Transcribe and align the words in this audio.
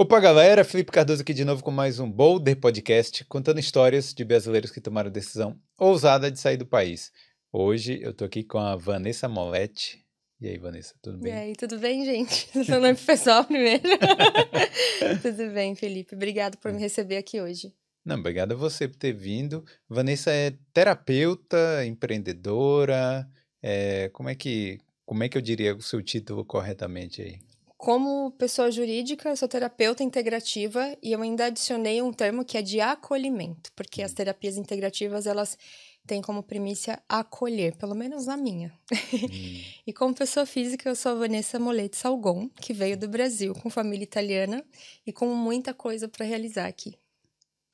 Opa, 0.00 0.20
galera! 0.20 0.62
Felipe 0.62 0.92
Cardoso 0.92 1.22
aqui 1.22 1.34
de 1.34 1.44
novo 1.44 1.60
com 1.60 1.72
mais 1.72 1.98
um 1.98 2.08
Boulder 2.08 2.54
Podcast, 2.54 3.24
contando 3.24 3.58
histórias 3.58 4.14
de 4.14 4.24
brasileiros 4.24 4.70
que 4.70 4.80
tomaram 4.80 5.08
a 5.08 5.12
decisão 5.12 5.60
ousada 5.76 6.30
de 6.30 6.38
sair 6.38 6.56
do 6.56 6.64
país. 6.64 7.10
Hoje 7.52 7.98
eu 8.00 8.14
tô 8.14 8.24
aqui 8.24 8.44
com 8.44 8.58
a 8.58 8.76
Vanessa 8.76 9.28
Moletti. 9.28 10.06
E 10.40 10.46
aí, 10.46 10.56
Vanessa, 10.56 10.94
tudo 11.02 11.18
bem? 11.18 11.32
E 11.32 11.36
aí, 11.36 11.52
tudo 11.56 11.80
bem, 11.80 12.04
gente? 12.04 12.48
Seu 12.64 12.80
nome 12.80 12.94
pessoal 12.94 13.44
primeiro. 13.44 13.82
tudo 15.20 15.50
bem, 15.52 15.74
Felipe. 15.74 16.14
Obrigado 16.14 16.58
por 16.58 16.72
me 16.72 16.78
receber 16.78 17.16
aqui 17.16 17.40
hoje. 17.40 17.74
Não, 18.04 18.20
obrigado 18.20 18.52
a 18.52 18.56
você 18.56 18.86
por 18.86 18.98
ter 18.98 19.12
vindo. 19.12 19.64
Vanessa 19.88 20.30
é 20.30 20.54
terapeuta, 20.72 21.84
empreendedora. 21.84 23.28
É, 23.60 24.10
como 24.10 24.28
é 24.28 24.36
que 24.36 24.78
como 25.04 25.24
é 25.24 25.28
que 25.28 25.36
eu 25.36 25.42
diria 25.42 25.74
o 25.74 25.82
seu 25.82 26.00
título 26.00 26.44
corretamente 26.44 27.20
aí? 27.20 27.47
Como 27.78 28.32
pessoa 28.32 28.72
jurídica, 28.72 29.28
eu 29.28 29.36
sou 29.36 29.46
terapeuta 29.46 30.02
integrativa 30.02 30.98
e 31.00 31.12
eu 31.12 31.22
ainda 31.22 31.46
adicionei 31.46 32.02
um 32.02 32.12
termo 32.12 32.44
que 32.44 32.58
é 32.58 32.62
de 32.62 32.80
acolhimento, 32.80 33.70
porque 33.76 34.02
as 34.02 34.12
terapias 34.12 34.56
integrativas 34.56 35.28
elas 35.28 35.56
têm 36.04 36.20
como 36.20 36.42
primícia 36.42 37.00
acolher, 37.08 37.76
pelo 37.76 37.94
menos 37.94 38.26
na 38.26 38.36
minha. 38.36 38.76
Hum. 38.92 39.62
e 39.86 39.92
como 39.92 40.12
pessoa 40.12 40.44
física, 40.44 40.88
eu 40.88 40.96
sou 40.96 41.12
a 41.12 41.14
Vanessa 41.14 41.56
Moletti 41.60 41.96
Salgon, 41.96 42.48
que 42.60 42.72
veio 42.72 42.98
do 42.98 43.06
Brasil 43.06 43.54
com 43.54 43.70
família 43.70 44.02
italiana 44.02 44.64
e 45.06 45.12
com 45.12 45.32
muita 45.32 45.72
coisa 45.72 46.08
para 46.08 46.26
realizar 46.26 46.66
aqui. 46.66 46.98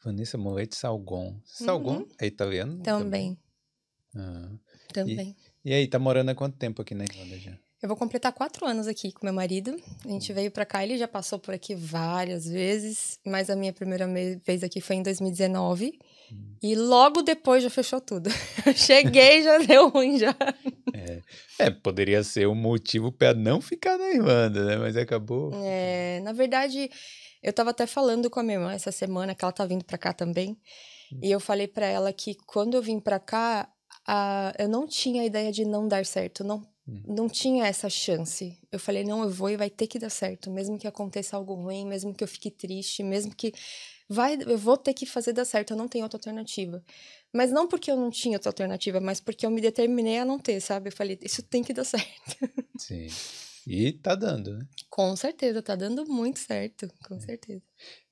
Vanessa 0.05 0.37
Moletti 0.37 0.77
Salgon. 0.77 1.41
Salgon 1.47 2.01
uhum. 2.01 2.09
é 2.21 2.27
italiano? 2.27 2.83
Também. 2.83 3.39
Também. 4.13 4.29
Ah. 4.37 4.51
também. 4.93 5.37
E, 5.65 5.71
e 5.71 5.73
aí, 5.73 5.89
tá 5.89 5.99
morando 5.99 6.29
há 6.29 6.35
quanto 6.35 6.59
tempo 6.59 6.83
aqui 6.83 6.95
na 6.95 7.05
Irlanda 7.05 7.39
já? 7.39 7.59
Eu 7.85 7.89
vou 7.89 7.99
completar 7.99 8.33
quatro 8.33 8.65
anos 8.65 8.89
aqui 8.89 9.13
com 9.13 9.27
meu 9.27 9.35
marido. 9.35 9.77
A 10.07 10.09
gente 10.09 10.33
veio 10.33 10.51
para 10.51 10.65
cá, 10.65 10.83
ele 10.83 10.97
já 10.97 11.07
passou 11.07 11.39
por 11.39 11.53
aqui 11.53 11.75
várias 11.75 12.49
vezes, 12.49 13.21
mas 13.27 13.51
a 13.51 13.57
minha 13.57 13.75
primeira 13.75 14.09
vez 14.43 14.65
aqui 14.65 14.81
foi 14.81 14.97
em 14.97 15.03
2019. 15.03 15.99
Hum. 16.33 16.55
E 16.63 16.75
logo 16.75 17.21
depois 17.21 17.63
já 17.63 17.69
fechou 17.69 18.01
tudo. 18.01 18.31
cheguei 18.75 19.43
já 19.43 19.59
deu 19.59 19.91
ruim 19.91 20.19
já. 20.19 20.35
É, 20.95 21.21
é 21.59 21.71
poderia 21.71 22.25
ser 22.25 22.49
um 22.49 22.55
motivo 22.55 23.13
para 23.13 23.35
não 23.35 23.61
ficar 23.61 23.99
na 23.99 24.09
Irlanda, 24.13 24.65
né? 24.65 24.77
Mas 24.79 24.97
acabou. 24.97 25.51
É, 25.63 26.21
na 26.21 26.33
verdade, 26.33 26.91
eu 27.43 27.53
tava 27.53 27.69
até 27.69 27.87
falando 27.87 28.31
com 28.31 28.41
a 28.41 28.43
minha 28.43 28.57
irmã 28.57 28.73
essa 28.73 28.93
semana 28.93 29.35
que 29.35 29.45
ela 29.45 29.53
tá 29.53 29.67
vindo 29.67 29.85
para 29.85 29.99
cá 29.99 30.15
também. 30.15 30.57
Hum. 31.13 31.19
E 31.23 31.31
eu 31.31 31.39
falei 31.39 31.69
para 31.69 31.85
ela 31.85 32.11
que 32.15 32.35
quando 32.47 32.79
eu 32.79 32.83
vim 32.83 32.99
para 32.99 33.21
cá, 33.21 33.69
a, 34.09 34.55
eu 34.59 34.71
não 34.71 34.87
tinha 34.87 35.21
a 35.21 35.27
ideia 35.27 35.53
de 35.53 35.67
não 35.67 35.87
dar 35.87 36.07
certo, 36.07 36.43
não. 36.43 36.73
Não 36.87 37.29
tinha 37.29 37.67
essa 37.67 37.89
chance. 37.89 38.59
Eu 38.71 38.79
falei, 38.79 39.05
não, 39.05 39.23
eu 39.23 39.31
vou 39.31 39.49
e 39.49 39.57
vai 39.57 39.71
ter 39.71 39.87
que 39.87 39.99
dar 39.99 40.11
certo. 40.11 40.51
Mesmo 40.51 40.79
que 40.79 40.87
aconteça 40.87 41.37
algo 41.37 41.55
ruim, 41.55 41.87
mesmo 41.87 42.15
que 42.15 42.23
eu 42.23 42.29
fique 42.29 42.51
triste, 42.51 43.03
mesmo 43.03 43.35
que. 43.35 43.53
Vai, 44.07 44.37
eu 44.41 44.59
vou 44.59 44.77
ter 44.77 44.93
que 44.93 45.07
fazer 45.07 45.33
dar 45.33 45.47
certo, 45.47 45.71
eu 45.71 45.79
não 45.79 45.89
tenho 45.89 46.05
outra 46.05 46.19
alternativa. 46.19 46.85
Mas 47.33 47.51
não 47.51 47.67
porque 47.67 47.91
eu 47.91 47.97
não 47.97 48.11
tinha 48.11 48.37
outra 48.37 48.51
alternativa, 48.51 49.01
mas 49.01 49.19
porque 49.19 49.47
eu 49.47 49.51
me 49.51 49.63
determinei 49.63 50.19
a 50.19 50.27
não 50.27 50.39
ter, 50.39 50.61
sabe? 50.61 50.89
Eu 50.89 50.93
falei, 50.93 51.19
isso 51.23 51.43
tem 51.43 51.63
que 51.63 51.73
dar 51.73 51.85
certo. 51.85 52.37
Sim. 52.79 53.09
E 53.67 53.93
tá 53.93 54.15
dando, 54.15 54.59
né? 54.59 54.67
Com 54.91 55.17
certeza, 55.17 55.63
tá 55.63 55.75
dando 55.75 56.05
muito 56.05 56.39
certo, 56.39 56.87
com 57.09 57.15
é. 57.15 57.21
certeza. 57.21 57.63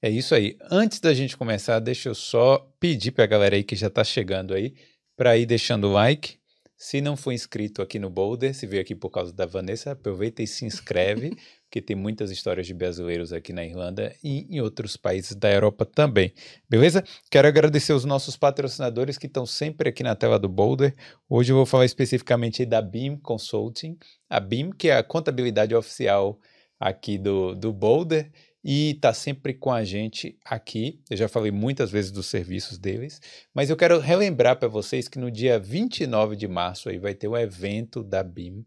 É 0.00 0.08
isso 0.08 0.34
aí. 0.34 0.56
Antes 0.70 0.98
da 0.98 1.12
gente 1.12 1.36
começar, 1.36 1.78
deixa 1.78 2.08
eu 2.08 2.14
só 2.14 2.58
pedir 2.80 3.12
pra 3.12 3.26
galera 3.26 3.54
aí 3.54 3.62
que 3.62 3.76
já 3.76 3.90
tá 3.90 4.02
chegando 4.02 4.54
aí, 4.54 4.74
para 5.14 5.36
ir 5.36 5.44
deixando 5.44 5.88
o 5.88 5.92
like, 5.92 6.38
se 6.82 7.00
não 7.00 7.16
for 7.16 7.30
inscrito 7.30 7.80
aqui 7.80 7.96
no 7.96 8.10
Boulder, 8.10 8.52
se 8.52 8.66
veio 8.66 8.82
aqui 8.82 8.92
por 8.92 9.08
causa 9.08 9.32
da 9.32 9.46
Vanessa, 9.46 9.92
aproveita 9.92 10.42
e 10.42 10.48
se 10.48 10.64
inscreve, 10.64 11.30
porque 11.70 11.80
tem 11.80 11.94
muitas 11.94 12.28
histórias 12.32 12.66
de 12.66 12.74
brasileiros 12.74 13.32
aqui 13.32 13.52
na 13.52 13.64
Irlanda 13.64 14.12
e 14.22 14.48
em 14.50 14.60
outros 14.60 14.96
países 14.96 15.36
da 15.36 15.48
Europa 15.48 15.86
também. 15.86 16.34
Beleza? 16.68 17.04
Quero 17.30 17.46
agradecer 17.46 17.92
os 17.92 18.04
nossos 18.04 18.36
patrocinadores 18.36 19.16
que 19.16 19.28
estão 19.28 19.46
sempre 19.46 19.90
aqui 19.90 20.02
na 20.02 20.16
tela 20.16 20.40
do 20.40 20.48
Boulder. 20.48 20.92
Hoje 21.28 21.52
eu 21.52 21.56
vou 21.56 21.66
falar 21.66 21.84
especificamente 21.84 22.66
da 22.66 22.82
BIM 22.82 23.16
Consulting, 23.16 23.96
a 24.28 24.40
BIM, 24.40 24.70
que 24.70 24.88
é 24.88 24.96
a 24.96 25.04
contabilidade 25.04 25.76
oficial 25.76 26.36
aqui 26.80 27.16
do, 27.16 27.54
do 27.54 27.72
Boulder 27.72 28.28
e 28.64 28.90
está 28.90 29.12
sempre 29.12 29.54
com 29.54 29.72
a 29.72 29.82
gente 29.82 30.38
aqui. 30.44 31.00
Eu 31.10 31.16
já 31.16 31.28
falei 31.28 31.50
muitas 31.50 31.90
vezes 31.90 32.10
dos 32.10 32.26
serviços 32.26 32.78
deles, 32.78 33.20
mas 33.52 33.70
eu 33.70 33.76
quero 33.76 33.98
relembrar 33.98 34.58
para 34.58 34.68
vocês 34.68 35.08
que 35.08 35.18
no 35.18 35.30
dia 35.30 35.58
29 35.58 36.36
de 36.36 36.46
março 36.46 36.88
aí 36.88 36.98
vai 36.98 37.14
ter 37.14 37.28
um 37.28 37.36
evento 37.36 38.04
da 38.04 38.22
BIM 38.22 38.64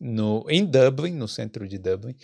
no, 0.00 0.44
em 0.48 0.64
Dublin, 0.64 1.12
no 1.12 1.28
centro 1.28 1.68
de 1.68 1.78
Dublin. 1.78 2.16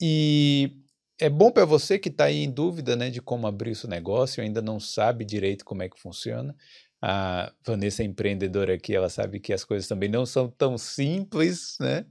E 0.00 0.76
é 1.18 1.28
bom 1.28 1.50
para 1.50 1.64
você 1.64 1.98
que 1.98 2.08
está 2.08 2.24
aí 2.24 2.42
em 2.42 2.50
dúvida 2.50 2.96
né, 2.96 3.10
de 3.10 3.20
como 3.20 3.46
abrir 3.46 3.70
o 3.70 3.76
seu 3.76 3.88
negócio, 3.88 4.42
ainda 4.42 4.60
não 4.60 4.80
sabe 4.80 5.24
direito 5.24 5.64
como 5.64 5.82
é 5.82 5.88
que 5.88 6.00
funciona. 6.00 6.54
A 7.02 7.52
Vanessa 7.64 8.02
é 8.02 8.06
empreendedora 8.06 8.74
aqui, 8.74 8.94
ela 8.94 9.08
sabe 9.08 9.40
que 9.40 9.52
as 9.52 9.64
coisas 9.64 9.88
também 9.88 10.08
não 10.08 10.26
são 10.26 10.48
tão 10.48 10.76
simples, 10.76 11.76
né? 11.80 12.04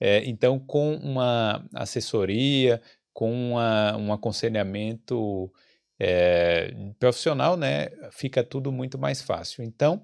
É, 0.00 0.28
então, 0.28 0.58
com 0.58 0.96
uma 0.96 1.64
assessoria, 1.72 2.82
com 3.12 3.32
uma, 3.52 3.96
um 3.96 4.12
aconselhamento 4.12 5.52
é, 5.98 6.74
profissional, 6.98 7.56
né, 7.56 7.88
fica 8.10 8.42
tudo 8.42 8.72
muito 8.72 8.98
mais 8.98 9.22
fácil. 9.22 9.62
Então, 9.62 10.02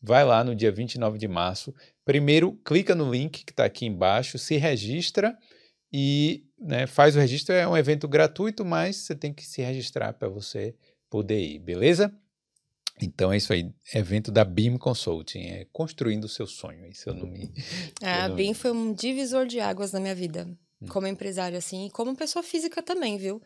vai 0.00 0.24
lá 0.24 0.44
no 0.44 0.54
dia 0.54 0.70
29 0.70 1.18
de 1.18 1.28
março. 1.28 1.74
Primeiro, 2.04 2.52
clica 2.64 2.94
no 2.94 3.10
link 3.10 3.44
que 3.44 3.52
está 3.52 3.64
aqui 3.64 3.86
embaixo, 3.86 4.38
se 4.38 4.56
registra 4.56 5.36
e 5.92 6.44
né, 6.58 6.86
faz 6.86 7.16
o 7.16 7.18
registro. 7.18 7.54
É 7.54 7.66
um 7.66 7.76
evento 7.76 8.08
gratuito, 8.08 8.64
mas 8.64 8.96
você 8.96 9.14
tem 9.14 9.32
que 9.32 9.44
se 9.44 9.62
registrar 9.62 10.12
para 10.12 10.28
você 10.28 10.74
poder 11.08 11.40
ir, 11.40 11.58
beleza? 11.58 12.12
Então 13.00 13.32
é 13.32 13.36
isso 13.36 13.52
aí, 13.52 13.72
evento 13.94 14.30
da 14.30 14.44
BIM 14.44 14.76
Consulting, 14.76 15.40
é 15.40 15.66
construindo 15.72 16.24
o 16.24 16.28
seu 16.28 16.46
sonho, 16.46 16.86
esse 16.86 17.08
é 17.08 17.12
o 17.12 17.14
nome. 17.14 17.52
a 18.00 18.28
BIM 18.28 18.54
foi 18.54 18.70
um 18.70 18.92
divisor 18.92 19.46
de 19.46 19.58
águas 19.58 19.92
na 19.92 19.98
minha 19.98 20.14
vida. 20.14 20.46
Como 20.88 21.06
empresária, 21.06 21.58
assim, 21.58 21.86
e 21.86 21.90
como 21.90 22.16
pessoa 22.16 22.42
física 22.42 22.82
também, 22.82 23.16
viu? 23.16 23.40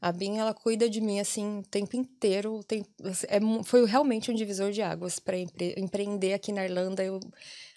A 0.00 0.12
Bin, 0.12 0.38
ela 0.38 0.54
cuida 0.54 0.88
de 0.88 1.00
mim, 1.00 1.20
assim, 1.20 1.58
o 1.58 1.62
tempo 1.62 1.96
inteiro. 1.96 2.60
Tem, 2.64 2.84
é, 3.28 3.38
foi 3.64 3.86
realmente 3.86 4.30
um 4.30 4.34
divisor 4.34 4.70
de 4.70 4.82
águas 4.82 5.18
para 5.18 5.38
empre, 5.38 5.74
empreender 5.78 6.32
aqui 6.32 6.52
na 6.52 6.64
Irlanda. 6.64 7.04
Eu 7.04 7.20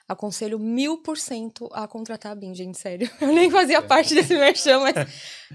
aconselho 0.08 0.58
mil 0.58 1.02
por 1.02 1.18
cento 1.18 1.70
a 1.74 1.88
contratar 1.88 2.32
a 2.32 2.36
Bin, 2.36 2.56
gente, 2.56 2.78
sério. 2.78 3.10
Eu 3.22 3.34
nem 3.34 3.52
fazia 3.52 3.82
parte 3.82 4.16
desse 4.16 4.34
merchan, 4.36 4.80
mas 4.80 4.96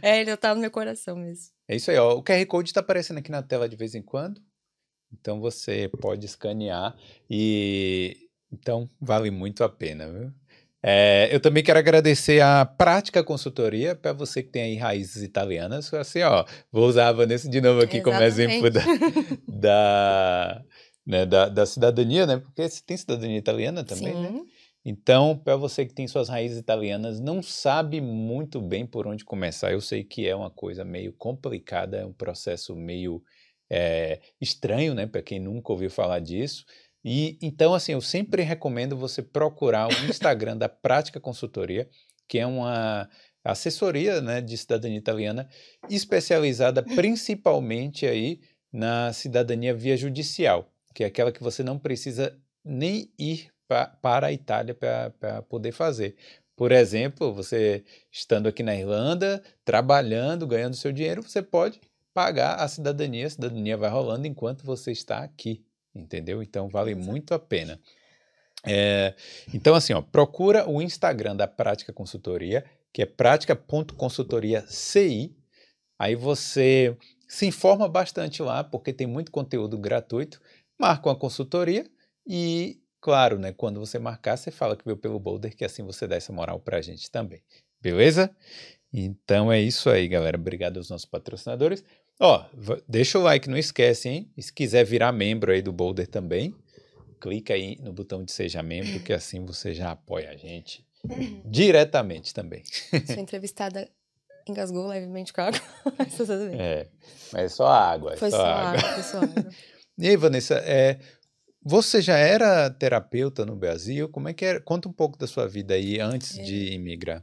é, 0.02 0.20
ele 0.20 0.36
tá 0.36 0.54
no 0.54 0.60
meu 0.60 0.70
coração 0.70 1.16
mesmo. 1.16 1.52
É 1.66 1.76
isso 1.76 1.90
aí, 1.90 1.96
ó. 1.96 2.14
O 2.14 2.22
QR 2.22 2.44
Code 2.46 2.70
está 2.70 2.80
aparecendo 2.80 3.18
aqui 3.18 3.30
na 3.30 3.42
tela 3.42 3.68
de 3.68 3.76
vez 3.76 3.94
em 3.94 4.02
quando. 4.02 4.40
Então 5.12 5.40
você 5.40 5.90
pode 6.00 6.24
escanear 6.24 6.96
e 7.28 8.28
então 8.50 8.88
vale 9.00 9.30
muito 9.30 9.62
a 9.62 9.68
pena, 9.68 10.10
viu? 10.10 10.32
É, 10.84 11.28
eu 11.30 11.38
também 11.38 11.62
quero 11.62 11.78
agradecer 11.78 12.40
a 12.40 12.64
Prática 12.66 13.22
Consultoria 13.22 13.94
para 13.94 14.12
você 14.12 14.42
que 14.42 14.50
tem 14.50 14.62
aí 14.62 14.76
raízes 14.76 15.22
italianas. 15.22 15.92
Assim, 15.94 16.22
ó, 16.22 16.44
vou 16.72 16.88
usar 16.88 17.08
a 17.08 17.12
Vanessa 17.12 17.48
de 17.48 17.60
novo 17.60 17.80
aqui 17.80 17.98
Exatamente. 17.98 18.02
como 18.02 18.26
exemplo 18.26 18.70
da, 18.70 18.82
da, 19.46 20.64
né, 21.06 21.24
da, 21.24 21.48
da, 21.48 21.66
cidadania, 21.66 22.26
né? 22.26 22.38
Porque 22.38 22.68
você 22.68 22.82
tem 22.84 22.96
cidadania 22.96 23.38
italiana 23.38 23.84
também, 23.84 24.12
né? 24.12 24.28
Sim. 24.28 24.34
né? 24.34 24.42
Então, 24.84 25.38
para 25.38 25.54
você 25.54 25.86
que 25.86 25.94
tem 25.94 26.08
suas 26.08 26.28
raízes 26.28 26.58
italianas, 26.58 27.20
não 27.20 27.40
sabe 27.40 28.00
muito 28.00 28.60
bem 28.60 28.84
por 28.84 29.06
onde 29.06 29.24
começar. 29.24 29.70
Eu 29.70 29.80
sei 29.80 30.02
que 30.02 30.26
é 30.26 30.34
uma 30.34 30.50
coisa 30.50 30.84
meio 30.84 31.12
complicada, 31.12 31.98
é 31.98 32.04
um 32.04 32.12
processo 32.12 32.74
meio 32.74 33.22
é, 33.70 34.18
estranho, 34.40 34.94
né? 34.94 35.06
Para 35.06 35.22
quem 35.22 35.38
nunca 35.38 35.70
ouviu 35.72 35.88
falar 35.88 36.18
disso. 36.18 36.64
E 37.04 37.38
então, 37.42 37.74
assim, 37.74 37.92
eu 37.92 38.00
sempre 38.00 38.42
recomendo 38.42 38.96
você 38.96 39.22
procurar 39.22 39.88
o 39.88 40.06
Instagram 40.08 40.56
da 40.56 40.68
Prática 40.68 41.18
Consultoria, 41.18 41.88
que 42.28 42.38
é 42.38 42.46
uma 42.46 43.08
assessoria 43.44 44.20
né, 44.20 44.40
de 44.40 44.56
cidadania 44.56 44.98
italiana 44.98 45.48
especializada 45.90 46.82
principalmente 46.82 48.06
aí 48.06 48.40
na 48.72 49.12
cidadania 49.12 49.74
via 49.74 49.96
judicial, 49.96 50.72
que 50.94 51.02
é 51.02 51.06
aquela 51.06 51.32
que 51.32 51.42
você 51.42 51.62
não 51.62 51.78
precisa 51.78 52.38
nem 52.64 53.12
ir 53.18 53.50
pra, 53.66 53.86
para 53.86 54.28
a 54.28 54.32
Itália 54.32 54.74
para 54.74 55.42
poder 55.42 55.72
fazer. 55.72 56.16
Por 56.56 56.70
exemplo, 56.70 57.34
você 57.34 57.82
estando 58.10 58.46
aqui 58.46 58.62
na 58.62 58.76
Irlanda, 58.76 59.42
trabalhando, 59.64 60.46
ganhando 60.46 60.76
seu 60.76 60.92
dinheiro, 60.92 61.22
você 61.22 61.42
pode 61.42 61.80
pagar 62.14 62.56
a 62.56 62.68
cidadania, 62.68 63.26
a 63.26 63.30
cidadania 63.30 63.76
vai 63.76 63.90
rolando 63.90 64.26
enquanto 64.26 64.64
você 64.64 64.92
está 64.92 65.18
aqui 65.18 65.64
entendeu? 65.94 66.42
Então 66.42 66.68
vale 66.68 66.94
muito 66.94 67.34
a 67.34 67.38
pena. 67.38 67.78
É, 68.64 69.14
então, 69.52 69.74
assim, 69.74 69.92
ó, 69.92 70.00
procura 70.00 70.66
o 70.68 70.80
Instagram 70.80 71.36
da 71.36 71.48
Prática 71.48 71.92
Consultoria, 71.92 72.64
que 72.92 73.02
é 73.02 73.06
prática.consultoriaci. 73.06 75.34
Aí 75.98 76.14
você 76.14 76.96
se 77.28 77.46
informa 77.46 77.88
bastante 77.88 78.42
lá, 78.42 78.62
porque 78.62 78.92
tem 78.92 79.06
muito 79.06 79.32
conteúdo 79.32 79.78
gratuito. 79.78 80.40
Marca 80.78 81.08
uma 81.08 81.16
consultoria 81.16 81.86
e, 82.26 82.80
claro, 83.00 83.38
né, 83.38 83.52
quando 83.52 83.80
você 83.80 83.98
marcar, 83.98 84.36
você 84.36 84.50
fala 84.50 84.76
que 84.76 84.84
veio 84.84 84.96
pelo 84.96 85.18
Boulder, 85.18 85.56
que 85.56 85.64
assim 85.64 85.82
você 85.84 86.06
dá 86.06 86.16
essa 86.16 86.32
moral 86.32 86.60
pra 86.60 86.82
gente 86.82 87.10
também. 87.10 87.42
Beleza? 87.80 88.30
Então 88.92 89.50
é 89.50 89.60
isso 89.60 89.88
aí, 89.88 90.06
galera. 90.06 90.36
Obrigado 90.36 90.76
aos 90.76 90.90
nossos 90.90 91.06
patrocinadores. 91.06 91.82
Ó, 92.24 92.44
deixa 92.88 93.18
o 93.18 93.22
like, 93.22 93.50
não 93.50 93.58
esquece, 93.58 94.08
hein? 94.08 94.32
E 94.36 94.42
se 94.42 94.52
quiser 94.52 94.84
virar 94.84 95.10
membro 95.10 95.50
aí 95.50 95.60
do 95.60 95.72
Boulder 95.72 96.06
também, 96.06 96.54
clica 97.20 97.52
aí 97.54 97.76
no 97.80 97.92
botão 97.92 98.24
de 98.24 98.30
seja 98.30 98.62
membro, 98.62 99.00
que 99.00 99.12
assim 99.12 99.44
você 99.44 99.74
já 99.74 99.90
apoia 99.90 100.30
a 100.30 100.36
gente 100.36 100.86
diretamente 101.44 102.32
também. 102.32 102.62
Sua 103.06 103.20
entrevistada 103.20 103.88
engasgou 104.48 104.86
levemente 104.86 105.32
com 105.32 105.40
a 105.40 105.46
água, 105.46 105.60
mas 105.98 106.16
tá 106.16 106.24
tudo 106.24 106.48
bem. 106.50 106.60
É, 106.60 106.88
mas 107.32 107.42
é 107.42 107.48
só 107.48 107.66
água. 107.66 108.12
É 108.14 108.16
foi 108.16 108.30
só, 108.30 108.36
só 108.36 108.44
água. 108.46 108.78
água, 108.80 108.92
foi 108.92 109.02
só 109.02 109.18
água. 109.18 109.50
E 109.98 110.08
aí, 110.08 110.16
Vanessa, 110.16 110.54
é, 110.64 110.98
você 111.62 112.00
já 112.00 112.16
era 112.16 112.70
terapeuta 112.70 113.44
no 113.44 113.54
Brasil? 113.54 114.08
Como 114.08 114.26
é 114.28 114.32
que 114.32 114.42
era? 114.44 114.58
Conta 114.58 114.88
um 114.88 114.92
pouco 114.92 115.18
da 115.18 115.26
sua 115.26 115.46
vida 115.46 115.74
aí 115.74 116.00
antes 116.00 116.38
É. 116.38 116.42
de 116.42 116.72
imigrar. 116.72 117.22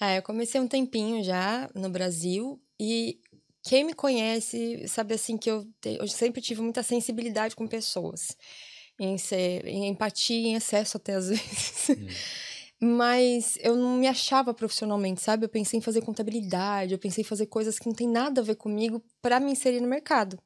Ah, 0.00 0.16
eu 0.16 0.22
comecei 0.22 0.60
um 0.60 0.66
tempinho 0.66 1.22
já 1.22 1.70
no 1.74 1.88
Brasil 1.88 2.60
e 2.80 3.20
quem 3.62 3.84
me 3.84 3.94
conhece 3.94 4.86
sabe 4.88 5.14
assim 5.14 5.36
que 5.36 5.50
eu, 5.50 5.64
te- 5.80 5.98
eu 6.00 6.08
sempre 6.08 6.40
tive 6.40 6.60
muita 6.62 6.82
sensibilidade 6.82 7.54
com 7.56 7.66
pessoas, 7.66 8.36
em 8.98 9.18
ser, 9.18 9.66
em 9.66 9.88
empatia 9.88 10.48
em 10.48 10.54
excesso 10.54 10.96
até 10.96 11.14
às 11.14 11.28
vezes. 11.30 11.88
Mas 12.82 13.58
eu 13.60 13.76
não 13.76 13.96
me 13.98 14.06
achava 14.06 14.54
profissionalmente, 14.54 15.20
sabe? 15.20 15.44
Eu 15.44 15.50
pensei 15.50 15.78
em 15.78 15.82
fazer 15.82 16.00
contabilidade, 16.00 16.92
eu 16.94 16.98
pensei 16.98 17.22
em 17.22 17.26
fazer 17.26 17.46
coisas 17.46 17.78
que 17.78 17.86
não 17.86 17.94
tem 17.94 18.08
nada 18.08 18.40
a 18.40 18.44
ver 18.44 18.54
comigo 18.56 19.02
para 19.20 19.38
me 19.38 19.52
inserir 19.52 19.80
no 19.80 19.88
mercado. 19.88 20.38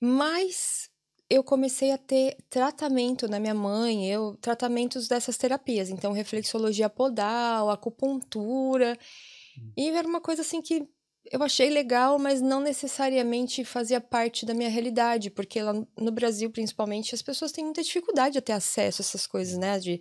Mas 0.00 0.88
eu 1.30 1.44
comecei 1.44 1.90
a 1.92 1.98
ter 1.98 2.36
tratamento 2.48 3.28
na 3.28 3.38
minha 3.38 3.54
mãe, 3.54 4.10
eu 4.10 4.36
tratamentos 4.40 5.06
dessas 5.08 5.36
terapias, 5.36 5.90
então 5.90 6.12
reflexologia 6.12 6.88
podal, 6.88 7.70
acupuntura. 7.70 8.98
E 9.76 9.88
era 9.90 10.08
uma 10.08 10.20
coisa 10.20 10.42
assim 10.42 10.62
que 10.62 10.88
eu 11.30 11.42
achei 11.42 11.70
legal, 11.70 12.18
mas 12.18 12.40
não 12.40 12.60
necessariamente 12.60 13.64
fazia 13.64 14.00
parte 14.00 14.44
da 14.46 14.54
minha 14.54 14.68
realidade, 14.70 15.30
porque 15.30 15.60
lá 15.60 15.72
no 15.98 16.10
Brasil, 16.12 16.50
principalmente, 16.50 17.14
as 17.14 17.22
pessoas 17.22 17.52
têm 17.52 17.64
muita 17.64 17.82
dificuldade 17.82 18.34
de 18.34 18.40
ter 18.40 18.52
acesso 18.52 19.02
a 19.02 19.04
essas 19.04 19.26
coisas, 19.26 19.56
né? 19.58 19.78
De 19.78 20.00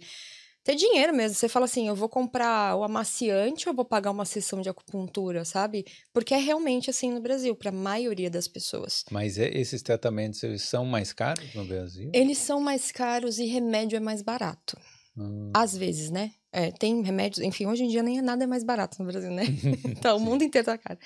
ter 0.64 0.76
dinheiro 0.76 1.14
mesmo. 1.14 1.36
Você 1.38 1.48
fala 1.48 1.66
assim, 1.66 1.88
eu 1.88 1.96
vou 1.96 2.10
comprar 2.10 2.76
o 2.76 2.84
amaciante 2.84 3.68
ou 3.68 3.72
eu 3.72 3.76
vou 3.76 3.86
pagar 3.86 4.12
uma 4.12 4.26
sessão 4.26 4.62
de 4.62 4.68
acupuntura, 4.70 5.46
sabe? 5.46 5.86
Porque 6.12 6.34
é 6.34 6.38
realmente 6.38 6.90
assim 6.90 7.12
no 7.12 7.22
Brasil, 7.22 7.56
para 7.56 7.70
a 7.70 7.74
maioria 7.74 8.30
das 8.30 8.48
pessoas. 8.48 9.06
Mas 9.10 9.38
esses 9.38 9.82
tratamentos 9.82 10.44
eles 10.44 10.64
são 10.64 10.84
mais 10.86 11.14
caros 11.14 11.54
no 11.56 11.66
Brasil? 11.66 12.12
Eles 12.14 12.38
são 12.38 12.60
mais 12.60 12.92
caros 12.92 13.40
e 13.40 13.46
remédio 13.46 13.96
é 13.96 14.00
mais 14.00 14.22
barato. 14.22 14.78
Hum, 15.18 15.52
Às 15.56 15.76
vezes, 15.76 16.10
né? 16.12 16.32
É, 16.52 16.72
tem 16.72 17.02
remédios, 17.02 17.46
enfim, 17.46 17.66
hoje 17.66 17.84
em 17.84 17.88
dia 17.88 18.02
nem 18.02 18.22
nada 18.22 18.44
é 18.44 18.48
mais 18.48 18.64
barato 18.64 18.98
no 19.00 19.08
Brasil, 19.08 19.32
né? 19.32 19.44
Então, 19.86 20.18
o 20.18 20.20
mundo 20.20 20.44
inteiro 20.44 20.66
tá 20.66 20.78
caro. 20.78 21.00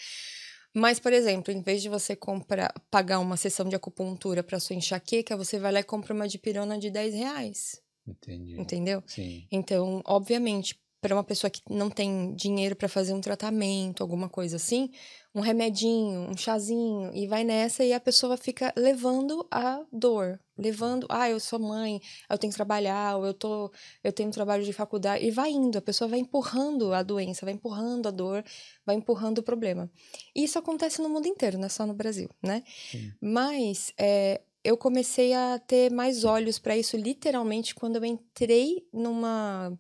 Mas, 0.73 0.99
por 0.99 1.11
exemplo, 1.11 1.53
em 1.53 1.61
vez 1.61 1.81
de 1.81 1.89
você 1.89 2.15
comprar, 2.15 2.73
pagar 2.89 3.19
uma 3.19 3.35
sessão 3.35 3.67
de 3.67 3.75
acupuntura 3.75 4.41
para 4.41 4.59
sua 4.59 4.75
enxaqueca, 4.75 5.35
você 5.35 5.59
vai 5.59 5.71
lá 5.71 5.79
e 5.81 5.83
compra 5.83 6.13
uma 6.13 6.27
dipirona 6.27 6.77
de 6.77 6.89
10 6.89 7.13
reais. 7.13 7.81
entendi. 8.07 8.59
Entendeu? 8.59 9.03
Sim. 9.05 9.45
Então, 9.51 10.01
obviamente, 10.05 10.79
para 11.01 11.15
uma 11.15 11.23
pessoa 11.23 11.49
que 11.49 11.61
não 11.67 11.89
tem 11.89 12.33
dinheiro 12.35 12.75
para 12.75 12.88
fazer 12.88 13.13
um 13.13 13.19
tratamento, 13.19 14.01
alguma 14.01 14.29
coisa 14.29 14.57
assim, 14.57 14.91
um 15.33 15.41
remedinho, 15.41 16.29
um 16.29 16.38
chazinho, 16.38 17.11
e 17.13 17.25
vai 17.25 17.43
nessa 17.43 17.83
e 17.83 17.91
a 17.91 17.99
pessoa 17.99 18.38
fica 18.38 18.71
levando 18.77 19.45
a 19.49 19.83
dor, 19.91 20.39
levando, 20.61 21.07
ah, 21.09 21.29
eu 21.29 21.39
sou 21.39 21.59
mãe, 21.59 21.99
eu 22.29 22.37
tenho 22.37 22.51
que 22.51 22.55
trabalhar, 22.55 23.17
ou 23.17 23.25
eu 23.25 23.33
tô, 23.33 23.71
eu 24.03 24.13
tenho 24.13 24.29
trabalho 24.31 24.63
de 24.63 24.71
faculdade, 24.71 25.25
e 25.25 25.31
vai 25.31 25.49
indo, 25.51 25.77
a 25.77 25.81
pessoa 25.81 26.07
vai 26.07 26.19
empurrando 26.19 26.93
a 26.93 27.01
doença, 27.01 27.45
vai 27.45 27.53
empurrando 27.53 28.07
a 28.07 28.11
dor, 28.11 28.43
vai 28.85 28.95
empurrando 28.95 29.39
o 29.39 29.43
problema. 29.43 29.91
E 30.35 30.43
isso 30.43 30.59
acontece 30.59 31.01
no 31.01 31.09
mundo 31.09 31.27
inteiro, 31.27 31.57
não 31.57 31.65
é 31.65 31.69
só 31.69 31.85
no 31.85 31.93
Brasil, 31.93 32.29
né? 32.41 32.63
Sim. 32.91 33.11
Mas 33.19 33.91
é, 33.97 34.41
eu 34.63 34.77
comecei 34.77 35.33
a 35.33 35.59
ter 35.59 35.91
mais 35.91 36.23
olhos 36.23 36.59
para 36.59 36.77
isso 36.77 36.95
literalmente 36.95 37.73
quando 37.73 37.95
eu 37.95 38.05
entrei 38.05 38.87
numa 38.93 39.77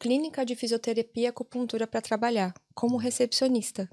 clínica 0.00 0.44
de 0.44 0.54
fisioterapia 0.54 1.24
e 1.24 1.26
acupuntura 1.26 1.86
para 1.86 2.02
trabalhar 2.02 2.52
como 2.74 2.96
recepcionista. 2.96 3.88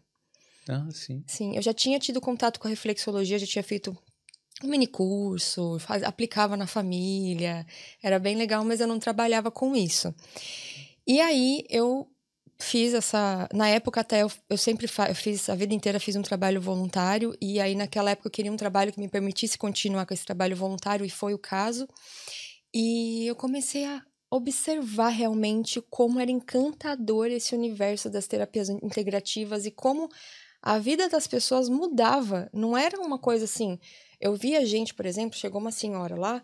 Ah, 0.68 0.88
sim. 0.92 1.24
Sim, 1.28 1.56
eu 1.56 1.62
já 1.62 1.74
tinha 1.74 2.00
tido 2.00 2.22
contato 2.22 2.60
com 2.60 2.68
a 2.68 2.70
reflexologia, 2.70 3.38
já 3.38 3.46
tinha 3.46 3.64
feito 3.64 3.98
mini 4.68 4.88
curso, 4.88 5.78
faz- 5.80 6.04
aplicava 6.04 6.58
na 6.58 6.68
família, 6.68 7.66
era 8.02 8.20
bem 8.20 8.36
legal, 8.36 8.64
mas 8.64 8.80
eu 8.80 8.88
não 8.88 9.00
trabalhava 9.00 9.52
com 9.52 9.76
isso. 9.76 10.14
E 11.08 11.20
aí 11.22 11.66
eu 11.70 12.08
fiz 12.60 12.94
essa, 12.94 13.48
na 13.54 13.68
época 13.68 14.02
até 14.02 14.22
eu, 14.24 14.32
eu 14.50 14.58
sempre 14.58 14.88
fa, 14.88 15.10
eu 15.10 15.16
fiz 15.16 15.50
a 15.50 15.56
vida 15.56 15.74
inteira 15.74 16.00
fiz 16.00 16.16
um 16.16 16.22
trabalho 16.22 16.62
voluntário 16.62 17.36
e 17.42 17.60
aí 17.60 17.76
naquela 17.76 18.12
época 18.12 18.28
eu 18.28 18.32
queria 18.32 18.52
um 18.52 18.58
trabalho 18.58 18.94
que 18.94 19.00
me 19.00 19.08
permitisse 19.10 19.58
continuar 19.58 20.06
com 20.06 20.14
esse 20.14 20.26
trabalho 20.26 20.56
voluntário 20.56 21.06
e 21.06 21.10
foi 21.10 21.34
o 21.34 21.38
caso. 21.40 21.88
E 22.74 23.28
eu 23.28 23.36
comecei 23.36 23.86
a 23.86 24.02
observar 24.32 25.10
realmente 25.10 25.80
como 25.90 26.20
era 26.20 26.32
encantador 26.32 27.28
esse 27.28 27.54
universo 27.54 28.10
das 28.10 28.28
terapias 28.28 28.70
integrativas 28.70 29.66
e 29.66 29.72
como 29.72 30.10
a 30.62 30.80
vida 30.80 31.08
das 31.10 31.28
pessoas 31.28 31.70
mudava. 31.70 32.50
Não 32.54 32.76
era 32.76 33.00
uma 33.00 33.20
coisa 33.20 33.46
assim. 33.46 33.78
Eu 34.24 34.36
via 34.36 34.66
gente, 34.66 34.94
por 34.94 35.06
exemplo, 35.06 35.38
chegou 35.38 35.60
uma 35.60 35.70
senhora 35.70 36.16
lá 36.16 36.42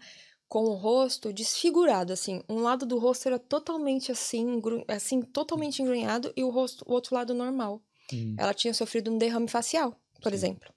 com 0.49 0.65
o 0.65 0.73
rosto 0.73 1.31
desfigurado, 1.31 2.11
assim. 2.11 2.43
Um 2.49 2.57
lado 2.57 2.85
do 2.85 2.97
rosto 2.97 3.29
era 3.29 3.39
totalmente 3.39 4.11
assim, 4.11 4.61
assim, 4.89 5.21
totalmente 5.21 5.81
engrunhado 5.81 6.33
e 6.35 6.43
o 6.43 6.49
rosto, 6.49 6.83
o 6.85 6.91
outro 6.91 7.15
lado 7.15 7.33
normal. 7.33 7.81
Hum. 8.11 8.35
Ela 8.37 8.53
tinha 8.53 8.73
sofrido 8.73 9.09
um 9.09 9.17
derrame 9.17 9.47
facial, 9.47 9.95
por 10.21 10.31
Sim. 10.31 10.35
exemplo. 10.35 10.73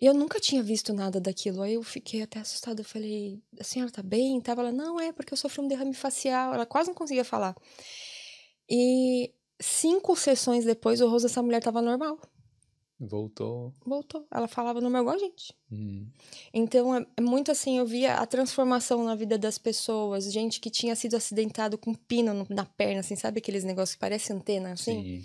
E 0.00 0.06
eu 0.06 0.14
nunca 0.14 0.38
tinha 0.38 0.62
visto 0.62 0.92
nada 0.92 1.20
daquilo. 1.20 1.62
Aí 1.62 1.74
eu 1.74 1.82
fiquei 1.82 2.22
até 2.22 2.38
assustada. 2.38 2.80
Eu 2.80 2.84
falei, 2.84 3.42
a 3.58 3.64
senhora 3.64 3.90
tá 3.90 4.04
bem? 4.04 4.40
Tava 4.40 4.60
ela, 4.62 4.70
não, 4.70 5.00
é 5.00 5.10
porque 5.10 5.32
eu 5.32 5.36
sofri 5.36 5.62
um 5.62 5.68
derrame 5.68 5.94
facial. 5.94 6.54
Ela 6.54 6.64
quase 6.64 6.90
não 6.90 6.94
conseguia 6.94 7.24
falar. 7.24 7.56
E 8.70 9.32
cinco 9.60 10.14
sessões 10.14 10.64
depois, 10.64 11.00
o 11.00 11.08
rosto 11.08 11.26
dessa 11.26 11.42
mulher 11.42 11.60
tava 11.60 11.82
normal. 11.82 12.20
Voltou. 13.04 13.74
Voltou. 13.84 14.24
Ela 14.30 14.46
falava 14.46 14.80
normal 14.80 15.02
igual 15.02 15.16
a 15.16 15.18
gente. 15.18 15.52
Hum. 15.72 16.06
Então, 16.54 16.94
é, 16.94 17.04
é 17.16 17.20
muito 17.20 17.50
assim, 17.50 17.78
eu 17.78 17.84
via 17.84 18.14
a 18.14 18.24
transformação 18.26 19.02
na 19.04 19.16
vida 19.16 19.36
das 19.36 19.58
pessoas. 19.58 20.32
Gente 20.32 20.60
que 20.60 20.70
tinha 20.70 20.94
sido 20.94 21.16
acidentado 21.16 21.76
com 21.76 21.92
pino 21.94 22.32
no- 22.32 22.46
na 22.48 22.64
perna, 22.64 23.00
assim, 23.00 23.16
sabe 23.16 23.38
aqueles 23.38 23.64
negócios 23.64 23.94
que 23.96 24.00
parecem 24.00 24.36
antena, 24.36 24.72
assim? 24.72 25.02
Sim. 25.02 25.24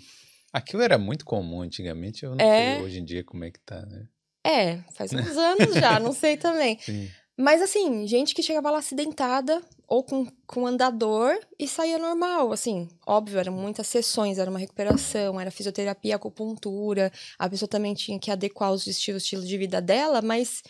Aquilo 0.52 0.82
era 0.82 0.98
muito 0.98 1.24
comum 1.24 1.62
antigamente, 1.62 2.24
eu 2.24 2.34
não 2.34 2.44
É. 2.44 2.74
sei 2.74 2.82
hoje 2.82 2.98
em 2.98 3.04
dia 3.04 3.22
como 3.22 3.44
é 3.44 3.50
que 3.50 3.60
tá, 3.60 3.86
né? 3.86 4.08
É, 4.44 4.78
faz 4.94 5.12
uns 5.12 5.36
anos 5.36 5.74
já, 5.74 6.00
não 6.00 6.12
sei 6.12 6.36
também. 6.36 6.78
Sim. 6.80 7.08
Mas 7.40 7.62
assim, 7.62 8.04
gente 8.04 8.34
que 8.34 8.42
chegava 8.42 8.68
lá 8.68 8.78
acidentada 8.78 9.62
ou 9.86 10.02
com, 10.02 10.26
com 10.44 10.66
andador 10.66 11.38
e 11.56 11.68
saía 11.68 11.96
normal, 11.96 12.52
assim. 12.52 12.88
Óbvio, 13.06 13.38
eram 13.38 13.52
muitas 13.52 13.86
sessões, 13.86 14.38
era 14.38 14.50
uma 14.50 14.58
recuperação, 14.58 15.40
era 15.40 15.48
fisioterapia, 15.48 16.16
acupuntura. 16.16 17.12
A 17.38 17.48
pessoa 17.48 17.68
também 17.68 17.94
tinha 17.94 18.18
que 18.18 18.32
adequar 18.32 18.72
os 18.72 18.88
estilos, 18.88 19.22
estilo 19.22 19.44
de 19.44 19.56
vida 19.56 19.80
dela, 19.80 20.20
mas 20.20 20.64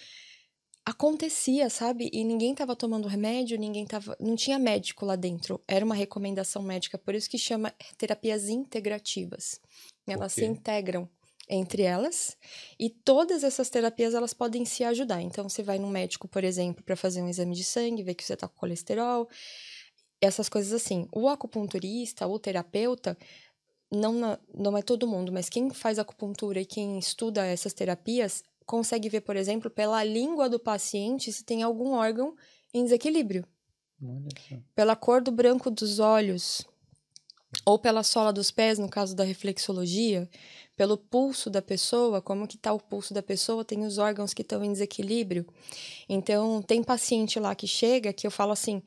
acontecia, 0.85 1.71
sabe? 1.71 2.11
E 2.13 2.23
ninguém 2.23 2.55
tava 2.55 2.77
tomando 2.77 3.09
remédio, 3.09 3.59
ninguém 3.59 3.87
tava, 3.87 4.15
não 4.21 4.37
tinha 4.37 4.59
médico 4.59 5.07
lá 5.07 5.17
dentro. 5.17 5.63
Era 5.67 5.87
uma 5.87 5.95
recomendação 5.95 6.63
médica, 6.63 6.99
por 6.99 7.15
isso 7.15 7.31
que 7.31 7.39
chama 7.39 7.73
terapias 7.97 8.51
integrativas. 8.51 9.59
Elas 10.07 10.35
se 10.35 10.43
quê? 10.43 10.47
integram 10.47 11.09
entre 11.49 11.83
elas 11.83 12.37
e 12.79 12.91
todas 12.91 13.43
essas 13.45 13.71
terapias 13.71 14.15
elas 14.15 14.35
podem 14.35 14.65
se 14.65 14.85
ajudar. 14.85 15.21
Então 15.23 15.49
você 15.49 15.63
vai 15.63 15.79
no 15.79 15.89
médico, 15.89 16.29
por 16.29 16.45
exemplo, 16.45 16.83
para 16.85 16.97
fazer 16.97 17.23
um 17.23 17.29
exame 17.29 17.55
de 17.55 17.65
sangue, 17.65 18.03
ver 18.03 18.15
que 18.15 18.25
você 18.25 18.37
tá 18.37 18.47
com 18.49 18.57
colesterol, 18.59 19.29
essas 20.21 20.49
coisas 20.49 20.73
assim. 20.73 21.09
O 21.13 21.29
acupunturista, 21.29 22.27
o 22.27 22.39
terapeuta, 22.39 23.17
não, 23.91 24.13
na- 24.13 24.39
não 24.55 24.77
é 24.77 24.83
todo 24.83 25.07
mundo, 25.09 25.33
mas 25.33 25.49
quem 25.49 25.71
faz 25.71 25.99
acupuntura 25.99 26.61
e 26.61 26.67
quem 26.67 26.99
estuda 26.99 27.45
essas 27.47 27.73
terapias 27.73 28.43
consegue 28.67 29.09
ver, 29.09 29.23
por 29.23 29.35
exemplo, 29.37 29.71
pela 29.71 30.05
língua 30.05 30.49
do 30.49 30.59
paciente 30.59 31.33
se 31.33 31.43
tem 31.45 31.63
algum 31.63 31.93
órgão 31.93 32.37
em 32.75 32.85
desequilíbrio 32.85 33.47
pela 34.75 34.95
cor 34.95 35.23
do 35.23 35.33
branco 35.33 35.71
dos 35.71 35.99
olhos, 35.99 36.65
ou 37.65 37.79
pela 37.79 38.03
sola 38.03 38.33
dos 38.33 38.51
pés, 38.51 38.79
no 38.79 38.89
caso 38.89 39.17
da 39.17 39.25
reflexologia, 39.25 40.29
pelo 40.77 40.97
pulso 40.97 41.51
da 41.51 41.61
pessoa, 41.63 42.21
como 42.23 42.47
que 42.47 42.57
tá 42.57 42.73
o 42.73 42.79
pulso 42.81 43.13
da 43.13 43.23
pessoa, 43.23 43.65
tem 43.65 43.85
os 43.85 43.99
órgãos 43.99 44.33
que 44.35 44.43
estão 44.43 44.63
em 44.65 44.73
desequilíbrio. 44.73 45.47
Então, 46.09 46.63
tem 46.63 46.83
paciente 46.83 47.41
lá 47.41 47.55
que 47.55 47.67
chega 47.67 48.13
que 48.13 48.27
eu 48.27 48.31
falo 48.31 48.53
assim: 48.53 48.83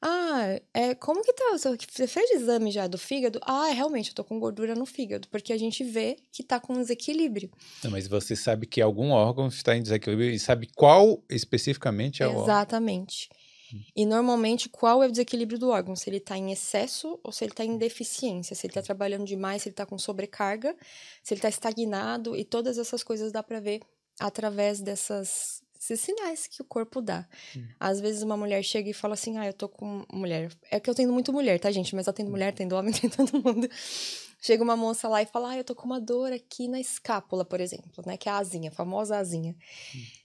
"Ah, 0.00 0.60
é, 0.72 0.94
como 0.94 1.22
que 1.22 1.32
tá? 1.32 1.56
Você 1.58 2.06
fez 2.06 2.30
exame 2.30 2.70
já 2.70 2.86
do 2.86 2.98
fígado? 2.98 3.38
Ah, 3.42 3.68
realmente, 3.68 4.10
eu 4.10 4.14
tô 4.14 4.24
com 4.24 4.38
gordura 4.40 4.74
no 4.74 4.86
fígado, 4.86 5.28
porque 5.28 5.52
a 5.52 5.58
gente 5.58 5.84
vê 5.84 6.16
que 6.32 6.42
tá 6.42 6.58
com 6.60 6.74
desequilíbrio. 6.74 7.50
Não, 7.84 7.90
mas 7.90 8.08
você 8.08 8.34
sabe 8.36 8.66
que 8.66 8.80
algum 8.80 9.10
órgão 9.10 9.48
está 9.48 9.76
em 9.76 9.82
desequilíbrio 9.82 10.30
e 10.30 10.38
sabe 10.38 10.68
qual 10.74 11.22
especificamente 11.30 12.22
é 12.22 12.26
o 12.26 12.30
órgão. 12.30 12.46
E 13.94 14.06
normalmente, 14.06 14.68
qual 14.68 15.02
é 15.02 15.06
o 15.06 15.10
desequilíbrio 15.10 15.58
do 15.58 15.70
órgão? 15.70 15.96
Se 15.96 16.08
ele 16.08 16.18
está 16.18 16.36
em 16.36 16.52
excesso 16.52 17.18
ou 17.22 17.32
se 17.32 17.44
ele 17.44 17.52
está 17.52 17.64
em 17.64 17.76
deficiência, 17.78 18.54
se 18.56 18.66
ele 18.66 18.70
está 18.72 18.82
trabalhando 18.82 19.24
demais, 19.24 19.62
se 19.62 19.68
ele 19.68 19.72
está 19.74 19.86
com 19.86 19.98
sobrecarga, 19.98 20.76
se 21.22 21.34
ele 21.34 21.38
está 21.38 21.48
estagnado, 21.48 22.36
e 22.36 22.44
todas 22.44 22.78
essas 22.78 23.02
coisas 23.02 23.32
dá 23.32 23.42
para 23.42 23.60
ver 23.60 23.80
através 24.20 24.80
dessas 24.80 25.62
esses 25.80 26.00
sinais 26.00 26.46
que 26.48 26.60
o 26.60 26.64
corpo 26.64 27.00
dá. 27.00 27.26
Hum. 27.56 27.64
Às 27.78 28.00
vezes 28.00 28.22
uma 28.22 28.36
mulher 28.36 28.62
chega 28.64 28.90
e 28.90 28.92
fala 28.92 29.14
assim: 29.14 29.38
"Ah, 29.38 29.46
eu 29.46 29.52
tô 29.52 29.68
com 29.68 30.04
mulher". 30.12 30.50
É 30.70 30.80
que 30.80 30.90
eu 30.90 30.94
tenho 30.94 31.12
muito 31.12 31.32
mulher, 31.32 31.58
tá, 31.60 31.70
gente? 31.70 31.94
Mas 31.94 32.06
eu 32.06 32.12
tenho 32.12 32.28
mulher, 32.30 32.52
tem 32.52 32.70
homem, 32.72 32.92
tem 32.92 33.08
todo 33.08 33.32
mundo. 33.42 33.68
Chega 34.40 34.62
uma 34.62 34.76
moça 34.76 35.08
lá 35.08 35.22
e 35.22 35.26
fala: 35.26 35.50
"Ah, 35.50 35.56
eu 35.56 35.64
tô 35.64 35.74
com 35.74 35.86
uma 35.86 36.00
dor 36.00 36.32
aqui 36.32 36.68
na 36.68 36.80
escápula, 36.80 37.44
por 37.44 37.60
exemplo, 37.60 38.02
né, 38.06 38.16
que 38.16 38.28
é 38.28 38.32
a 38.32 38.38
asinha, 38.38 38.70
a 38.70 38.72
famosa 38.72 39.16
asinha". 39.18 39.56
Hum. 39.94 40.17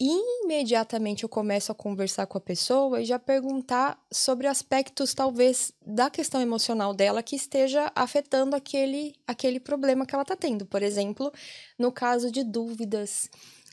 Imediatamente 0.00 1.22
eu 1.22 1.28
começo 1.28 1.70
a 1.70 1.74
conversar 1.74 2.26
com 2.26 2.36
a 2.36 2.40
pessoa 2.40 3.00
e 3.00 3.04
já 3.04 3.18
perguntar 3.18 3.96
sobre 4.12 4.48
aspectos 4.48 5.14
talvez 5.14 5.72
da 5.80 6.10
questão 6.10 6.40
emocional 6.40 6.92
dela 6.92 7.22
que 7.22 7.36
esteja 7.36 7.92
afetando 7.94 8.56
aquele 8.56 9.14
aquele 9.26 9.60
problema 9.60 10.04
que 10.04 10.14
ela 10.14 10.24
tá 10.24 10.34
tendo. 10.34 10.66
Por 10.66 10.82
exemplo, 10.82 11.32
no 11.78 11.92
caso 11.92 12.30
de 12.32 12.42
dúvidas, 12.42 13.30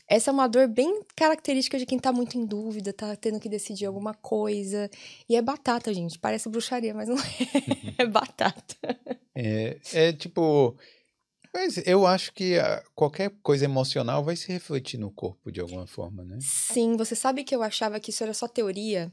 essa 0.08 0.30
é 0.30 0.32
uma 0.32 0.46
dor 0.46 0.68
bem 0.68 1.00
característica 1.16 1.78
de 1.78 1.86
quem 1.86 1.98
tá 1.98 2.12
muito 2.12 2.36
em 2.36 2.44
dúvida, 2.44 2.92
tá 2.92 3.16
tendo 3.16 3.40
que 3.40 3.48
decidir 3.48 3.86
alguma 3.86 4.14
coisa. 4.14 4.90
E 5.28 5.34
é 5.34 5.42
batata, 5.42 5.92
gente. 5.92 6.18
Parece 6.18 6.48
bruxaria, 6.48 6.92
mas 6.92 7.08
não 7.08 7.16
é. 7.98 8.02
é 8.02 8.06
batata. 8.06 8.76
É, 9.34 9.78
é 9.92 10.12
tipo. 10.12 10.76
Mas 11.54 11.76
eu 11.86 12.06
acho 12.06 12.32
que 12.32 12.54
qualquer 12.94 13.30
coisa 13.42 13.64
emocional 13.64 14.24
vai 14.24 14.36
se 14.36 14.50
refletir 14.50 14.98
no 14.98 15.10
corpo 15.10 15.52
de 15.52 15.60
alguma 15.60 15.86
forma, 15.86 16.24
né? 16.24 16.38
Sim, 16.40 16.96
você 16.96 17.14
sabe 17.14 17.44
que 17.44 17.54
eu 17.54 17.62
achava 17.62 18.00
que 18.00 18.10
isso 18.10 18.22
era 18.22 18.32
só 18.32 18.48
teoria? 18.48 19.12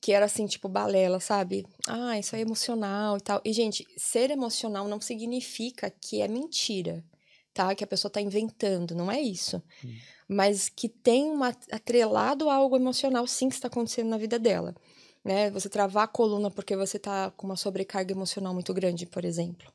Que 0.00 0.12
era 0.12 0.26
assim, 0.26 0.46
tipo, 0.46 0.68
balela, 0.68 1.20
sabe? 1.20 1.66
Ah, 1.88 2.18
isso 2.18 2.36
é 2.36 2.40
emocional 2.40 3.16
e 3.16 3.20
tal. 3.20 3.40
E, 3.44 3.52
gente, 3.52 3.86
ser 3.96 4.30
emocional 4.30 4.88
não 4.88 5.00
significa 5.00 5.90
que 5.90 6.20
é 6.20 6.28
mentira, 6.28 7.04
tá? 7.52 7.74
Que 7.74 7.84
a 7.84 7.86
pessoa 7.86 8.10
tá 8.10 8.20
inventando, 8.20 8.94
não 8.94 9.10
é 9.10 9.20
isso. 9.20 9.62
Hum 9.84 9.94
mas 10.32 10.68
que 10.68 10.88
tem 10.88 11.28
uma, 11.28 11.48
atrelado 11.72 12.48
a 12.48 12.54
algo 12.54 12.76
emocional, 12.76 13.26
sim, 13.26 13.48
que 13.48 13.56
está 13.56 13.66
acontecendo 13.66 14.08
na 14.08 14.16
vida 14.16 14.38
dela. 14.38 14.76
Né? 15.24 15.50
Você 15.50 15.68
travar 15.68 16.04
a 16.04 16.06
coluna 16.06 16.48
porque 16.48 16.76
você 16.76 16.98
está 16.98 17.32
com 17.32 17.48
uma 17.48 17.56
sobrecarga 17.56 18.12
emocional 18.12 18.54
muito 18.54 18.72
grande, 18.72 19.06
por 19.06 19.24
exemplo. 19.24 19.72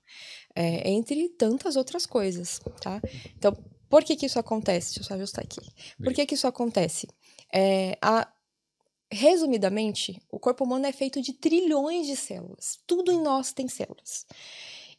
É, 0.55 0.89
entre 0.89 1.27
tantas 1.29 1.75
outras 1.75 2.05
coisas, 2.05 2.61
tá? 2.81 3.01
Então, 3.37 3.53
por 3.89 4.03
que 4.03 4.15
que 4.15 4.25
isso 4.25 4.39
acontece? 4.39 4.87
Deixa 4.87 5.01
eu 5.01 5.03
só 5.03 5.13
ajustar 5.15 5.43
aqui. 5.43 5.59
Por 6.01 6.13
que 6.13 6.25
que 6.25 6.33
isso 6.33 6.47
acontece? 6.47 7.07
É, 7.53 7.97
a, 8.01 8.27
resumidamente, 9.11 10.21
o 10.31 10.39
corpo 10.39 10.63
humano 10.63 10.85
é 10.85 10.91
feito 10.91 11.21
de 11.21 11.33
trilhões 11.33 12.07
de 12.07 12.15
células. 12.15 12.79
Tudo 12.87 13.11
em 13.11 13.21
nós 13.21 13.53
tem 13.53 13.67
células. 13.67 14.25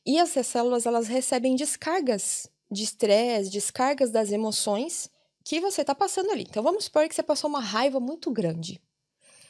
E 0.05 0.19
essas 0.19 0.47
células, 0.47 0.87
elas 0.87 1.09
recebem 1.09 1.57
descargas 1.57 2.49
de 2.71 2.83
estresse, 2.85 3.51
descargas 3.51 4.11
das 4.11 4.31
emoções 4.31 5.11
que 5.45 5.61
você 5.61 5.81
está 5.81 5.95
passando 5.95 6.31
ali. 6.31 6.43
Então 6.49 6.63
vamos 6.63 6.85
supor 6.85 7.09
que 7.09 7.15
você 7.15 7.23
passou 7.23 7.49
uma 7.49 7.61
raiva 7.61 8.01
muito 8.01 8.31
grande. 8.31 8.81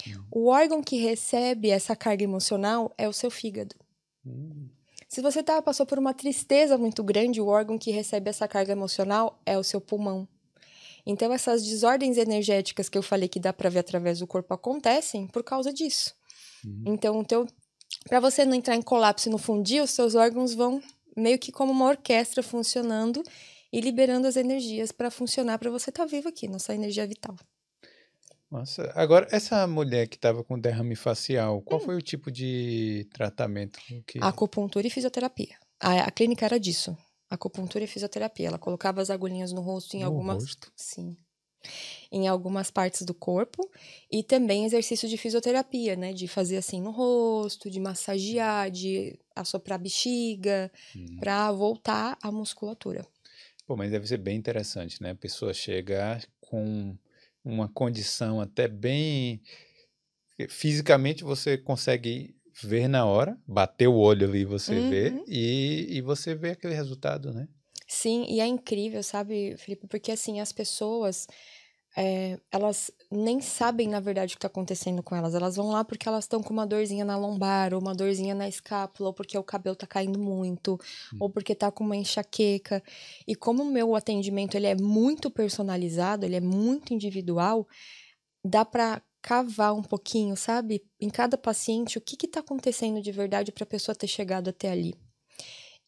Hum. 0.07 0.25
O 0.31 0.47
órgão 0.49 0.83
que 0.83 0.97
recebe 0.97 1.71
essa 1.71 1.97
carga 1.97 2.25
emocional 2.25 2.93
é 2.99 3.09
o 3.09 3.13
seu 3.13 3.31
fígado. 3.31 3.75
Hum. 4.25 4.69
Se 5.09 5.23
você 5.23 5.43
tá, 5.43 5.63
passou 5.63 5.87
por 5.87 5.99
uma 5.99 6.13
tristeza 6.13 6.77
muito 6.77 7.03
grande, 7.05 7.41
o 7.41 7.47
órgão 7.47 7.79
que 7.79 7.91
recebe 7.91 8.29
essa 8.29 8.49
carga 8.49 8.73
emocional 8.73 9.41
é 9.47 9.57
o 9.57 9.63
seu 9.63 9.81
pulmão. 9.81 10.29
Então, 11.07 11.33
essas 11.33 11.65
desordens 11.65 12.17
energéticas 12.17 12.89
que 12.89 12.99
eu 12.99 13.03
falei 13.03 13.29
que 13.29 13.39
dá 13.39 13.53
para 13.53 13.71
ver 13.71 13.79
através 13.79 14.19
do 14.19 14.27
corpo 14.27 14.53
acontecem 14.53 15.29
por 15.29 15.45
causa 15.45 15.73
disso. 15.73 16.13
Hum. 16.67 16.83
Então, 16.87 17.25
para 18.09 18.19
você 18.19 18.45
não 18.45 18.55
entrar 18.55 18.75
em 18.75 18.83
colapso 18.83 19.29
e 19.29 19.31
não 19.31 19.39
fundir, 19.39 19.81
os 19.83 19.91
seus 19.91 20.17
órgãos 20.17 20.53
vão 20.53 20.83
meio 21.17 21.39
que 21.39 21.53
como 21.53 21.71
uma 21.71 21.87
orquestra 21.87 22.43
funcionando 22.43 23.23
e 23.73 23.81
liberando 23.81 24.27
as 24.27 24.37
energias 24.37 24.91
para 24.91 25.11
funcionar 25.11 25.59
para 25.59 25.71
você 25.71 25.91
estar 25.91 26.05
tá 26.05 26.11
vivo 26.11 26.29
aqui, 26.29 26.49
nossa 26.49 26.75
energia 26.75 27.07
vital. 27.07 27.37
Nossa, 28.57 28.91
agora 28.95 29.29
essa 29.31 29.67
mulher 29.67 30.09
que 30.09 30.17
estava 30.17 30.43
com 30.43 30.59
derrame 30.59 30.97
facial, 30.97 31.61
qual 31.61 31.79
hum. 31.79 31.85
foi 31.85 31.95
o 31.95 32.01
tipo 32.01 32.31
de 32.33 33.07
tratamento? 33.13 33.79
Que... 34.07 34.19
Acupuntura 34.19 34.87
e 34.87 34.91
fisioterapia. 34.91 35.59
A, 35.79 36.05
a, 36.05 36.11
clínica 36.11 36.47
era 36.47 36.59
disso. 36.59 36.97
Acupuntura 37.29 37.85
e 37.85 37.87
fisioterapia. 37.87 38.49
Ela 38.49 38.59
colocava 38.59 39.03
as 39.03 39.11
agulhinhas 39.11 39.53
no 39.53 39.61
rosto 39.61 39.95
em 39.95 40.01
no 40.01 40.07
algumas. 40.07 40.43
Rosto? 40.43 40.73
Sim. 40.75 41.19
Em 42.11 42.29
algumas 42.29 42.71
partes 42.71 43.03
do 43.03 43.13
corpo. 43.13 43.61
E 44.11 44.23
também 44.23 44.65
exercício 44.65 45.07
de 45.07 45.19
fisioterapia, 45.19 45.95
né? 45.95 46.15
De 46.15 46.27
fazer 46.27 46.57
assim 46.57 46.81
no 46.81 46.93
rosto, 46.93 47.69
de 47.69 47.79
massagear, 47.79 48.71
de 48.71 49.19
assoprar 49.35 49.79
a 49.79 49.83
bexiga, 49.83 50.73
hum. 50.97 51.19
para 51.21 51.53
voltar 51.53 52.17
a 52.23 52.33
musculatura. 52.33 53.07
Pô, 53.67 53.77
mas 53.77 53.91
deve 53.91 54.07
ser 54.07 54.17
bem 54.17 54.39
interessante, 54.39 55.03
né? 55.03 55.11
A 55.11 55.15
pessoa 55.15 55.53
chega 55.53 56.23
com 56.41 56.97
uma 57.47 57.69
condição 57.69 58.41
até 58.41 58.67
bem. 58.67 59.41
Fisicamente 60.49 61.23
você 61.23 61.57
consegue 61.57 62.35
ver 62.63 62.89
na 62.89 63.07
hora, 63.07 63.39
bater 63.47 63.87
o 63.87 63.95
olho 63.95 64.27
ali 64.27 64.45
você 64.45 64.75
uhum. 64.75 64.91
vê, 64.91 65.23
e, 65.29 65.87
e 65.97 66.01
você 66.01 66.35
vê 66.35 66.51
aquele 66.51 66.75
resultado, 66.75 67.33
né? 67.33 67.49
Sim, 67.87 68.27
e 68.29 68.41
é 68.41 68.47
incrível, 68.47 69.03
sabe, 69.03 69.57
Felipe? 69.59 69.87
Porque 69.87 70.11
assim, 70.11 70.41
as 70.41 70.53
pessoas 70.53 71.29
é, 71.99 72.39
elas 72.53 72.91
nem 73.11 73.41
sabem, 73.41 73.89
na 73.89 74.01
verdade, 74.01 74.35
o 74.35 74.37
que 74.37 74.39
está 74.39 74.49
acontecendo 74.49 75.03
com 75.03 75.17
elas. 75.17 75.35
Elas 75.35 75.57
vão 75.57 75.71
lá 75.71 75.83
porque 75.83 76.07
elas 76.07 76.25
estão 76.25 76.43
com 76.43 76.53
uma 76.53 76.67
dorzinha 76.67 77.07
na 77.07 77.17
lombar, 77.17 77.73
ou 77.73 77.81
uma 77.81 77.95
dorzinha 77.95 78.35
na 78.35 78.47
escápula, 78.47 79.09
ou 79.09 79.15
porque 79.15 79.39
o 79.39 79.43
cabelo 79.43 79.73
está 79.73 79.87
caindo 79.87 80.19
muito, 80.19 80.79
hum. 81.15 81.17
ou 81.21 81.31
porque 81.31 81.55
está 81.55 81.71
com 81.71 81.83
uma 81.83 81.97
enxaqueca. 81.97 82.83
E 83.27 83.35
como 83.35 83.63
o 83.63 83.73
meu 83.73 83.97
atendimento 83.97 84.57
ele 84.57 84.67
é 84.67 84.75
muito 84.75 85.31
personalizado, 85.31 86.27
ele 86.27 86.37
é 86.37 86.41
muito 86.41 86.93
individual, 86.93 87.67
dá 88.45 88.63
para 88.63 89.01
cavar 89.23 89.75
um 89.75 89.83
pouquinho, 89.83 90.37
sabe? 90.37 90.85
Em 91.01 91.09
cada 91.09 91.39
paciente, 91.39 91.97
o 91.97 92.01
que 92.01 92.27
está 92.27 92.41
acontecendo 92.41 93.01
de 93.01 93.11
verdade 93.11 93.51
para 93.51 93.65
a 93.65 93.67
pessoa 93.67 93.95
ter 93.95 94.07
chegado 94.07 94.51
até 94.51 94.71
ali. 94.71 94.95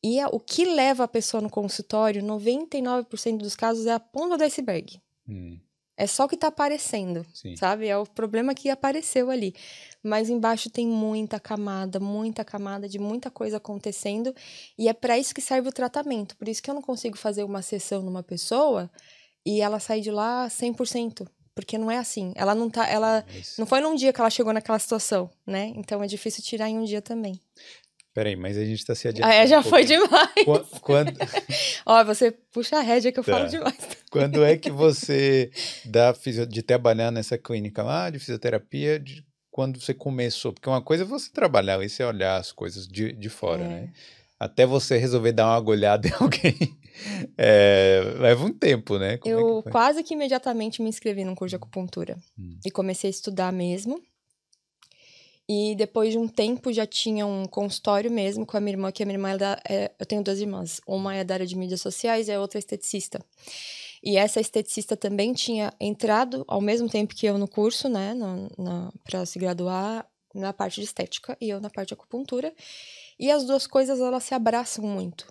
E 0.03 0.19
a, 0.21 0.29
o 0.29 0.41
que 0.41 0.65
leva 0.65 1.05
a 1.05 1.09
pessoa 1.09 1.43
no 1.43 1.51
consultório, 1.51 2.23
99% 2.23 3.37
dos 3.37 3.55
casos, 3.55 3.85
é 3.85 3.93
a 3.93 4.01
ponta 4.01 4.39
do 4.39 4.45
iceberg. 4.45 5.01
Hum. 5.29 5.59
É 6.01 6.07
só 6.07 6.27
o 6.27 6.29
que 6.29 6.37
está 6.37 6.47
aparecendo, 6.47 7.27
Sim. 7.35 7.57
sabe? 7.57 7.89
É 7.89 7.99
o 7.99 8.07
problema 8.07 8.55
que 8.55 8.71
apareceu 8.71 9.31
ali. 9.31 9.53
Mas 10.01 10.31
embaixo 10.31 10.71
tem 10.71 10.87
muita 10.87 11.41
camada, 11.41 11.99
muita 11.99 12.45
camada 12.45 12.89
de 12.89 13.01
muita 13.01 13.33
coisa 13.33 13.57
acontecendo. 13.57 14.33
E 14.79 14.89
é 14.89 14.93
para 14.93 15.19
isso 15.19 15.35
que 15.35 15.41
serve 15.41 15.69
o 15.69 15.73
tratamento. 15.73 16.37
Por 16.37 16.49
isso 16.49 16.63
que 16.63 16.71
eu 16.71 16.75
não 16.75 16.83
consigo 16.83 17.19
fazer 17.19 17.43
uma 17.43 17.63
sessão 17.63 18.01
numa 18.01 18.23
pessoa 18.23 18.89
e 19.45 19.61
ela 19.61 19.81
sair 19.81 20.01
de 20.01 20.13
lá 20.13 20.47
100%. 20.47 21.29
Porque 21.53 21.77
não 21.77 21.91
é 21.91 21.99
assim. 21.99 22.33
Ela 22.37 22.55
não 22.55 22.71
tá. 22.71 22.89
Ela. 22.89 23.27
Não 23.59 23.67
foi 23.67 23.81
num 23.81 23.97
dia 23.97 24.13
que 24.13 24.21
ela 24.21 24.31
chegou 24.31 24.53
naquela 24.53 24.79
situação, 24.79 25.29
né? 25.45 25.73
Então 25.75 26.01
é 26.01 26.07
difícil 26.07 26.45
tirar 26.45 26.69
em 26.69 26.79
um 26.79 26.85
dia 26.85 27.03
também. 27.03 27.41
Peraí, 28.19 28.35
mas 28.35 28.59
a 28.59 28.65
gente 28.65 28.81
está 28.81 28.97
se 28.97 29.07
adiantando. 29.07 29.33
Ah, 29.33 29.37
é, 29.37 29.47
já 29.47 29.61
um 29.61 29.63
foi 29.63 29.85
demais. 29.85 30.45
Quando... 30.81 31.13
Ó, 31.87 32.03
você 32.03 32.33
puxa 32.33 32.79
a 32.79 32.81
rédea 32.81 33.13
que 33.13 33.21
eu 33.21 33.23
tá. 33.23 33.31
falo 33.31 33.49
demais. 33.49 33.77
Quando 34.11 34.45
é 34.45 34.57
que 34.57 34.73
você 34.73 35.53
dá 35.85 36.13
de 36.49 36.61
trabalhar 36.61 37.13
nessa 37.13 37.39
clínica 37.39 37.81
lá 37.81 38.11
de 38.11 38.19
fisioterapia, 38.19 38.99
de 38.99 39.25
quando 39.53 39.81
você 39.81 39.95
começou? 39.95 40.53
Porque 40.53 40.69
uma 40.69 40.83
coisa 40.83 41.05
é 41.05 41.07
você 41.07 41.31
trabalhar 41.31 41.81
e 41.81 41.89
você 41.89 42.03
olhar 42.03 42.39
as 42.39 42.51
coisas 42.51 42.89
de, 42.89 43.13
de 43.13 43.29
fora, 43.29 43.63
é. 43.63 43.69
né? 43.69 43.93
Até 44.41 44.67
você 44.67 44.99
resolver 44.99 45.31
dar 45.31 45.47
uma 45.47 45.57
agulhada 45.57 46.09
em 46.09 46.13
alguém, 46.19 46.77
é, 47.37 48.01
leva 48.19 48.45
um 48.45 48.53
tempo, 48.53 48.99
né? 48.99 49.17
Como 49.19 49.33
é 49.33 49.41
eu 49.41 49.61
é 49.61 49.63
que 49.63 49.71
quase 49.71 50.03
que 50.03 50.15
imediatamente 50.15 50.83
me 50.83 50.89
inscrevi 50.89 51.23
num 51.23 51.37
curso 51.37 51.51
de 51.51 51.57
acupuntura. 51.57 52.17
Hum. 52.37 52.59
E 52.67 52.71
comecei 52.73 53.07
a 53.07 53.13
estudar 53.13 53.53
mesmo. 53.53 54.03
E 55.49 55.75
depois 55.75 56.13
de 56.13 56.19
um 56.19 56.29
tempo 56.29 56.71
já 56.73 56.87
tinha 56.87 57.27
um 57.27 57.47
consultório 57.47 58.11
mesmo 58.11 58.45
com 58.45 58.57
a 58.57 58.61
minha 58.61 58.75
irmã, 58.75 58.93
que 58.93 59.03
a 59.03 59.07
minha 59.07 59.17
irmã 59.17 59.31
é, 59.67 59.91
eu 59.99 60.05
tenho 60.05 60.23
duas 60.23 60.41
irmãs, 60.41 60.79
uma 60.87 61.15
é 61.15 61.25
da 61.25 61.35
área 61.35 61.47
de 61.47 61.57
mídias 61.57 61.81
sociais 61.81 62.29
e 62.29 62.33
a 62.33 62.41
outra 62.41 62.59
é 62.59 62.61
esteticista. 62.61 63.25
E 64.03 64.17
essa 64.17 64.41
esteticista 64.41 64.97
também 64.97 65.33
tinha 65.33 65.73
entrado 65.81 66.45
ao 66.47 66.61
mesmo 66.61 66.89
tempo 66.89 67.15
que 67.15 67.27
eu 67.27 67.39
no 67.39 67.49
curso, 67.49 67.89
né, 67.89 68.15
para 69.03 69.25
se 69.25 69.39
graduar 69.39 70.07
na 70.35 70.53
parte 70.53 70.81
de 70.81 70.87
estética 70.87 71.37
e 71.41 71.49
eu 71.49 71.61
na 71.61 71.71
parte 71.71 71.89
de 71.89 71.95
acupuntura. 71.95 72.53
E 73.19 73.31
as 73.31 73.45
duas 73.45 73.67
coisas 73.67 74.01
elas 74.01 74.25
se 74.25 74.35
abraçam 74.35 74.85
muito. 74.85 75.27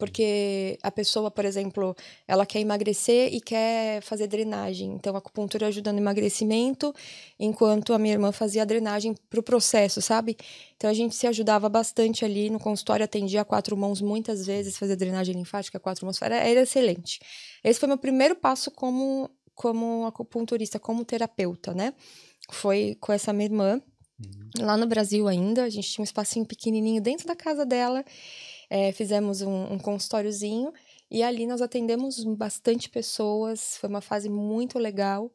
Porque 0.00 0.78
a 0.82 0.90
pessoa, 0.90 1.30
por 1.30 1.44
exemplo, 1.44 1.94
ela 2.26 2.44
quer 2.44 2.58
emagrecer 2.58 3.32
e 3.32 3.40
quer 3.40 4.02
fazer 4.02 4.26
drenagem. 4.26 4.90
Então, 4.94 5.14
a 5.14 5.18
acupuntura 5.18 5.68
ajuda 5.68 5.92
no 5.92 5.98
emagrecimento, 5.98 6.92
enquanto 7.38 7.92
a 7.92 7.98
minha 7.98 8.14
irmã 8.14 8.32
fazia 8.32 8.62
a 8.62 8.64
drenagem 8.64 9.14
para 9.28 9.38
o 9.38 9.42
processo, 9.42 10.02
sabe? 10.02 10.36
Então, 10.76 10.90
a 10.90 10.94
gente 10.94 11.14
se 11.14 11.26
ajudava 11.26 11.68
bastante 11.68 12.24
ali 12.24 12.50
no 12.50 12.58
consultório, 12.58 13.04
atendia 13.04 13.42
a 13.42 13.44
quatro 13.44 13.76
mãos 13.76 14.00
muitas 14.00 14.44
vezes, 14.46 14.76
fazia 14.76 14.96
drenagem 14.96 15.34
linfática 15.34 15.78
a 15.78 15.80
quatro 15.80 16.04
mãos. 16.04 16.20
Era, 16.20 16.36
era 16.36 16.62
excelente. 16.62 17.20
Esse 17.62 17.78
foi 17.78 17.86
meu 17.88 17.98
primeiro 17.98 18.34
passo 18.34 18.70
como, 18.70 19.30
como 19.54 20.06
acupunturista, 20.06 20.80
como 20.80 21.04
terapeuta, 21.04 21.72
né? 21.72 21.92
foi 22.52 22.96
com 23.00 23.12
essa 23.12 23.32
minha 23.32 23.46
irmã, 23.46 23.80
uhum. 24.18 24.66
lá 24.66 24.76
no 24.76 24.86
Brasil 24.86 25.28
ainda. 25.28 25.64
A 25.64 25.70
gente 25.70 25.90
tinha 25.90 26.02
um 26.02 26.04
espacinho 26.04 26.46
pequenininho 26.46 27.00
dentro 27.00 27.26
da 27.26 27.36
casa 27.36 27.64
dela. 27.64 28.04
É, 28.70 28.92
fizemos 28.92 29.42
um, 29.42 29.72
um 29.72 29.78
consultóriozinho 29.78 30.72
e 31.10 31.24
ali 31.24 31.44
nós 31.44 31.60
atendemos 31.60 32.22
bastante 32.22 32.88
pessoas. 32.88 33.76
Foi 33.76 33.90
uma 33.90 34.00
fase 34.00 34.28
muito 34.28 34.78
legal. 34.78 35.30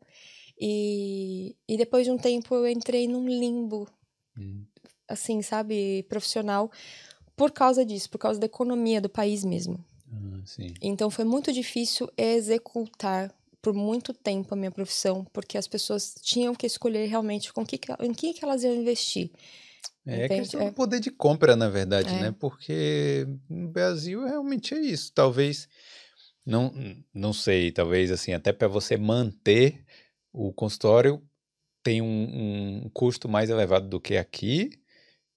E, 0.60 1.56
e 1.68 1.76
depois 1.76 2.06
de 2.06 2.12
um 2.12 2.18
tempo 2.18 2.56
eu 2.56 2.68
entrei 2.68 3.08
num 3.08 3.28
limbo, 3.28 3.86
uhum. 4.38 4.66
assim, 5.08 5.42
sabe, 5.42 6.04
profissional, 6.08 6.72
por 7.36 7.52
causa 7.52 7.86
disso, 7.86 8.10
por 8.10 8.18
causa 8.18 8.40
da 8.40 8.46
economia 8.46 9.02
do 9.02 9.10
país 9.10 9.44
mesmo. 9.44 9.84
Ah, 10.10 10.40
então 10.82 11.10
foi 11.10 11.26
muito 11.26 11.52
difícil 11.52 12.10
executar 12.18 13.34
por 13.62 13.74
muito 13.74 14.14
tempo 14.14 14.54
a 14.54 14.58
minha 14.58 14.72
profissão, 14.72 15.26
porque 15.34 15.58
as 15.58 15.68
pessoas 15.68 16.16
tinham 16.22 16.54
que 16.54 16.68
escolher 16.68 17.08
realmente 17.08 17.52
com 17.52 17.66
que, 17.66 17.80
em 18.00 18.14
que, 18.14 18.34
que 18.34 18.46
elas 18.46 18.64
iam 18.64 18.76
investir. 18.76 19.32
É 20.06 20.26
Entende? 20.26 20.42
questão 20.42 20.62
é. 20.62 20.66
do 20.66 20.74
poder 20.74 21.00
de 21.00 21.10
compra, 21.10 21.56
na 21.56 21.68
verdade, 21.68 22.10
é. 22.10 22.22
né? 22.22 22.36
Porque 22.38 23.28
no 23.50 23.70
Brasil 23.70 24.24
realmente 24.24 24.74
é 24.74 24.80
isso. 24.80 25.12
Talvez, 25.14 25.68
não, 26.46 26.72
não 27.14 27.34
sei, 27.34 27.72
talvez 27.72 28.12
assim, 28.12 28.34
até 28.34 28.54
para 28.54 28.68
você 28.68 28.98
manter 28.98 29.84
o 30.32 30.54
consultório 30.54 31.22
tem 31.82 32.02
um, 32.02 32.84
um 32.86 32.90
custo 32.90 33.30
mais 33.30 33.50
elevado 33.50 33.88
do 33.88 34.02
que 34.02 34.18
aqui, 34.18 34.72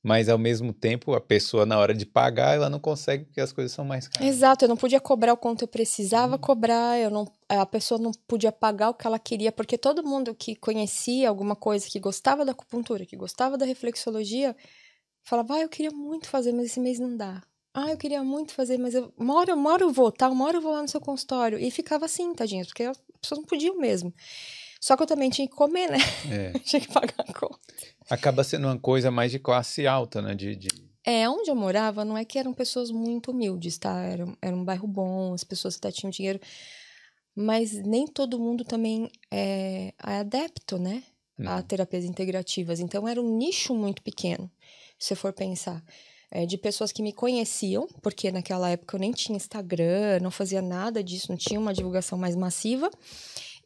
mas 0.02 0.28
ao 0.28 0.38
mesmo 0.38 0.72
tempo 0.72 1.14
a 1.14 1.20
pessoa 1.20 1.66
na 1.66 1.78
hora 1.78 1.94
de 1.94 2.06
pagar 2.06 2.54
ela 2.54 2.70
não 2.70 2.78
consegue 2.78 3.24
porque 3.24 3.40
as 3.40 3.52
coisas 3.52 3.72
são 3.72 3.84
mais 3.84 4.08
caras. 4.08 4.28
Exato, 4.28 4.64
eu 4.64 4.68
não 4.68 4.76
podia 4.76 5.00
cobrar 5.00 5.32
o 5.32 5.36
quanto 5.36 5.62
eu 5.62 5.68
precisava 5.68 6.34
uhum. 6.34 6.40
cobrar, 6.40 6.98
eu 6.98 7.10
não, 7.10 7.26
a 7.48 7.66
pessoa 7.66 8.00
não 8.00 8.12
podia 8.26 8.52
pagar 8.52 8.90
o 8.90 8.94
que 8.94 9.06
ela 9.06 9.18
queria, 9.18 9.52
porque 9.52 9.76
todo 9.76 10.02
mundo 10.04 10.34
que 10.34 10.54
conhecia 10.56 11.28
alguma 11.28 11.56
coisa, 11.56 11.88
que 11.88 11.98
gostava 12.00 12.44
da 12.44 12.52
acupuntura, 12.52 13.04
que 13.04 13.16
gostava 13.16 13.58
da 13.58 13.66
reflexologia, 13.66 14.56
falava: 15.24 15.54
"Ah, 15.54 15.60
eu 15.60 15.68
queria 15.68 15.90
muito 15.90 16.28
fazer, 16.28 16.52
mas 16.52 16.66
esse 16.66 16.80
mês 16.80 16.98
não 16.98 17.16
dá". 17.16 17.42
Ah, 17.74 17.90
eu 17.90 17.96
queria 17.96 18.24
muito 18.24 18.54
fazer, 18.54 18.78
mas 18.78 18.94
eu 18.94 19.12
hora 19.70 19.84
eu 19.84 19.92
vou, 19.92 20.10
tá? 20.10 20.28
Uma 20.28 20.46
hora 20.46 20.56
eu 20.56 20.60
vou 20.60 20.72
lá 20.72 20.82
no 20.82 20.88
seu 20.88 21.00
consultório. 21.00 21.58
E 21.58 21.70
ficava 21.70 22.06
assim, 22.06 22.34
tadinha, 22.34 22.64
porque 22.64 22.82
as 22.82 22.98
pessoas 23.20 23.40
não 23.40 23.46
podiam 23.46 23.76
mesmo. 23.78 24.12
Só 24.80 24.96
que 24.96 25.02
eu 25.02 25.06
também 25.06 25.30
tinha 25.30 25.48
que 25.48 25.54
comer, 25.54 25.90
né? 25.90 25.98
É. 26.30 26.58
tinha 26.60 26.80
que 26.80 26.92
pagar 26.92 27.14
a 27.18 27.32
conta. 27.32 27.58
Acaba 28.08 28.44
sendo 28.44 28.66
uma 28.66 28.78
coisa 28.78 29.10
mais 29.10 29.30
de 29.30 29.38
classe 29.38 29.86
alta, 29.86 30.22
né? 30.22 30.34
De, 30.34 30.54
de... 30.54 30.68
É, 31.04 31.28
onde 31.28 31.50
eu 31.50 31.56
morava 31.56 32.04
não 32.04 32.16
é 32.16 32.24
que 32.24 32.38
eram 32.38 32.52
pessoas 32.52 32.90
muito 32.90 33.30
humildes, 33.30 33.78
tá? 33.78 34.00
Era, 34.02 34.26
era 34.40 34.56
um 34.56 34.64
bairro 34.64 34.86
bom, 34.86 35.34
as 35.34 35.44
pessoas 35.44 35.76
até 35.76 35.90
tinham 35.90 36.10
dinheiro. 36.10 36.40
Mas 37.34 37.72
nem 37.72 38.06
todo 38.06 38.38
mundo 38.38 38.64
também 38.64 39.10
é, 39.30 39.94
é 40.04 40.18
adepto, 40.18 40.78
né? 40.78 41.02
A 41.46 41.62
terapias 41.62 42.04
integrativas. 42.04 42.80
Então 42.80 43.06
era 43.06 43.22
um 43.22 43.36
nicho 43.36 43.72
muito 43.72 44.02
pequeno, 44.02 44.50
se 44.98 45.14
for 45.14 45.32
pensar. 45.32 45.84
É, 46.30 46.44
de 46.44 46.58
pessoas 46.58 46.90
que 46.92 47.00
me 47.00 47.12
conheciam, 47.12 47.88
porque 48.02 48.30
naquela 48.32 48.68
época 48.68 48.96
eu 48.96 49.00
nem 49.00 49.12
tinha 49.12 49.36
Instagram, 49.36 50.18
não 50.20 50.30
fazia 50.30 50.60
nada 50.60 51.02
disso, 51.02 51.30
não 51.30 51.38
tinha 51.38 51.58
uma 51.58 51.72
divulgação 51.72 52.18
mais 52.18 52.34
massiva. 52.34 52.90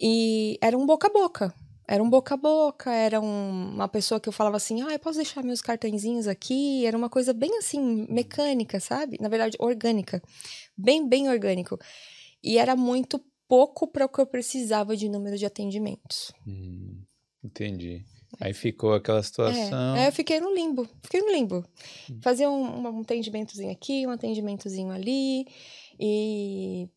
E 0.02 0.58
era 0.60 0.76
um 0.76 0.84
boca 0.84 1.06
a 1.06 1.12
boca. 1.12 1.54
Era 1.86 2.02
um 2.02 2.10
boca 2.10 2.34
a 2.34 2.36
boca, 2.36 2.92
era 2.92 3.20
um, 3.20 3.74
uma 3.74 3.86
pessoa 3.86 4.18
que 4.18 4.28
eu 4.28 4.32
falava 4.32 4.56
assim, 4.56 4.82
ah, 4.82 4.92
eu 4.92 4.98
posso 4.98 5.18
deixar 5.18 5.44
meus 5.44 5.60
cartõezinhos 5.60 6.26
aqui? 6.26 6.84
Era 6.84 6.96
uma 6.96 7.08
coisa 7.08 7.32
bem 7.32 7.56
assim, 7.58 8.06
mecânica, 8.08 8.80
sabe? 8.80 9.16
Na 9.20 9.28
verdade, 9.28 9.56
orgânica. 9.60 10.20
Bem, 10.76 11.08
bem 11.08 11.28
orgânico. 11.28 11.78
E 12.42 12.58
era 12.58 12.74
muito 12.74 13.22
pouco 13.46 13.86
para 13.86 14.06
o 14.06 14.08
que 14.08 14.20
eu 14.20 14.26
precisava 14.26 14.96
de 14.96 15.08
número 15.08 15.38
de 15.38 15.46
atendimentos. 15.46 16.32
Hum, 16.46 17.02
entendi. 17.44 18.04
Aí 18.40 18.54
ficou 18.54 18.94
aquela 18.94 19.22
situação. 19.22 19.94
É, 19.94 20.08
eu 20.08 20.12
fiquei 20.12 20.40
no 20.40 20.52
limbo. 20.54 20.88
Fiquei 21.02 21.20
no 21.20 21.30
limbo. 21.30 21.64
Hum. 22.10 22.18
Fazia 22.22 22.50
um, 22.50 22.80
um 22.80 23.00
atendimentozinho 23.02 23.70
aqui, 23.70 24.06
um 24.06 24.10
atendimentozinho 24.10 24.90
ali. 24.90 25.46
E 26.00 26.88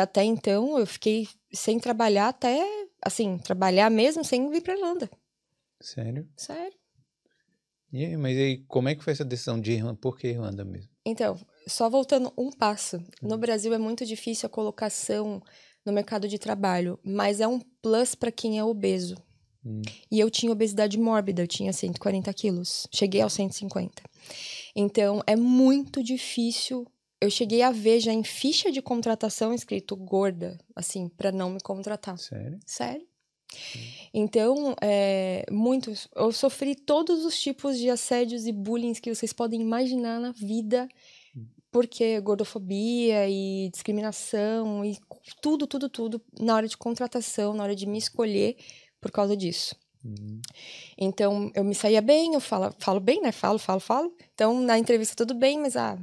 até 0.00 0.24
então 0.24 0.78
eu 0.78 0.86
fiquei 0.86 1.28
sem 1.52 1.78
trabalhar 1.78 2.28
até, 2.28 2.64
assim, 3.02 3.38
trabalhar 3.38 3.90
mesmo 3.90 4.24
sem 4.24 4.50
vir 4.50 4.62
pra 4.62 4.74
Irlanda. 4.74 5.10
Sério? 5.80 6.28
Sério. 6.36 6.76
E 7.92 8.04
aí, 8.04 8.16
mas 8.16 8.36
aí, 8.36 8.64
como 8.66 8.88
é 8.88 8.94
que 8.94 9.02
foi 9.02 9.12
essa 9.12 9.24
decisão 9.24 9.60
de 9.60 9.72
Irlanda? 9.72 9.98
Por 10.00 10.18
que 10.18 10.28
Irlanda 10.28 10.64
mesmo? 10.64 10.90
Então, 11.04 11.38
só 11.68 11.88
voltando 11.88 12.32
um 12.36 12.50
passo. 12.50 13.02
No 13.22 13.36
hum. 13.36 13.38
Brasil 13.38 13.72
é 13.72 13.78
muito 13.78 14.04
difícil 14.04 14.46
a 14.46 14.50
colocação 14.50 15.40
no 15.84 15.92
mercado 15.92 16.28
de 16.28 16.38
trabalho, 16.38 16.98
mas 17.04 17.40
é 17.40 17.46
um 17.46 17.60
plus 17.80 18.14
para 18.14 18.32
quem 18.32 18.58
é 18.58 18.64
obeso. 18.64 19.16
Hum. 19.64 19.82
E 20.10 20.18
eu 20.18 20.28
tinha 20.30 20.50
obesidade 20.50 20.98
mórbida, 20.98 21.42
eu 21.42 21.46
tinha 21.46 21.72
140 21.72 22.32
quilos. 22.34 22.88
Cheguei 22.92 23.20
aos 23.20 23.32
150. 23.34 24.02
Então, 24.74 25.22
é 25.26 25.36
muito 25.36 26.02
difícil 26.02 26.86
eu 27.20 27.30
cheguei 27.30 27.62
a 27.62 27.70
ver 27.70 28.00
já 28.00 28.12
em 28.12 28.22
ficha 28.22 28.70
de 28.70 28.82
contratação 28.82 29.54
escrito 29.54 29.96
gorda, 29.96 30.58
assim, 30.74 31.08
para 31.08 31.32
não 31.32 31.50
me 31.50 31.60
contratar. 31.60 32.18
Sério? 32.18 32.58
Sério. 32.66 33.06
Então, 34.12 34.74
é, 34.82 35.46
muitos. 35.50 36.08
Eu 36.14 36.32
sofri 36.32 36.74
todos 36.74 37.24
os 37.24 37.38
tipos 37.38 37.78
de 37.78 37.88
assédios 37.88 38.46
e 38.46 38.52
bullying 38.52 38.92
que 38.94 39.14
vocês 39.14 39.32
podem 39.32 39.60
imaginar 39.60 40.20
na 40.20 40.32
vida, 40.32 40.88
porque 41.70 42.20
gordofobia 42.20 43.28
e 43.28 43.68
discriminação 43.70 44.84
e 44.84 44.98
tudo, 45.40 45.66
tudo, 45.66 45.88
tudo 45.88 46.22
na 46.38 46.54
hora 46.54 46.68
de 46.68 46.76
contratação, 46.76 47.54
na 47.54 47.62
hora 47.62 47.76
de 47.76 47.86
me 47.86 47.98
escolher 47.98 48.56
por 49.00 49.10
causa 49.10 49.36
disso. 49.36 49.76
Uhum. 50.04 50.40
Então, 50.96 51.50
eu 51.54 51.64
me 51.64 51.74
saía 51.74 52.00
bem, 52.00 52.34
eu 52.34 52.40
falo, 52.40 52.74
falo 52.78 53.00
bem, 53.00 53.20
né? 53.20 53.32
Falo, 53.32 53.58
falo, 53.58 53.80
falo. 53.80 54.14
Então, 54.34 54.60
na 54.60 54.78
entrevista 54.78 55.16
tudo 55.16 55.34
bem, 55.34 55.58
mas 55.58 55.76
ah, 55.76 55.98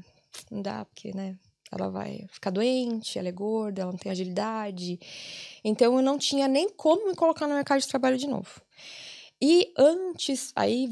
não 0.52 0.62
dá, 0.62 0.86
porque, 0.86 1.14
né? 1.14 1.38
Ela 1.72 1.90
vai 1.90 2.28
ficar 2.32 2.52
doente, 2.52 3.18
ela 3.18 3.30
é 3.30 3.32
gorda, 3.32 3.82
ela 3.82 3.92
não 3.92 3.98
tem 3.98 4.12
agilidade. 4.12 5.00
Então 5.64 5.96
eu 5.96 6.02
não 6.04 6.18
tinha 6.20 6.48
nem 6.48 6.70
como 6.70 7.08
me 7.08 7.16
colocar 7.16 7.48
no 7.48 7.56
mercado 7.56 7.80
de 7.80 7.88
trabalho 7.88 8.18
de 8.18 8.28
novo. 8.28 8.62
E 9.42 9.74
antes, 9.78 10.54
aí 10.56 10.88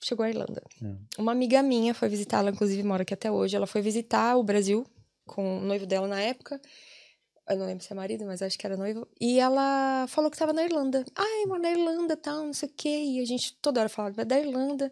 chegou 0.00 0.24
a 0.24 0.28
Irlanda. 0.28 0.62
É. 0.82 1.20
Uma 1.20 1.32
amiga 1.32 1.62
minha 1.62 1.94
foi 1.94 2.08
visitá-la, 2.08 2.50
inclusive 2.50 2.82
mora 2.82 3.02
aqui 3.02 3.14
até 3.14 3.30
hoje. 3.30 3.56
Ela 3.56 3.66
foi 3.66 3.80
visitar 3.80 4.36
o 4.36 4.42
Brasil 4.42 4.84
com 5.24 5.58
o 5.58 5.60
noivo 5.60 5.86
dela 5.86 6.08
na 6.08 6.20
época. 6.20 6.60
Eu 7.48 7.56
não 7.56 7.66
lembro 7.66 7.84
se 7.84 7.92
é 7.92 7.96
marido, 7.96 8.24
mas 8.24 8.42
acho 8.42 8.58
que 8.58 8.66
era 8.66 8.76
noivo. 8.76 9.06
E 9.20 9.38
ela 9.38 10.06
falou 10.08 10.30
que 10.30 10.36
estava 10.36 10.52
na 10.52 10.64
Irlanda. 10.64 11.04
Ai, 11.14 11.46
moro 11.46 11.62
na 11.62 11.70
Irlanda, 11.70 12.16
tal, 12.16 12.44
não 12.44 12.52
sei 12.52 12.68
o 12.68 12.72
quê. 12.74 12.88
E 12.88 13.20
a 13.20 13.24
gente 13.24 13.56
toda 13.62 13.80
hora 13.80 13.88
falava 13.88 14.24
da 14.24 14.38
Irlanda. 14.38 14.90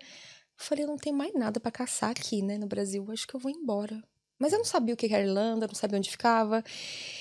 Eu 0.62 0.66
falei, 0.66 0.84
eu 0.84 0.88
não 0.88 0.96
tenho 0.96 1.16
mais 1.16 1.34
nada 1.34 1.58
para 1.58 1.72
caçar 1.72 2.10
aqui, 2.10 2.40
né, 2.40 2.56
no 2.56 2.68
Brasil. 2.68 3.04
Acho 3.10 3.26
que 3.26 3.34
eu 3.34 3.40
vou 3.40 3.50
embora. 3.50 4.00
Mas 4.38 4.52
eu 4.52 4.58
não 4.58 4.64
sabia 4.64 4.94
o 4.94 4.96
que 4.96 5.06
era 5.06 5.24
Irlanda, 5.24 5.66
não 5.66 5.74
sabia 5.74 5.98
onde 5.98 6.08
ficava. 6.08 6.62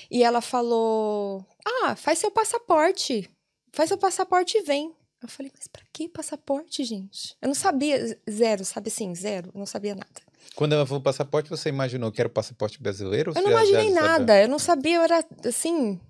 E 0.08 0.22
ela 0.22 0.40
falou: 0.40 1.44
Ah, 1.82 1.96
faz 1.96 2.20
seu 2.20 2.30
passaporte. 2.30 3.28
Faz 3.72 3.88
seu 3.88 3.98
passaporte 3.98 4.58
e 4.58 4.62
vem. 4.62 4.94
Eu 5.20 5.28
falei, 5.28 5.52
mas 5.56 5.68
pra 5.68 5.82
que 5.92 6.08
passaporte, 6.08 6.84
gente? 6.84 7.36
Eu 7.40 7.46
não 7.46 7.54
sabia, 7.54 8.18
zero, 8.28 8.64
sabe 8.64 8.88
assim, 8.88 9.14
zero, 9.14 9.52
não 9.54 9.66
sabia 9.66 9.94
nada. 9.94 10.20
Quando 10.56 10.72
ela 10.72 10.84
falou 10.84 11.00
passaporte, 11.00 11.48
você 11.48 11.68
imaginou 11.68 12.10
que 12.10 12.20
era 12.20 12.26
o 12.28 12.32
passaporte 12.32 12.82
brasileiro? 12.82 13.32
Eu 13.36 13.42
não 13.42 13.50
imaginei 13.52 13.90
nada, 13.90 14.32
sabia? 14.32 14.42
eu 14.42 14.48
não 14.48 14.58
sabia, 14.58 14.96
eu 14.96 15.02
era 15.02 15.24
assim, 15.46 16.00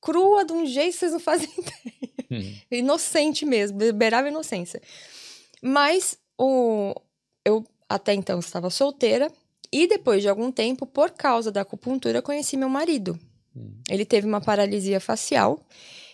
crua 0.00 0.44
de 0.44 0.54
um 0.54 0.64
jeito 0.64 0.94
que 0.94 1.00
vocês 1.00 1.12
não 1.12 1.20
fazem 1.20 1.50
ideia. 1.58 2.12
Hum. 2.30 2.56
Inocente 2.70 3.44
mesmo, 3.44 3.78
beirava 3.92 4.28
inocência. 4.28 4.80
Mas 5.62 6.18
o, 6.42 6.94
eu 7.44 7.64
até 7.88 8.12
então 8.12 8.40
estava 8.40 8.68
solteira 8.68 9.30
e 9.72 9.86
depois 9.86 10.22
de 10.22 10.28
algum 10.28 10.50
tempo, 10.50 10.84
por 10.84 11.10
causa 11.10 11.52
da 11.52 11.60
acupuntura, 11.60 12.20
conheci 12.20 12.56
meu 12.56 12.68
marido. 12.68 13.18
Hum. 13.56 13.80
Ele 13.88 14.04
teve 14.04 14.26
uma 14.26 14.40
paralisia 14.40 14.98
facial. 14.98 15.60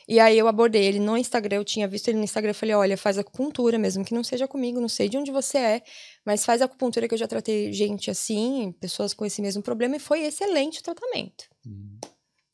E 0.06 0.20
aí 0.20 0.38
eu 0.38 0.48
abordei 0.48 0.84
ele 0.84 0.98
no 0.98 1.16
Instagram, 1.16 1.56
eu 1.56 1.64
tinha 1.64 1.86
visto 1.86 2.08
ele 2.08 2.18
no 2.18 2.24
Instagram, 2.24 2.50
eu 2.50 2.54
falei, 2.54 2.74
olha, 2.74 2.96
faz 2.96 3.18
acupuntura, 3.18 3.78
mesmo 3.78 4.04
que 4.04 4.14
não 4.14 4.24
seja 4.24 4.48
comigo, 4.48 4.80
não 4.80 4.88
sei 4.88 5.08
de 5.08 5.18
onde 5.18 5.30
você 5.30 5.58
é, 5.58 5.82
mas 6.24 6.46
faz 6.46 6.62
acupuntura 6.62 7.06
que 7.06 7.12
eu 7.12 7.18
já 7.18 7.28
tratei 7.28 7.72
gente 7.74 8.10
assim, 8.10 8.72
pessoas 8.80 9.12
com 9.12 9.26
esse 9.26 9.42
mesmo 9.42 9.62
problema, 9.62 9.96
e 9.96 9.98
foi 9.98 10.20
excelente 10.22 10.80
o 10.80 10.82
tratamento. 10.82 11.44
Hum. 11.66 11.98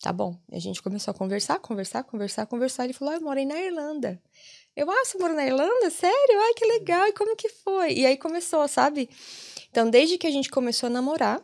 Tá 0.02 0.12
bom. 0.12 0.37
E 0.50 0.56
a 0.56 0.60
gente 0.60 0.82
começou 0.82 1.12
a 1.12 1.14
conversar, 1.14 1.58
conversar, 1.60 2.02
conversar, 2.02 2.44
conversar. 2.46 2.84
Ele 2.84 2.92
falou, 2.92 3.14
ah, 3.14 3.16
eu 3.16 3.22
morei 3.22 3.46
na 3.46 3.58
Irlanda. 3.58 4.20
Eu, 4.76 4.90
ah, 4.90 5.04
você 5.04 5.16
morou 5.18 5.37
na 5.37 5.46
Irlanda? 5.46 5.88
Sério? 5.88 6.40
Ai, 6.40 6.54
que 6.54 6.64
legal. 6.66 7.06
E 7.06 7.12
como 7.12 7.37
que 7.37 7.48
foi? 7.48 7.92
E 7.92 8.06
aí 8.06 8.16
começou, 8.16 8.66
sabe? 8.66 9.08
Então, 9.70 9.88
desde 9.88 10.18
que 10.18 10.26
a 10.26 10.30
gente 10.30 10.50
começou 10.50 10.88
a 10.88 10.90
namorar, 10.90 11.40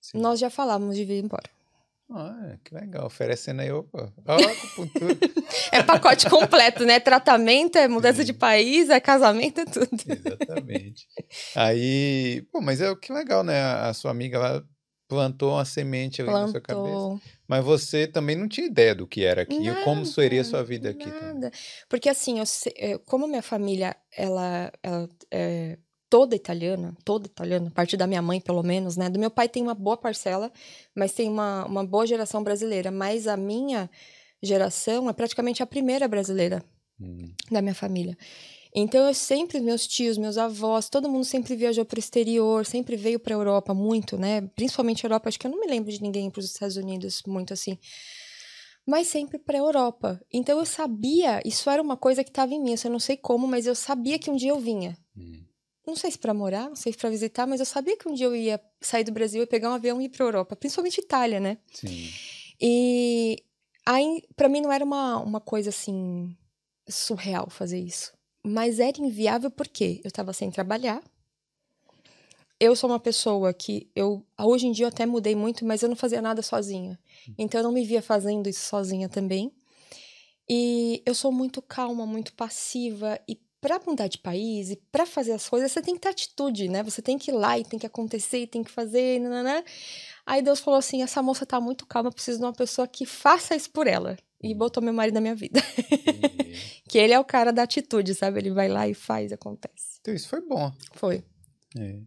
Sim. 0.00 0.18
nós 0.20 0.38
já 0.38 0.48
falávamos 0.48 0.96
de 0.96 1.04
vir 1.04 1.24
embora. 1.24 1.50
Ah, 2.12 2.56
que 2.64 2.74
legal. 2.74 3.06
Oferecendo 3.06 3.60
aí, 3.60 3.70
opa. 3.70 4.12
é 5.70 5.82
pacote 5.82 6.28
completo, 6.28 6.84
né? 6.84 6.98
Tratamento, 6.98 7.76
é 7.76 7.86
mudança 7.86 8.20
Sim. 8.20 8.26
de 8.26 8.32
país, 8.32 8.88
é 8.88 8.98
casamento, 9.00 9.60
é 9.60 9.64
tudo. 9.64 9.88
Exatamente. 10.06 11.06
Aí, 11.54 12.42
pô, 12.52 12.60
mas 12.60 12.80
é 12.80 12.94
que 12.96 13.12
legal, 13.12 13.44
né? 13.44 13.60
A 13.60 13.92
sua 13.92 14.10
amiga 14.10 14.38
lá 14.38 14.64
plantou 15.10 15.50
uma 15.52 15.64
semente 15.64 16.22
ali 16.22 16.30
plantou. 16.30 16.46
na 16.46 16.52
sua 16.52 16.60
cabeça. 16.60 17.20
Mas 17.46 17.64
você 17.64 18.06
também 18.06 18.36
não 18.36 18.48
tinha 18.48 18.66
ideia 18.66 18.94
do 18.94 19.06
que 19.06 19.24
era 19.24 19.42
aqui, 19.42 19.58
Nada, 19.64 19.84
como 19.84 20.06
seria 20.06 20.40
a 20.40 20.44
sua 20.44 20.62
vida 20.62 20.88
aqui 20.90 21.04
nada. 21.04 21.20
também. 21.20 21.50
Porque 21.88 22.08
assim, 22.08 22.38
eu, 22.38 22.44
eh, 22.76 22.98
como 23.04 23.26
minha 23.26 23.42
família, 23.42 23.96
ela, 24.16 24.72
ela 24.82 25.08
é 25.30 25.76
toda 26.08 26.34
italiana, 26.36 26.96
toda 27.04 27.26
italiana, 27.26 27.68
a 27.68 27.70
partir 27.72 27.96
da 27.96 28.06
minha 28.06 28.22
mãe, 28.22 28.40
pelo 28.40 28.62
menos, 28.62 28.96
né? 28.96 29.08
Do 29.10 29.18
meu 29.18 29.30
pai 29.30 29.48
tem 29.48 29.62
uma 29.62 29.74
boa 29.74 29.96
parcela, 29.96 30.50
mas 30.94 31.12
tem 31.12 31.28
uma, 31.28 31.64
uma 31.66 31.84
boa 31.84 32.06
geração 32.06 32.42
brasileira. 32.42 32.90
Mas 32.90 33.26
a 33.26 33.36
minha 33.36 33.90
geração 34.42 35.10
é 35.10 35.12
praticamente 35.12 35.62
a 35.62 35.66
primeira 35.66 36.06
brasileira 36.08 36.64
Hum, 37.00 37.32
da 37.50 37.62
minha 37.62 37.74
família. 37.74 38.16
Então 38.74 39.06
eu 39.06 39.14
sempre, 39.14 39.60
meus 39.60 39.86
tios, 39.86 40.16
meus 40.16 40.38
avós, 40.38 40.88
todo 40.88 41.08
mundo 41.08 41.24
sempre 41.24 41.56
viajou 41.56 41.84
para 41.84 41.96
o 41.96 42.00
exterior, 42.00 42.64
sempre 42.64 42.96
veio 42.96 43.18
para 43.18 43.34
a 43.34 43.38
Europa 43.38 43.74
muito, 43.74 44.16
né? 44.16 44.42
Principalmente 44.54 45.04
a 45.04 45.08
Europa, 45.08 45.28
acho 45.28 45.38
que 45.38 45.46
eu 45.46 45.50
não 45.50 45.58
me 45.58 45.66
lembro 45.66 45.90
de 45.90 46.00
ninguém 46.00 46.30
para 46.30 46.38
os 46.40 46.46
Estados 46.46 46.76
Unidos 46.76 47.22
muito 47.26 47.52
assim. 47.52 47.78
Mas 48.86 49.08
sempre 49.08 49.38
para 49.38 49.56
a 49.58 49.60
Europa. 49.60 50.20
Então 50.32 50.58
eu 50.58 50.66
sabia, 50.66 51.40
isso 51.44 51.68
era 51.68 51.82
uma 51.82 51.96
coisa 51.96 52.22
que 52.22 52.30
estava 52.30 52.54
em 52.54 52.62
mim, 52.62 52.74
eu 52.82 52.90
não 52.90 53.00
sei 53.00 53.16
como, 53.16 53.46
mas 53.46 53.66
eu 53.66 53.74
sabia 53.74 54.18
que 54.18 54.30
um 54.30 54.36
dia 54.36 54.50
eu 54.50 54.60
vinha. 54.60 54.96
hum. 55.16 55.44
Não 55.86 55.96
sei 55.96 56.10
se 56.10 56.18
para 56.18 56.34
morar, 56.34 56.68
não 56.68 56.76
sei 56.76 56.92
se 56.92 56.98
para 56.98 57.10
visitar, 57.10 57.46
mas 57.46 57.58
eu 57.58 57.66
sabia 57.66 57.96
que 57.96 58.08
um 58.08 58.14
dia 58.14 58.26
eu 58.26 58.36
ia 58.36 58.60
sair 58.80 59.02
do 59.02 59.10
Brasil 59.10 59.42
e 59.42 59.46
pegar 59.46 59.70
um 59.70 59.74
avião 59.74 60.00
e 60.00 60.04
ir 60.04 60.08
para 60.10 60.24
a 60.24 60.28
Europa, 60.28 60.54
principalmente 60.54 61.00
Itália, 61.00 61.40
né? 61.40 61.58
Sim. 61.72 62.08
E 62.60 63.42
aí, 63.84 64.22
para 64.36 64.48
mim 64.48 64.60
não 64.60 64.70
era 64.70 64.84
uma, 64.84 65.18
uma 65.18 65.40
coisa 65.40 65.70
assim 65.70 66.36
surreal 66.88 67.48
fazer 67.50 67.80
isso. 67.80 68.12
Mas 68.42 68.78
era 68.78 69.00
inviável 69.00 69.50
porque 69.50 70.00
eu 70.02 70.08
estava 70.08 70.32
sem 70.32 70.50
trabalhar. 70.50 71.02
Eu 72.58 72.76
sou 72.76 72.90
uma 72.90 73.00
pessoa 73.00 73.54
que 73.54 73.90
eu 73.94 74.24
hoje 74.38 74.66
em 74.66 74.72
dia 74.72 74.84
eu 74.84 74.88
até 74.88 75.06
mudei 75.06 75.34
muito, 75.34 75.64
mas 75.64 75.82
eu 75.82 75.88
não 75.88 75.96
fazia 75.96 76.20
nada 76.20 76.42
sozinha. 76.42 76.98
Então 77.38 77.60
eu 77.60 77.64
não 77.64 77.72
me 77.72 77.84
via 77.84 78.02
fazendo 78.02 78.48
isso 78.48 78.66
sozinha 78.66 79.08
também. 79.08 79.52
E 80.48 81.02
eu 81.06 81.14
sou 81.14 81.30
muito 81.30 81.62
calma, 81.62 82.04
muito 82.04 82.34
passiva 82.34 83.18
e 83.28 83.40
para 83.60 83.80
mudar 83.86 84.08
de 84.08 84.18
país 84.18 84.70
e 84.70 84.76
para 84.76 85.04
fazer 85.04 85.32
as 85.32 85.48
coisas, 85.48 85.70
você 85.70 85.82
tem 85.82 85.94
que 85.94 86.00
ter 86.00 86.08
atitude, 86.08 86.68
né? 86.68 86.82
Você 86.82 87.02
tem 87.02 87.18
que 87.18 87.30
ir 87.30 87.34
lá 87.34 87.58
e 87.58 87.64
tem 87.64 87.78
que 87.78 87.86
acontecer, 87.86 88.38
e 88.38 88.46
tem 88.46 88.64
que 88.64 88.70
fazer, 88.70 89.20
nananã. 89.20 89.62
Aí 90.24 90.42
Deus 90.42 90.60
falou 90.60 90.78
assim: 90.78 91.02
essa 91.02 91.22
moça 91.22 91.44
tá 91.44 91.60
muito 91.60 91.86
calma, 91.86 92.10
preciso 92.10 92.38
de 92.38 92.44
uma 92.44 92.52
pessoa 92.52 92.88
que 92.88 93.04
faça 93.04 93.54
isso 93.54 93.70
por 93.70 93.86
ela. 93.86 94.16
E 94.42 94.54
botou 94.54 94.82
meu 94.82 94.92
marido 94.92 95.14
na 95.14 95.20
minha 95.20 95.34
vida. 95.34 95.60
E- 95.78 96.80
que 96.88 96.98
ele 96.98 97.12
é 97.12 97.20
o 97.20 97.24
cara 97.24 97.52
da 97.52 97.62
atitude, 97.62 98.14
sabe? 98.14 98.40
Ele 98.40 98.50
vai 98.50 98.68
lá 98.68 98.88
e 98.88 98.94
faz, 98.94 99.32
acontece. 99.32 99.98
Então 100.00 100.14
isso 100.14 100.28
foi 100.28 100.40
bom. 100.40 100.72
Foi. 100.94 101.22
É. 101.78 101.98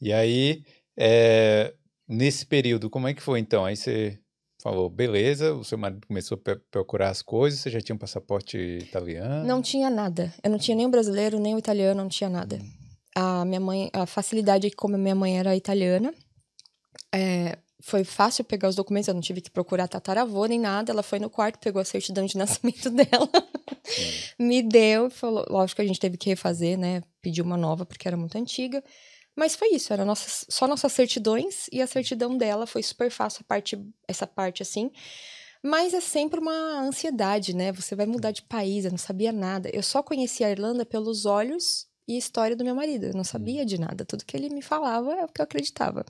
E 0.00 0.12
aí, 0.12 0.62
é, 0.96 1.72
nesse 2.08 2.44
período, 2.44 2.90
como 2.90 3.08
é 3.08 3.14
que 3.14 3.22
foi 3.22 3.38
então? 3.40 3.64
Aí 3.64 3.76
você 3.76 4.18
falou, 4.62 4.90
beleza, 4.90 5.54
o 5.54 5.62
seu 5.64 5.78
marido 5.78 6.06
começou 6.06 6.40
a 6.44 6.56
procurar 6.70 7.10
as 7.10 7.22
coisas, 7.22 7.60
você 7.60 7.70
já 7.70 7.80
tinha 7.80 7.94
um 7.94 7.98
passaporte 7.98 8.58
italiano? 8.58 9.46
Não 9.46 9.62
tinha 9.62 9.88
nada. 9.88 10.34
Eu 10.42 10.50
não 10.50 10.58
tinha 10.58 10.76
nem 10.76 10.86
o 10.86 10.90
brasileiro, 10.90 11.38
nem 11.38 11.54
o 11.54 11.58
italiano, 11.58 12.02
não 12.02 12.08
tinha 12.08 12.28
nada. 12.28 12.58
A 13.14 13.44
minha 13.44 13.60
mãe, 13.60 13.88
a 13.92 14.04
facilidade 14.06 14.66
é 14.66 14.70
que 14.70 14.76
como 14.76 14.96
a 14.96 14.98
minha 14.98 15.14
mãe 15.14 15.38
era 15.38 15.56
italiana, 15.56 16.12
é, 17.14 17.56
foi 17.80 18.04
fácil 18.04 18.44
pegar 18.44 18.68
os 18.68 18.74
documentos, 18.74 19.08
eu 19.08 19.14
não 19.14 19.20
tive 19.20 19.40
que 19.40 19.50
procurar 19.50 19.86
tataravô 19.88 20.46
nem 20.46 20.58
nada. 20.58 20.92
Ela 20.92 21.02
foi 21.02 21.18
no 21.18 21.28
quarto, 21.28 21.58
pegou 21.58 21.80
a 21.80 21.84
certidão 21.84 22.24
de 22.24 22.36
nascimento 22.38 22.90
dela, 22.90 23.28
me 24.38 24.62
deu 24.62 25.08
e 25.08 25.10
falou. 25.10 25.44
Lógico 25.48 25.76
que 25.76 25.82
a 25.82 25.86
gente 25.86 26.00
teve 26.00 26.16
que 26.16 26.30
refazer, 26.30 26.78
né? 26.78 27.02
Pediu 27.20 27.44
uma 27.44 27.56
nova 27.56 27.84
porque 27.84 28.08
era 28.08 28.16
muito 28.16 28.36
antiga. 28.38 28.82
Mas 29.36 29.54
foi 29.54 29.74
isso, 29.74 29.92
era 29.92 30.04
nossas, 30.04 30.46
só 30.48 30.66
nossas 30.66 30.92
certidões 30.92 31.66
e 31.70 31.82
a 31.82 31.86
certidão 31.86 32.38
dela 32.38 32.66
foi 32.66 32.82
super 32.82 33.10
fácil, 33.10 33.42
a 33.42 33.44
parte, 33.44 33.78
essa 34.08 34.26
parte 34.26 34.62
assim. 34.62 34.90
Mas 35.62 35.92
é 35.92 36.00
sempre 36.00 36.40
uma 36.40 36.80
ansiedade, 36.80 37.54
né? 37.54 37.70
Você 37.72 37.94
vai 37.94 38.06
mudar 38.06 38.30
de 38.30 38.42
país, 38.42 38.84
eu 38.84 38.90
não 38.90 38.98
sabia 38.98 39.32
nada. 39.32 39.68
Eu 39.74 39.82
só 39.82 40.02
conhecia 40.02 40.46
a 40.46 40.50
Irlanda 40.50 40.86
pelos 40.86 41.26
olhos 41.26 41.86
e 42.08 42.14
a 42.14 42.18
história 42.18 42.56
do 42.56 42.64
meu 42.64 42.74
marido. 42.74 43.06
Eu 43.06 43.14
não 43.14 43.24
sabia 43.24 43.66
de 43.66 43.78
nada. 43.78 44.04
Tudo 44.04 44.24
que 44.24 44.36
ele 44.36 44.48
me 44.48 44.62
falava 44.62 45.12
é 45.12 45.24
o 45.24 45.28
que 45.28 45.40
eu 45.40 45.44
acreditava. 45.44 46.06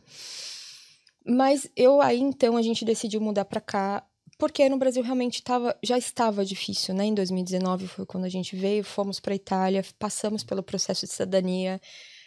Mas 1.26 1.68
eu 1.76 2.00
aí 2.00 2.20
então 2.20 2.56
a 2.56 2.62
gente 2.62 2.84
decidiu 2.84 3.20
mudar 3.20 3.44
pra 3.44 3.60
cá 3.60 4.06
porque 4.38 4.68
no 4.68 4.76
Brasil 4.76 5.02
realmente 5.02 5.42
tava, 5.42 5.76
já 5.82 5.96
estava 5.96 6.44
difícil, 6.44 6.94
né? 6.94 7.06
Em 7.06 7.14
2019 7.14 7.86
foi 7.86 8.04
quando 8.04 8.24
a 8.24 8.28
gente 8.28 8.54
veio, 8.54 8.84
fomos 8.84 9.18
para 9.18 9.34
Itália, 9.34 9.82
passamos 9.98 10.44
pelo 10.44 10.62
processo 10.62 11.06
de 11.06 11.12
cidadania, 11.12 11.80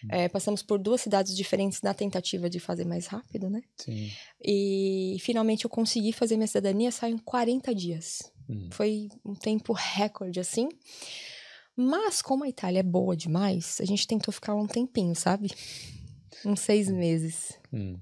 eh, 0.09 0.27
passamos 0.27 0.63
por 0.63 0.79
duas 0.79 1.01
cidades 1.01 1.35
diferentes 1.37 1.81
na 1.83 1.93
tentativa 1.93 2.49
de 2.49 2.59
fazer 2.59 2.85
mais 2.85 3.05
rápido, 3.05 3.47
né? 3.47 3.61
Sim. 3.77 4.09
E 4.43 5.17
finalmente 5.19 5.65
eu 5.65 5.69
consegui 5.69 6.11
fazer 6.11 6.35
minha 6.35 6.47
cidadania, 6.47 6.91
saiu 6.91 7.15
em 7.15 7.19
40 7.19 7.75
dias. 7.75 8.31
Hum. 8.49 8.69
Foi 8.71 9.09
um 9.23 9.35
tempo 9.35 9.73
recorde, 9.73 10.39
assim. 10.39 10.67
Mas 11.75 12.23
como 12.23 12.43
a 12.43 12.49
Itália 12.49 12.79
é 12.79 12.83
boa 12.83 13.15
demais, 13.15 13.77
a 13.79 13.85
gente 13.85 14.07
tentou 14.07 14.33
ficar 14.33 14.55
um 14.55 14.65
tempinho, 14.65 15.15
sabe? 15.15 15.51
Uns 16.43 16.61
seis 16.61 16.89
meses. 16.89 17.53
Hum. 17.71 17.99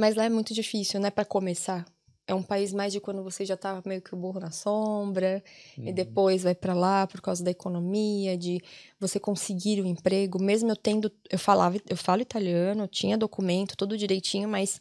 Mas 0.00 0.14
lá 0.16 0.24
é 0.24 0.30
muito 0.30 0.54
difícil, 0.54 0.98
né? 0.98 1.10
Para 1.10 1.26
começar. 1.26 1.84
É 2.26 2.34
um 2.34 2.42
país 2.42 2.72
mais 2.72 2.92
de 2.92 3.00
quando 3.00 3.22
você 3.22 3.44
já 3.44 3.56
tá 3.56 3.82
meio 3.84 4.00
que 4.00 4.14
o 4.14 4.16
burro 4.16 4.40
na 4.40 4.50
sombra, 4.50 5.42
e 5.76 5.88
Uhum. 5.88 5.94
depois 5.94 6.42
vai 6.44 6.54
para 6.54 6.72
lá 6.74 7.06
por 7.06 7.20
causa 7.20 7.42
da 7.44 7.50
economia, 7.50 8.38
de 8.38 8.62
você 8.98 9.18
conseguir 9.20 9.80
o 9.82 9.86
emprego. 9.86 10.40
Mesmo 10.40 10.70
eu 10.70 10.76
tendo, 10.76 11.12
eu 11.28 11.38
falava, 11.38 11.76
eu 11.88 11.96
falo 11.96 12.22
italiano, 12.22 12.86
tinha 12.88 13.18
documento, 13.18 13.76
tudo 13.76 13.98
direitinho, 13.98 14.48
mas 14.48 14.80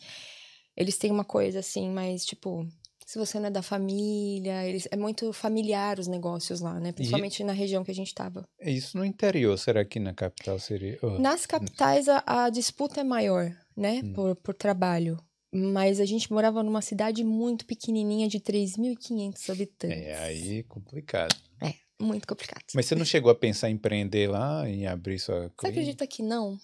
eles 0.77 0.97
têm 0.97 1.11
uma 1.11 1.25
coisa 1.25 1.59
assim, 1.59 1.89
mais 1.89 2.23
tipo, 2.23 2.65
se 3.05 3.17
você 3.17 3.39
não 3.39 3.47
é 3.47 3.51
da 3.51 3.61
família, 3.63 4.65
eles 4.65 4.87
é 4.91 4.95
muito 4.95 5.33
familiar 5.33 5.99
os 5.99 6.07
negócios 6.07 6.61
lá, 6.61 6.79
né? 6.79 6.91
Principalmente 6.91 7.43
na 7.43 7.51
região 7.53 7.83
que 7.83 7.91
a 7.91 7.95
gente 7.95 8.13
tava. 8.13 8.47
É 8.59 8.71
Isso 8.71 8.95
no 8.97 9.03
interior, 9.03 9.57
será 9.57 9.83
que 9.83 9.99
na 9.99 10.13
capital 10.13 10.59
seria? 10.59 10.97
Oh, 11.01 11.19
Nas 11.19 11.45
capitais 11.45 12.07
a, 12.07 12.23
a 12.25 12.49
disputa 12.49 13.01
é 13.01 13.03
maior, 13.03 13.51
né? 13.79 14.01
Hum. 14.03 14.13
Por, 14.13 14.35
por 14.35 14.53
trabalho. 14.53 15.17
Mas 15.51 15.99
a 15.99 16.05
gente 16.05 16.31
morava 16.31 16.61
numa 16.61 16.81
cidade 16.81 17.23
muito 17.23 17.65
pequenininha 17.65 18.27
de 18.27 18.39
3.500 18.39 19.49
habitantes. 19.49 19.97
É, 19.97 20.23
aí 20.23 20.63
complicado. 20.63 21.35
É, 21.61 21.73
muito 21.99 22.27
complicado. 22.27 22.63
Mas 22.75 22.85
você 22.85 22.93
não 22.93 23.05
chegou 23.05 23.31
a 23.31 23.35
pensar 23.35 23.69
em 23.69 23.73
empreender 23.73 24.29
lá, 24.29 24.69
em 24.69 24.85
abrir 24.85 25.17
sua 25.17 25.51
Você 25.57 25.67
acredita 25.67 26.05
que 26.05 26.21
não? 26.21 26.59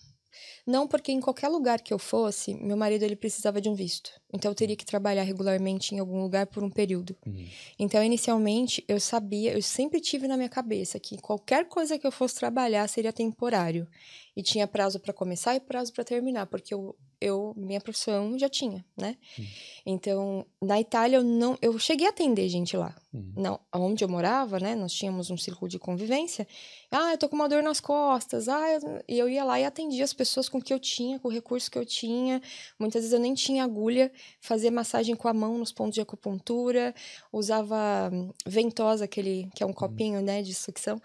Não, 0.65 0.88
porque 0.88 1.12
em 1.12 1.21
qualquer 1.21 1.47
lugar 1.47 1.80
que 1.80 1.93
eu 1.93 1.99
fosse, 1.99 2.56
meu 2.56 2.75
marido 2.75 3.04
ele 3.04 3.15
precisava 3.15 3.62
de 3.62 3.69
um 3.69 3.75
visto. 3.75 4.12
Então 4.34 4.51
eu 4.51 4.56
teria 4.56 4.75
que 4.75 4.86
trabalhar 4.86 5.23
regularmente 5.23 5.93
em 5.93 5.99
algum 5.99 6.21
lugar 6.21 6.47
por 6.47 6.63
um 6.63 6.69
período. 6.69 7.15
Hum. 7.25 7.45
Então, 7.80 8.04
inicialmente, 8.04 8.84
eu 8.88 8.99
sabia, 8.99 9.54
eu 9.54 9.62
sempre 9.62 10.01
tive 10.01 10.28
na 10.28 10.36
minha 10.36 10.49
cabeça 10.49 10.99
que 10.99 11.17
qualquer 11.17 11.67
coisa 11.67 11.97
que 11.97 12.06
eu 12.06 12.12
fosse 12.12 12.36
trabalhar 12.36 12.88
seria 12.88 13.13
temporário. 13.13 13.88
E 14.36 14.43
tinha 14.43 14.67
prazo 14.67 14.99
para 14.99 15.13
começar 15.13 15.56
e 15.56 15.62
prazo 15.62 15.93
para 15.93 16.04
terminar, 16.04 16.47
porque 16.47 16.73
eu, 16.73 16.93
eu 17.21 17.54
minha 17.56 17.80
profissão 17.80 18.38
já 18.38 18.49
tinha, 18.49 18.84
né? 18.97 19.15
Hum. 19.39 19.45
Então, 19.86 20.45
na 20.62 20.82
Itália 20.82 21.17
eu 21.17 21.23
não, 21.23 21.58
eu 21.62 21.80
cheguei 21.80 22.06
a 22.06 22.10
atender 22.10 22.49
gente 22.49 22.75
lá. 22.75 22.93
Hum. 23.13 23.32
Não, 23.38 23.58
onde 23.73 24.04
eu 24.04 24.10
morava, 24.10 24.60
né? 24.60 24.75
Nós 24.75 24.91
tínhamos 24.91 25.30
um 25.30 25.38
círculo 25.38 25.69
de 25.69 25.80
convivência. 25.80 26.45
Ah, 26.91 27.12
eu 27.12 27.17
tô 27.17 27.30
com 27.30 27.36
uma 27.38 27.47
dor 27.47 27.63
nas 27.63 27.80
costas. 27.80 28.49
Ah, 28.49 28.69
eu, 28.73 29.04
e 29.08 29.17
eu 29.17 29.30
ia 29.30 29.45
lá 29.45 29.58
e 29.58 29.63
atendia 29.63 30.04
as 30.04 30.13
pessoas 30.13 30.49
com 30.55 30.59
o 30.59 30.61
que 30.61 30.73
eu 30.73 30.79
tinha, 30.79 31.19
com 31.19 31.27
o 31.27 31.31
recurso 31.31 31.69
que 31.69 31.77
eu 31.77 31.85
tinha. 31.85 32.41
Muitas 32.79 33.01
vezes 33.01 33.13
eu 33.13 33.19
nem 33.19 33.33
tinha 33.33 33.63
agulha, 33.63 34.09
fazia 34.39 34.71
massagem 34.71 35.13
com 35.13 35.27
a 35.27 35.33
mão 35.33 35.57
nos 35.57 35.71
pontos 35.73 35.95
de 35.95 36.01
acupuntura, 36.01 36.95
usava 37.31 38.09
hum, 38.11 38.31
ventosa, 38.45 39.03
aquele 39.03 39.49
que 39.53 39.61
é 39.61 39.65
um 39.65 39.73
copinho, 39.73 40.21
né, 40.21 40.41
de 40.41 40.53
sucção, 40.53 41.01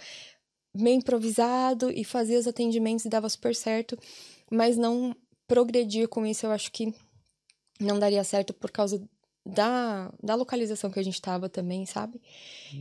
meio 0.73 0.99
improvisado 0.99 1.91
e 1.91 2.05
fazia 2.05 2.39
os 2.39 2.47
atendimentos 2.47 3.05
e 3.05 3.09
dava 3.09 3.29
super 3.29 3.55
certo, 3.57 3.99
mas 4.49 4.77
não 4.77 5.17
progredir 5.49 6.07
com 6.07 6.25
isso, 6.25 6.47
eu 6.47 6.53
acho 6.53 6.71
que 6.71 6.95
não 7.81 7.99
daria 7.99 8.23
certo 8.23 8.55
por 8.55 8.71
causa 8.71 9.03
da, 9.45 10.13
da 10.23 10.37
localização 10.37 10.91
que 10.91 11.01
a 11.01 11.03
gente 11.03 11.15
estava 11.15 11.49
também, 11.49 11.87
sabe? 11.87 12.21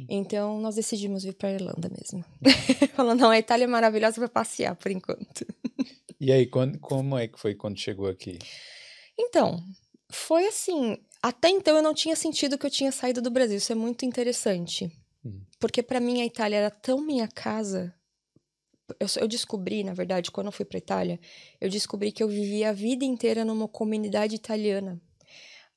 Então 0.08 0.60
nós 0.60 0.76
decidimos 0.76 1.24
vir 1.24 1.34
para 1.34 1.52
Irlanda 1.52 1.90
mesmo. 1.90 2.24
Falando, 2.94 3.22
não, 3.22 3.32
a 3.32 3.40
Itália 3.40 3.64
é 3.64 3.68
maravilhosa 3.68 4.18
para 4.18 4.30
passear 4.30 4.76
por 4.76 4.92
enquanto. 4.92 5.48
E 6.20 6.32
aí, 6.32 6.46
quando, 6.46 6.78
como 6.80 7.18
é 7.18 7.28
que 7.28 7.40
foi 7.40 7.56
quando 7.56 7.80
chegou 7.80 8.08
aqui? 8.08 8.38
Então, 9.18 9.64
foi 10.12 10.48
assim. 10.48 10.98
Até 11.22 11.50
então 11.50 11.76
eu 11.76 11.84
não 11.84 11.94
tinha 11.94 12.16
sentido 12.16 12.58
que 12.58 12.66
eu 12.66 12.72
tinha 12.72 12.92
saído 12.92 13.22
do 13.22 13.30
Brasil. 13.30 13.58
Isso 13.58 13.72
é 13.72 13.76
muito 13.76 14.06
interessante. 14.06 14.92
Hum. 15.24 15.42
Porque 15.60 15.84
para 15.84 16.00
mim 16.00 16.22
a 16.22 16.26
Itália 16.26 16.58
era 16.58 16.72
tão 16.72 17.02
minha 17.02 17.28
casa. 17.28 17.94
Eu, 19.00 19.08
eu 19.22 19.28
descobri, 19.28 19.84
na 19.84 19.94
verdade, 19.94 20.32
quando 20.32 20.48
eu 20.48 20.52
fui 20.52 20.66
para 20.66 20.78
Itália, 20.78 21.20
eu 21.62 21.70
descobri 21.70 22.12
que 22.12 22.24
eu 22.24 22.28
vivia 22.28 22.70
a 22.70 22.74
vida 22.74 23.06
inteira 23.06 23.46
numa 23.46 23.68
comunidade 23.68 24.36
italiana. 24.36 25.00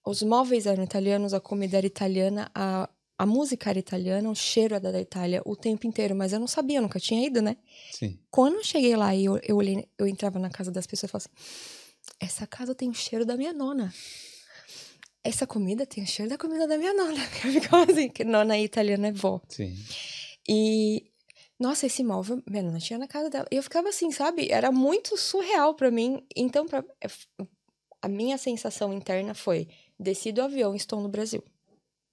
Os 0.05 0.23
móveis 0.23 0.67
eram 0.67 0.83
italianos, 0.83 1.35
a 1.35 1.41
comida 1.41 1.77
era 1.77 1.87
italiana, 1.87 2.51
a, 2.55 2.89
a 3.19 3.27
música 3.27 3.71
era 3.71 3.79
italiana, 3.79 4.31
o 4.31 4.35
cheiro 4.35 4.75
era 4.75 4.91
da 4.91 5.01
Itália 5.01 5.43
o 5.45 5.55
tempo 5.55 5.87
inteiro, 5.87 6.15
mas 6.15 6.33
eu 6.33 6.41
não 6.41 6.47
sabia, 6.47 6.79
eu 6.79 6.83
nunca 6.83 6.99
tinha 6.99 7.25
ido, 7.27 7.41
né? 7.41 7.57
Sim. 7.93 8.19
Quando 8.31 8.57
eu 8.57 8.65
cheguei 8.65 8.97
lá 8.97 9.15
e 9.15 9.27
eu, 9.27 9.39
eu 9.43 9.57
olhei, 9.57 9.87
eu 9.99 10.07
entrava 10.07 10.39
na 10.39 10.51
casa 10.51 10.71
das 10.71 10.87
pessoas 10.87 11.11
e 11.11 11.13
falava 11.13 11.27
assim: 11.27 12.17
essa 12.19 12.47
casa 12.47 12.75
tem 12.75 12.89
o 12.89 12.95
cheiro 12.95 13.25
da 13.25 13.37
minha 13.37 13.53
nona. 13.53 13.93
Essa 15.25 15.47
comida 15.47 15.87
tem 15.87 16.03
o 16.03 16.07
cheiro 16.07 16.29
da 16.29 16.39
comida 16.39 16.67
da 16.67 16.77
minha 16.77 16.93
nona. 16.95 17.21
Eu 17.45 17.53
ficava 17.53 17.93
assim, 17.93 18.09
que 18.09 18.25
nona 18.25 18.59
italiana 18.59 19.09
é 19.09 19.13
vó. 19.13 19.41
Sim. 19.49 19.73
E, 20.49 21.13
nossa, 21.59 21.87
esse 21.87 22.03
móvel, 22.03 22.43
minha 22.45 22.63
nona 22.63 22.81
tinha 22.81 22.99
na 22.99 23.07
casa 23.07 23.31
dela. 23.31 23.47
E 23.53 23.55
eu 23.55 23.63
ficava 23.63 23.89
assim, 23.89 24.11
sabe? 24.11 24.51
Era 24.51 24.73
muito 24.73 25.17
surreal 25.17 25.75
para 25.75 25.93
mim. 25.93 26.27
Então, 26.35 26.67
pra, 26.67 26.85
é, 27.01 27.07
a 28.01 28.09
minha 28.09 28.37
sensação 28.37 28.93
interna 28.93 29.33
foi: 29.33 29.69
desci 29.99 30.33
do 30.33 30.43
avião 30.43 30.75
estou 30.75 31.01
no 31.01 31.09
Brasil. 31.09 31.45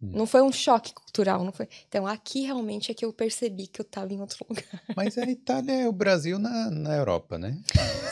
Hum. 0.02 0.12
Não 0.14 0.26
foi 0.26 0.42
um 0.42 0.52
choque 0.52 0.94
cultural, 0.94 1.44
não 1.44 1.52
foi. 1.52 1.68
Então, 1.88 2.08
aqui 2.08 2.42
realmente 2.42 2.90
é 2.90 2.94
que 2.94 3.04
eu 3.04 3.12
percebi 3.12 3.68
que 3.68 3.82
eu 3.82 3.84
estava 3.84 4.14
em 4.14 4.22
outro 4.22 4.46
lugar. 4.50 4.64
Mas 4.96 5.18
a 5.18 5.24
Itália 5.24 5.74
é 5.74 5.88
o 5.88 5.92
Brasil 5.92 6.40
na, 6.40 6.72
na 6.72 6.96
Europa, 6.96 7.38
né? 7.38 7.58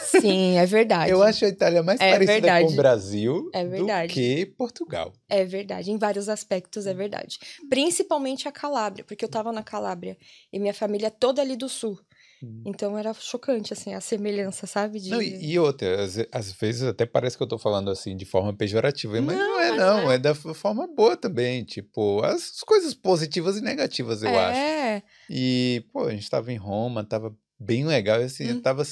Sim, 0.04 0.58
é 0.58 0.66
verdade. 0.66 1.12
eu 1.12 1.22
acho 1.22 1.46
a 1.46 1.50
Itália 1.50 1.84
mais 1.84 2.00
é 2.00 2.12
parecida 2.12 2.34
verdade. 2.34 2.66
com 2.66 2.74
o 2.74 2.76
Brasil 2.76 3.50
é 3.54 3.66
verdade. 3.66 4.08
do 4.08 4.14
que 4.14 4.46
Portugal. 4.46 5.14
É 5.30 5.46
verdade, 5.46 5.92
em 5.92 5.98
vários 5.98 6.30
aspectos 6.30 6.88
é 6.88 6.94
verdade. 6.94 7.40
Principalmente 7.70 8.48
a 8.48 8.52
Calábria, 8.52 9.04
porque 9.06 9.24
eu 9.24 9.28
estava 9.28 9.52
na 9.52 9.64
Calábria 9.64 10.18
e 10.52 10.60
minha 10.60 10.74
família 10.74 11.08
é 11.08 11.12
toda 11.12 11.42
ali 11.42 11.56
do 11.56 11.70
sul. 11.70 12.00
Hum. 12.44 12.64
Então 12.66 12.98
era 12.98 13.14
chocante, 13.14 13.74
assim, 13.74 13.94
a 13.94 14.02
semelhança, 14.02 14.68
sabe? 14.68 15.00
De... 15.00 15.10
Não, 15.10 15.22
e, 15.22 15.54
e 15.54 15.60
outra, 15.60 16.04
às, 16.04 16.18
às, 16.32 16.52
vezes 16.52 16.84
até 16.84 17.06
parece 17.06 17.36
que 17.36 17.44
eu 17.44 17.48
tô 17.48 17.58
falando 17.58 17.90
assim 17.90 18.16
de 18.16 18.26
forma 18.26 18.54
pejorativa, 18.56 19.20
mas 19.22 19.38
não, 19.38 19.54
não 19.54 19.60
é, 19.60 19.76
não, 19.76 20.12
é. 20.12 20.16
é. 20.16 20.18
da 20.18 20.36
forma 20.36 20.88
boa 20.88 21.18
também. 21.18 21.64
Tipo, 21.64 22.22
as 22.24 22.62
coisas 22.62 22.94
positivas 22.94 23.58
e 23.58 23.62
negativas, 23.62 24.22
eu 24.22 24.30
é. 24.30 24.46
acho. 24.46 24.60
É. 24.60 25.04
E, 25.30 25.86
pô, 25.92 26.04
a 26.06 26.12
gente 26.12 26.30
tava 26.30 26.52
em 26.52 26.58
Roma, 26.58 27.04
tava 27.04 27.36
bem 27.60 27.86
legal, 27.86 28.22
assim, 28.22 28.46
hum. 28.46 28.50
eu 28.50 28.62
tava 28.62 28.84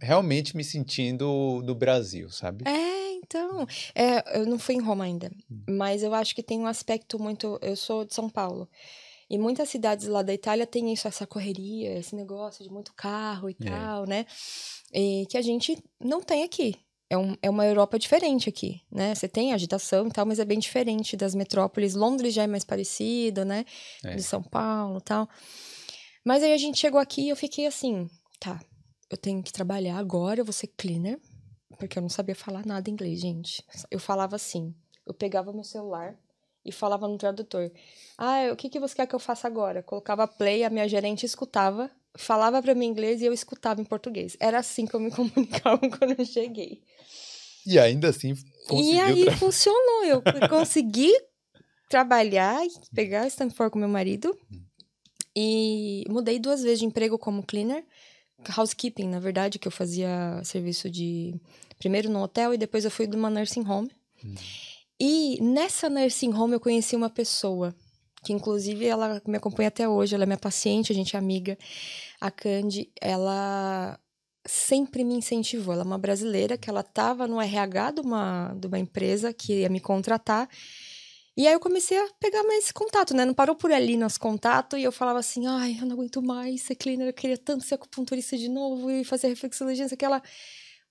realmente 0.00 0.56
me 0.56 0.64
sentindo 0.64 1.62
no 1.64 1.74
Brasil, 1.74 2.28
sabe? 2.30 2.64
É, 2.66 3.12
então. 3.14 3.66
É, 3.94 4.40
eu 4.40 4.46
não 4.46 4.58
fui 4.58 4.74
em 4.74 4.80
Roma 4.80 5.04
ainda, 5.04 5.30
hum. 5.50 5.62
mas 5.68 6.02
eu 6.02 6.12
acho 6.14 6.34
que 6.34 6.42
tem 6.42 6.58
um 6.58 6.66
aspecto 6.66 7.18
muito. 7.18 7.58
Eu 7.62 7.76
sou 7.76 8.04
de 8.04 8.14
São 8.14 8.28
Paulo. 8.28 8.68
E 9.30 9.36
muitas 9.36 9.68
cidades 9.68 10.06
lá 10.06 10.22
da 10.22 10.32
Itália 10.32 10.66
têm 10.66 10.92
isso, 10.92 11.06
essa 11.06 11.26
correria, 11.26 11.98
esse 11.98 12.16
negócio 12.16 12.64
de 12.64 12.70
muito 12.70 12.94
carro 12.94 13.50
e 13.50 13.56
é. 13.60 13.64
tal, 13.70 14.06
né? 14.06 14.24
E 14.92 15.26
que 15.28 15.36
a 15.36 15.42
gente 15.42 15.76
não 16.00 16.22
tem 16.22 16.42
aqui. 16.44 16.74
É, 17.10 17.16
um, 17.16 17.34
é 17.40 17.48
uma 17.48 17.64
Europa 17.64 17.98
diferente 17.98 18.48
aqui, 18.50 18.82
né? 18.90 19.14
Você 19.14 19.26
tem 19.26 19.52
agitação 19.54 20.06
e 20.06 20.10
tal, 20.10 20.26
mas 20.26 20.38
é 20.38 20.44
bem 20.44 20.58
diferente 20.58 21.16
das 21.16 21.34
metrópoles. 21.34 21.94
Londres 21.94 22.34
já 22.34 22.42
é 22.42 22.46
mais 22.46 22.64
parecido, 22.64 23.44
né? 23.44 23.64
É. 24.04 24.14
De 24.14 24.22
São 24.22 24.42
Paulo 24.42 24.98
e 24.98 25.02
tal. 25.02 25.28
Mas 26.24 26.42
aí 26.42 26.52
a 26.52 26.58
gente 26.58 26.78
chegou 26.78 27.00
aqui 27.00 27.22
e 27.22 27.28
eu 27.30 27.36
fiquei 27.36 27.66
assim, 27.66 28.06
tá, 28.38 28.60
eu 29.10 29.16
tenho 29.16 29.42
que 29.42 29.52
trabalhar 29.52 29.96
agora, 29.96 30.40
eu 30.40 30.44
vou 30.44 30.52
ser 30.52 30.66
cleaner, 30.66 31.18
porque 31.78 31.98
eu 31.98 32.02
não 32.02 32.10
sabia 32.10 32.34
falar 32.34 32.66
nada 32.66 32.90
inglês, 32.90 33.20
gente. 33.20 33.64
Eu 33.90 33.98
falava 33.98 34.36
assim, 34.36 34.74
eu 35.06 35.14
pegava 35.14 35.52
meu 35.52 35.64
celular, 35.64 36.18
e 36.68 36.72
falava 36.72 37.08
no 37.08 37.16
tradutor. 37.16 37.70
Ah, 38.16 38.50
o 38.52 38.56
que, 38.56 38.68
que 38.68 38.80
você 38.80 38.94
quer 38.94 39.06
que 39.06 39.14
eu 39.14 39.20
faça 39.20 39.46
agora? 39.46 39.82
Colocava 39.82 40.26
play, 40.26 40.64
a 40.64 40.70
minha 40.70 40.88
gerente 40.88 41.24
escutava, 41.24 41.90
falava 42.16 42.60
para 42.60 42.74
mim 42.74 42.86
em 42.86 42.90
inglês 42.90 43.22
e 43.22 43.26
eu 43.26 43.32
escutava 43.32 43.80
em 43.80 43.84
português. 43.84 44.36
Era 44.40 44.58
assim 44.58 44.86
que 44.86 44.94
eu 44.94 45.00
me 45.00 45.10
comunicava 45.12 45.78
quando 45.78 46.18
eu 46.18 46.24
cheguei. 46.24 46.82
E 47.66 47.78
ainda 47.78 48.08
assim 48.08 48.34
conseguiu. 48.68 48.94
E 48.94 49.00
aí 49.00 49.30
funcionou. 49.36 50.04
Eu 50.04 50.22
consegui 50.48 51.12
trabalhar 51.88 52.64
e 52.64 52.70
pegar 52.94 53.26
Stanford 53.26 53.72
com 53.72 53.78
meu 53.78 53.88
marido. 53.88 54.36
E 55.36 56.04
mudei 56.08 56.38
duas 56.38 56.62
vezes 56.62 56.80
de 56.80 56.86
emprego 56.86 57.18
como 57.18 57.44
cleaner. 57.44 57.84
Housekeeping, 58.56 59.08
na 59.08 59.20
verdade, 59.20 59.58
que 59.58 59.68
eu 59.68 59.72
fazia 59.72 60.40
serviço 60.44 60.90
de. 60.90 61.34
Primeiro 61.78 62.10
no 62.10 62.20
hotel 62.20 62.52
e 62.52 62.58
depois 62.58 62.84
eu 62.84 62.90
fui 62.90 63.06
de 63.06 63.16
uma 63.16 63.30
nursing 63.30 63.64
home. 63.68 63.90
Hum. 64.24 64.34
E 65.00 65.38
nessa 65.40 65.88
nursing 65.88 66.32
home 66.32 66.54
eu 66.54 66.60
conheci 66.60 66.96
uma 66.96 67.10
pessoa 67.10 67.74
que 68.24 68.32
inclusive 68.32 68.84
ela 68.84 69.22
me 69.26 69.36
acompanha 69.36 69.68
até 69.68 69.88
hoje, 69.88 70.14
ela 70.14 70.24
é 70.24 70.26
minha 70.26 70.38
paciente, 70.38 70.92
a 70.92 70.94
gente 70.94 71.14
é 71.14 71.18
amiga. 71.18 71.56
A 72.20 72.30
Candy, 72.30 72.90
ela 73.00 73.98
sempre 74.44 75.04
me 75.04 75.14
incentivou. 75.14 75.74
Ela 75.74 75.82
é 75.82 75.86
uma 75.86 75.98
brasileira 75.98 76.58
que 76.58 76.68
ela 76.68 76.80
estava 76.80 77.26
no 77.26 77.40
RH 77.40 77.92
de 77.92 78.00
uma, 78.00 78.54
de 78.58 78.66
uma 78.66 78.78
empresa 78.78 79.32
que 79.32 79.60
ia 79.60 79.68
me 79.68 79.80
contratar. 79.80 80.48
E 81.36 81.46
aí 81.46 81.52
eu 81.52 81.60
comecei 81.60 81.96
a 81.96 82.08
pegar 82.18 82.42
mais 82.42 82.72
contato, 82.72 83.14
né? 83.14 83.24
Não 83.24 83.34
parou 83.34 83.54
por 83.54 83.70
ali 83.70 83.96
nos 83.96 84.18
contatos 84.18 84.78
e 84.78 84.82
eu 84.82 84.90
falava 84.90 85.20
assim: 85.20 85.46
ai, 85.46 85.78
eu 85.80 85.86
não 85.86 85.94
aguento 85.94 86.20
mais 86.20 86.62
ser 86.62 86.74
cleaner, 86.74 87.06
eu 87.06 87.12
queria 87.12 87.38
tanto 87.38 87.64
ser 87.64 87.76
acupunturista 87.76 88.36
de 88.36 88.48
novo 88.48 88.90
e 88.90 89.04
fazer 89.04 89.28
reflexologia, 89.28 89.86
aquela. 89.86 90.20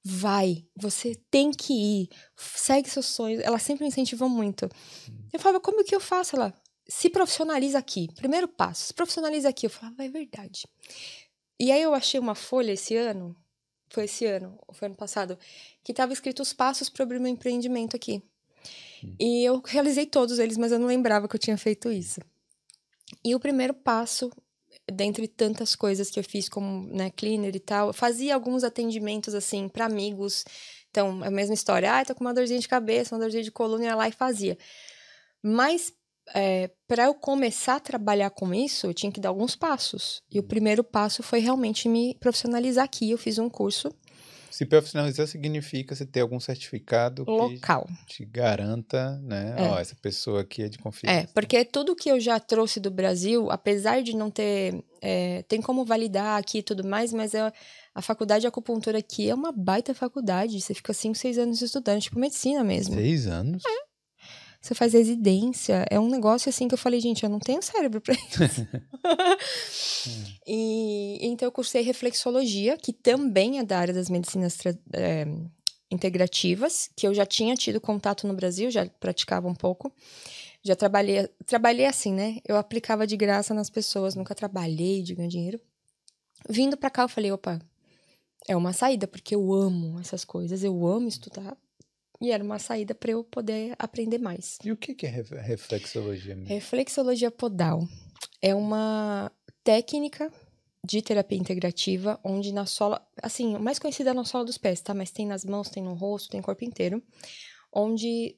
Vai, 0.10 0.66
você 0.74 1.16
tem 1.30 1.52
que 1.52 1.74
ir, 1.74 2.10
segue 2.38 2.90
seus 2.90 3.08
sonhos. 3.08 3.44
Ela 3.44 3.60
sempre 3.60 3.84
me 3.84 3.90
incentivou 3.90 4.30
muito. 4.30 4.68
Hum. 5.10 5.28
Eu 5.34 5.40
falava, 5.40 5.60
como 5.60 5.84
que 5.84 5.94
eu 5.94 6.00
faço? 6.00 6.38
Ela, 6.38 6.54
se 6.88 7.10
profissionaliza 7.10 7.78
aqui. 7.78 8.08
Primeiro 8.16 8.48
passo, 8.48 8.86
se 8.86 8.94
profissionaliza 8.94 9.50
aqui. 9.50 9.66
Eu 9.66 9.70
falava, 9.70 10.06
é 10.06 10.08
verdade. 10.08 10.66
E 11.60 11.74
aí 11.74 11.82
eu 11.82 11.94
achei 11.94 12.18
uma 12.18 12.36
folha 12.36 12.72
esse 12.72 12.96
ano, 12.96 13.36
foi 13.90 14.06
esse 14.06 14.26
ano, 14.26 14.58
ou 14.66 14.74
foi 14.74 14.86
ano 14.86 14.96
passado, 14.96 15.38
que 15.84 15.92
estava 15.92 16.14
escrito 16.14 16.42
os 16.42 16.54
passos 16.54 16.90
para 16.90 17.04
abrir 17.04 17.20
meu 17.20 17.30
empreendimento 17.30 17.94
aqui. 17.94 18.24
Hum. 19.04 19.14
E 19.20 19.44
eu 19.44 19.62
realizei 19.66 20.06
todos 20.06 20.40
eles, 20.40 20.58
mas 20.58 20.72
eu 20.72 20.80
não 20.80 20.88
lembrava 20.88 21.28
que 21.28 21.36
eu 21.36 21.40
tinha 21.40 21.58
feito 21.58 21.92
isso. 21.92 22.22
E 23.26 23.36
o 23.36 23.42
primeiro 23.42 23.74
passo 23.74 24.32
dentre 24.92 25.28
tantas 25.28 25.76
coisas 25.76 26.10
que 26.10 26.20
eu 26.20 26.24
fiz 26.24 26.48
como 26.48 26.88
né, 26.94 27.10
cleaner 27.10 27.56
e 27.56 27.60
tal, 27.60 27.94
fazia 27.94 28.34
alguns 28.34 28.64
atendimentos 28.64 29.34
assim 29.34 29.68
para 29.68 29.86
amigos. 29.86 30.46
Então, 30.90 31.24
é 31.24 31.28
a 31.28 31.32
mesma 31.32 31.54
história. 31.54 31.94
Ah, 31.94 32.06
tô 32.06 32.16
com 32.16 32.24
uma 32.24 32.34
dorzinha 32.34 32.60
de 32.60 32.68
cabeça, 32.68 33.14
uma 33.14 33.22
dorzinha 33.22 33.44
de 33.44 33.52
coluna, 33.52 33.86
ia 33.86 33.96
lá 33.96 34.08
e 34.08 34.12
fazia. 34.12 34.58
Mas 35.44 35.94
é, 36.34 36.70
para 36.88 37.06
eu 37.06 37.14
começar 37.14 37.76
a 37.76 37.80
trabalhar 37.80 38.30
com 38.32 38.54
isso, 38.54 38.88
eu 38.88 38.94
tinha 38.94 39.12
que 39.12 39.20
dar 39.20 39.30
alguns 39.30 39.56
passos. 39.56 40.22
E 40.32 40.40
o 40.40 40.44
primeiro 40.44 40.84
passo 40.84 41.24
foi 41.24 41.40
realmente 41.40 41.88
me 41.88 42.16
profissionalizar 42.20 42.86
aqui. 42.86 43.12
Eu 43.12 43.18
fiz 43.18 43.38
um 43.38 43.50
curso 43.50 43.94
se 44.50 44.66
profissionalizar 44.66 45.28
significa 45.28 45.96
você 45.96 46.06
ter 46.06 46.22
algum 46.22 46.40
certificado 46.40 47.24
local 47.24 47.88
que 48.08 48.18
te 48.18 48.26
garanta, 48.26 49.18
né? 49.24 49.56
É. 49.58 49.62
Ó, 49.64 49.80
essa 49.80 49.96
pessoa 49.96 50.42
aqui 50.42 50.64
é 50.64 50.70
de 50.70 50.78
confiança. 50.78 51.20
É, 51.20 51.28
porque 51.34 51.64
tudo 51.66 51.96
que 51.96 52.10
eu 52.10 52.20
já 52.20 52.40
trouxe 52.40 52.80
do 52.80 52.92
Brasil, 52.92 53.50
apesar 53.52 54.02
de 54.02 54.16
não 54.16 54.30
ter. 54.30 54.84
É, 55.02 55.44
tem 55.44 55.62
como 55.62 55.86
validar 55.86 56.40
aqui 56.40 56.60
e 56.60 56.64
tudo 56.64 56.84
mais, 56.84 57.14
mas 57.14 57.34
é, 57.34 57.52
a 57.94 58.02
faculdade 58.02 58.42
de 58.42 58.48
acupuntura 58.48 58.98
aqui 58.98 59.30
é 59.30 59.36
uma 59.36 59.52
baita 59.52 59.94
faculdade. 59.94 60.60
Você 60.60 60.74
fica 60.74 60.94
5, 60.94 61.16
6 61.16 61.38
anos 61.38 61.62
estudando, 61.62 62.02
tipo 62.02 62.20
medicina 62.20 62.64
mesmo. 62.64 62.96
Seis 62.96 63.28
anos? 63.28 63.64
É 63.66 63.87
você 64.68 64.76
faz 64.76 64.94
residência. 64.94 65.86
É 65.90 66.00
um 66.00 66.10
negócio 66.10 66.50
assim 66.50 66.68
que 66.68 66.74
eu 66.74 66.78
falei, 66.78 67.00
gente, 67.00 67.24
eu 67.24 67.30
não 67.30 67.40
tenho 67.40 67.62
cérebro 67.62 68.02
para 68.02 68.14
isso. 68.14 68.68
e 70.46 71.18
então 71.22 71.48
eu 71.48 71.52
cursei 71.52 71.82
reflexologia, 71.82 72.78
que 72.78 72.92
também 72.92 73.60
é 73.60 73.64
da 73.64 73.80
área 73.80 73.94
das 73.94 74.10
medicinas 74.10 74.58
é, 74.94 75.26
integrativas, 75.90 76.90
que 76.96 77.08
eu 77.08 77.14
já 77.14 77.26
tinha 77.26 77.56
tido 77.56 77.80
contato 77.80 78.28
no 78.28 78.34
Brasil, 78.34 78.70
já 78.70 78.86
praticava 79.00 79.48
um 79.48 79.56
pouco. 79.56 79.92
Já 80.62 80.76
trabalhei, 80.76 81.30
trabalhei 81.46 81.86
assim, 81.86 82.12
né? 82.12 82.40
Eu 82.46 82.58
aplicava 82.58 83.08
de 83.08 83.16
graça 83.16 83.54
nas 83.54 83.70
pessoas, 83.70 84.16
nunca 84.16 84.36
trabalhei 84.36 85.02
de 85.02 85.16
ganhar 85.16 85.30
dinheiro. 85.30 85.62
Vindo 86.50 86.76
para 86.76 86.90
cá, 86.90 87.04
eu 87.04 87.10
falei, 87.10 87.32
opa, 87.32 87.62
é 88.48 88.56
uma 88.56 88.74
saída, 88.74 89.08
porque 89.08 89.34
eu 89.34 89.54
amo 89.54 89.98
essas 90.00 90.26
coisas, 90.26 90.64
eu 90.64 90.86
amo 90.86 91.08
estudar. 91.08 91.56
E 92.20 92.32
era 92.32 92.44
uma 92.44 92.58
saída 92.58 92.96
para 92.96 93.12
eu 93.12 93.24
poder 93.24 93.76
aprender 93.78 94.18
mais. 94.18 94.58
E 94.64 94.72
o 94.72 94.78
que 94.78 95.06
é 95.06 95.10
reflexologia? 95.10 96.36
Reflexologia 96.46 97.30
podal 97.30 97.88
é 98.42 98.56
uma 98.56 99.32
técnica 99.64 100.32
de 100.84 101.02
terapia 101.02 101.38
integrativa, 101.38 102.20
onde 102.24 102.54
na 102.54 102.66
sola, 102.66 103.06
assim, 103.22 103.58
mais 103.58 103.78
conhecida 103.78 104.14
na 104.14 104.24
sola 104.24 104.46
dos 104.46 104.58
pés, 104.58 104.82
tá? 104.82 104.94
Mas 104.94 105.12
tem 105.12 105.28
nas 105.28 105.44
mãos, 105.44 105.70
tem 105.70 105.84
no 105.84 105.94
rosto, 105.94 106.30
tem 106.30 106.40
no 106.40 106.46
corpo 106.46 106.64
inteiro, 106.64 107.04
onde 107.72 108.38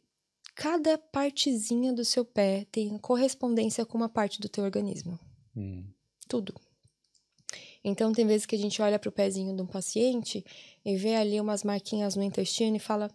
cada 0.55 0.97
partezinha 0.97 1.93
do 1.93 2.03
seu 2.03 2.25
pé 2.25 2.65
tem 2.71 2.97
correspondência 2.97 3.85
com 3.85 3.97
uma 3.97 4.09
parte 4.09 4.41
do 4.41 4.49
teu 4.49 4.63
organismo. 4.63 5.19
Hum. 5.55 5.85
Tudo. 6.27 6.53
Então, 7.83 8.11
tem 8.11 8.25
vezes 8.25 8.45
que 8.45 8.55
a 8.55 8.59
gente 8.59 8.81
olha 8.81 8.99
para 8.99 9.09
o 9.09 9.11
pezinho 9.11 9.55
de 9.55 9.61
um 9.61 9.65
paciente 9.65 10.43
e 10.83 10.95
vê 10.97 11.15
ali 11.15 11.39
umas 11.39 11.63
marquinhas 11.63 12.15
no 12.15 12.23
intestino 12.23 12.75
e 12.75 12.79
fala: 12.79 13.09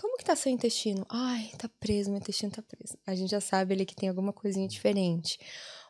como 0.00 0.16
que 0.16 0.24
tá 0.24 0.34
seu 0.36 0.52
intestino? 0.52 1.06
Ai, 1.08 1.50
tá 1.58 1.68
preso, 1.80 2.10
meu 2.10 2.18
intestino 2.18 2.52
tá 2.52 2.62
preso. 2.62 2.98
A 3.06 3.14
gente 3.14 3.30
já 3.30 3.40
sabe 3.40 3.74
ali 3.74 3.84
que 3.84 3.94
tem 3.94 4.08
alguma 4.08 4.32
coisinha 4.32 4.66
diferente. 4.68 5.38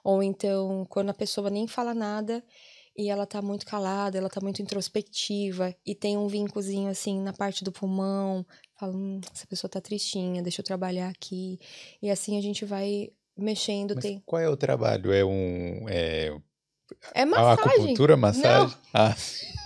Ou 0.05 0.23
então, 0.23 0.87
quando 0.89 1.11
a 1.11 1.15
pessoa 1.15 1.51
nem 1.51 1.67
fala 1.67 1.95
nada 1.95 2.45
e 2.97 3.09
ela 3.09 3.27
tá 3.27 3.41
muito 3.41 3.65
calada, 3.65 4.19
ela 4.19 4.29
tá 4.29 4.41
muito 4.41 4.61
introspectiva 4.61 5.75
e 5.87 5.95
tem 5.95 6.17
um 6.19 6.29
vincozinho 6.29 6.91
assim 6.91 7.21
na 7.21 7.33
parte 7.33 7.65
do 7.65 7.73
pulmão, 7.73 8.45
fala, 8.79 8.95
hum, 8.95 9.21
essa 9.33 9.47
pessoa 9.47 9.71
tá 9.71 9.81
tristinha, 9.81 10.43
deixa 10.43 10.61
eu 10.61 10.65
trabalhar 10.65 11.09
aqui. 11.09 11.59
E 12.03 12.11
assim 12.11 12.37
a 12.37 12.43
gente 12.43 12.65
vai 12.65 13.11
mexendo. 13.37 13.95
Mas 13.95 14.05
tem... 14.05 14.23
qual 14.27 14.41
é 14.43 14.49
o 14.49 14.57
trabalho? 14.57 15.13
É 15.13 15.25
um. 15.25 15.89
É 15.89 16.37
É 17.15 17.23
A 17.23 17.27
massagem. 17.27 17.65
acupuntura, 17.73 18.17
massagem? 18.17 18.77
Ah, 18.93 19.15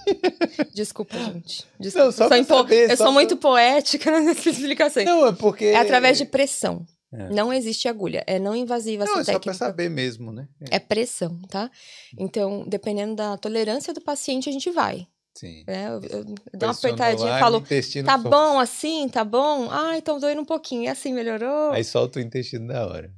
Desculpa, 0.74 1.16
gente. 1.18 1.64
Desculpa. 1.80 2.04
Não, 2.06 2.12
só 2.12 2.24
eu 2.24 2.28
pra 2.28 2.36
sou, 2.36 2.42
impo- 2.44 2.56
saber, 2.56 2.84
eu 2.84 2.88
só 2.90 2.96
sou 2.96 3.06
pra- 3.06 3.12
muito 3.12 3.36
poética 3.36 4.10
nessas 4.20 4.46
explicações. 4.58 5.04
não, 5.06 5.26
é 5.26 5.32
porque. 5.32 5.64
É 5.66 5.76
através 5.76 6.18
de 6.18 6.24
pressão. 6.24 6.84
É. 7.12 7.28
Não 7.30 7.52
existe 7.52 7.88
agulha. 7.88 8.22
É 8.26 8.38
não 8.38 8.54
invasiva 8.54 9.04
Não, 9.04 9.12
essa 9.12 9.20
é 9.20 9.24
só 9.24 9.32
pra 9.32 9.40
técnica. 9.40 9.58
saber 9.58 9.88
mesmo, 9.88 10.32
né? 10.32 10.48
É 10.70 10.78
pressão, 10.78 11.38
tá? 11.48 11.70
Então, 12.18 12.64
dependendo 12.68 13.14
da 13.14 13.36
tolerância 13.38 13.94
do 13.94 14.00
paciente, 14.00 14.48
a 14.48 14.52
gente 14.52 14.70
vai. 14.70 15.06
Sim. 15.34 15.62
Né? 15.66 15.86
Eu, 15.88 16.00
eu 16.18 16.24
dou 16.24 16.68
uma 16.68 16.72
apertadinha 16.72 17.36
e 17.36 17.40
falo, 17.40 17.62
tá 18.04 18.18
bom 18.18 18.58
assim, 18.58 19.08
tá 19.08 19.24
bom? 19.24 19.68
Ai, 19.70 19.98
então 19.98 20.18
doendo 20.18 20.40
um 20.42 20.44
pouquinho. 20.44 20.82
E 20.82 20.88
assim, 20.88 21.12
melhorou? 21.12 21.70
Aí 21.72 21.84
solta 21.84 22.18
o 22.18 22.22
intestino 22.22 22.66
da 22.68 22.86
hora. 22.86 23.10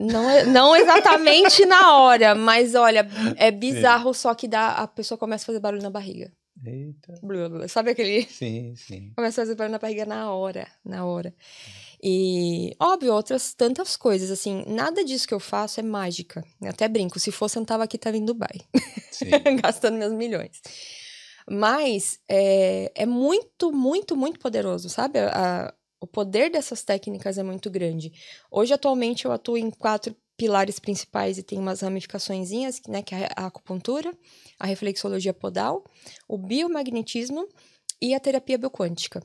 Não, 0.00 0.30
é- 0.30 0.44
não 0.46 0.74
exatamente 0.74 1.66
na 1.66 1.96
hora, 1.98 2.34
mas 2.34 2.74
olha, 2.74 3.06
é 3.36 3.50
bizarro, 3.50 4.14
só 4.14 4.34
que 4.34 4.48
dá, 4.48 4.68
a 4.70 4.86
pessoa 4.88 5.18
começa 5.18 5.44
a 5.44 5.46
fazer 5.46 5.60
barulho 5.60 5.82
na 5.82 5.90
barriga. 5.90 6.32
Eita. 6.64 7.14
Blá, 7.22 7.48
blá, 7.48 7.58
blá. 7.58 7.68
Sabe 7.68 7.90
aquele... 7.90 8.22
Sim, 8.26 8.74
sim. 8.76 9.12
Começa 9.16 9.40
a 9.40 9.44
fazer 9.44 9.54
barulho 9.54 9.72
na 9.72 9.78
barriga 9.78 10.04
na 10.06 10.32
hora, 10.32 10.66
na 10.84 11.04
hora. 11.06 11.34
E, 12.02 12.74
óbvio, 12.80 13.12
outras 13.14 13.52
tantas 13.54 13.96
coisas, 13.96 14.30
assim, 14.30 14.64
nada 14.66 15.04
disso 15.04 15.28
que 15.28 15.34
eu 15.34 15.40
faço 15.40 15.80
é 15.80 15.82
mágica. 15.82 16.42
Eu 16.60 16.70
até 16.70 16.88
brinco, 16.88 17.18
se 17.20 17.30
fosse 17.30 17.56
eu 17.58 17.60
não 17.60 17.66
tava 17.66 17.84
aqui, 17.84 17.98
tava 17.98 18.16
em 18.16 18.24
Dubai, 18.24 18.60
sim. 19.10 19.26
gastando 19.62 19.98
meus 19.98 20.12
milhões. 20.12 20.60
Mas 21.50 22.18
é, 22.28 22.90
é 22.94 23.06
muito, 23.06 23.72
muito, 23.72 24.16
muito 24.16 24.38
poderoso, 24.38 24.88
sabe? 24.88 25.18
A- 25.18 25.72
o 26.00 26.06
poder 26.06 26.50
dessas 26.50 26.82
técnicas 26.82 27.38
é 27.38 27.42
muito 27.42 27.70
grande. 27.70 28.12
Hoje, 28.50 28.72
atualmente, 28.72 29.26
eu 29.26 29.32
atuo 29.32 29.56
em 29.56 29.70
quatro 29.70 30.16
pilares 30.36 30.78
principais 30.78 31.36
e 31.36 31.42
tem 31.42 31.58
umas 31.58 31.82
ramificaçõezinhas, 31.82 32.80
né? 32.88 33.02
Que 33.02 33.14
é 33.14 33.28
a 33.36 33.46
acupuntura, 33.46 34.10
a 34.58 34.66
reflexologia 34.66 35.34
podal, 35.34 35.84
o 36.26 36.38
biomagnetismo 36.38 37.46
e 38.00 38.14
a 38.14 38.20
terapia 38.20 38.56
bioquântica. 38.56 39.22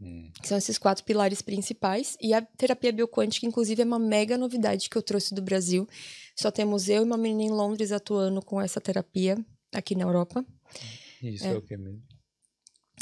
Hum, 0.00 0.30
são 0.44 0.56
esses 0.56 0.76
quatro 0.78 1.02
pilares 1.04 1.40
principais. 1.40 2.16
E 2.20 2.34
a 2.34 2.42
terapia 2.42 2.92
bioquântica, 2.92 3.46
inclusive, 3.46 3.80
é 3.80 3.84
uma 3.84 3.98
mega 3.98 4.36
novidade 4.36 4.90
que 4.90 4.96
eu 4.96 5.02
trouxe 5.02 5.34
do 5.34 5.40
Brasil. 5.40 5.88
Só 6.36 6.50
temos 6.50 6.88
eu 6.88 7.02
e 7.02 7.04
uma 7.04 7.16
menina 7.16 7.50
em 7.50 7.56
Londres 7.56 7.90
atuando 7.90 8.42
com 8.42 8.60
essa 8.60 8.80
terapia 8.80 9.36
aqui 9.72 9.94
na 9.94 10.04
Europa. 10.04 10.44
Isso 11.22 11.46
é. 11.46 11.54
o 11.54 11.62
que 11.62 11.76
mesmo? 11.76 12.02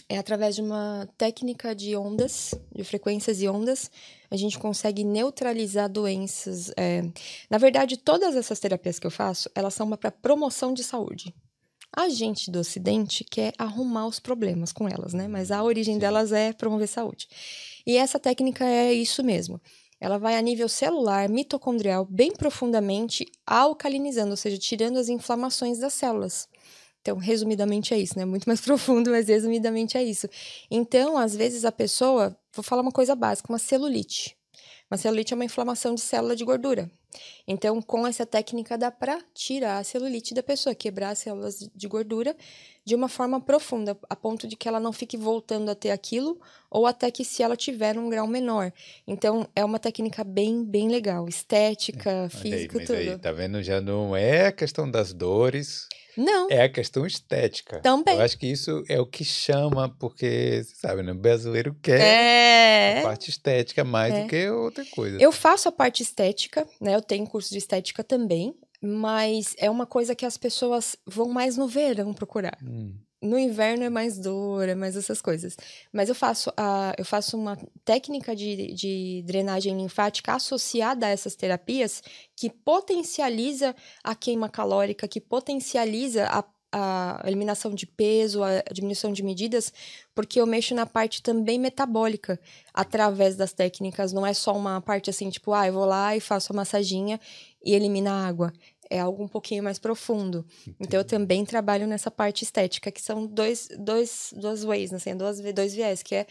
É 0.09 0.19
através 0.19 0.55
de 0.55 0.62
uma 0.62 1.09
técnica 1.19 1.75
de 1.75 1.97
ondas, 1.97 2.55
de 2.73 2.85
frequências 2.85 3.42
e 3.42 3.49
ondas, 3.49 3.90
a 4.31 4.37
gente 4.37 4.59
consegue 4.59 5.03
neutralizar 5.03 5.88
doenças. 5.88 6.71
é. 6.77 7.03
Na 7.51 7.59
verdade, 7.59 7.97
todas 7.97 8.37
essas 8.37 8.61
terapias 8.61 8.99
que 8.99 9.07
eu 9.07 9.11
faço, 9.11 9.51
elas 9.55 9.75
são 9.75 9.90
para 9.90 10.12
promoção 10.12 10.73
de 10.73 10.85
saúde. 10.85 11.35
A 11.92 12.09
gente 12.09 12.51
do 12.51 12.61
Ocidente 12.61 13.25
quer 13.25 13.53
arrumar 13.59 14.07
os 14.07 14.21
problemas 14.21 14.73
com 14.73 14.87
elas, 14.87 15.14
né? 15.14 15.27
Mas 15.27 15.51
a 15.51 15.62
origem 15.62 15.99
delas 15.99 16.31
é 16.31 16.53
promover 16.53 16.87
saúde. 16.87 17.27
E 17.87 17.97
essa 17.97 18.19
técnica 18.19 18.64
é 18.64 18.92
isso 18.92 19.25
mesmo. 19.25 19.61
Ela 19.99 20.19
vai 20.19 20.37
a 20.37 20.42
nível 20.42 20.69
celular, 20.69 21.29
mitocondrial, 21.29 22.05
bem 22.05 22.31
profundamente, 22.33 23.27
alcalinizando, 23.47 24.33
ou 24.33 24.37
seja, 24.37 24.59
tirando 24.59 24.99
as 24.99 25.09
inflamações 25.09 25.79
das 25.79 25.95
células. 25.95 26.49
Então, 27.07 27.19
resumidamente 27.19 27.95
é 27.95 27.99
isso, 27.99 28.19
né? 28.19 28.25
Muito 28.25 28.47
mais 28.47 28.61
profundo, 28.62 29.11
mas 29.11 29.29
resumidamente 29.29 29.97
é 29.97 30.03
isso. 30.03 30.29
Então, 30.69 31.16
às 31.16 31.37
vezes 31.37 31.64
a 31.64 31.71
pessoa, 31.71 32.37
vou 32.53 32.64
falar 32.64 32.83
uma 32.83 32.90
coisa 32.90 33.14
básica, 33.14 33.53
uma 33.53 33.61
celulite. 33.61 34.37
Uma 34.90 34.97
celulite 34.97 35.33
é 35.33 35.37
uma 35.37 35.45
inflamação 35.45 35.95
de 35.95 36.01
célula 36.01 36.35
de 36.35 36.45
gordura. 36.45 36.90
Então, 37.47 37.81
com 37.81 38.07
essa 38.07 38.27
técnica 38.27 38.77
dá 38.77 38.90
para 38.90 39.21
tirar 39.33 39.79
a 39.79 39.85
celulite 39.85 40.35
da 40.35 40.42
pessoa, 40.42 40.75
quebrar 40.75 41.11
as 41.11 41.19
células 41.21 41.71
de 41.75 41.88
gordura 41.88 42.37
de 42.85 42.95
uma 42.95 43.09
forma 43.09 43.40
profunda, 43.40 43.97
a 44.09 44.16
ponto 44.16 44.47
de 44.47 44.57
que 44.57 44.69
ela 44.69 44.81
não 44.81 44.92
fique 44.92 45.16
voltando 45.16 45.71
a 45.71 45.75
ter 45.75 45.90
aquilo, 45.90 46.40
ou 46.69 46.87
até 46.87 47.11
que 47.11 47.25
se 47.25 47.42
ela 47.42 47.57
tiver 47.57 47.97
um 47.99 48.09
grau 48.11 48.27
menor. 48.27 48.73
Então, 49.07 49.49
é 49.55 49.64
uma 49.64 49.79
técnica 49.79 50.25
bem, 50.25 50.64
bem 50.64 50.88
legal, 50.88 51.29
estética, 51.29 52.11
Olha 52.11 52.23
aí, 52.23 52.31
física, 52.31 52.79
mas 52.79 52.87
tudo. 52.87 52.97
aí, 52.97 53.19
tá 53.19 53.33
vendo? 53.33 53.62
Já 53.62 53.81
não 53.81 54.14
é 54.14 54.49
a 54.49 54.53
questão 54.53 54.88
das 54.90 55.12
dores, 55.12 55.88
Não, 56.16 56.48
é 56.50 56.62
a 56.62 56.68
questão 56.68 57.07
estética. 57.07 57.81
Também. 57.81 58.16
Eu 58.16 58.22
acho 58.22 58.38
que 58.38 58.46
isso 58.46 58.83
é 58.88 59.00
o 59.00 59.07
que 59.07 59.24
chama, 59.24 59.88
porque, 59.98 60.62
você 60.64 60.74
sabe, 60.76 61.02
né? 61.02 61.12
O 61.12 61.16
brasileiro 61.16 61.74
quer 61.83 62.00
é. 62.00 62.98
a 63.00 63.02
parte 63.02 63.31
estética 63.31 63.85
mais 63.85 64.14
É. 64.14 64.22
do 64.22 64.29
que 64.29 64.48
outra 64.48 64.85
coisa. 64.87 65.18
Eu 65.20 65.31
faço 65.33 65.68
a 65.68 65.72
parte 65.72 66.02
estética, 66.02 66.66
né? 66.81 66.94
Eu 66.94 67.02
tenho 67.02 67.26
curso 67.26 67.50
de 67.50 67.59
estética 67.59 68.02
também, 68.02 68.55
mas 68.81 69.55
é 69.59 69.70
uma 69.70 69.87
coisa 69.87 70.14
que 70.14 70.24
as 70.24 70.37
pessoas 70.37 70.96
vão 71.07 71.29
mais 71.29 71.57
no 71.57 71.66
verão 71.68 72.12
procurar. 72.14 72.57
Hum, 72.62 72.94
No 73.22 73.38
inverno 73.38 73.83
é 73.83 73.88
mais 73.88 74.18
dor, 74.18 74.68
é 74.68 74.74
mais 74.74 74.94
essas 74.94 75.22
coisas. 75.22 75.57
Mas 75.92 76.09
eu 76.09 76.14
faço, 76.14 76.52
a, 76.57 76.94
eu 76.98 77.05
faço 77.05 77.37
uma 77.37 77.57
técnica 77.85 78.37
de, 78.37 78.74
de 78.74 79.22
drenagem 79.26 79.76
linfática 79.76 80.35
associada 80.35 81.07
a 81.07 81.11
essas 81.11 81.35
terapias 81.35 82.02
que 82.37 82.50
potencializa 82.50 83.74
a 84.05 84.14
queima 84.14 84.48
calórica, 84.50 85.09
que 85.09 85.20
potencializa 85.20 86.26
a, 86.26 86.44
a 86.72 87.22
eliminação 87.24 87.74
de 87.74 87.87
peso, 87.87 88.42
a 88.42 88.62
diminuição 88.70 89.11
de 89.11 89.22
medidas, 89.22 89.72
porque 90.14 90.38
eu 90.38 90.46
mexo 90.46 90.74
na 90.74 90.85
parte 90.85 91.22
também 91.22 91.59
metabólica 91.59 92.38
através 92.74 93.35
das 93.35 93.52
técnicas. 93.52 94.12
Não 94.12 94.26
é 94.26 94.35
só 94.35 94.55
uma 94.55 94.81
parte 94.83 95.09
assim, 95.09 95.31
tipo, 95.31 95.55
ah, 95.55 95.66
eu 95.66 95.72
vou 95.72 95.87
lá 95.87 96.14
e 96.14 96.20
faço 96.20 96.52
a 96.52 96.57
massaginha 96.57 97.18
e 97.64 97.74
elimina 97.74 98.12
a 98.12 98.26
água. 98.26 98.52
É 98.88 99.01
algo 99.01 99.25
um 99.25 99.29
pouquinho 99.29 99.62
mais 99.64 99.79
profundo. 99.79 100.46
Então, 100.81 101.01
eu 101.01 101.05
também 101.05 101.44
trabalho 101.44 101.87
nessa 101.87 102.11
parte 102.11 102.44
estética, 102.44 102.90
que 102.90 103.03
são 103.03 103.27
dois, 103.27 103.68
dois, 103.79 104.33
duas 104.37 104.62
ways, 104.64 104.92
assim, 104.92 105.16
duas, 105.16 105.40
dois 105.40 105.75
viés, 105.75 106.03
que 106.03 106.14
é 106.14 106.27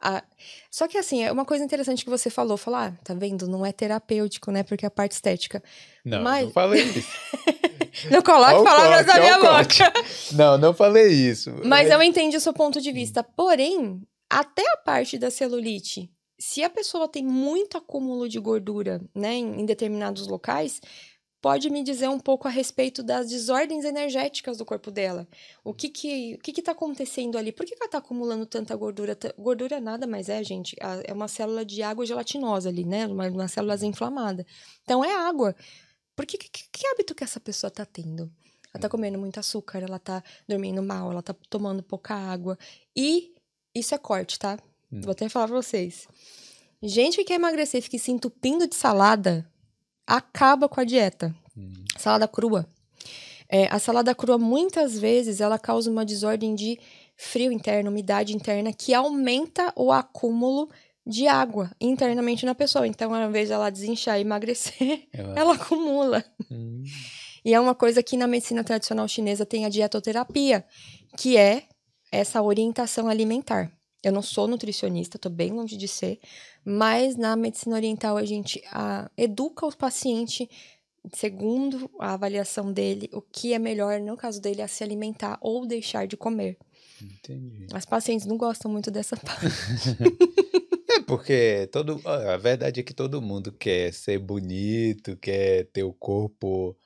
a... 0.00 0.22
Só 0.70 0.86
que, 0.86 0.98
assim, 0.98 1.24
é 1.24 1.32
uma 1.32 1.44
coisa 1.44 1.64
interessante 1.64 2.04
que 2.04 2.10
você 2.10 2.30
falou, 2.30 2.56
falar, 2.56 2.94
ah, 2.94 3.04
tá 3.04 3.14
vendo, 3.14 3.48
não 3.48 3.64
é 3.66 3.72
terapêutico, 3.72 4.50
né, 4.52 4.62
porque 4.62 4.84
é 4.84 4.88
a 4.88 4.90
parte 4.90 5.12
estética. 5.12 5.62
Não, 6.04 6.22
Mas- 6.22 6.44
não 6.44 6.52
falei 6.52 6.82
isso. 6.94 7.08
Não 8.10 8.22
coloque 8.22 8.62
palavras 8.62 9.06
na 9.06 9.18
minha 9.18 9.38
boca. 9.38 9.92
Não, 10.32 10.58
não 10.58 10.74
falei 10.74 11.08
isso. 11.12 11.50
Mas 11.64 11.90
eu 11.90 12.02
entendi 12.02 12.36
o 12.36 12.40
seu 12.40 12.52
ponto 12.52 12.80
de 12.80 12.92
vista. 12.92 13.22
Porém, 13.24 14.02
até 14.28 14.62
a 14.74 14.76
parte 14.76 15.18
da 15.18 15.30
celulite, 15.30 16.10
se 16.38 16.62
a 16.62 16.68
pessoa 16.68 17.08
tem 17.08 17.24
muito 17.24 17.78
acúmulo 17.78 18.28
de 18.28 18.38
gordura, 18.38 19.00
né, 19.14 19.34
em, 19.34 19.62
em 19.62 19.64
determinados 19.64 20.26
locais, 20.28 20.80
pode 21.40 21.70
me 21.70 21.82
dizer 21.82 22.08
um 22.08 22.18
pouco 22.18 22.48
a 22.48 22.50
respeito 22.50 23.02
das 23.02 23.28
desordens 23.28 23.84
energéticas 23.84 24.58
do 24.58 24.64
corpo 24.64 24.90
dela. 24.90 25.28
O 25.62 25.72
que 25.72 25.88
que, 25.88 26.34
o 26.34 26.38
que, 26.38 26.52
que 26.52 26.62
tá 26.62 26.72
acontecendo 26.72 27.38
ali? 27.38 27.52
Por 27.52 27.64
que, 27.66 27.74
que 27.74 27.82
ela 27.82 27.90
tá 27.90 27.98
acumulando 27.98 28.46
tanta 28.46 28.74
gordura? 28.74 29.16
Gordura 29.38 29.80
nada 29.80 30.06
mais 30.06 30.28
é, 30.28 30.42
gente. 30.42 30.76
É 31.04 31.12
uma 31.12 31.28
célula 31.28 31.64
de 31.64 31.82
água 31.82 32.04
gelatinosa 32.04 32.68
ali, 32.68 32.84
né? 32.84 33.06
Uma, 33.06 33.28
uma 33.28 33.48
célula 33.48 33.76
inflamada. 33.84 34.46
Então, 34.82 35.04
é 35.04 35.14
água. 35.14 35.54
Por 36.14 36.24
que, 36.24 36.38
que, 36.38 36.48
que 36.48 36.86
hábito 36.88 37.14
que 37.14 37.22
essa 37.22 37.38
pessoa 37.38 37.70
tá 37.70 37.84
tendo? 37.84 38.30
Ela 38.72 38.80
tá 38.80 38.88
comendo 38.88 39.18
muito 39.18 39.38
açúcar, 39.38 39.82
ela 39.82 39.98
tá 39.98 40.22
dormindo 40.48 40.82
mal, 40.82 41.10
ela 41.10 41.22
tá 41.22 41.34
tomando 41.48 41.82
pouca 41.82 42.14
água. 42.14 42.58
E 42.94 43.34
isso 43.74 43.94
é 43.94 43.98
corte, 43.98 44.38
tá? 44.38 44.58
Hum. 44.92 45.00
Vou 45.02 45.12
até 45.12 45.28
falar 45.28 45.48
pra 45.48 45.56
vocês. 45.56 46.08
Gente 46.82 47.18
que 47.18 47.24
quer 47.24 47.34
emagrecer 47.34 47.78
e 47.78 47.82
fica 47.82 47.98
se 47.98 48.10
entupindo 48.10 48.66
de 48.66 48.74
salada, 48.74 49.50
acaba 50.06 50.68
com 50.68 50.80
a 50.80 50.84
dieta. 50.84 51.34
Hum, 51.56 51.72
Salada 51.98 52.28
crua. 52.28 52.66
É, 53.48 53.66
a 53.68 53.78
salada 53.78 54.14
crua, 54.14 54.38
muitas 54.38 54.98
vezes, 54.98 55.40
ela 55.40 55.58
causa 55.58 55.90
uma 55.90 56.04
desordem 56.04 56.54
de 56.54 56.78
frio 57.16 57.50
interno, 57.52 57.90
umidade 57.90 58.34
interna, 58.34 58.72
que 58.72 58.92
aumenta 58.92 59.72
o 59.76 59.90
acúmulo 59.92 60.68
de 61.06 61.28
água 61.28 61.70
internamente 61.80 62.44
na 62.44 62.54
pessoa. 62.54 62.86
Então, 62.86 63.14
ao 63.14 63.28
invés 63.28 63.48
dela 63.48 63.70
desinchar 63.70 64.18
e 64.18 64.22
emagrecer, 64.22 65.06
eu- 65.12 65.32
ela 65.36 65.54
acumula. 65.54 66.24
hum, 66.50 66.82
E 67.44 67.54
é 67.54 67.60
uma 67.60 67.76
coisa 67.76 68.02
que 68.02 68.16
na 68.16 68.26
medicina 68.26 68.64
tradicional 68.64 69.06
chinesa 69.06 69.46
tem 69.46 69.64
a 69.64 69.68
dietoterapia, 69.68 70.64
que 71.16 71.36
é 71.36 71.62
essa 72.10 72.42
orientação 72.42 73.08
alimentar. 73.08 73.70
Eu 74.02 74.10
não 74.12 74.20
sou 74.22 74.48
nutricionista, 74.48 75.16
tô 75.18 75.28
bem 75.30 75.52
longe 75.52 75.76
de 75.76 75.86
ser, 75.86 76.18
mas 76.68 77.14
na 77.16 77.36
medicina 77.36 77.76
oriental 77.76 78.16
a 78.16 78.24
gente 78.24 78.60
ah, 78.72 79.08
educa 79.16 79.64
o 79.64 79.76
paciente 79.76 80.50
segundo 81.14 81.88
a 82.00 82.14
avaliação 82.14 82.72
dele, 82.72 83.08
o 83.12 83.22
que 83.22 83.54
é 83.54 83.58
melhor 83.60 84.00
no 84.00 84.16
caso 84.16 84.40
dele 84.40 84.60
a 84.60 84.66
se 84.66 84.82
alimentar 84.82 85.38
ou 85.40 85.64
deixar 85.64 86.04
de 86.06 86.16
comer. 86.16 86.58
entendi. 87.00 87.68
As 87.72 87.84
pacientes 87.86 88.26
não 88.26 88.36
gostam 88.36 88.68
muito 88.70 88.90
dessa 88.90 89.16
parte. 89.24 89.46
É 90.88 91.00
porque 91.02 91.68
todo, 91.72 92.00
a 92.04 92.36
verdade 92.38 92.80
é 92.80 92.82
que 92.82 92.94
todo 92.94 93.20
mundo 93.20 93.52
quer 93.52 93.92
ser 93.92 94.18
bonito, 94.18 95.16
quer 95.16 95.64
ter 95.66 95.82
o 95.82 95.92
corpo 95.92 96.76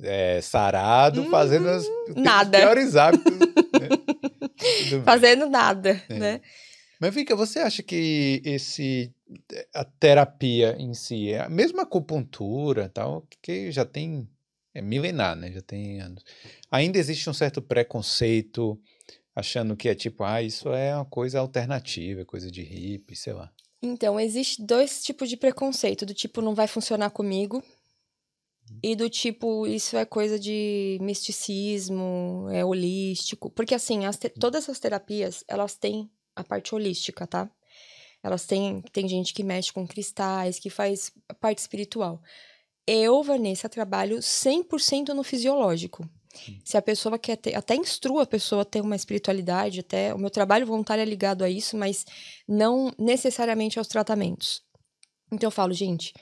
é, 0.00 0.40
sarado, 0.40 1.22
Hum, 1.22 1.30
fazendo 1.30 1.68
as, 1.68 1.84
nada. 2.16 2.58
piores 2.58 2.96
hábitos. 2.96 3.36
né? 3.38 3.88
Fazendo 5.04 5.50
nada, 5.50 6.00
É. 6.08 6.14
né? 6.18 6.40
Mas 7.00 7.14
Vika, 7.14 7.36
você 7.36 7.60
acha 7.60 7.82
que 7.82 8.42
esse 8.44 9.12
a 9.74 9.84
terapia 9.84 10.76
em 10.78 10.94
si, 10.94 11.30
é 11.30 11.40
a 11.40 11.48
mesma 11.48 11.82
acupuntura, 11.82 12.88
tal, 12.88 13.26
que 13.42 13.70
já 13.70 13.84
tem 13.84 14.28
é 14.74 14.82
milenar, 14.82 15.34
né? 15.36 15.50
Já 15.52 15.60
tem 15.60 16.00
anos. 16.00 16.24
Ainda 16.70 16.98
existe 16.98 17.28
um 17.28 17.34
certo 17.34 17.60
preconceito, 17.60 18.80
achando 19.34 19.76
que 19.76 19.88
é 19.88 19.94
tipo, 19.94 20.24
ah, 20.24 20.42
isso 20.42 20.68
é 20.72 20.94
uma 20.94 21.04
coisa 21.04 21.40
alternativa, 21.40 22.24
coisa 22.24 22.50
de 22.50 22.62
hippie, 22.62 23.16
sei 23.16 23.32
lá. 23.32 23.52
Então, 23.82 24.18
existe 24.18 24.62
dois 24.62 25.02
tipos 25.02 25.28
de 25.28 25.36
preconceito, 25.36 26.04
do 26.04 26.14
tipo 26.14 26.40
não 26.40 26.54
vai 26.54 26.66
funcionar 26.66 27.10
comigo, 27.10 27.62
e 28.82 28.94
do 28.94 29.08
tipo, 29.08 29.66
isso 29.66 29.96
é 29.96 30.04
coisa 30.04 30.38
de 30.38 30.98
misticismo, 31.00 32.48
é 32.50 32.64
holístico. 32.64 33.50
Porque, 33.50 33.74
assim, 33.74 34.00
todas 34.38 34.64
essas 34.64 34.78
terapias, 34.78 35.42
elas 35.48 35.74
têm 35.74 36.10
a 36.38 36.44
parte 36.44 36.74
holística, 36.74 37.26
tá? 37.26 37.50
Elas 38.22 38.46
têm, 38.46 38.80
tem 38.92 39.08
gente 39.08 39.32
que 39.32 39.42
mexe 39.42 39.72
com 39.72 39.86
cristais, 39.86 40.58
que 40.58 40.70
faz 40.70 41.12
a 41.28 41.34
parte 41.34 41.58
espiritual. 41.58 42.20
Eu, 42.86 43.22
Vanessa, 43.22 43.68
trabalho 43.68 44.18
100% 44.18 45.08
no 45.08 45.22
fisiológico. 45.22 46.08
Se 46.64 46.76
a 46.76 46.82
pessoa 46.82 47.18
quer 47.18 47.36
ter, 47.36 47.54
até 47.54 47.74
instrua 47.74 48.22
a 48.22 48.26
pessoa 48.26 48.62
a 48.62 48.64
ter 48.64 48.80
uma 48.80 48.96
espiritualidade, 48.96 49.80
até 49.80 50.14
o 50.14 50.18
meu 50.18 50.30
trabalho 50.30 50.66
voluntário 50.66 51.02
é 51.02 51.04
ligado 51.04 51.42
a 51.42 51.50
isso, 51.50 51.76
mas 51.76 52.04
não 52.46 52.92
necessariamente 52.98 53.78
aos 53.78 53.88
tratamentos. 53.88 54.62
Então 55.32 55.48
eu 55.48 55.52
falo, 55.52 55.72
gente, 55.72 56.14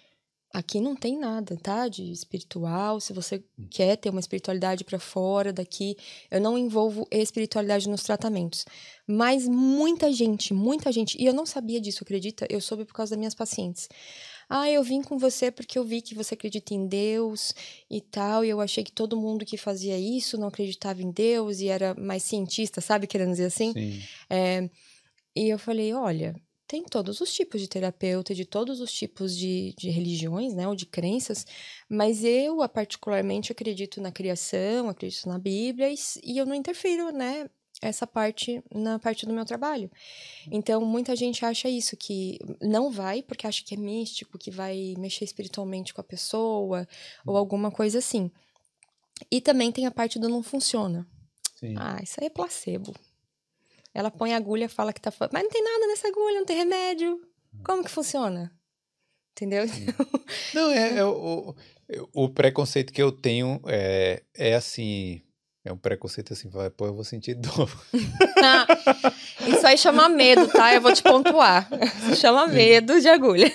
aqui 0.57 0.81
não 0.81 0.97
tem 0.97 1.19
nada, 1.19 1.55
tá? 1.55 1.87
De 1.87 2.11
espiritual. 2.11 2.99
Se 2.99 3.13
você 3.13 3.45
quer 3.71 3.97
ter 3.97 4.09
uma 4.09 4.21
espiritualidade 4.21 4.85
para 4.85 4.99
fora 4.99 5.53
daqui, 5.53 5.97
eu 6.31 6.41
não 6.41 6.57
envolvo 6.57 7.07
espiritualidade 7.11 7.87
nos 7.87 8.03
tratamentos. 8.03 8.65
Mas 9.07 9.47
muita 9.47 10.11
gente, 10.11 10.55
muita 10.55 10.91
gente, 10.91 11.21
e 11.21 11.27
eu 11.27 11.35
não 11.35 11.45
sabia 11.45 11.79
disso, 11.79 12.03
acredita? 12.03 12.47
Eu 12.49 12.63
soube 12.63 12.87
por 12.87 12.95
causa 12.95 13.11
das 13.11 13.19
minhas 13.19 13.35
pacientes. 13.35 13.87
Ah, 14.49 14.71
eu 14.71 14.83
vim 14.83 15.03
com 15.03 15.19
você 15.19 15.51
porque 15.51 15.79
eu 15.79 15.85
vi 15.85 16.01
que 16.01 16.15
você 16.15 16.33
acredita 16.33 16.73
em 16.73 16.87
Deus 16.87 17.53
e 17.91 18.01
tal, 18.01 18.43
e 18.43 18.49
eu 18.49 18.59
achei 18.61 18.83
que 18.83 18.93
todo 18.93 19.21
mundo 19.21 19.45
que 19.45 19.59
fazia 19.59 19.99
isso 19.99 20.39
não 20.39 20.49
acreditava 20.49 21.03
em 21.03 21.11
Deus 21.11 21.61
e 21.61 21.69
era 21.69 21.95
mais 21.95 22.23
cientista, 22.23 22.81
sabe? 22.81 23.07
Querendo 23.07 23.33
dizer 23.33 23.47
assim. 23.47 23.73
Sim. 23.75 24.03
É, 24.31 24.71
e 25.37 25.51
eu 25.51 25.59
falei: 25.59 25.93
olha, 25.93 26.35
tem 26.67 26.83
todos 26.83 27.21
os 27.21 27.33
tipos 27.33 27.61
de 27.61 27.69
terapeuta, 27.69 28.35
de 28.35 28.45
todos 28.45 28.81
os 28.81 28.93
tipos 28.93 29.37
de, 29.37 29.75
de 29.79 29.89
religiões, 29.89 30.55
né, 30.55 30.67
ou 30.67 30.75
de 30.75 30.87
crenças, 30.87 31.47
mas 31.89 32.25
eu, 32.25 32.57
particularmente, 32.69 33.53
acredito 33.53 34.01
na 34.01 34.11
criação, 34.11 34.89
acredito 34.89 35.29
na 35.29 35.39
Bíblia, 35.39 35.91
e, 35.91 35.97
e 36.25 36.39
eu 36.39 36.47
não 36.47 36.55
interfiro, 36.55 37.11
né, 37.11 37.49
essa 37.81 38.07
parte 38.07 38.63
na 38.75 38.99
parte 38.99 39.27
do 39.27 39.33
meu 39.33 39.45
trabalho. 39.45 39.91
Então, 40.51 40.85
muita 40.85 41.15
gente 41.15 41.45
acha 41.45 41.69
isso, 41.69 41.97
que 41.97 42.39
não 42.61 42.91
vai 42.91 43.23
porque 43.23 43.47
acha 43.47 43.63
que 43.63 43.75
é 43.75 43.79
místico, 43.79 44.39
que 44.39 44.51
vai 44.51 44.95
mexer 44.99 45.25
espiritualmente 45.25 45.93
com 45.93 46.01
a 46.01 46.05
pessoa, 46.05 46.89
ou 47.25 47.37
alguma 47.37 47.71
coisa 47.71 47.99
assim. 47.99 48.31
E 49.31 49.41
também 49.41 49.73
tem 49.73 49.87
a 49.87 49.91
parte 49.91 50.19
do 50.19 50.29
não 50.29 50.43
funciona. 50.43 51.07
Sim. 51.55 51.75
Ah, 51.77 51.99
isso 52.03 52.15
aí 52.21 52.27
é 52.27 52.31
placebo. 52.31 52.95
Ela 53.97 54.11
põe 54.11 54.35
a 54.35 54.37
agulha, 54.37 54.69
fala 54.69 54.93
que 54.93 55.01
tá. 55.01 55.11
Mas 55.33 55.43
não 55.43 55.49
tem 55.49 55.65
nada 55.65 55.87
nessa 55.87 56.09
agulha, 56.09 56.39
não 56.39 56.45
tem 56.45 56.59
remédio. 56.59 57.19
Como 57.65 57.83
que 57.83 57.91
funciona? 57.91 58.53
Entendeu? 59.33 59.65
Não, 60.53 60.71
é, 60.71 60.99
é 60.99 61.05
o, 61.05 61.55
o, 62.13 62.29
preconceito 62.29 62.93
que 62.93 63.03
eu 63.03 63.11
tenho 63.11 63.59
é, 63.67 64.23
é 64.35 64.55
assim. 64.55 65.23
É 65.67 65.73
um 65.73 65.77
preconceito 65.77 66.33
assim, 66.33 66.49
vai, 66.49 66.71
pô, 66.71 66.87
eu 66.87 66.95
vou 66.95 67.03
sentir 67.03 67.35
dor. 67.37 67.69
Isso 69.49 69.67
aí 69.67 69.77
chama 69.77 70.09
medo, 70.09 70.47
tá? 70.47 70.73
Eu 70.73 70.81
vou 70.81 70.93
te 70.93 71.03
pontuar. 71.03 71.69
Isso 72.05 72.21
chama 72.21 72.47
medo 72.47 73.01
de 73.01 73.09
agulha. 73.09 73.53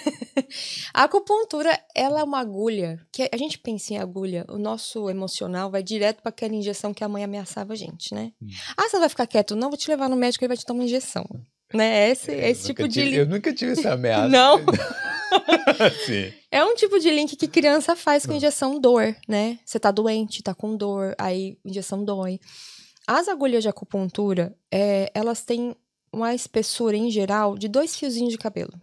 A 0.93 1.03
acupuntura, 1.05 1.79
ela 1.95 2.19
é 2.19 2.23
uma 2.23 2.39
agulha 2.39 2.99
que 3.13 3.29
a 3.31 3.37
gente 3.37 3.57
pensa 3.57 3.93
em 3.93 3.97
agulha, 3.97 4.45
o 4.49 4.57
nosso 4.57 5.09
emocional 5.09 5.71
vai 5.71 5.81
direto 5.81 6.21
para 6.21 6.29
aquela 6.29 6.53
injeção 6.53 6.93
que 6.93 7.03
a 7.03 7.07
mãe 7.07 7.23
ameaçava 7.23 7.71
a 7.71 7.77
gente, 7.77 8.13
né? 8.13 8.33
Hum. 8.41 8.49
Ah, 8.75 8.89
você 8.89 8.99
vai 8.99 9.07
ficar 9.07 9.25
quieto? 9.25 9.55
Não, 9.55 9.69
vou 9.69 9.77
te 9.77 9.89
levar 9.89 10.09
no 10.09 10.17
médico, 10.17 10.43
ele 10.43 10.49
vai 10.49 10.57
te 10.57 10.65
dar 10.65 10.73
uma 10.73 10.83
injeção. 10.83 11.25
Né? 11.73 12.09
Esse, 12.09 12.31
é, 12.31 12.49
esse 12.49 12.67
tipo 12.67 12.87
tive, 12.89 13.11
de. 13.11 13.15
Eu 13.15 13.25
nunca 13.25 13.53
tive 13.53 13.71
essa 13.71 13.93
ameaça. 13.93 14.27
Não. 14.27 14.59
é 16.51 16.63
um 16.63 16.75
tipo 16.75 16.99
de 16.99 17.09
link 17.09 17.35
que 17.35 17.47
criança 17.47 17.95
faz 17.95 18.25
com 18.25 18.33
injeção 18.33 18.79
dor, 18.79 19.15
né? 19.27 19.59
Você 19.65 19.79
tá 19.79 19.91
doente, 19.91 20.43
tá 20.43 20.53
com 20.53 20.75
dor, 20.75 21.15
aí 21.17 21.57
injeção 21.65 22.03
dói. 22.03 22.39
As 23.07 23.27
agulhas 23.27 23.63
de 23.63 23.69
acupuntura, 23.69 24.55
é, 24.71 25.11
elas 25.13 25.43
têm 25.43 25.75
uma 26.13 26.35
espessura 26.35 26.95
em 26.95 27.09
geral 27.09 27.57
de 27.57 27.67
dois 27.67 27.95
fiozinhos 27.95 28.31
de 28.31 28.37
cabelo. 28.37 28.73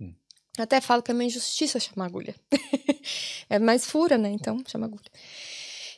Hum. 0.00 0.12
Até 0.58 0.80
falo 0.80 1.02
que 1.02 1.10
é 1.10 1.14
uma 1.14 1.24
injustiça 1.24 1.80
chamar 1.80 2.06
agulha. 2.06 2.34
é 3.50 3.58
mais 3.58 3.84
fura, 3.84 4.16
né? 4.16 4.30
Então, 4.30 4.62
chama 4.66 4.86
agulha. 4.86 5.10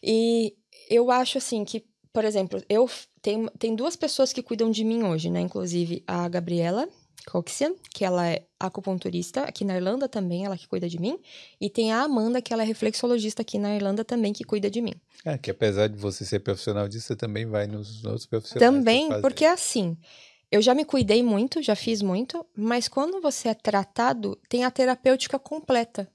E 0.03 0.55
eu 0.89 1.11
acho 1.11 1.39
assim 1.39 1.65
que, 1.65 1.85
por 2.13 2.25
exemplo, 2.25 2.63
eu 2.69 2.89
tenho, 3.23 3.51
tem 3.59 3.75
duas 3.75 3.97
pessoas 3.97 4.33
que 4.33 4.43
cuidam 4.43 4.71
de 4.71 4.85
mim 4.85 5.05
hoje, 5.05 5.31
né? 5.31 5.41
Inclusive 5.41 6.03
a 6.07 6.29
Gabriela, 6.29 6.89
Coxian, 7.27 7.75
que 7.93 8.05
ela 8.05 8.27
é 8.27 8.47
acupunturista 8.59 9.43
aqui 9.43 9.65
na 9.65 9.77
Irlanda 9.77 10.09
também, 10.09 10.45
ela 10.45 10.57
que 10.57 10.67
cuida 10.67 10.89
de 10.89 11.01
mim. 11.01 11.19
E 11.61 11.71
tem 11.71 11.93
a 11.93 12.03
Amanda, 12.03 12.43
que 12.43 12.53
ela 12.53 12.63
é 12.63 12.67
reflexologista 12.67 13.43
aqui 13.43 13.59
na 13.59 13.75
Irlanda 13.75 14.05
também, 14.05 14.33
que 14.33 14.45
cuida 14.45 14.71
de 14.71 14.81
mim. 14.81 14.95
É, 15.25 15.37
que 15.39 15.51
apesar 15.51 15.89
de 15.89 15.97
você 15.97 16.25
ser 16.25 16.41
profissional 16.41 16.89
disso, 16.89 17.09
você 17.09 17.17
também 17.17 17.47
vai 17.47 17.67
nos 17.67 18.05
outros 18.05 18.27
profissionais. 18.27 18.73
Também, 18.73 19.09
porque 19.21 19.45
é 19.45 19.51
assim, 19.51 19.97
eu 20.51 20.61
já 20.61 20.75
me 20.75 20.85
cuidei 20.85 21.23
muito, 21.23 21.63
já 21.63 21.77
fiz 21.77 22.03
muito, 22.03 22.45
mas 22.57 22.89
quando 22.89 23.21
você 23.21 23.49
é 23.49 23.55
tratado, 23.55 24.37
tem 24.49 24.65
a 24.65 24.71
terapêutica 24.71 25.39
completa. 25.39 26.11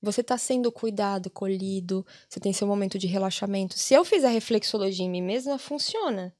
Você 0.00 0.20
está 0.20 0.38
sendo 0.38 0.70
cuidado, 0.70 1.30
colhido, 1.30 2.06
você 2.28 2.38
tem 2.38 2.52
seu 2.52 2.66
momento 2.66 2.98
de 2.98 3.06
relaxamento. 3.06 3.78
Se 3.78 3.94
eu 3.94 4.04
fizer 4.04 4.28
reflexologia 4.28 5.04
em 5.04 5.10
mim 5.10 5.22
mesma, 5.22 5.58
funciona. 5.58 6.34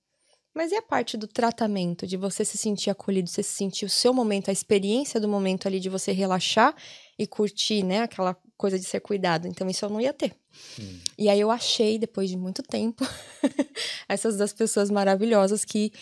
Mas 0.56 0.72
e 0.72 0.74
a 0.74 0.80
parte 0.80 1.18
do 1.18 1.26
tratamento, 1.26 2.06
de 2.06 2.16
você 2.16 2.42
se 2.42 2.56
sentir 2.56 2.88
acolhido, 2.88 3.28
você 3.28 3.42
sentir 3.42 3.84
o 3.84 3.90
seu 3.90 4.14
momento, 4.14 4.48
a 4.48 4.52
experiência 4.52 5.20
do 5.20 5.28
momento 5.28 5.68
ali 5.68 5.78
de 5.78 5.90
você 5.90 6.12
relaxar 6.12 6.74
e 7.18 7.26
curtir, 7.26 7.82
né, 7.82 8.00
aquela 8.00 8.34
coisa 8.56 8.78
de 8.78 8.86
ser 8.86 9.00
cuidado. 9.00 9.46
Então 9.46 9.68
isso 9.68 9.84
eu 9.84 9.90
não 9.90 10.00
ia 10.00 10.14
ter. 10.14 10.34
Hum. 10.80 10.98
E 11.18 11.28
aí 11.28 11.38
eu 11.38 11.50
achei, 11.50 11.98
depois 11.98 12.30
de 12.30 12.38
muito 12.38 12.62
tempo, 12.62 13.04
essas 14.08 14.38
duas 14.38 14.54
pessoas 14.54 14.90
maravilhosas 14.90 15.62
que 15.62 15.92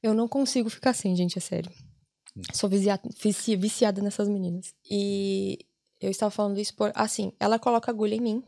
eu 0.00 0.14
não 0.14 0.28
consigo 0.28 0.70
ficar 0.70 0.90
assim, 0.90 1.16
gente, 1.16 1.36
é 1.36 1.40
sério. 1.40 1.72
Hum. 2.36 2.42
Sou 2.52 2.70
viciada, 2.70 3.02
viciada 3.58 4.00
nessas 4.00 4.28
meninas. 4.28 4.72
E 4.88 5.58
eu 6.00 6.12
estava 6.12 6.30
falando 6.30 6.60
isso 6.60 6.76
por. 6.76 6.92
Assim, 6.94 7.32
ela 7.40 7.58
coloca 7.58 7.90
agulha 7.90 8.14
em 8.14 8.20
mim. 8.20 8.44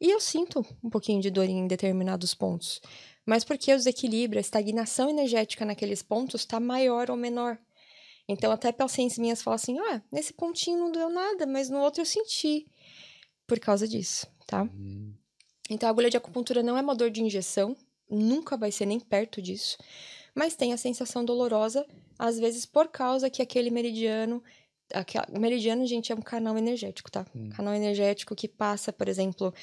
E 0.00 0.08
eu 0.08 0.20
sinto 0.20 0.64
um 0.82 0.90
pouquinho 0.90 1.20
de 1.20 1.30
dor 1.30 1.48
em 1.48 1.66
determinados 1.66 2.32
pontos 2.32 2.80
mas 3.24 3.44
porque 3.44 3.72
o 3.72 3.76
desequilíbrio, 3.76 4.38
a 4.38 4.40
estagnação 4.40 5.08
energética 5.08 5.64
naqueles 5.64 6.02
pontos 6.02 6.42
está 6.42 6.58
maior 6.58 7.10
ou 7.10 7.16
menor. 7.16 7.58
Então, 8.28 8.50
até 8.52 8.72
pacientes 8.72 9.18
minhas 9.18 9.42
falam 9.42 9.56
assim: 9.56 9.78
ah, 9.78 10.02
nesse 10.10 10.32
pontinho 10.32 10.78
não 10.78 10.92
deu 10.92 11.08
nada, 11.08 11.46
mas 11.46 11.68
no 11.68 11.80
outro 11.80 12.02
eu 12.02 12.06
senti. 12.06 12.66
Por 13.46 13.58
causa 13.58 13.86
disso, 13.86 14.26
tá? 14.46 14.62
Uhum. 14.62 15.12
Então, 15.68 15.88
a 15.88 15.90
agulha 15.90 16.10
de 16.10 16.16
acupuntura 16.16 16.62
não 16.62 16.76
é 16.76 16.80
uma 16.80 16.94
dor 16.94 17.10
de 17.10 17.22
injeção, 17.22 17.76
nunca 18.08 18.56
vai 18.56 18.70
ser 18.70 18.86
nem 18.86 19.00
perto 19.00 19.42
disso, 19.42 19.76
mas 20.34 20.54
tem 20.54 20.72
a 20.72 20.76
sensação 20.76 21.24
dolorosa, 21.24 21.86
às 22.18 22.38
vezes 22.38 22.64
por 22.64 22.88
causa 22.88 23.30
que 23.30 23.42
aquele 23.42 23.70
meridiano. 23.70 24.42
Aquela, 24.94 25.26
o 25.30 25.40
meridiano, 25.40 25.86
gente, 25.86 26.12
é 26.12 26.14
um 26.14 26.20
canal 26.20 26.56
energético, 26.58 27.10
tá? 27.10 27.24
Uhum. 27.34 27.48
Canal 27.50 27.74
energético 27.74 28.34
que 28.34 28.46
passa, 28.46 28.92
por 28.92 29.08
exemplo, 29.08 29.54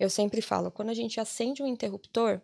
eu 0.00 0.08
sempre 0.08 0.40
falo, 0.40 0.70
quando 0.70 0.88
a 0.88 0.94
gente 0.94 1.20
acende 1.20 1.62
um 1.62 1.66
interruptor, 1.66 2.40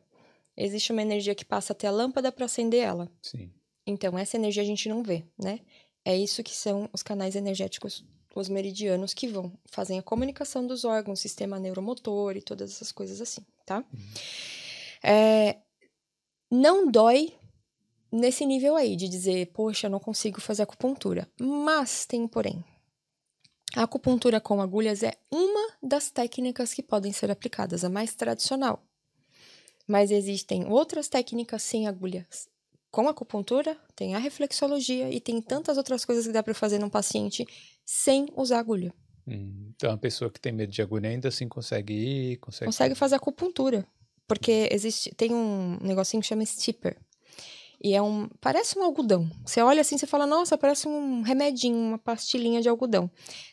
existe 0.56 0.92
uma 0.92 1.02
energia 1.02 1.34
que 1.34 1.44
passa 1.44 1.72
até 1.72 1.86
a 1.86 1.90
lâmpada 1.90 2.30
para 2.30 2.46
acender 2.46 2.82
ela. 2.82 3.10
Sim. 3.22 3.50
Então, 3.86 4.18
essa 4.18 4.36
energia 4.36 4.62
a 4.62 4.66
gente 4.66 4.88
não 4.88 5.02
vê, 5.02 5.24
né? 5.38 5.60
É 6.04 6.16
isso 6.16 6.42
que 6.42 6.54
são 6.54 6.88
os 6.92 7.02
canais 7.02 7.34
energéticos, 7.36 8.04
os 8.34 8.48
meridianos 8.48 9.14
que 9.14 9.26
vão, 9.26 9.52
fazem 9.66 9.98
a 9.98 10.02
comunicação 10.02 10.66
dos 10.66 10.84
órgãos, 10.84 11.20
sistema 11.20 11.58
neuromotor 11.58 12.36
e 12.36 12.42
todas 12.42 12.70
essas 12.70 12.92
coisas 12.92 13.20
assim, 13.20 13.44
tá? 13.64 13.78
Uhum. 13.78 14.00
É, 15.02 15.58
não 16.50 16.90
dói 16.90 17.32
nesse 18.10 18.46
nível 18.46 18.76
aí, 18.76 18.96
de 18.96 19.08
dizer, 19.08 19.46
poxa, 19.52 19.86
eu 19.86 19.90
não 19.90 19.98
consigo 19.98 20.40
fazer 20.40 20.62
acupuntura. 20.62 21.28
Mas 21.38 22.06
tem 22.06 22.22
um 22.22 22.28
porém. 22.28 22.64
A 23.76 23.82
acupuntura 23.82 24.40
com 24.40 24.60
agulhas 24.60 25.02
é 25.02 25.12
uma 25.30 25.72
das 25.82 26.10
técnicas 26.10 26.72
que 26.72 26.82
podem 26.82 27.12
ser 27.12 27.30
aplicadas, 27.30 27.84
a 27.84 27.88
mais 27.88 28.14
tradicional. 28.14 28.82
Mas 29.86 30.10
existem 30.10 30.66
outras 30.66 31.08
técnicas 31.08 31.62
sem 31.62 31.86
agulhas. 31.86 32.48
Com 32.90 33.08
acupuntura, 33.08 33.76
tem 33.96 34.14
a 34.14 34.18
reflexologia 34.18 35.10
e 35.10 35.20
tem 35.20 35.40
tantas 35.42 35.76
outras 35.76 36.04
coisas 36.04 36.26
que 36.26 36.32
dá 36.32 36.42
para 36.42 36.54
fazer 36.54 36.78
num 36.78 36.88
paciente 36.88 37.46
sem 37.84 38.28
usar 38.36 38.60
agulha. 38.60 38.94
Hum, 39.26 39.72
então, 39.74 39.92
a 39.92 39.98
pessoa 39.98 40.30
que 40.30 40.40
tem 40.40 40.52
medo 40.52 40.70
de 40.70 40.80
agulha 40.80 41.10
ainda 41.10 41.28
assim 41.28 41.48
consegue 41.48 41.92
ir, 41.92 42.36
consegue... 42.36 42.66
Consegue 42.66 42.94
fazer 42.94 43.16
acupuntura. 43.16 43.86
Porque 44.26 44.68
existe, 44.70 45.12
tem 45.14 45.34
um 45.34 45.78
negocinho 45.82 46.22
que 46.22 46.28
chama 46.28 46.44
stipper. 46.44 46.96
E 47.82 47.92
é 47.94 48.00
um. 48.00 48.28
Parece 48.40 48.78
um 48.78 48.82
algodão. 48.82 49.28
Você 49.44 49.60
olha 49.60 49.82
assim 49.82 49.96
e 49.96 50.06
fala, 50.06 50.26
nossa, 50.26 50.56
parece 50.56 50.88
um 50.88 51.20
remedinho, 51.20 51.76
uma 51.76 51.98
pastilhinha 51.98 52.62
de 52.62 52.68
algodão. 52.68 53.10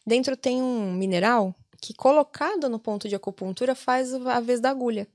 Dentro 0.08 0.38
tem 0.38 0.62
um 0.62 0.94
mineral 0.94 1.54
que 1.82 1.94
colocado 1.94 2.70
no 2.70 2.80
ponto 2.80 3.10
de 3.10 3.16
acupuntura 3.16 3.76
faz 3.76 4.14
a 4.14 4.40
vez 4.40 4.62
da 4.62 4.70
agulha. 4.70 5.08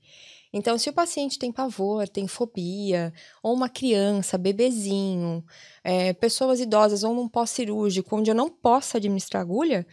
Então, 0.53 0.77
se 0.77 0.89
o 0.89 0.93
paciente 0.93 1.37
tem 1.37 1.51
pavor, 1.51 2.07
tem 2.07 2.27
fobia, 2.27 3.13
ou 3.43 3.53
uma 3.53 3.69
criança, 3.69 4.37
bebezinho, 4.37 5.45
é, 5.83 6.13
pessoas 6.13 6.59
idosas 6.59 7.03
ou 7.03 7.19
um 7.19 7.27
pós-cirúrgico, 7.27 8.15
onde 8.15 8.31
eu 8.31 8.35
não 8.35 8.49
posso 8.49 8.97
administrar 8.97 9.41
agulha, 9.41 9.85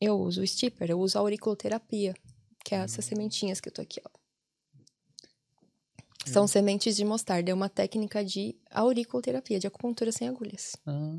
eu 0.00 0.18
uso 0.18 0.42
o 0.42 0.46
stipper, 0.46 0.90
eu 0.90 1.00
uso 1.00 1.18
a 1.18 1.20
auriculoterapia, 1.20 2.14
que 2.64 2.74
é 2.74 2.78
essas 2.78 3.04
sementinhas 3.04 3.60
que 3.60 3.68
eu 3.68 3.72
tô 3.72 3.82
aqui, 3.82 4.00
ó. 4.04 4.20
São 6.26 6.44
hum. 6.44 6.48
sementes 6.48 6.96
de 6.96 7.04
mostarda, 7.04 7.50
é 7.50 7.54
uma 7.54 7.68
técnica 7.68 8.22
de 8.22 8.54
auriculoterapia, 8.70 9.58
de 9.58 9.66
acupuntura 9.66 10.12
sem 10.12 10.28
agulhas. 10.28 10.76
Ah, 10.86 11.12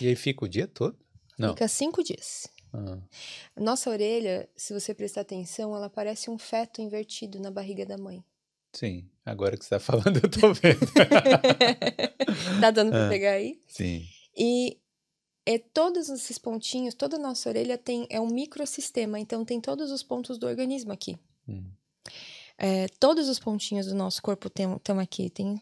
e 0.00 0.06
aí 0.06 0.16
fica 0.16 0.44
o 0.44 0.48
dia 0.48 0.68
todo? 0.68 0.96
Não. 1.36 1.50
Fica 1.50 1.66
cinco 1.66 2.02
dias. 2.02 2.48
Ah. 2.72 2.98
Nossa 3.56 3.90
orelha, 3.90 4.48
se 4.56 4.72
você 4.72 4.94
prestar 4.94 5.22
atenção, 5.22 5.74
ela 5.74 5.90
parece 5.90 6.30
um 6.30 6.38
feto 6.38 6.80
invertido 6.80 7.40
na 7.40 7.50
barriga 7.50 7.84
da 7.84 7.98
mãe. 7.98 8.24
Sim, 8.72 9.08
agora 9.24 9.56
que 9.56 9.64
você 9.64 9.74
está 9.74 9.80
falando, 9.80 10.20
eu 10.22 10.30
tô 10.30 10.52
vendo. 10.54 10.80
tá 12.60 12.70
dando 12.70 12.90
para 12.90 13.06
ah, 13.06 13.08
pegar 13.08 13.32
aí? 13.32 13.60
Sim. 13.66 14.06
E 14.36 14.78
é 15.44 15.58
todos 15.58 16.08
esses 16.08 16.38
pontinhos, 16.38 16.94
toda 16.94 17.16
a 17.16 17.20
nossa 17.20 17.48
orelha 17.48 17.76
tem 17.76 18.06
é 18.08 18.20
um 18.20 18.28
microsistema, 18.28 19.18
então 19.18 19.44
tem 19.44 19.60
todos 19.60 19.90
os 19.90 20.02
pontos 20.02 20.38
do 20.38 20.46
organismo 20.46 20.92
aqui. 20.92 21.18
Hum. 21.48 21.64
É, 22.56 22.86
todos 23.00 23.28
os 23.28 23.38
pontinhos 23.38 23.86
do 23.86 23.94
nosso 23.94 24.22
corpo 24.22 24.48
estão 24.48 24.98
aqui, 25.00 25.30
tem 25.30 25.60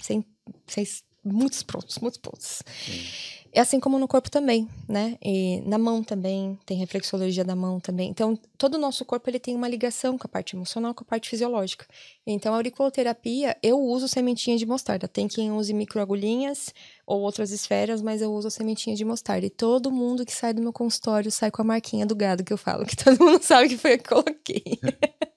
sem, 0.00 0.24
seis, 0.66 1.04
muitos 1.24 1.62
pontos, 1.62 1.98
muitos 1.98 2.18
pontos. 2.18 2.62
Sim. 2.84 3.40
É 3.52 3.60
assim 3.60 3.80
como 3.80 3.98
no 3.98 4.06
corpo 4.06 4.30
também, 4.30 4.68
né? 4.88 5.18
E 5.20 5.60
na 5.62 5.76
mão 5.76 6.04
também, 6.04 6.56
tem 6.64 6.76
reflexologia 6.76 7.44
da 7.44 7.56
mão 7.56 7.80
também. 7.80 8.08
Então, 8.08 8.38
todo 8.56 8.74
o 8.74 8.78
nosso 8.78 9.04
corpo 9.04 9.28
ele 9.28 9.40
tem 9.40 9.56
uma 9.56 9.66
ligação 9.66 10.16
com 10.16 10.24
a 10.24 10.30
parte 10.30 10.54
emocional, 10.54 10.94
com 10.94 11.02
a 11.02 11.06
parte 11.06 11.28
fisiológica. 11.28 11.84
Então, 12.24 12.52
a 12.52 12.56
auriculoterapia, 12.56 13.56
eu 13.60 13.80
uso 13.80 14.06
sementinha 14.06 14.56
de 14.56 14.64
mostarda. 14.64 15.08
Tem 15.08 15.26
quem 15.26 15.50
use 15.50 15.74
microagulhinhas 15.74 16.72
ou 17.04 17.22
outras 17.22 17.50
esferas, 17.50 18.00
mas 18.00 18.22
eu 18.22 18.32
uso 18.32 18.48
sementinha 18.50 18.94
de 18.94 19.04
mostarda. 19.04 19.44
E 19.44 19.50
todo 19.50 19.90
mundo 19.90 20.24
que 20.24 20.32
sai 20.32 20.54
do 20.54 20.62
meu 20.62 20.72
consultório 20.72 21.30
sai 21.30 21.50
com 21.50 21.62
a 21.62 21.64
marquinha 21.64 22.06
do 22.06 22.14
gado 22.14 22.44
que 22.44 22.52
eu 22.52 22.58
falo, 22.58 22.86
que 22.86 22.94
todo 22.94 23.18
mundo 23.18 23.42
sabe 23.42 23.68
que 23.68 23.76
foi 23.76 23.94
eu 23.94 23.98
que 23.98 24.08
coloquei. 24.08 24.62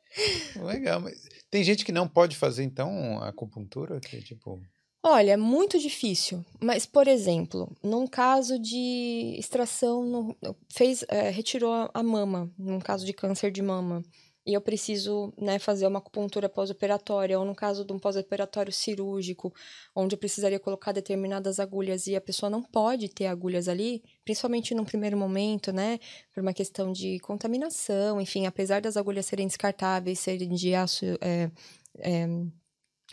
Legal, 0.63 1.01
mas 1.01 1.19
tem 1.49 1.63
gente 1.63 1.83
que 1.83 1.91
não 1.91 2.07
pode 2.07 2.35
fazer, 2.35 2.63
então, 2.63 3.17
acupuntura? 3.23 3.99
Que, 3.99 4.21
tipo... 4.21 4.61
Olha, 5.05 5.33
é 5.33 5.37
muito 5.37 5.77
difícil. 5.77 6.45
Mas, 6.61 6.85
por 6.85 7.07
exemplo, 7.09 7.69
num 7.83 8.07
caso 8.07 8.57
de 8.57 9.35
extração, 9.37 10.33
fez, 10.69 11.03
é, 11.09 11.29
retirou 11.29 11.89
a 11.93 12.01
mama, 12.01 12.49
num 12.57 12.79
caso 12.79 13.05
de 13.05 13.11
câncer 13.11 13.51
de 13.51 13.61
mama, 13.61 14.01
e 14.45 14.53
eu 14.53 14.61
preciso 14.61 15.33
né, 15.37 15.59
fazer 15.59 15.87
uma 15.87 15.99
acupuntura 15.99 16.47
pós-operatória, 16.47 17.37
ou 17.37 17.45
no 17.45 17.53
caso 17.53 17.83
de 17.85 17.91
um 17.91 17.99
pós-operatório 17.99 18.71
cirúrgico, 18.71 19.53
onde 19.93 20.15
eu 20.15 20.19
precisaria 20.19 20.59
colocar 20.59 20.93
determinadas 20.93 21.59
agulhas 21.59 22.07
e 22.07 22.15
a 22.15 22.21
pessoa 22.21 22.49
não 22.49 22.61
pode 22.63 23.09
ter 23.09 23.25
agulhas 23.27 23.67
ali, 23.67 24.01
principalmente 24.23 24.73
no 24.73 24.85
primeiro 24.85 25.17
momento, 25.17 25.73
né, 25.73 25.99
por 26.33 26.41
uma 26.41 26.53
questão 26.53 26.93
de 26.93 27.19
contaminação, 27.19 28.21
enfim, 28.21 28.45
apesar 28.45 28.81
das 28.81 28.95
agulhas 28.97 29.25
serem 29.25 29.47
descartáveis, 29.47 30.19
serem 30.19 30.49
de 30.49 30.73
aço. 30.75 31.05
É, 31.21 31.51
é, 31.99 32.27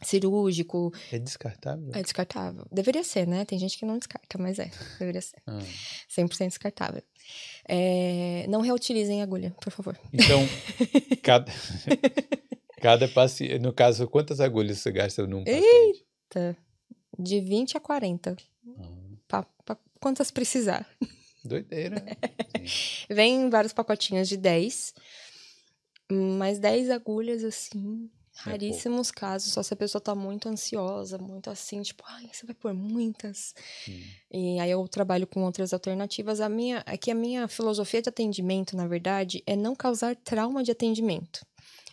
cirúrgico. 0.03 0.93
É 1.13 1.19
descartável? 1.19 1.91
É 1.93 2.03
descartável. 2.03 2.67
Deveria 2.71 3.05
ser, 3.05 3.27
né? 3.27 3.45
Tem 3.45 3.59
gente 3.59 3.79
que 3.79 3.85
não 3.85 3.99
descarta, 3.99 4.39
mas 4.39 4.59
é, 4.59 4.71
deveria 4.99 5.21
ser. 5.21 5.37
Ah. 5.47 5.59
100% 6.09 6.49
descartável. 6.49 7.03
É, 7.69 8.47
não 8.49 8.61
reutilizem 8.61 9.23
agulha, 9.23 9.55
por 9.61 9.71
favor. 9.71 9.99
Então, 10.13 10.41
cada, 11.23 11.53
cada 12.81 13.09
paciente. 13.09 13.59
No 13.59 13.73
caso, 13.73 14.07
quantas 14.09 14.41
agulhas 14.41 14.79
você 14.79 14.91
gasta 14.91 15.27
num 15.27 15.45
paciente? 15.45 15.67
Eita! 15.67 16.57
De 17.19 17.41
20 17.41 17.77
a 17.77 17.81
40. 17.81 18.37
Ah. 18.67 19.01
Pra, 19.29 19.47
quantas 20.01 20.31
precisar. 20.31 20.89
Doideira. 21.45 22.05
Vem 23.09 23.49
vários 23.51 23.73
pacotinhos 23.73 24.29
de 24.29 24.37
10. 24.37 24.95
Mais 26.11 26.59
10 26.59 26.91
agulhas, 26.91 27.45
assim, 27.45 28.11
Raríssimos 28.43 29.11
é 29.11 29.13
casos, 29.13 29.53
só 29.53 29.63
se 29.63 29.75
a 29.75 29.77
pessoa 29.77 30.01
tá 30.01 30.15
muito 30.15 30.49
ansiosa, 30.49 31.19
muito 31.19 31.51
assim, 31.51 31.83
tipo, 31.83 32.03
ai, 32.07 32.29
você 32.33 32.47
vai 32.47 32.55
por 32.55 32.73
muitas. 32.73 33.55
Hum. 33.89 34.03
E 34.31 34.61
aí 34.61 34.71
eu 34.71 34.87
trabalho 34.89 35.27
com 35.27 35.43
outras 35.45 35.73
alternativas. 35.73 36.41
A 36.41 36.49
minha, 36.49 36.79
aqui 36.87 37.11
é 37.11 37.13
a 37.13 37.17
minha 37.17 37.49
filosofia 37.49 38.01
de 38.01 38.09
atendimento, 38.09 38.77
na 38.77 38.87
verdade, 38.87 39.43
é 39.47 39.55
não 39.55 39.75
causar 39.75 40.17
trauma 40.17 40.63
de 40.63 40.71
atendimento. 40.71 41.45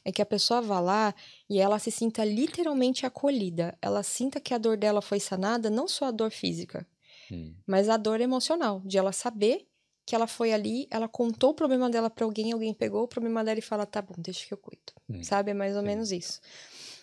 É 0.06 0.12
que 0.12 0.22
a 0.22 0.26
pessoa 0.26 0.62
vá 0.62 0.80
lá 0.80 1.14
e 1.50 1.60
ela 1.60 1.78
se 1.80 1.92
sinta 1.92 2.24
literalmente 2.24 3.06
acolhida. 3.06 3.78
Ela 3.82 4.02
sinta 4.04 4.40
que 4.40 4.54
a 4.54 4.58
dor 4.58 4.78
dela 4.78 5.02
foi 5.02 5.20
sanada, 5.20 5.70
não 5.70 5.88
só 5.88 6.06
a 6.06 6.12
dor 6.12 6.32
física, 6.32 6.88
hum. 7.30 7.54
mas 7.66 7.90
a 7.90 7.98
dor 7.98 8.22
emocional, 8.22 8.82
de 8.86 8.98
ela 8.98 9.12
saber 9.12 9.68
que 10.08 10.16
ela 10.16 10.26
foi 10.26 10.54
ali, 10.54 10.88
ela 10.90 11.06
contou 11.10 11.50
o 11.50 11.54
problema 11.54 11.90
dela 11.90 12.10
para 12.10 12.24
alguém, 12.24 12.54
alguém 12.54 12.74
pegou 12.74 13.04
o 13.04 13.08
problema 13.10 13.44
dela 13.44 13.60
e 13.60 13.62
fala, 13.62 13.86
tá 13.86 14.02
bom, 14.02 14.16
deixa 14.18 14.48
que 14.48 14.54
eu 14.54 14.58
cuido. 14.58 14.94
Hum. 15.10 15.22
Sabe? 15.22 15.52
É 15.52 15.54
mais 15.54 15.76
ou 15.76 15.82
Sim. 15.82 15.88
menos 15.88 16.14
isso. 16.14 16.40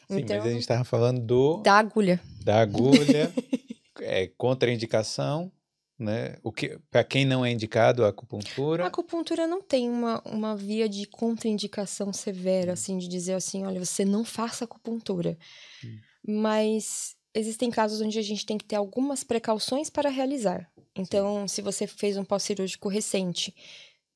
Sim, 0.09 0.21
então, 0.21 0.39
mas 0.39 0.47
a 0.47 0.51
gente 0.51 0.67
tava 0.67 0.85
falando 0.85 1.21
do... 1.21 1.59
Da 1.59 1.75
agulha. 1.75 2.19
Da 2.43 2.63
agulha, 2.63 3.31
é, 4.01 4.27
contraindicação, 4.39 5.53
né? 5.99 6.39
O 6.43 6.51
que, 6.51 6.79
para 6.91 7.05
quem 7.05 7.27
não 7.27 7.45
é 7.45 7.51
indicado 7.51 8.07
a 8.07 8.09
acupuntura? 8.09 8.85
A 8.85 8.87
acupuntura 8.87 9.47
não 9.47 9.61
tem 9.61 9.91
uma, 9.91 10.23
uma 10.25 10.57
via 10.57 10.89
de 10.89 11.07
contraindicação 11.07 12.11
severa, 12.11 12.71
hum. 12.71 12.73
assim, 12.73 12.97
de 12.97 13.07
dizer 13.07 13.35
assim, 13.35 13.67
olha, 13.67 13.85
você 13.85 14.03
não 14.07 14.25
faça 14.25 14.65
acupuntura. 14.65 15.37
Hum. 15.85 15.99
Mas 16.27 17.17
existem 17.35 17.71
casos 17.71 18.01
onde 18.01 18.19
a 18.19 18.23
gente 18.23 18.47
tem 18.47 18.57
que 18.57 18.65
ter 18.65 18.77
algumas 18.77 19.25
precauções 19.25 19.91
para 19.91 20.09
realizar. 20.09 20.71
Então, 20.97 21.49
se 21.49 21.61
você 21.61 21.87
fez 21.87 22.17
um 22.17 22.25
pós-cirúrgico 22.25 22.89
recente, 22.89 23.55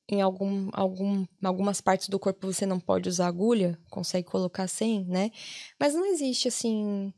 em 0.07 0.21
algum, 0.21 0.69
algum, 0.73 1.25
algumas 1.43 1.81
partes 1.81 2.09
do 2.09 2.17
corpo 2.17 2.51
você 2.51 2.65
não 2.65 2.79
pode 2.79 3.07
usar 3.07 3.27
agulha, 3.27 3.77
consegue 3.89 4.27
colocar 4.27 4.67
sem, 4.67 5.03
né? 5.05 5.29
Mas 5.79 5.93
não 5.93 6.05
existe, 6.05 6.47
assim, 6.47 7.13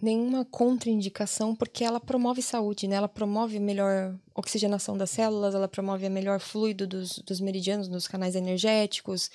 nenhuma 0.00 0.44
contraindicação, 0.44 1.54
porque 1.54 1.84
ela 1.84 2.00
promove 2.00 2.40
saúde, 2.40 2.86
né? 2.86 2.96
Ela 2.96 3.08
promove 3.08 3.58
melhor 3.58 4.18
oxigenação 4.34 4.96
das 4.96 5.10
células, 5.10 5.54
ela 5.54 5.68
promove 5.68 6.06
a 6.06 6.10
melhor 6.10 6.40
fluido 6.40 6.86
dos, 6.86 7.18
dos 7.18 7.40
meridianos, 7.40 7.88
dos 7.88 8.06
canais 8.06 8.36
energéticos, 8.36 9.30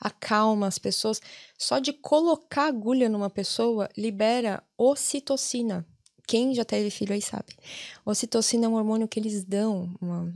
acalma 0.00 0.66
as 0.66 0.78
pessoas. 0.78 1.20
Só 1.58 1.78
de 1.78 1.92
colocar 1.92 2.66
agulha 2.66 3.08
numa 3.08 3.30
pessoa 3.30 3.88
libera 3.96 4.62
ocitocina, 4.76 5.86
quem 6.26 6.54
já 6.54 6.64
teve 6.64 6.90
filho 6.90 7.12
aí 7.12 7.22
sabe. 7.22 7.56
Ocitocina 8.04 8.66
é 8.66 8.68
um 8.68 8.74
hormônio 8.74 9.06
que 9.06 9.20
eles 9.20 9.44
dão, 9.44 9.94
uma 10.00 10.34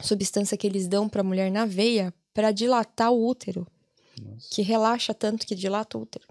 substância 0.00 0.56
que 0.56 0.66
eles 0.66 0.86
dão 0.86 1.08
para 1.08 1.22
a 1.22 1.24
mulher 1.24 1.50
na 1.50 1.66
veia 1.66 2.14
para 2.32 2.52
dilatar 2.52 3.12
o 3.12 3.26
útero. 3.26 3.66
Nossa. 4.20 4.48
Que 4.50 4.62
relaxa 4.62 5.12
tanto 5.12 5.46
que 5.46 5.54
dilata 5.54 5.98
o 5.98 6.02
útero. 6.02 6.24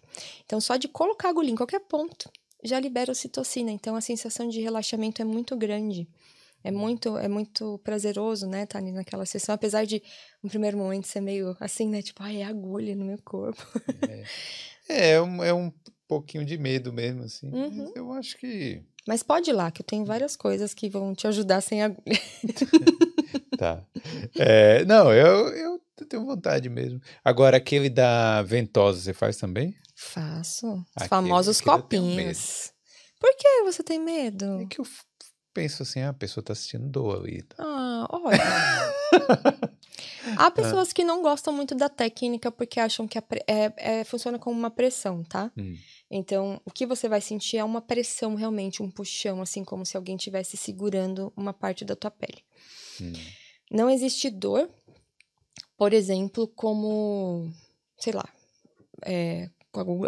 Então, 0.45 0.61
só 0.61 0.77
de 0.77 0.87
colocar 0.87 1.29
agulha 1.29 1.49
em 1.49 1.55
qualquer 1.55 1.81
ponto 1.81 2.29
já 2.63 2.79
libera 2.79 3.11
ocitocina. 3.11 3.71
Então, 3.71 3.95
a 3.95 4.01
sensação 4.01 4.47
de 4.47 4.61
relaxamento 4.61 5.21
é 5.21 5.25
muito 5.25 5.55
grande. 5.55 6.07
É 6.63 6.71
muito, 6.71 7.17
é 7.17 7.27
muito 7.27 7.79
prazeroso, 7.83 8.47
né, 8.47 8.63
estar 8.63 8.79
tá 8.79 8.83
ali 8.83 8.91
naquela 8.91 9.25
sessão, 9.25 9.53
apesar 9.53 9.85
de, 9.85 10.01
no 10.41 10.49
primeiro 10.49 10.77
momento, 10.77 11.07
ser 11.07 11.21
meio 11.21 11.55
assim, 11.59 11.89
né, 11.89 12.01
tipo, 12.01 12.23
ai, 12.23 12.41
é 12.41 12.45
agulha 12.45 12.95
no 12.95 13.05
meu 13.05 13.19
corpo. 13.23 13.61
É, 14.87 15.13
é, 15.13 15.21
um, 15.21 15.43
é 15.43 15.53
um 15.53 15.71
pouquinho 16.07 16.45
de 16.45 16.57
medo 16.57 16.93
mesmo, 16.93 17.23
assim. 17.23 17.49
Uhum. 17.49 17.91
eu 17.95 18.11
acho 18.13 18.37
que 18.37 18.83
mas 19.05 19.21
pode 19.21 19.49
ir 19.49 19.53
lá, 19.53 19.69
que 19.69 19.81
eu 19.81 19.85
tenho 19.85 20.05
várias 20.05 20.35
coisas 20.35 20.73
que 20.73 20.89
vão 20.89 21.13
te 21.13 21.27
ajudar 21.27 21.59
sem 21.61 21.83
agulha. 21.83 22.19
tá. 23.57 23.83
É, 24.37 24.85
não, 24.85 25.11
eu, 25.11 25.49
eu 25.49 25.81
tenho 26.07 26.25
vontade 26.25 26.69
mesmo. 26.69 27.01
Agora, 27.23 27.57
aquele 27.57 27.89
da 27.89 28.41
ventosa, 28.43 29.01
você 29.01 29.13
faz 29.13 29.35
também? 29.35 29.75
Faço. 29.93 30.67
Os 30.67 30.83
aquele, 30.95 31.09
famosos 31.09 31.59
aquele 31.59 31.77
copinhos. 31.77 32.71
Por 33.19 33.35
que 33.35 33.63
você 33.63 33.83
tem 33.83 33.99
medo? 33.99 34.61
É 34.61 34.65
que 34.65 34.79
eu 34.79 34.85
penso 35.53 35.83
assim, 35.83 36.01
ah, 36.01 36.09
a 36.09 36.13
pessoa 36.13 36.43
tá 36.43 36.53
assistindo 36.53 36.87
dor 36.87 37.19
ali. 37.19 37.43
Ah, 37.57 38.07
olha. 38.09 38.37
Há 40.37 40.49
pessoas 40.49 40.89
ah. 40.89 40.93
que 40.93 41.03
não 41.03 41.21
gostam 41.21 41.53
muito 41.53 41.75
da 41.75 41.89
técnica 41.89 42.51
porque 42.51 42.79
acham 42.79 43.07
que 43.07 43.17
é, 43.17 43.23
é, 43.77 44.03
funciona 44.03 44.39
como 44.39 44.57
uma 44.57 44.71
pressão, 44.71 45.23
tá? 45.23 45.51
Hum. 45.57 45.77
Então, 46.09 46.61
o 46.65 46.71
que 46.71 46.85
você 46.85 47.07
vai 47.07 47.21
sentir 47.21 47.57
é 47.57 47.63
uma 47.63 47.81
pressão 47.81 48.35
realmente, 48.35 48.81
um 48.81 48.89
puxão, 48.89 49.41
assim 49.41 49.63
como 49.63 49.85
se 49.85 49.95
alguém 49.97 50.15
estivesse 50.15 50.57
segurando 50.57 51.31
uma 51.35 51.53
parte 51.53 51.85
da 51.85 51.95
tua 51.95 52.11
pele. 52.11 52.43
Hum. 53.01 53.13
Não 53.71 53.89
existe 53.89 54.29
dor, 54.29 54.69
por 55.77 55.93
exemplo, 55.93 56.47
como, 56.47 57.51
sei 57.99 58.13
lá, 58.13 58.27
é, 59.05 59.49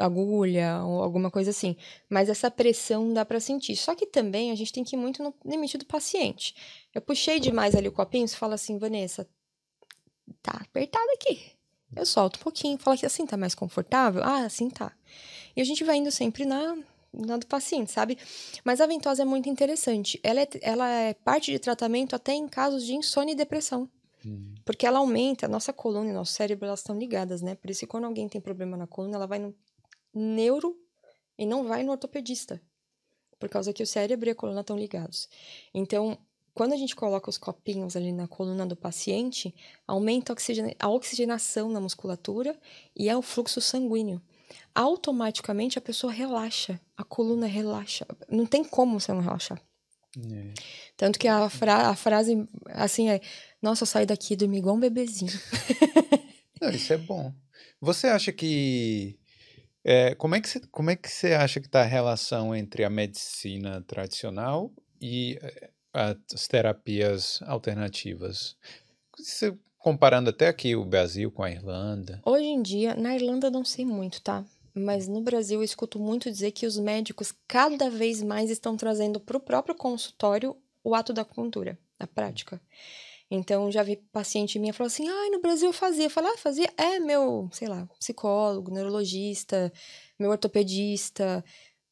agulha 0.01 0.82
ou 0.84 1.01
alguma 1.01 1.32
coisa 1.32 1.49
assim. 1.49 1.76
Mas 2.09 2.30
essa 2.30 2.51
pressão 2.51 3.13
dá 3.13 3.26
para 3.26 3.39
sentir. 3.39 3.76
Só 3.76 3.95
que 3.95 4.05
também 4.05 4.51
a 4.51 4.55
gente 4.55 4.72
tem 4.72 4.84
que 4.84 4.95
ir 4.95 4.99
muito 4.99 5.24
no 5.24 5.34
limite 5.45 5.78
do 5.78 5.86
paciente. 5.86 6.55
Eu 6.93 7.01
puxei 7.01 7.39
demais 7.39 7.76
ali 7.76 7.88
o 7.88 7.91
copinho, 7.91 8.28
você 8.28 8.36
fala 8.36 8.55
assim, 8.55 8.78
Vanessa, 8.78 9.28
tá 10.41 10.59
apertado 10.61 11.09
aqui. 11.13 11.55
Eu 11.95 12.05
solto 12.05 12.39
um 12.39 12.43
pouquinho, 12.43 12.78
falo 12.78 12.97
que 12.97 13.05
assim 13.05 13.26
tá 13.26 13.38
mais 13.38 13.55
confortável. 13.55 14.24
Ah, 14.24 14.45
assim 14.45 14.70
tá. 14.70 14.91
E 15.55 15.61
a 15.61 15.63
gente 15.63 15.84
vai 15.84 15.97
indo 15.97 16.11
sempre 16.11 16.45
na, 16.45 16.78
na 17.13 17.38
do 17.38 17.47
paciente, 17.47 17.91
sabe? 17.91 18.18
Mas 18.63 18.82
a 18.82 18.86
ventosa 18.86 19.22
é 19.22 19.26
muito 19.26 19.49
interessante. 19.49 20.20
Ela 20.22 20.41
é, 20.41 20.47
ela 20.61 20.89
é 20.89 21.13
parte 21.13 21.51
de 21.51 21.59
tratamento 21.59 22.16
até 22.16 22.34
em 22.34 22.47
casos 22.47 22.86
de 22.86 22.93
insônia 22.93 23.32
e 23.32 23.36
depressão. 23.36 23.89
Hum. 24.26 24.56
Porque 24.66 24.86
ela 24.86 25.00
aumenta, 25.00 25.46
a 25.46 25.50
nossa 25.50 25.72
coluna 25.72 26.10
e 26.10 26.14
nosso 26.14 26.34
cérebro, 26.34 26.66
elas 26.66 26.80
estão 26.80 26.98
ligadas, 26.98 27.42
né? 27.42 27.56
Por 27.56 27.70
isso 27.70 27.82
que 27.82 27.88
quando 27.88 28.06
alguém 28.06 28.28
tem 28.28 28.42
problema 28.42 28.76
na 28.76 28.88
coluna, 28.88 29.18
ela 29.18 29.28
vai 29.28 29.40
no 29.40 29.54
neuro 30.14 30.76
e 31.38 31.46
não 31.46 31.68
vai 31.68 31.84
no 31.84 31.92
ortopedista. 31.92 32.62
Por 33.40 33.50
causa 33.50 33.74
que 33.74 33.84
o 33.84 33.88
cérebro 33.88 34.30
e 34.30 34.32
a 34.32 34.36
coluna 34.36 34.62
estão 34.62 34.78
ligados. 34.78 35.30
Então, 35.74 36.18
quando 36.54 36.72
a 36.72 36.78
gente 36.78 36.96
coloca 36.96 37.30
os 37.30 37.38
copinhos 37.38 37.98
ali 37.98 38.14
na 38.14 38.28
coluna 38.28 38.66
do 38.66 38.78
paciente, 38.78 39.54
aumenta 39.86 40.34
a 40.80 40.90
oxigenação 40.90 41.70
na 41.70 41.82
musculatura 41.82 42.58
e 42.96 43.10
é 43.10 43.18
o 43.18 43.22
fluxo 43.22 43.60
sanguíneo. 43.60 44.22
Automaticamente 44.74 45.78
a 45.78 45.82
pessoa 45.82 46.14
relaxa, 46.14 46.80
a 46.96 47.04
coluna 47.04 47.46
relaxa. 47.46 48.08
Não 48.30 48.46
tem 48.46 48.64
como 48.64 49.00
você 49.00 49.12
não 49.12 49.20
relaxar. 49.20 49.62
É. 50.18 50.54
Tanto 50.96 51.20
que 51.20 51.28
a, 51.28 51.50
fra 51.50 51.90
a, 51.90 51.96
frase 51.96 52.48
assim 52.68 53.10
é: 53.10 53.20
Nossa, 53.66 53.82
eu 53.82 53.88
saio 53.88 54.05
daqui 54.05 54.36
e 54.36 54.38
dormi 54.38 54.59
igual 54.59 54.76
um 54.76 54.80
bebezinho. 54.80 55.32
Não, 56.61 56.70
isso 56.70 56.93
é 56.93 56.97
bom. 56.97 57.34
Você 57.82 58.05
acha 58.05 58.32
que. 58.32 59.18
É, 59.84 60.13
como, 60.13 60.36
é 60.36 60.39
que 60.39 60.47
você, 60.47 60.59
como 60.70 60.91
é 60.91 60.95
que 60.95 61.09
você 61.09 61.34
acha 61.34 61.59
que 61.59 61.66
está 61.66 61.82
a 61.82 61.86
relação 61.86 62.55
entre 62.55 62.84
a 62.84 62.91
medicina 62.91 63.84
tradicional 63.88 64.72
e 65.01 65.39
é, 65.41 65.72
as 65.91 66.47
terapias 66.47 67.39
alternativas. 67.41 68.55
comparando 69.80 70.30
até 70.30 70.47
aqui 70.47 70.76
o 70.76 70.86
Brasil 70.86 71.32
com 71.32 71.41
a 71.41 71.49
Irlanda. 71.49 72.22
Hoje 72.24 72.45
em 72.45 72.61
dia, 72.61 72.93
na 72.93 73.16
Irlanda 73.16 73.49
não 73.49 73.66
sei 73.66 73.84
muito, 73.84 74.22
tá? 74.22 74.45
Mas 74.76 75.07
no 75.07 75.22
Brasil 75.22 75.61
eu 75.61 75.63
escuto 75.63 75.97
muito 75.97 76.30
dizer 76.30 76.51
que 76.51 76.68
os 76.68 76.78
médicos 76.78 77.34
cada 77.47 77.89
vez 77.89 78.22
mais 78.22 78.51
estão 78.51 78.78
trazendo 78.78 79.20
para 79.20 79.38
o 79.38 79.39
próprio 79.39 79.74
consultório 79.74 80.55
o 80.84 80.93
ato 80.93 81.11
da 81.11 81.24
acupuntura, 81.24 81.80
a 81.99 82.05
prática. 82.05 82.61
Então, 83.30 83.72
já 83.72 83.82
vi 83.82 83.98
paciente 84.12 84.60
minha 84.60 84.74
falar 84.74 84.88
assim: 84.88 85.08
ah, 85.08 85.30
no 85.32 85.42
Brasil 85.42 85.70
eu 85.70 85.74
fazia. 85.74 86.06
Eu 86.06 86.10
falei, 86.10 86.32
ah, 86.34 86.38
fazia? 86.38 86.70
É, 86.78 87.00
meu, 87.00 87.50
sei 87.52 87.68
lá, 87.68 87.88
psicólogo, 88.00 88.72
neurologista, 88.72 89.72
meu 90.20 90.30
ortopedista, 90.32 91.44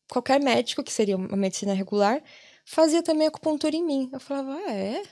qualquer 0.09 0.39
médico 0.39 0.83
que 0.83 0.93
seria 0.93 1.17
uma 1.17 1.35
medicina 1.35 1.73
regular, 1.73 2.21
fazia 2.65 3.01
também 3.01 3.27
acupuntura 3.27 3.75
em 3.75 3.83
mim. 3.83 4.09
Eu 4.13 4.19
falava, 4.19 4.53
ah, 4.53 4.73
é? 4.73 5.03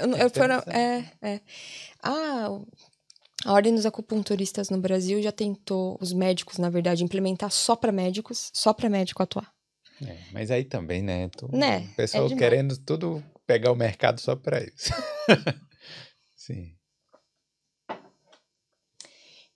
Eu, 0.00 0.16
eu 0.16 0.30
fora, 0.30 0.64
é, 0.66 1.04
é. 1.20 1.40
Ah, 2.02 2.48
a 3.44 3.52
Ordem 3.52 3.74
dos 3.74 3.84
Acupunturistas 3.84 4.70
no 4.70 4.78
Brasil 4.78 5.22
já 5.22 5.30
tentou, 5.30 5.98
os 6.00 6.14
médicos, 6.14 6.56
na 6.56 6.70
verdade, 6.70 7.04
implementar 7.04 7.50
só 7.50 7.76
para 7.76 7.92
médicos, 7.92 8.50
só 8.54 8.72
para 8.72 8.88
médico 8.88 9.22
atuar. 9.22 9.52
É, 10.02 10.16
mas 10.32 10.50
aí 10.50 10.64
também, 10.64 11.02
né? 11.02 11.28
Tô, 11.28 11.48
né? 11.48 11.88
O 11.92 11.96
pessoal 11.96 12.26
é 12.26 12.34
querendo 12.34 12.76
tudo 12.78 13.22
pegar 13.46 13.72
o 13.72 13.76
mercado 13.76 14.20
só 14.20 14.36
para 14.36 14.62
isso. 14.62 14.92
Sim. 16.34 16.74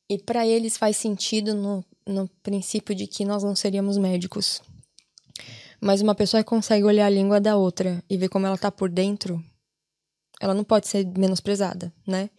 E 0.09 0.19
para 0.19 0.47
eles 0.47 0.77
faz 0.77 0.97
sentido 0.97 1.55
no, 1.55 1.85
no 2.07 2.29
princípio 2.43 2.95
de 2.95 3.07
que 3.07 3.25
nós 3.25 3.43
não 3.43 3.55
seríamos 3.55 3.99
médicos. 3.99 4.63
Mas 5.81 6.01
uma 6.01 6.15
pessoa 6.15 6.43
que 6.43 6.49
consegue 6.49 6.85
olhar 6.85 7.07
a 7.07 7.11
língua 7.11 7.41
da 7.41 7.57
outra 7.57 8.03
e 8.09 8.17
ver 8.17 8.29
como 8.29 8.47
ela 8.47 8.57
tá 8.57 8.71
por 8.73 8.89
dentro, 8.89 9.43
ela 10.41 10.55
não 10.55 10.65
pode 10.65 10.89
ser 10.89 11.07
menosprezada, 11.17 11.93
né? 12.07 12.31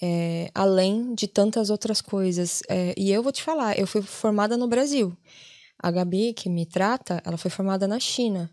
É, 0.00 0.50
além 0.54 1.14
de 1.14 1.26
tantas 1.26 1.68
outras 1.68 2.00
coisas. 2.00 2.62
É, 2.68 2.94
e 2.96 3.10
eu 3.10 3.22
vou 3.22 3.32
te 3.32 3.42
falar, 3.42 3.78
eu 3.78 3.86
fui 3.86 4.02
formada 4.02 4.56
no 4.56 4.68
Brasil. 4.68 5.16
A 5.82 5.90
Gabi, 5.90 6.32
que 6.32 6.48
me 6.48 6.64
trata, 6.64 7.22
ela 7.24 7.36
foi 7.36 7.50
formada 7.50 7.88
na 7.88 7.98
China. 7.98 8.50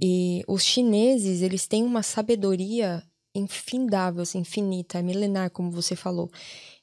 E 0.00 0.42
os 0.46 0.62
chineses, 0.64 1.42
eles 1.42 1.66
têm 1.66 1.84
uma 1.84 2.02
sabedoria 2.02 3.02
infindável, 3.34 4.22
assim, 4.22 4.38
infinita, 4.38 4.98
é 4.98 5.02
milenar, 5.02 5.50
como 5.50 5.70
você 5.70 5.94
falou. 5.94 6.30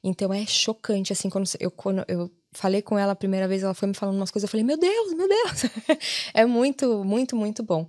Então 0.02 0.32
é 0.32 0.46
chocante, 0.46 1.12
assim, 1.12 1.28
quando 1.28 1.48
eu, 1.58 1.70
quando 1.70 2.04
eu 2.06 2.30
falei 2.52 2.80
com 2.80 2.98
ela 2.98 3.12
a 3.12 3.16
primeira 3.16 3.48
vez, 3.48 3.62
ela 3.62 3.74
foi 3.74 3.88
me 3.88 3.94
falando 3.94 4.16
umas 4.16 4.30
coisas, 4.30 4.46
eu 4.46 4.50
falei, 4.50 4.64
meu 4.64 4.78
Deus, 4.78 5.12
meu 5.14 5.28
Deus! 5.28 5.62
é 6.32 6.46
muito, 6.46 7.04
muito, 7.04 7.36
muito 7.36 7.62
bom. 7.62 7.86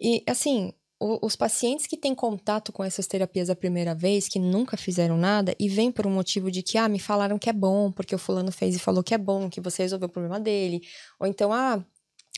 E, 0.00 0.22
assim, 0.26 0.72
o, 1.00 1.24
os 1.26 1.36
pacientes 1.36 1.86
que 1.86 1.96
têm 1.96 2.14
contato 2.14 2.72
com 2.72 2.84
essas 2.84 3.06
terapias 3.06 3.50
a 3.50 3.56
primeira 3.56 3.94
vez, 3.94 4.28
que 4.28 4.38
nunca 4.38 4.76
fizeram 4.76 5.16
nada, 5.16 5.54
e 5.58 5.68
vêm 5.68 5.90
por 5.90 6.06
um 6.06 6.10
motivo 6.10 6.50
de 6.50 6.62
que, 6.62 6.78
ah, 6.78 6.88
me 6.88 6.98
falaram 6.98 7.38
que 7.38 7.50
é 7.50 7.52
bom, 7.52 7.90
porque 7.90 8.14
o 8.14 8.18
fulano 8.18 8.52
fez 8.52 8.76
e 8.76 8.78
falou 8.78 9.02
que 9.02 9.14
é 9.14 9.18
bom, 9.18 9.48
que 9.48 9.60
você 9.60 9.82
resolveu 9.82 10.08
o 10.08 10.12
problema 10.12 10.40
dele, 10.40 10.80
ou 11.18 11.26
então, 11.26 11.52
ah, 11.52 11.84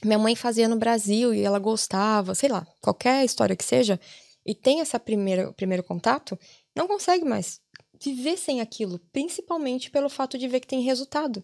minha 0.05 0.19
mãe 0.19 0.37
fazia 0.37 0.69
no 0.69 0.77
Brasil 0.77 1.35
e 1.35 1.43
ela 1.43 1.59
gostava, 1.59 2.35
sei 2.35 2.49
lá, 2.49 2.67
qualquer 2.81 3.25
história 3.25 3.57
que 3.57 3.65
seja, 3.65 3.99
e 4.45 4.55
tem 4.55 4.83
primeira, 5.05 5.53
primeiro 5.53 5.83
contato, 5.83 6.39
não 6.75 6.87
consegue 6.87 7.25
mais 7.25 7.61
viver 8.01 8.37
sem 8.37 8.61
aquilo, 8.61 8.99
principalmente 9.13 9.91
pelo 9.91 10.09
fato 10.09 10.39
de 10.39 10.47
ver 10.47 10.61
que 10.61 10.67
tem 10.67 10.81
resultado. 10.81 11.43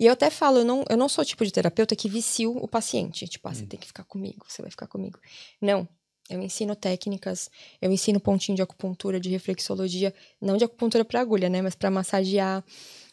E 0.00 0.06
eu 0.06 0.12
até 0.12 0.30
falo, 0.30 0.58
eu 0.58 0.64
não, 0.64 0.84
eu 0.88 0.96
não 0.96 1.08
sou 1.08 1.22
o 1.22 1.24
tipo 1.24 1.44
de 1.44 1.52
terapeuta 1.52 1.94
que 1.94 2.08
vicio 2.08 2.56
o 2.56 2.66
paciente. 2.66 3.28
Tipo, 3.28 3.48
ah, 3.48 3.54
você 3.54 3.64
hum. 3.64 3.66
tem 3.66 3.78
que 3.78 3.86
ficar 3.86 4.04
comigo, 4.04 4.46
você 4.48 4.62
vai 4.62 4.70
ficar 4.70 4.86
comigo. 4.86 5.18
Não. 5.60 5.86
Eu 6.30 6.40
ensino 6.40 6.74
técnicas, 6.74 7.50
eu 7.80 7.92
ensino 7.92 8.18
pontinho 8.18 8.56
de 8.56 8.62
acupuntura, 8.62 9.20
de 9.20 9.28
reflexologia, 9.28 10.14
não 10.40 10.56
de 10.56 10.64
acupuntura 10.64 11.04
para 11.04 11.20
agulha, 11.20 11.50
né, 11.50 11.60
mas 11.60 11.74
para 11.74 11.90
massagear. 11.90 12.64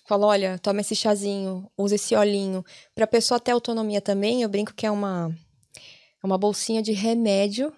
Falo, 0.09 0.25
olha, 0.25 0.57
toma 0.57 0.81
esse 0.81 0.95
chazinho, 0.95 1.69
usa 1.77 1.93
esse 1.93 2.15
olhinho. 2.15 2.65
Para 2.95 3.03
a 3.03 3.07
pessoa 3.07 3.39
ter 3.39 3.51
autonomia 3.51 4.01
também, 4.01 4.41
eu 4.41 4.49
brinco 4.49 4.73
que 4.73 4.83
é 4.87 4.89
uma 4.89 5.31
é 5.75 6.25
uma 6.25 6.35
bolsinha 6.35 6.81
de 6.81 6.93
remédio 6.93 7.71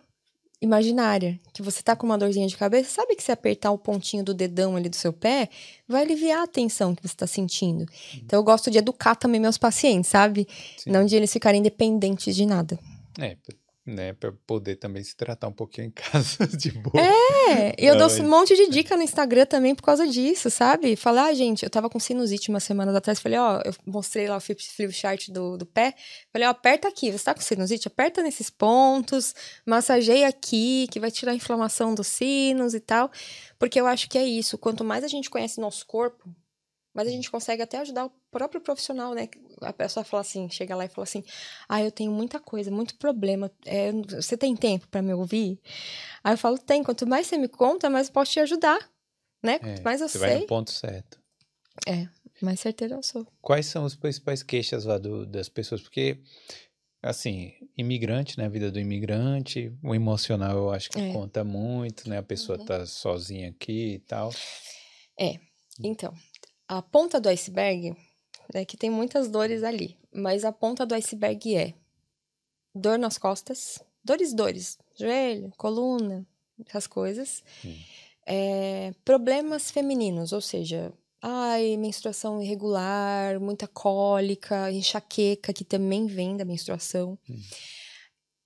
imaginária, 0.61 1.37
que 1.53 1.61
você 1.61 1.83
tá 1.83 1.93
com 1.93 2.05
uma 2.05 2.17
dorzinha 2.17 2.47
de 2.47 2.55
cabeça, 2.55 2.89
sabe 2.89 3.17
que 3.17 3.23
se 3.23 3.33
apertar 3.33 3.71
o 3.71 3.77
pontinho 3.77 4.23
do 4.23 4.33
dedão 4.33 4.77
ali 4.77 4.87
do 4.87 4.95
seu 4.95 5.11
pé, 5.11 5.49
vai 5.85 6.03
aliviar 6.03 6.43
a 6.43 6.47
tensão 6.47 6.95
que 6.95 7.01
você 7.01 7.13
está 7.13 7.27
sentindo. 7.27 7.81
Uhum. 7.81 8.21
Então 8.23 8.39
eu 8.39 8.43
gosto 8.45 8.71
de 8.71 8.77
educar 8.77 9.15
também 9.15 9.41
meus 9.41 9.57
pacientes, 9.57 10.09
sabe? 10.09 10.47
Sim. 10.77 10.89
Não 10.89 11.05
de 11.05 11.17
eles 11.17 11.33
ficarem 11.33 11.61
dependentes 11.61 12.33
de 12.33 12.45
nada. 12.45 12.79
É, 13.19 13.35
né, 13.85 14.13
para 14.13 14.31
poder 14.45 14.75
também 14.75 15.03
se 15.03 15.15
tratar 15.15 15.47
um 15.47 15.51
pouquinho 15.51 15.87
em 15.87 15.91
casa 15.91 16.45
de 16.45 16.71
boa. 16.71 17.03
É, 17.03 17.75
e 17.79 17.85
eu 17.85 17.97
dou 17.97 18.09
um 18.09 18.29
monte 18.29 18.55
de 18.55 18.69
dica 18.69 18.95
no 18.95 19.01
Instagram 19.01 19.45
também 19.45 19.73
por 19.73 19.83
causa 19.83 20.07
disso, 20.07 20.49
sabe? 20.51 20.95
Falar, 20.95 21.27
ah, 21.27 21.33
gente, 21.33 21.63
eu 21.63 21.69
tava 21.69 21.89
com 21.89 21.99
sinusite 21.99 22.49
uma 22.49 22.59
semana 22.59 22.95
atrás, 22.95 23.19
falei, 23.19 23.39
ó, 23.39 23.59
eu 23.65 23.73
mostrei 23.85 24.27
lá 24.27 24.37
o 24.37 24.39
flip 24.39 24.61
chart 24.91 25.29
do, 25.29 25.57
do 25.57 25.65
pé, 25.65 25.95
falei, 26.31 26.47
ó, 26.47 26.51
aperta 26.51 26.87
aqui, 26.87 27.11
você 27.11 27.23
tá 27.23 27.33
com 27.33 27.41
sinusite? 27.41 27.87
Aperta 27.87 28.21
nesses 28.21 28.49
pontos, 28.49 29.33
massageia 29.65 30.27
aqui, 30.27 30.87
que 30.91 30.99
vai 30.99 31.09
tirar 31.09 31.31
a 31.31 31.35
inflamação 31.35 31.95
dos 31.95 32.07
sinos 32.07 32.73
e 32.75 32.79
tal, 32.79 33.11
porque 33.57 33.79
eu 33.79 33.87
acho 33.87 34.07
que 34.07 34.17
é 34.17 34.23
isso, 34.23 34.57
quanto 34.57 34.83
mais 34.83 35.03
a 35.03 35.07
gente 35.07 35.29
conhece 35.29 35.59
nosso 35.59 35.85
corpo, 35.87 36.29
mas 36.93 37.07
a 37.07 37.11
gente 37.11 37.31
consegue 37.31 37.61
até 37.61 37.77
ajudar 37.79 38.05
o 38.05 38.11
próprio 38.29 38.59
profissional, 38.59 39.13
né? 39.13 39.29
A 39.61 39.71
pessoa 39.71 40.03
fala 40.03 40.21
assim, 40.21 40.49
chega 40.49 40.75
lá 40.75 40.85
e 40.85 40.89
fala 40.89 41.03
assim: 41.03 41.23
Ah, 41.67 41.81
eu 41.81 41.91
tenho 41.91 42.11
muita 42.11 42.39
coisa, 42.39 42.69
muito 42.69 42.95
problema. 42.95 43.49
É, 43.65 43.91
você 43.91 44.35
tem 44.35 44.55
tempo 44.55 44.87
para 44.89 45.01
me 45.01 45.13
ouvir? 45.13 45.59
Aí 46.23 46.33
eu 46.33 46.37
falo: 46.37 46.57
Tem. 46.57 46.83
Quanto 46.83 47.07
mais 47.07 47.27
você 47.27 47.37
me 47.37 47.47
conta, 47.47 47.89
mais 47.89 48.07
eu 48.07 48.13
posso 48.13 48.31
te 48.31 48.39
ajudar, 48.41 48.89
né? 49.41 49.59
Quanto 49.59 49.79
é, 49.79 49.83
mais 49.83 50.01
eu 50.01 50.09
você 50.09 50.19
sei. 50.19 50.27
Vai 50.27 50.39
no 50.39 50.47
ponto 50.47 50.71
certo. 50.71 51.21
É, 51.87 52.07
mais 52.41 52.59
certeiro 52.59 52.95
eu 52.95 53.03
sou. 53.03 53.25
Quais 53.41 53.65
são 53.67 53.85
as 53.85 53.95
principais 53.95 54.43
queixas 54.43 54.83
lá 54.83 54.97
do, 54.97 55.25
das 55.25 55.47
pessoas? 55.47 55.81
Porque, 55.81 56.17
assim, 57.01 57.53
imigrante, 57.77 58.37
né? 58.37 58.45
A 58.45 58.49
vida 58.49 58.69
do 58.69 58.79
imigrante, 58.79 59.71
o 59.81 59.95
emocional 59.95 60.57
eu 60.57 60.71
acho 60.71 60.89
que 60.89 60.99
é. 60.99 61.13
conta 61.13 61.43
muito, 61.43 62.09
né? 62.09 62.17
A 62.17 62.23
pessoa 62.23 62.59
uhum. 62.59 62.65
tá 62.65 62.85
sozinha 62.85 63.49
aqui 63.49 63.93
e 63.93 63.99
tal. 63.99 64.33
É, 65.17 65.39
então, 65.79 66.13
a 66.71 66.81
ponta 66.81 67.19
do 67.19 67.27
iceberg, 67.27 67.93
né, 68.53 68.63
que 68.63 68.77
tem 68.77 68.89
muitas 68.89 69.27
dores 69.27 69.61
ali, 69.61 69.97
mas 70.09 70.45
a 70.45 70.53
ponta 70.53 70.85
do 70.85 70.95
iceberg 70.95 71.53
é 71.53 71.73
dor 72.73 72.97
nas 72.97 73.17
costas, 73.17 73.83
dores, 74.01 74.33
dores, 74.33 74.79
joelho, 74.97 75.51
coluna, 75.57 76.25
essas 76.65 76.87
coisas. 76.87 77.43
Hum. 77.65 77.75
É, 78.25 78.93
problemas 79.03 79.69
femininos, 79.69 80.31
ou 80.31 80.39
seja, 80.39 80.93
ai, 81.21 81.75
menstruação 81.75 82.41
irregular, 82.41 83.37
muita 83.37 83.67
cólica, 83.67 84.71
enxaqueca, 84.71 85.51
que 85.51 85.65
também 85.65 86.07
vem 86.07 86.37
da 86.37 86.45
menstruação. 86.45 87.19
Hum. 87.29 87.41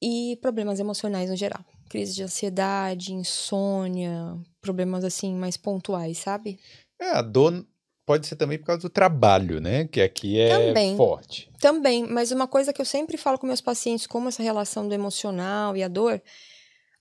E 0.01 0.39
problemas 0.41 0.79
emocionais 0.79 1.29
no 1.29 1.35
geral. 1.35 1.63
Crise 1.87 2.15
de 2.15 2.23
ansiedade, 2.23 3.13
insônia, 3.13 4.35
problemas 4.61 5.03
assim 5.03 5.35
mais 5.35 5.55
pontuais, 5.55 6.17
sabe? 6.17 6.59
É, 6.99 7.11
a 7.11 7.21
dor 7.21 7.63
pode 8.05 8.27
ser 8.27 8.35
também 8.35 8.57
por 8.57 8.65
causa 8.65 8.83
do 8.83 8.89
trabalho, 8.89 9.59
né? 9.59 9.87
Que 9.87 10.01
aqui 10.01 10.39
é 10.39 10.49
também, 10.49 10.95
forte. 10.95 11.51
Também, 11.59 12.05
mas 12.07 12.31
uma 12.31 12.47
coisa 12.47 12.71
que 12.71 12.81
eu 12.81 12.85
sempre 12.85 13.17
falo 13.17 13.39
com 13.39 13.47
meus 13.47 13.61
pacientes, 13.61 14.05
como 14.05 14.29
essa 14.29 14.43
relação 14.43 14.87
do 14.87 14.93
emocional 14.93 15.75
e 15.75 15.83
a 15.83 15.87
dor. 15.87 16.21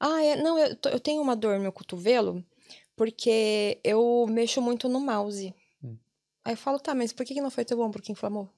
Ah, 0.00 0.22
é, 0.22 0.36
não, 0.36 0.58
eu, 0.58 0.76
eu 0.90 1.00
tenho 1.00 1.22
uma 1.22 1.36
dor 1.36 1.56
no 1.56 1.62
meu 1.62 1.72
cotovelo 1.72 2.44
Porque 2.96 3.78
eu 3.84 4.26
mexo 4.28 4.60
muito 4.60 4.88
no 4.88 5.00
mouse. 5.00 5.54
Hum. 5.82 5.96
Aí 6.44 6.54
eu 6.54 6.58
falo, 6.58 6.78
tá, 6.78 6.94
mas 6.94 7.12
por 7.12 7.24
que 7.24 7.40
não 7.40 7.50
foi 7.50 7.64
tão 7.64 7.78
bom? 7.78 7.90
Porque 7.90 8.12
inflamou. 8.12 8.48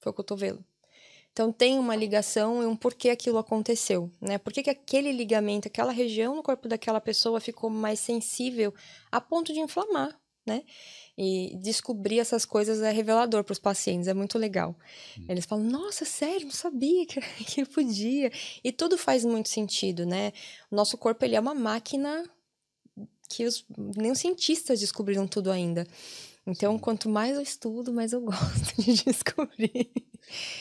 Foi 0.00 0.10
o 0.10 0.14
cotovelo. 0.14 0.64
Então 1.32 1.50
tem 1.50 1.78
uma 1.78 1.96
ligação 1.96 2.62
e 2.62 2.66
um 2.66 2.76
porquê 2.76 3.08
aquilo 3.08 3.38
aconteceu, 3.38 4.10
né? 4.20 4.36
Por 4.36 4.52
que, 4.52 4.62
que 4.62 4.68
aquele 4.68 5.10
ligamento, 5.10 5.66
aquela 5.66 5.90
região 5.90 6.36
no 6.36 6.42
corpo 6.42 6.68
daquela 6.68 7.00
pessoa 7.00 7.40
ficou 7.40 7.70
mais 7.70 7.98
sensível 8.00 8.74
a 9.10 9.18
ponto 9.18 9.50
de 9.50 9.60
inflamar, 9.60 10.14
né? 10.46 10.62
E 11.16 11.56
descobrir 11.62 12.18
essas 12.18 12.44
coisas 12.44 12.80
é 12.80 12.90
revelador 12.90 13.44
para 13.44 13.52
os 13.52 13.58
pacientes, 13.58 14.08
é 14.08 14.14
muito 14.14 14.38
legal. 14.38 14.74
Eles 15.28 15.44
falam: 15.44 15.64
Nossa, 15.64 16.04
sério, 16.04 16.46
não 16.46 16.52
sabia 16.52 17.06
que, 17.06 17.20
que 17.44 17.64
podia. 17.66 18.30
E 18.62 18.72
tudo 18.72 18.96
faz 18.96 19.24
muito 19.24 19.48
sentido, 19.48 20.06
né? 20.06 20.32
O 20.70 20.76
nosso 20.76 20.96
corpo 20.96 21.24
ele 21.24 21.36
é 21.36 21.40
uma 21.40 21.54
máquina 21.54 22.24
que 23.28 23.46
os, 23.46 23.64
nem 23.96 24.10
os 24.10 24.18
cientistas 24.18 24.80
descobriram 24.80 25.26
tudo 25.26 25.50
ainda. 25.50 25.86
Então, 26.46 26.78
quanto 26.78 27.08
mais 27.08 27.36
eu 27.36 27.42
estudo, 27.42 27.92
mais 27.92 28.12
eu 28.12 28.20
gosto 28.22 28.82
de 28.82 29.04
descobrir. 29.04 29.90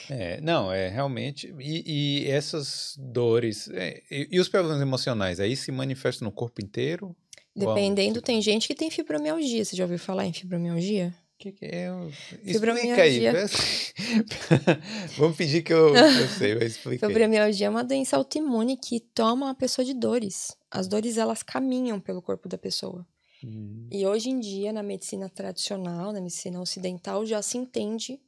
É, 0.10 0.40
não, 0.42 0.72
é 0.72 0.90
realmente. 0.90 1.54
E, 1.60 2.24
e 2.26 2.30
essas 2.30 2.96
dores. 3.00 3.70
é, 3.70 4.02
e, 4.12 4.28
e 4.32 4.40
os 4.40 4.48
problemas 4.48 4.82
emocionais 4.82 5.40
aí 5.40 5.56
se 5.56 5.72
manifestam 5.72 6.26
no 6.26 6.32
corpo 6.32 6.64
inteiro? 6.64 7.16
Dependendo, 7.56 8.22
tem 8.22 8.42
gente 8.42 8.68
que 8.68 8.76
tem 8.76 8.90
fibromialgia. 8.90 9.64
Você 9.66 9.76
já 9.76 9.84
ouviu 9.84 10.00
falar 10.00 10.26
em 10.26 10.34
fibromialgia? 10.34 11.14
O 11.36 11.38
que, 11.42 11.52
que 11.52 11.66
é? 11.66 11.90
Explica 12.10 12.54
Fibromialgia. 12.54 13.32
aí. 13.32 13.50
Vamos 15.18 15.36
pedir 15.38 15.64
que 15.64 15.74
eu, 15.74 15.96
eu 15.96 16.28
sei, 16.30 16.56
mas 16.56 16.74
explica. 16.74 17.08
Fibromialgia 17.08 17.68
é 17.68 17.70
uma 17.70 17.84
doença 17.84 18.16
autoimune 18.16 18.78
que 18.78 19.00
toma 19.00 19.50
a 19.50 19.56
pessoa 19.56 19.84
de 19.84 19.94
dores. 19.94 20.56
As 20.70 20.88
dores, 20.88 21.18
elas 21.18 21.42
caminham 21.44 22.00
pelo 22.00 22.22
corpo 22.22 22.48
da 22.48 22.58
pessoa. 22.58 23.06
Hum, 23.44 23.88
E 23.92 24.06
hoje 24.06 24.30
em 24.30 24.40
dia, 24.40 24.72
na 24.72 24.84
medicina 24.84 25.28
tradicional, 25.30 26.14
na 26.14 26.22
medicina 26.22 26.62
ocidental, 26.62 27.26
já 27.26 27.42
se 27.42 27.58
entende 27.58 28.20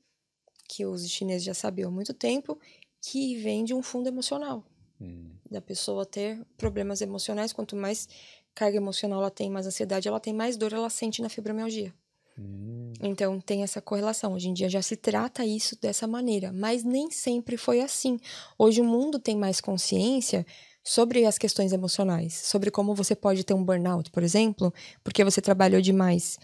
que 0.67 0.85
os 0.85 1.07
chineses 1.07 1.43
já 1.43 1.53
sabiam 1.53 1.89
há 1.89 1.91
muito 1.93 2.13
tempo 2.13 2.59
que 2.99 3.35
vem 3.37 3.63
de 3.63 3.73
um 3.73 3.83
fundo 3.83 4.07
emocional. 4.07 4.65
hum, 4.99 5.29
Da 5.51 5.61
pessoa 5.61 6.03
ter 6.05 6.43
problemas 6.57 6.99
emocionais. 7.01 7.53
Quanto 7.53 7.75
mais 7.75 8.07
carga 8.53 8.77
emocional 8.77 9.19
ela 9.19 9.31
tem, 9.31 9.49
mais 9.49 9.67
ansiedade 9.67 10.07
ela 10.07 10.19
tem, 10.19 10.33
mais 10.33 10.57
dor 10.57 10.73
ela 10.73 10.89
sente 10.89 11.21
na 11.21 11.29
fibromialgia. 11.29 11.93
hum. 12.37 12.93
Então 13.01 13.39
tem 13.39 13.63
essa 13.63 13.81
correlação. 13.81 14.33
Hoje 14.33 14.49
em 14.49 14.53
dia 14.53 14.69
já 14.69 14.81
se 14.81 14.95
trata 14.95 15.45
isso 15.45 15.77
dessa 15.81 16.07
maneira, 16.07 16.51
mas 16.53 16.83
nem 16.83 17.11
sempre 17.11 17.57
foi 17.57 17.81
assim. 17.81 18.19
Hoje 18.57 18.81
o 18.81 18.85
mundo 18.85 19.19
tem 19.19 19.35
mais 19.35 19.59
consciência 19.59 20.45
sobre 20.83 21.25
as 21.25 21.37
questões 21.37 21.71
emocionais, 21.71 22.33
sobre 22.33 22.69
como 22.69 22.93
você 22.93 23.15
pode 23.15 23.43
ter 23.43 23.53
um 23.53 23.63
burnout, 23.63 24.11
por 24.11 24.21
exemplo, 24.21 24.73
porque 25.03 25.23
você 25.23 25.41
trabalhou 25.41 25.81
demais. 25.81 26.37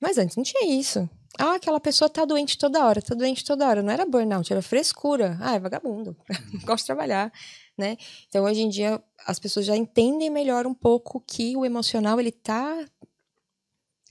Mas 0.00 0.18
antes 0.18 0.36
não 0.36 0.44
tinha 0.44 0.78
isso. 0.78 1.08
Ah, 1.38 1.54
aquela 1.54 1.78
pessoa 1.78 2.08
tá 2.08 2.24
doente 2.24 2.56
toda 2.56 2.84
hora, 2.84 3.00
tá 3.02 3.14
doente 3.14 3.44
toda 3.44 3.66
hora. 3.66 3.82
Não 3.82 3.92
era 3.92 4.06
burnout, 4.06 4.50
era 4.50 4.62
frescura. 4.62 5.36
Ah, 5.40 5.54
é 5.54 5.58
vagabundo. 5.58 6.16
Gosto 6.64 6.84
de 6.84 6.86
trabalhar, 6.86 7.32
né? 7.76 7.96
Então 8.28 8.44
hoje 8.44 8.60
em 8.60 8.68
dia 8.68 9.02
as 9.26 9.38
pessoas 9.38 9.66
já 9.66 9.76
entendem 9.76 10.30
melhor 10.30 10.66
um 10.66 10.74
pouco 10.74 11.20
que 11.20 11.56
o 11.56 11.64
emocional 11.64 12.18
ele 12.18 12.32
tá 12.32 12.86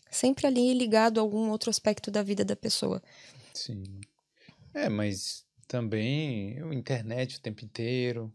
sempre 0.10 0.48
ali 0.48 0.74
ligado 0.74 1.20
a 1.20 1.22
algum 1.22 1.50
outro 1.50 1.70
aspecto 1.70 2.10
da 2.10 2.24
vida 2.24 2.44
da 2.46 2.56
pessoa. 2.56 3.02
Sim. 3.54 3.84
É, 4.74 4.90
mas 4.90 5.46
também 5.68 6.60
a 6.60 6.74
internet 6.74 7.38
o 7.38 7.42
tempo 7.42 7.64
inteiro. 7.64 8.34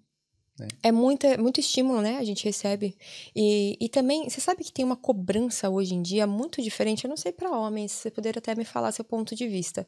É 0.83 0.93
muita, 0.93 1.39
muito 1.39 1.61
estímulo, 1.61 2.03
né? 2.03 2.19
A 2.19 2.25
gente 2.25 2.45
recebe. 2.45 2.97
E, 3.35 3.79
e 3.81 3.89
também, 3.89 4.29
você 4.29 4.41
sabe 4.41 4.63
que 4.63 4.73
tem 4.73 4.85
uma 4.85 4.97
cobrança 4.97 5.71
hoje 5.71 5.95
em 5.95 6.03
dia 6.03 6.27
muito 6.27 6.61
diferente. 6.61 7.05
Eu 7.05 7.09
não 7.09 7.17
sei 7.17 7.33
para 7.33 7.51
homens, 7.51 7.93
você 7.93 8.11
poderia 8.11 8.39
até 8.39 8.55
me 8.55 8.65
falar 8.65 8.93
seu 8.93 9.05
ponto 9.05 9.35
de 9.35 9.49
vista. 9.49 9.87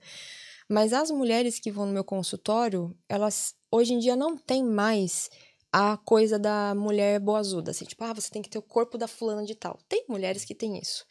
Mas 0.68 0.92
as 0.92 1.10
mulheres 1.10 1.58
que 1.58 1.70
vão 1.70 1.86
no 1.86 1.92
meu 1.92 2.04
consultório, 2.04 2.96
elas 3.08 3.54
hoje 3.72 3.94
em 3.94 3.98
dia 3.98 4.14
não 4.14 4.36
têm 4.36 4.62
mais 4.62 5.30
a 5.72 5.96
coisa 5.96 6.38
da 6.38 6.74
mulher 6.74 7.18
boazuda, 7.18 7.70
assim, 7.70 7.86
tipo, 7.86 8.04
ah, 8.04 8.12
você 8.12 8.30
tem 8.30 8.42
que 8.42 8.50
ter 8.50 8.58
o 8.58 8.62
corpo 8.62 8.98
da 8.98 9.08
fulana 9.08 9.44
de 9.44 9.54
tal. 9.54 9.78
Tem 9.88 10.04
mulheres 10.06 10.44
que 10.44 10.54
têm 10.54 10.78
isso. 10.78 11.06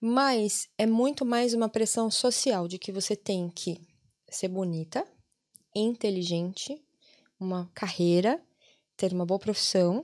Mas 0.00 0.66
é 0.78 0.86
muito 0.86 1.26
mais 1.26 1.52
uma 1.52 1.68
pressão 1.68 2.10
social 2.10 2.66
de 2.66 2.78
que 2.78 2.90
você 2.90 3.14
tem 3.14 3.50
que 3.50 3.78
ser 4.30 4.48
bonita, 4.48 5.06
inteligente, 5.76 6.82
uma 7.38 7.70
carreira, 7.74 8.42
ter 8.96 9.12
uma 9.12 9.26
boa 9.26 9.38
profissão, 9.38 10.02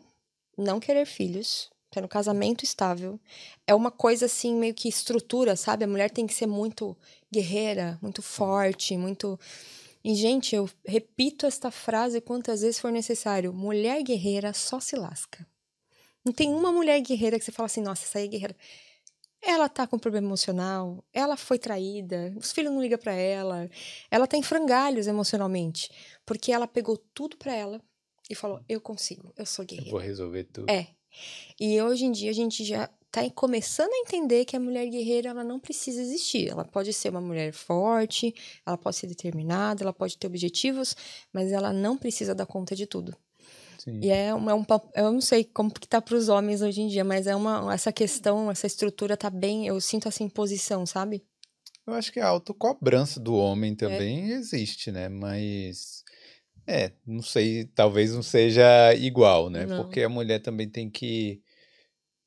não 0.58 0.78
querer 0.78 1.06
filhos, 1.06 1.70
ter 1.90 2.04
um 2.04 2.08
casamento 2.08 2.64
estável. 2.64 3.18
É 3.66 3.74
uma 3.74 3.90
coisa 3.90 4.26
assim, 4.26 4.54
meio 4.54 4.74
que 4.74 4.88
estrutura, 4.88 5.56
sabe? 5.56 5.84
A 5.84 5.88
mulher 5.88 6.10
tem 6.10 6.26
que 6.26 6.34
ser 6.34 6.46
muito 6.46 6.94
guerreira, 7.32 7.98
muito 8.02 8.20
forte, 8.20 8.96
muito. 8.98 9.38
E, 10.08 10.14
gente, 10.14 10.54
eu 10.54 10.70
repito 10.86 11.46
esta 11.46 11.68
frase 11.68 12.20
quantas 12.20 12.60
vezes 12.60 12.78
for 12.78 12.92
necessário: 12.92 13.52
mulher 13.52 14.00
guerreira 14.04 14.52
só 14.52 14.78
se 14.78 14.94
lasca. 14.94 15.44
Não 16.24 16.32
tem 16.32 16.48
uma 16.54 16.70
mulher 16.70 17.00
guerreira 17.00 17.36
que 17.40 17.44
você 17.44 17.50
fala 17.50 17.66
assim, 17.66 17.82
nossa, 17.82 18.04
essa 18.04 18.18
aí 18.18 18.26
é 18.26 18.28
guerreira. 18.28 18.56
Ela 19.42 19.68
tá 19.68 19.84
com 19.84 19.98
problema 19.98 20.28
emocional, 20.28 21.04
ela 21.12 21.36
foi 21.36 21.58
traída, 21.58 22.32
os 22.36 22.52
filhos 22.52 22.72
não 22.72 22.80
ligam 22.80 22.98
pra 22.98 23.14
ela, 23.14 23.68
ela 24.08 24.28
tá 24.28 24.36
em 24.36 24.42
frangalhos 24.42 25.08
emocionalmente, 25.08 25.90
porque 26.24 26.52
ela 26.52 26.68
pegou 26.68 26.96
tudo 27.12 27.36
pra 27.36 27.52
ela 27.52 27.82
e 28.30 28.34
falou: 28.36 28.60
Eu 28.68 28.80
consigo, 28.80 29.32
eu 29.36 29.44
sou 29.44 29.64
Eu 29.64 29.66
guerreira. 29.66 29.90
vou 29.90 30.00
resolver 30.00 30.44
tudo. 30.44 30.70
É. 30.70 30.86
E 31.58 31.82
hoje 31.82 32.04
em 32.04 32.12
dia 32.12 32.30
a 32.30 32.34
gente 32.34 32.64
já 32.64 32.88
tá 33.22 33.30
começando 33.34 33.90
a 33.92 33.98
entender 33.98 34.44
que 34.44 34.56
a 34.56 34.60
mulher 34.60 34.86
guerreira 34.88 35.30
ela 35.30 35.42
não 35.42 35.58
precisa 35.58 36.00
existir. 36.00 36.48
Ela 36.48 36.64
pode 36.64 36.92
ser 36.92 37.08
uma 37.08 37.20
mulher 37.20 37.52
forte, 37.52 38.34
ela 38.64 38.76
pode 38.76 38.96
ser 38.96 39.06
determinada, 39.06 39.82
ela 39.82 39.92
pode 39.92 40.18
ter 40.18 40.26
objetivos, 40.26 40.94
mas 41.32 41.50
ela 41.52 41.72
não 41.72 41.96
precisa 41.96 42.34
dar 42.34 42.46
conta 42.46 42.76
de 42.76 42.86
tudo. 42.86 43.16
Sim. 43.78 44.00
E 44.02 44.10
é, 44.10 44.34
um, 44.34 44.50
é 44.50 44.54
um 44.54 44.64
eu 44.94 45.12
não 45.12 45.20
sei 45.20 45.44
como 45.44 45.72
que 45.72 45.86
tá 45.88 46.00
pros 46.02 46.28
homens 46.28 46.60
hoje 46.60 46.80
em 46.82 46.88
dia, 46.88 47.04
mas 47.04 47.26
é 47.26 47.34
uma 47.34 47.72
essa 47.72 47.92
questão, 47.92 48.50
essa 48.50 48.66
estrutura 48.66 49.16
tá 49.16 49.30
bem, 49.30 49.66
eu 49.66 49.80
sinto 49.80 50.08
essa 50.08 50.22
imposição, 50.22 50.84
sabe? 50.84 51.24
Eu 51.86 51.94
acho 51.94 52.12
que 52.12 52.18
a 52.18 52.26
autocobrança 52.26 53.20
do 53.20 53.34
homem 53.34 53.72
É. 53.72 53.76
também 53.76 54.30
existe, 54.30 54.90
né? 54.90 55.08
Mas 55.08 56.02
é, 56.66 56.90
não 57.06 57.22
sei, 57.22 57.64
talvez 57.64 58.12
não 58.12 58.22
seja 58.22 58.92
igual, 58.94 59.48
né? 59.48 59.64
Não. 59.64 59.84
Porque 59.84 60.02
a 60.02 60.08
mulher 60.08 60.40
também 60.40 60.68
tem 60.68 60.90
que, 60.90 61.40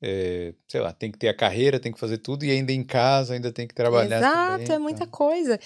é, 0.02 0.54
sei 0.66 0.80
lá, 0.80 0.92
tem 0.92 1.10
que 1.10 1.18
ter 1.18 1.28
a 1.28 1.36
carreira, 1.36 1.78
tem 1.80 1.92
que 1.92 2.00
fazer 2.00 2.18
tudo 2.18 2.44
e 2.44 2.50
ainda 2.50 2.72
em 2.72 2.82
casa 2.82 3.34
ainda 3.34 3.52
tem 3.52 3.66
que 3.66 3.74
trabalhar 3.74 4.18
Exato, 4.18 4.58
também, 4.58 4.76
é 4.76 4.78
muita 4.78 5.04
então. 5.04 5.18
coisa. 5.18 5.60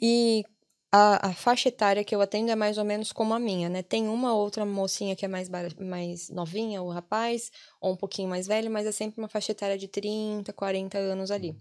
E 0.00 0.44
a, 0.90 1.28
a 1.28 1.32
faixa 1.34 1.68
etária 1.68 2.04
que 2.04 2.14
eu 2.14 2.20
atendo 2.20 2.50
é 2.50 2.54
mais 2.54 2.78
ou 2.78 2.84
menos 2.84 3.10
como 3.10 3.34
a 3.34 3.38
minha, 3.38 3.68
né? 3.68 3.82
Tem 3.82 4.08
uma 4.08 4.32
outra 4.32 4.64
mocinha 4.64 5.16
que 5.16 5.24
é 5.24 5.28
mais, 5.28 5.48
mais 5.78 6.30
novinha, 6.30 6.82
o 6.82 6.88
rapaz, 6.88 7.50
ou 7.80 7.92
um 7.92 7.96
pouquinho 7.96 8.28
mais 8.28 8.46
velho, 8.46 8.70
mas 8.70 8.86
é 8.86 8.92
sempre 8.92 9.20
uma 9.20 9.28
faixa 9.28 9.52
etária 9.52 9.76
de 9.76 9.88
30, 9.88 10.52
40 10.52 10.96
anos 10.96 11.30
ali. 11.30 11.56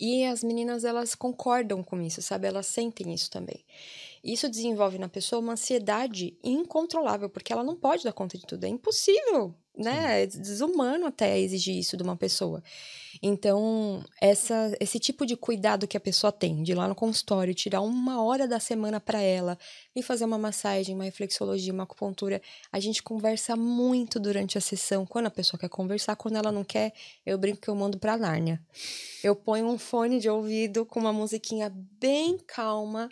E 0.00 0.24
as 0.24 0.42
meninas, 0.44 0.84
elas 0.84 1.14
concordam 1.14 1.82
com 1.82 2.00
isso, 2.00 2.22
sabe? 2.22 2.46
Elas 2.46 2.66
sentem 2.66 3.12
isso 3.12 3.30
também. 3.30 3.64
Isso 4.22 4.48
desenvolve 4.48 4.96
na 4.96 5.08
pessoa 5.08 5.40
uma 5.40 5.52
ansiedade 5.52 6.38
incontrolável, 6.42 7.28
porque 7.28 7.52
ela 7.52 7.64
não 7.64 7.76
pode 7.76 8.04
dar 8.04 8.12
conta 8.12 8.38
de 8.38 8.46
tudo. 8.46 8.64
É 8.64 8.68
impossível, 8.68 9.54
né? 9.78 10.24
É 10.24 10.26
desumano 10.26 11.06
até 11.06 11.38
exigir 11.38 11.78
isso 11.78 11.96
de 11.96 12.02
uma 12.02 12.16
pessoa. 12.16 12.62
Então, 13.22 14.04
essa, 14.20 14.76
esse 14.80 14.98
tipo 14.98 15.24
de 15.24 15.36
cuidado 15.36 15.86
que 15.86 15.96
a 15.96 16.00
pessoa 16.00 16.32
tem, 16.32 16.62
de 16.62 16.72
ir 16.72 16.74
lá 16.74 16.86
no 16.86 16.94
consultório, 16.94 17.54
tirar 17.54 17.80
uma 17.80 18.22
hora 18.22 18.46
da 18.46 18.60
semana 18.60 19.00
para 19.00 19.20
ela, 19.20 19.58
e 19.94 20.02
fazer 20.02 20.24
uma 20.24 20.38
massagem, 20.38 20.94
uma 20.94 21.04
reflexologia, 21.04 21.72
uma 21.72 21.84
acupuntura, 21.84 22.42
a 22.70 22.78
gente 22.80 23.02
conversa 23.02 23.56
muito 23.56 24.20
durante 24.20 24.58
a 24.58 24.60
sessão. 24.60 25.06
Quando 25.06 25.26
a 25.26 25.30
pessoa 25.30 25.58
quer 25.58 25.68
conversar, 25.68 26.16
quando 26.16 26.36
ela 26.36 26.52
não 26.52 26.64
quer, 26.64 26.92
eu 27.24 27.38
brinco 27.38 27.60
que 27.60 27.68
eu 27.68 27.74
mando 27.74 27.98
pra 27.98 28.16
Nárnia. 28.16 28.60
Eu 29.22 29.34
ponho 29.34 29.66
um 29.66 29.78
fone 29.78 30.20
de 30.20 30.28
ouvido 30.28 30.84
com 30.84 31.00
uma 31.00 31.12
musiquinha 31.12 31.72
bem 31.74 32.38
calma 32.38 33.08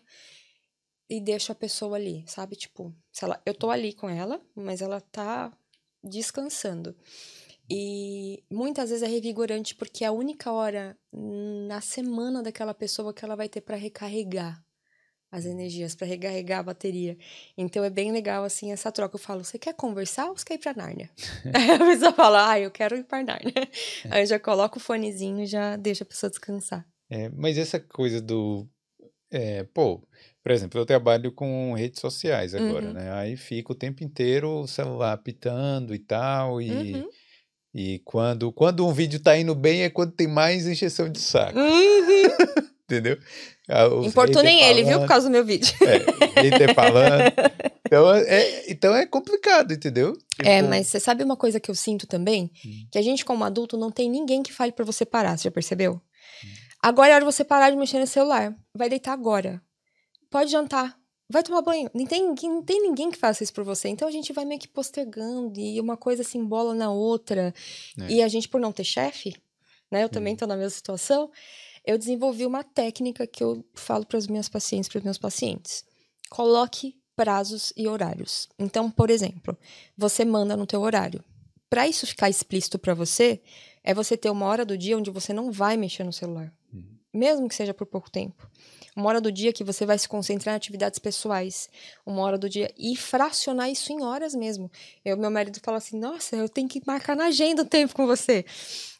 e 1.08 1.20
deixo 1.20 1.52
a 1.52 1.54
pessoa 1.54 1.96
ali, 1.96 2.24
sabe? 2.26 2.56
Tipo, 2.56 2.94
se 3.12 3.24
ela, 3.24 3.40
eu 3.46 3.54
tô 3.54 3.70
ali 3.70 3.92
com 3.92 4.08
ela, 4.08 4.40
mas 4.54 4.82
ela 4.82 5.00
tá 5.00 5.52
descansando. 6.08 6.96
E 7.68 8.44
muitas 8.50 8.90
vezes 8.90 9.02
é 9.02 9.10
revigorante 9.10 9.74
porque 9.74 10.04
é 10.04 10.06
a 10.06 10.12
única 10.12 10.52
hora 10.52 10.96
na 11.12 11.80
semana 11.80 12.42
daquela 12.42 12.72
pessoa 12.72 13.12
que 13.12 13.24
ela 13.24 13.34
vai 13.34 13.48
ter 13.48 13.60
para 13.60 13.76
recarregar 13.76 14.64
as 15.30 15.44
energias, 15.44 15.94
para 15.94 16.06
recarregar 16.06 16.60
a 16.60 16.62
bateria. 16.62 17.18
Então 17.58 17.84
é 17.84 17.90
bem 17.90 18.12
legal 18.12 18.44
assim 18.44 18.72
essa 18.72 18.92
troca. 18.92 19.16
Eu 19.16 19.20
falo, 19.20 19.44
você 19.44 19.58
quer 19.58 19.74
conversar 19.74 20.28
ou 20.28 20.36
você 20.36 20.44
quer 20.44 20.54
ir 20.54 20.58
pra 20.58 20.74
Nárnia? 20.74 21.10
Aí 21.52 21.70
a 21.70 21.78
pessoa 21.78 22.12
fala, 22.12 22.50
ah, 22.50 22.60
eu 22.60 22.70
quero 22.70 22.96
ir 22.96 23.04
pra 23.04 23.22
Nárnia. 23.22 23.52
Aí 24.10 24.22
eu 24.22 24.26
já 24.26 24.38
coloco 24.38 24.78
o 24.78 24.80
fonezinho 24.80 25.42
e 25.42 25.46
já 25.46 25.76
deixo 25.76 26.04
a 26.04 26.06
pessoa 26.06 26.30
descansar. 26.30 26.86
É, 27.10 27.28
mas 27.30 27.58
essa 27.58 27.80
coisa 27.80 28.20
do. 28.20 28.68
é, 29.30 29.64
pô, 29.64 30.06
por 30.46 30.52
exemplo, 30.52 30.80
eu 30.80 30.86
trabalho 30.86 31.32
com 31.32 31.74
redes 31.74 32.00
sociais 32.00 32.54
agora, 32.54 32.86
Uhum. 32.86 32.92
né? 32.92 33.10
Aí 33.14 33.36
fica 33.36 33.72
o 33.72 33.74
tempo 33.74 34.04
inteiro 34.04 34.60
o 34.60 34.68
celular 34.68 35.12
apitando 35.12 35.92
e 35.92 35.98
tal, 35.98 36.62
e, 36.62 36.70
Uhum. 36.94 37.08
E 37.74 37.98
quando, 38.04 38.52
quando 38.52 38.86
um 38.86 38.92
vídeo 38.92 39.18
tá 39.18 39.36
indo 39.36 39.54
bem 39.56 39.82
é 39.82 39.90
quando 39.90 40.12
tem 40.12 40.28
mais 40.28 40.68
encheção 40.68 41.10
de 41.10 41.18
saco. 41.18 41.58
Uhum. 41.58 41.66
Entendeu? 42.88 43.18
Ah, 43.68 43.88
os 43.88 44.06
Importunem 44.06 44.58
haters 44.60 44.70
ele, 44.78 44.84
viu? 44.88 45.00
Por 45.00 45.08
causa 45.08 45.26
do 45.26 45.32
meu 45.32 45.44
vídeo. 45.44 45.74
É, 45.82 46.40
hater 46.42 46.74
falando. 46.74 47.22
Então 47.86 48.14
é, 48.14 48.70
então 48.70 48.96
é 48.96 49.06
complicado, 49.06 49.72
entendeu? 49.72 50.16
É, 50.44 50.56
Tipo, 50.58 50.70
mas 50.70 50.88
você 50.88 50.98
sabe 50.98 51.22
uma 51.22 51.36
coisa 51.36 51.60
que 51.60 51.70
eu 51.70 51.74
sinto 51.74 52.04
também? 52.04 52.50
Hum. 52.64 52.86
Que 52.90 52.98
a 52.98 53.02
gente, 53.02 53.24
como 53.24 53.44
adulto, 53.44 53.76
não 53.76 53.92
tem 53.92 54.10
ninguém 54.10 54.42
que 54.42 54.52
fale 54.52 54.72
pra 54.72 54.84
você 54.84 55.04
parar, 55.06 55.36
você 55.36 55.44
já 55.44 55.50
percebeu? 55.52 56.00
Agora 56.82 57.10
é 57.10 57.14
hora 57.14 57.24
de 57.24 57.30
você 57.32 57.44
parar 57.44 57.70
de 57.70 57.76
mexer 57.76 58.00
no 58.00 58.06
celular. 58.06 58.52
Vai 58.76 58.88
deitar 58.88 59.12
agora. 59.12 59.62
Pode 60.36 60.50
jantar. 60.50 61.00
Vai 61.30 61.42
tomar 61.42 61.62
banho. 61.62 61.90
Não 61.94 62.04
tem, 62.04 62.28
ninguém- 62.28 62.50
não 62.50 62.62
tem 62.62 62.82
ninguém 62.82 63.10
que 63.10 63.16
faça 63.16 63.42
isso 63.42 63.54
por 63.54 63.64
você. 63.64 63.88
Então 63.88 64.06
a 64.06 64.10
gente 64.10 64.34
vai 64.34 64.44
meio 64.44 64.60
que 64.60 64.68
postergando 64.68 65.58
e 65.58 65.80
uma 65.80 65.96
coisa 65.96 66.22
se 66.22 66.36
embola 66.36 66.74
na 66.74 66.90
outra. 66.92 67.54
É. 67.98 68.12
E 68.12 68.22
a 68.22 68.28
gente, 68.28 68.46
por 68.46 68.60
não 68.60 68.70
ter 68.70 68.84
chefe, 68.84 69.34
né? 69.90 70.04
Eu 70.04 70.10
também 70.10 70.36
tô 70.36 70.46
na 70.46 70.54
mesma 70.54 70.68
situação. 70.76 71.30
Eu 71.86 71.96
desenvolvi 71.96 72.44
uma 72.44 72.62
técnica 72.62 73.26
que 73.26 73.42
eu 73.42 73.64
falo 73.72 74.04
para 74.04 74.18
os 74.18 74.26
meus 74.26 74.46
pacientes, 74.46 74.90
para 74.90 74.98
os 74.98 75.04
meus 75.04 75.16
pacientes. 75.16 75.86
Coloque 76.28 77.00
prazos 77.16 77.72
e 77.74 77.88
horários. 77.88 78.46
Então, 78.58 78.90
por 78.90 79.08
exemplo, 79.08 79.56
você 79.96 80.22
manda 80.22 80.54
no 80.54 80.66
teu 80.66 80.82
horário. 80.82 81.24
Para 81.70 81.88
isso 81.88 82.06
ficar 82.06 82.28
explícito 82.28 82.78
para 82.78 82.92
você, 82.92 83.40
é 83.82 83.94
você 83.94 84.18
ter 84.18 84.28
uma 84.28 84.44
hora 84.44 84.66
do 84.66 84.76
dia 84.76 84.98
onde 84.98 85.10
você 85.10 85.32
não 85.32 85.50
vai 85.50 85.78
mexer 85.78 86.04
no 86.04 86.12
celular, 86.12 86.52
mesmo 87.16 87.48
que 87.48 87.54
seja 87.54 87.74
por 87.74 87.86
pouco 87.86 88.10
tempo. 88.10 88.48
Uma 88.94 89.10
hora 89.10 89.20
do 89.20 89.30
dia 89.30 89.52
que 89.52 89.62
você 89.62 89.84
vai 89.84 89.98
se 89.98 90.08
concentrar 90.08 90.54
em 90.54 90.56
atividades 90.56 90.98
pessoais. 90.98 91.68
Uma 92.04 92.22
hora 92.22 92.38
do 92.38 92.48
dia 92.48 92.72
e 92.78 92.96
fracionar 92.96 93.70
isso 93.70 93.92
em 93.92 94.02
horas 94.02 94.34
mesmo. 94.34 94.70
Eu, 95.04 95.16
meu 95.16 95.30
marido 95.30 95.60
fala 95.62 95.78
assim: 95.78 95.98
"Nossa, 95.98 96.34
eu 96.36 96.48
tenho 96.48 96.68
que 96.68 96.80
marcar 96.86 97.14
na 97.14 97.26
agenda 97.26 97.62
o 97.62 97.66
tempo 97.66 97.94
com 97.94 98.06
você". 98.06 98.44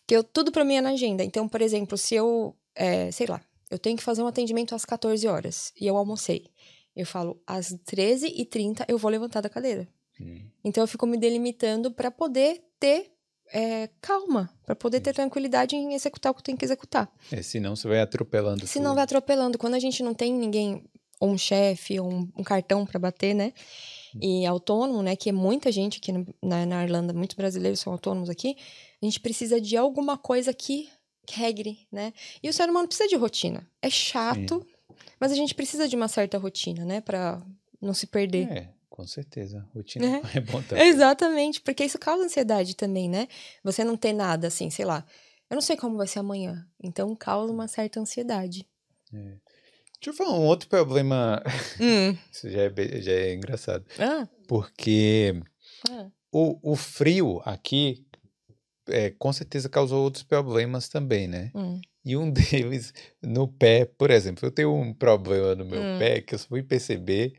Que 0.07 0.15
eu 0.15 0.23
tudo 0.23 0.53
para 0.53 0.65
mim 0.65 0.77
é 0.77 0.81
na 0.81 0.91
agenda. 0.91 1.25
Então, 1.25 1.49
por 1.49 1.63
exemplo, 1.63 1.97
se 1.97 2.15
eu, 2.15 2.55
é, 2.75 3.11
sei 3.11 3.27
lá, 3.27 3.41
eu 3.71 3.79
tenho 3.79 3.97
que 3.97 4.03
fazer 4.03 4.23
um 4.23 4.27
atendimento 4.27 4.75
às 4.75 4.85
14 4.85 5.27
horas 5.27 5.73
e 5.81 5.87
eu 5.87 5.97
almocei. 5.97 6.51
Eu 6.95 7.07
falo, 7.07 7.41
às 7.47 7.73
13h30 7.73 8.85
eu 8.89 8.99
vou 8.99 9.11
levantar 9.11 9.41
da 9.41 9.49
cadeira. 9.49 9.89
Hum. 10.21 10.49
Então 10.65 10.83
eu 10.83 10.89
fico 10.89 11.07
me 11.07 11.17
delimitando 11.17 11.91
para 11.91 12.11
poder 12.11 12.65
ter 12.79 13.16
é, 13.53 13.89
calma, 14.01 14.51
para 14.65 14.75
poder 14.75 15.01
ter 15.01 15.13
tranquilidade 15.15 15.77
em 15.77 15.95
executar 15.95 16.33
o 16.33 16.35
que 16.35 16.43
tenho 16.43 16.59
que 16.59 16.65
executar. 16.65 17.11
É, 17.31 17.43
senão 17.43 17.77
você 17.77 17.89
vai 17.89 18.01
atropelando 18.01 18.67
Se 18.67 18.79
não 18.79 18.91
tudo. 18.91 18.95
vai 18.97 19.05
atropelando. 19.05 19.59
Quando 19.59 19.75
a 19.75 19.79
gente 19.79 20.03
não 20.03 20.15
tem 20.15 20.33
ninguém, 20.33 20.85
ou 21.21 21.31
um 21.31 21.39
chefe, 21.39 21.99
ou 22.01 22.11
um, 22.11 22.29
um 22.37 22.43
cartão 22.43 22.85
para 22.85 22.99
bater, 22.99 23.35
né? 23.35 23.53
E 24.21 24.47
autônomo, 24.47 25.03
né? 25.03 25.15
Que 25.15 25.29
é 25.29 25.33
muita 25.33 25.71
gente 25.71 25.99
aqui 25.99 26.13
na, 26.43 26.65
na 26.65 26.85
Irlanda, 26.85 27.13
muitos 27.13 27.37
brasileiros 27.37 27.81
são 27.81 27.93
autônomos 27.93 28.31
aqui. 28.31 28.57
A 29.03 29.05
gente 29.05 29.21
precisa 29.21 29.61
de 29.61 29.77
alguma 29.77 30.17
coisa 30.17 30.55
que 30.55 30.89
regre, 31.31 31.87
né? 31.93 32.13
E 32.43 32.49
o 32.49 32.53
ser 32.53 32.69
humano 32.69 32.89
precisa 32.89 33.09
de 33.09 33.17
rotina. 33.17 33.67
É 33.83 33.91
chato, 33.91 34.67
mas 35.21 35.33
a 35.33 35.35
gente 35.35 35.55
precisa 35.55 35.87
de 35.89 35.97
uma 35.97 36.09
certa 36.09 36.39
rotina, 36.39 36.85
né? 36.85 37.01
Pra 37.01 37.43
não 37.81 37.93
se 37.93 38.07
perder. 38.07 38.51
É, 38.51 38.69
com 38.97 39.07
certeza. 39.07 39.69
Rotina 39.75 40.07
é, 40.35 40.41
bom 40.41 40.63
também. 40.65 40.89
Exatamente, 40.89 41.61
porque 41.61 41.85
isso 41.85 41.99
causa 41.99 42.25
ansiedade 42.25 42.75
também, 42.75 43.11
né? 43.11 43.29
Você 43.63 43.85
não 43.85 43.95
ter 43.97 44.15
nada 44.15 44.49
assim, 44.49 44.71
sei 44.71 44.87
lá. 44.87 45.05
Eu 45.51 45.55
não 45.55 45.61
sei 45.61 45.77
como 45.77 45.99
vai 45.99 46.07
ser 46.07 46.21
amanhã. 46.21 46.67
Então 46.83 47.15
causa 47.15 47.53
uma 47.53 47.69
certa 47.69 48.01
ansiedade. 48.01 48.67
Deixa 49.13 50.09
eu 50.09 50.15
falar 50.15 50.39
um 50.39 50.47
outro 50.47 50.69
problema. 50.69 51.43
Hum. 51.79 52.17
Isso 52.33 52.51
já 52.51 52.63
é, 52.63 53.01
já 53.03 53.13
é 53.13 53.35
engraçado. 53.35 53.85
Ah, 53.99 54.27
Porque 54.49 55.41
ah. 55.91 56.09
o, 56.33 56.73
o 56.73 56.75
frio 56.75 57.41
aqui 57.45 58.05
é, 58.89 59.11
com 59.11 59.33
certeza 59.33 59.69
causou 59.69 60.03
outros 60.03 60.25
problemas 60.25 60.89
também, 60.89 61.29
né? 61.29 61.51
Hum. 61.55 61.81
E 62.05 62.17
um 62.17 62.31
deles 62.31 62.95
no 63.23 63.47
pé, 63.47 63.85
por 63.85 64.11
exemplo, 64.11 64.47
eu 64.47 64.51
tenho 64.51 64.75
um 64.75 64.95
problema 64.95 65.55
no 65.55 65.65
meu 65.67 65.81
Hum. 65.81 65.99
pé 65.99 66.21
que 66.23 66.35
eu 66.35 66.39
só 66.39 66.49
fui 66.49 66.63
perceber 66.63 67.35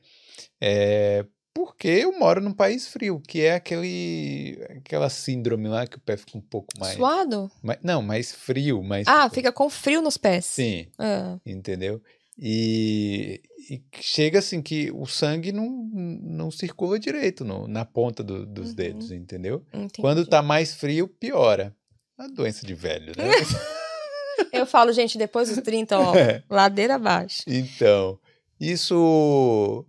é, 0.62 1.26
porque 1.58 1.88
eu 1.88 2.12
moro 2.20 2.40
num 2.40 2.54
país 2.54 2.88
frio, 2.88 3.20
que 3.20 3.42
é 3.42 3.56
aquele 3.56 4.60
aquela 4.78 5.10
síndrome 5.10 5.68
lá 5.68 5.88
que 5.88 5.98
o 5.98 6.00
pé 6.00 6.16
fica 6.16 6.38
um 6.38 6.42
pouco 6.42 6.68
mais, 6.80 6.96
Suado? 6.96 7.50
mais- 7.64 7.80
não, 7.82 8.00
mais 8.04 8.32
frio, 8.32 8.84
mais 8.84 9.08
Ah, 9.08 9.28
fica 9.28 9.52
com 9.52 9.68
frio 9.68 10.00
nos 10.02 10.18
pés. 10.18 10.46
sim, 10.46 10.86
Ah, 11.00 11.40
entendeu? 11.44 12.00
E, 12.38 13.42
e 13.72 13.82
chega 14.00 14.38
assim 14.38 14.62
que 14.62 14.92
o 14.92 15.08
sangue 15.08 15.52
não, 15.52 15.68
não 15.92 16.52
circula 16.52 17.00
direito 17.00 17.44
no- 17.44 17.68
na 17.68 17.84
ponta 17.84 18.24
do- 18.24 18.46
dos 18.46 18.70
Uhum. 18.70 18.76
dedos, 18.76 19.12
entendeu? 19.12 19.66
entendi. 19.74 20.00
Quando 20.02 20.28
tá 20.28 20.44
mais 20.44 20.76
frio, 20.76 21.08
piora. 21.08 21.76
A 22.20 22.28
doença 22.28 22.66
de 22.68 22.76
velho, 22.76 23.14
né? 23.18 23.24
Eu 24.54 24.66
falo, 24.68 24.92
gente, 24.94 25.18
depois 25.18 25.50
dos 25.50 25.58
30, 25.64 25.98
ó, 26.00 26.14
É. 26.16 26.44
ladeira 26.50 26.96
abaixo. 26.96 27.42
Então, 27.48 28.20
isso 28.60 29.84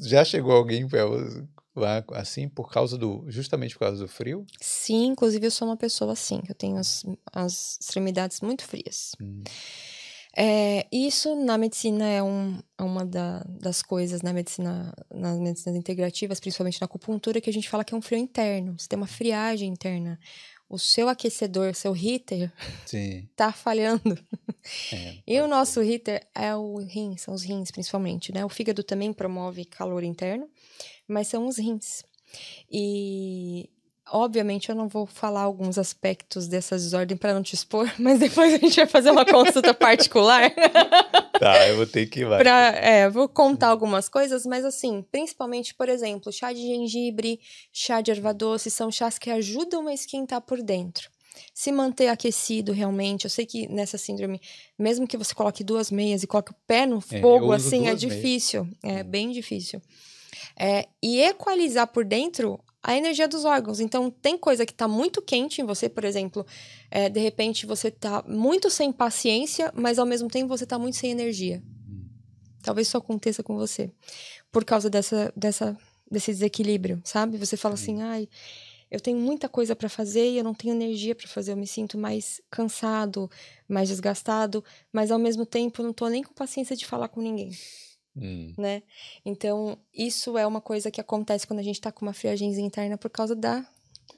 já 0.00 0.24
chegou 0.24 0.52
alguém 0.52 0.86
pra 0.88 1.04
lá 1.76 2.04
assim 2.14 2.48
por 2.48 2.70
causa 2.72 2.98
do 2.98 3.24
justamente 3.28 3.74
por 3.74 3.80
causa 3.80 4.02
do 4.02 4.08
frio? 4.08 4.44
Sim, 4.60 5.06
inclusive 5.06 5.46
eu 5.46 5.50
sou 5.50 5.68
uma 5.68 5.76
pessoa 5.76 6.12
assim, 6.12 6.40
eu 6.48 6.54
tenho 6.54 6.76
as, 6.76 7.04
as 7.32 7.78
extremidades 7.80 8.40
muito 8.40 8.64
frias. 8.64 9.12
Hum. 9.20 9.42
É, 10.36 10.86
isso 10.92 11.34
na 11.34 11.58
medicina 11.58 12.04
é 12.06 12.22
um- 12.22 12.60
é 12.78 12.82
uma 12.82 13.04
da- 13.04 13.44
das 13.48 13.82
coisas 13.82 14.22
na 14.22 14.32
medicina, 14.32 14.92
nas 15.12 15.38
medicinas 15.38 15.76
integrativas, 15.76 16.38
principalmente 16.38 16.80
na 16.80 16.84
acupuntura, 16.84 17.40
que 17.40 17.50
a 17.50 17.52
gente 17.52 17.68
fala 17.68 17.82
que 17.84 17.92
é 17.92 17.96
um 17.96 18.02
frio 18.02 18.18
interno. 18.18 18.74
Você 18.78 18.86
tem 18.86 18.96
uma 18.96 19.06
friagem 19.06 19.68
interna. 19.70 20.18
O 20.68 20.78
seu 20.78 21.08
aquecedor, 21.08 21.74
seu 21.74 21.96
heater, 21.96 22.52
Sim. 22.84 23.28
tá 23.34 23.52
falhando. 23.52 24.18
É, 24.92 25.14
E 25.26 25.40
o 25.40 25.48
nosso 25.48 25.82
heater 25.82 26.26
é 26.34 26.54
o 26.54 26.76
rim, 26.78 27.16
são 27.16 27.32
os 27.32 27.42
rins 27.42 27.70
principalmente, 27.70 28.32
né? 28.34 28.44
O 28.44 28.50
fígado 28.50 28.82
também 28.82 29.12
promove 29.14 29.64
calor 29.64 30.04
interno, 30.04 30.46
mas 31.06 31.28
são 31.28 31.46
os 31.46 31.56
rins. 31.56 32.04
E 32.70 33.70
obviamente 34.10 34.68
eu 34.68 34.74
não 34.74 34.88
vou 34.88 35.06
falar 35.06 35.42
alguns 35.42 35.78
aspectos 35.78 36.46
dessa 36.46 36.76
desordem 36.76 37.16
para 37.16 37.34
não 37.34 37.42
te 37.42 37.54
expor, 37.54 37.90
mas 37.98 38.18
depois 38.18 38.54
a 38.54 38.58
gente 38.58 38.76
vai 38.76 38.86
fazer 38.86 39.10
uma 39.10 39.24
consulta 39.24 39.72
particular. 39.74 40.52
Tá, 41.38 41.68
eu 41.68 41.76
vou 41.76 41.86
ter 41.86 42.06
que 42.06 42.18
ir 42.20 42.24
lá. 42.24 42.36
Pra, 42.38 42.70
é, 42.74 43.08
vou 43.08 43.28
contar 43.28 43.68
algumas 43.68 44.08
coisas, 44.08 44.44
mas 44.44 44.64
assim, 44.64 45.04
principalmente, 45.12 45.72
por 45.72 45.88
exemplo, 45.88 46.32
chá 46.32 46.52
de 46.52 46.60
gengibre, 46.60 47.38
chá 47.72 48.00
de 48.00 48.10
erva 48.10 48.34
doce, 48.34 48.68
são 48.72 48.90
chás 48.90 49.20
que 49.20 49.30
ajudam 49.30 49.86
a 49.86 49.94
esquentar 49.94 50.40
por 50.40 50.60
dentro. 50.60 51.08
Se 51.54 51.70
manter 51.70 52.08
aquecido 52.08 52.72
realmente, 52.72 53.22
eu 53.24 53.30
sei 53.30 53.46
que 53.46 53.68
nessa 53.68 53.96
síndrome, 53.96 54.40
mesmo 54.76 55.06
que 55.06 55.16
você 55.16 55.32
coloque 55.32 55.62
duas 55.62 55.92
meias 55.92 56.24
e 56.24 56.26
coloque 56.26 56.50
o 56.50 56.56
pé 56.66 56.86
no 56.86 56.98
É, 57.08 57.20
fogo, 57.20 57.54
uso 57.54 57.68
assim, 57.68 57.86
é 57.86 57.90
duas 57.90 58.02
meias. 58.02 58.16
difícil. 58.16 58.68
É 58.82 59.04
bem 59.04 59.30
difícil. 59.30 59.80
É, 60.58 60.88
e 61.00 61.20
equalizar 61.20 61.86
por 61.86 62.04
dentro 62.04 62.58
a 62.82 62.96
energia 62.96 63.26
dos 63.26 63.44
órgãos. 63.44 63.80
Então, 63.80 64.10
tem 64.10 64.38
coisa 64.38 64.64
que 64.64 64.72
tá 64.72 64.86
muito 64.86 65.20
quente 65.20 65.60
em 65.60 65.64
você, 65.64 65.88
por 65.88 66.04
exemplo, 66.04 66.46
é, 66.90 67.08
de 67.08 67.20
repente 67.20 67.66
você 67.66 67.90
tá 67.90 68.24
muito 68.26 68.70
sem 68.70 68.92
paciência, 68.92 69.72
mas 69.74 69.98
ao 69.98 70.06
mesmo 70.06 70.28
tempo 70.28 70.48
você 70.48 70.64
tá 70.64 70.78
muito 70.78 70.96
sem 70.96 71.10
energia. 71.10 71.62
Talvez 72.62 72.88
isso 72.88 72.96
aconteça 72.96 73.42
com 73.42 73.56
você. 73.56 73.90
Por 74.50 74.64
causa 74.64 74.88
dessa, 74.90 75.32
dessa, 75.36 75.76
desse 76.10 76.32
desequilíbrio, 76.32 77.00
sabe? 77.04 77.36
Você 77.36 77.56
fala 77.56 77.74
assim, 77.74 78.02
ai, 78.02 78.28
eu 78.90 79.00
tenho 79.00 79.18
muita 79.18 79.48
coisa 79.48 79.76
para 79.76 79.88
fazer 79.88 80.30
e 80.30 80.38
eu 80.38 80.44
não 80.44 80.54
tenho 80.54 80.74
energia 80.74 81.14
para 81.14 81.28
fazer. 81.28 81.52
Eu 81.52 81.56
me 81.56 81.66
sinto 81.66 81.98
mais 81.98 82.40
cansado, 82.50 83.30
mais 83.68 83.88
desgastado, 83.88 84.64
mas 84.92 85.10
ao 85.10 85.18
mesmo 85.18 85.44
tempo 85.44 85.82
eu 85.82 85.86
não 85.86 85.92
tô 85.92 86.08
nem 86.08 86.22
com 86.22 86.32
paciência 86.32 86.74
de 86.74 86.86
falar 86.86 87.08
com 87.08 87.20
ninguém, 87.20 87.50
Hum. 88.20 88.52
né? 88.58 88.82
Então, 89.24 89.78
isso 89.94 90.36
é 90.36 90.46
uma 90.46 90.60
coisa 90.60 90.90
que 90.90 91.00
acontece 91.00 91.46
quando 91.46 91.60
a 91.60 91.62
gente 91.62 91.80
tá 91.80 91.92
com 91.92 92.04
uma 92.04 92.12
friagemzinha 92.12 92.66
interna 92.66 92.96
por 92.98 93.10
causa 93.10 93.34
da 93.36 93.64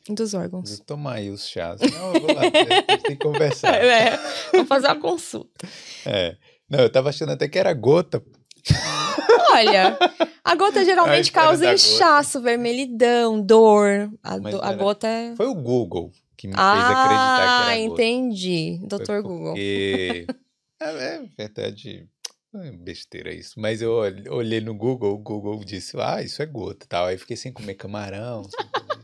dos 0.09 0.32
órgãos. 0.34 0.76
Vou 0.76 0.86
tomar 0.86 1.14
aí 1.16 1.30
os 1.30 1.46
chás. 1.48 1.80
Não, 1.80 2.14
eu 2.14 2.20
vou 2.20 2.34
lá, 2.34 2.42
a 2.46 2.98
tem 2.98 3.16
que 3.16 3.16
conversar. 3.16 3.74
É, 3.84 4.16
vamos 4.53 4.68
fazer 4.68 4.86
uma 4.86 5.01
consulta. 5.01 5.68
É. 6.07 6.36
Não, 6.68 6.78
eu 6.80 6.90
tava 6.90 7.11
achando 7.11 7.32
até 7.32 7.48
que 7.48 7.59
era 7.59 7.72
gota. 7.74 8.22
Olha, 9.53 9.98
a 10.44 10.55
gota 10.55 10.80
A 10.80 10.84
geralmente 10.84 11.24
história 11.24 11.48
causa 11.48 11.64
da 11.64 11.72
gota. 11.72 11.82
inchaço, 11.84 12.40
vermelhidão, 12.40 13.40
dor. 13.40 14.11
A, 14.22 14.38
do- 14.38 14.62
a 14.62 14.72
gota 14.74 15.07
é. 15.07 15.34
Foi 15.36 15.46
o 15.46 15.55
Google 15.55 16.11
que 16.36 16.46
me 16.48 16.55
fez 16.55 16.64
acreditar 16.66 16.96
que 16.96 17.12
Ah, 17.12 17.66
era 17.76 17.88
gota. 17.88 18.03
entendi. 18.03 18.80
Doutor 18.84 19.22
Google. 19.22 19.53
Porque... 19.55 20.26
É, 20.82 20.88
é 21.16 21.22
verdade. 21.36 22.09
É 22.55 22.70
besteira 22.72 23.32
isso. 23.32 23.61
Mas 23.61 23.80
eu 23.80 23.92
ol- 23.92 24.34
olhei 24.36 24.61
no 24.61 24.74
Google, 24.74 25.12
o 25.14 25.18
Google 25.18 25.62
disse, 25.64 25.96
ah, 26.01 26.20
isso 26.22 26.42
é 26.42 26.46
gota 26.46 26.84
tal. 26.88 27.07
Aí 27.07 27.16
fiquei 27.16 27.36
sem 27.36 27.53
comer 27.53 27.74
camarão. 27.74 28.42
sem 28.44 28.66
comer- 28.66 29.01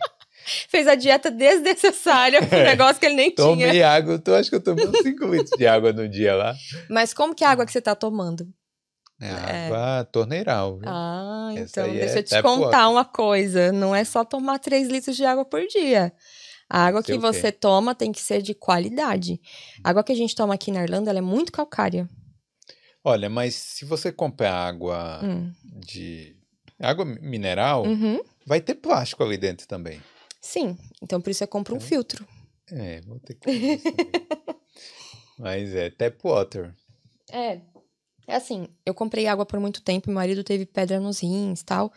Fez 0.68 0.86
a 0.86 0.94
dieta 0.94 1.30
desnecessária 1.30 2.44
pro 2.46 2.58
negócio 2.62 2.98
que 3.00 3.06
ele 3.06 3.14
nem 3.16 3.30
tinha. 3.30 3.46
Tomei 3.46 3.82
água, 3.82 4.14
eu 4.14 4.18
tô, 4.18 4.34
acho 4.34 4.48
que 4.50 4.56
eu 4.56 4.62
tomei 4.62 4.86
uns 4.86 4.98
5 4.98 5.24
litros 5.26 5.56
de 5.58 5.66
água 5.66 5.92
no 5.92 6.08
dia 6.08 6.34
lá. 6.34 6.54
Mas 6.90 7.12
como 7.14 7.34
que 7.34 7.44
é 7.44 7.46
a 7.46 7.50
água 7.50 7.66
que 7.66 7.72
você 7.72 7.80
tá 7.80 7.94
tomando? 7.94 8.46
É 9.20 9.30
água 9.30 10.04
torneiral. 10.04 10.78
viu? 10.78 10.88
Ah, 10.88 11.50
Essa 11.54 11.80
então 11.80 11.84
aí 11.84 11.98
deixa 11.98 12.16
é 12.16 12.18
eu 12.18 12.22
te 12.24 12.42
contar 12.42 12.88
uma 12.88 13.04
coisa. 13.04 13.72
Não 13.72 13.94
é 13.94 14.04
só 14.04 14.24
tomar 14.24 14.58
3 14.58 14.88
litros 14.88 15.16
de 15.16 15.24
água 15.24 15.44
por 15.44 15.60
dia. 15.66 16.12
A 16.68 16.84
água 16.86 17.02
que 17.02 17.16
você 17.16 17.50
toma 17.52 17.94
tem 17.94 18.12
que 18.12 18.20
ser 18.20 18.42
de 18.42 18.52
qualidade. 18.54 19.40
A 19.84 19.90
água 19.90 20.02
que 20.04 20.12
a 20.12 20.16
gente 20.16 20.34
toma 20.34 20.54
aqui 20.54 20.70
na 20.70 20.82
Irlanda 20.82 21.10
é 21.12 21.20
muito 21.20 21.50
calcária. 21.52 22.08
Olha, 23.08 23.30
mas 23.30 23.54
se 23.54 23.84
você 23.84 24.10
comprar 24.10 24.52
água 24.52 25.20
hum. 25.22 25.52
de. 25.64 26.34
água 26.76 27.04
mineral, 27.04 27.84
uhum. 27.84 28.20
vai 28.44 28.60
ter 28.60 28.74
plástico 28.74 29.22
ali 29.22 29.36
dentro 29.36 29.68
também. 29.68 30.02
Sim, 30.40 30.76
então 31.00 31.20
por 31.20 31.30
isso 31.30 31.38
você 31.38 31.46
compra 31.46 31.72
um 31.72 31.76
então, 31.76 31.88
filtro. 31.88 32.26
É, 32.68 33.00
vou 33.02 33.20
ter 33.20 33.34
que. 33.34 33.48
mas 35.38 35.72
é 35.72 35.88
tap 35.88 36.18
water. 36.24 36.74
É. 37.30 37.60
É 38.26 38.34
assim, 38.34 38.66
eu 38.84 38.92
comprei 38.92 39.28
água 39.28 39.46
por 39.46 39.60
muito 39.60 39.82
tempo, 39.82 40.10
meu 40.10 40.16
marido 40.16 40.42
teve 40.42 40.66
pedra 40.66 40.98
nos 40.98 41.20
rins 41.20 41.62
tal. 41.62 41.92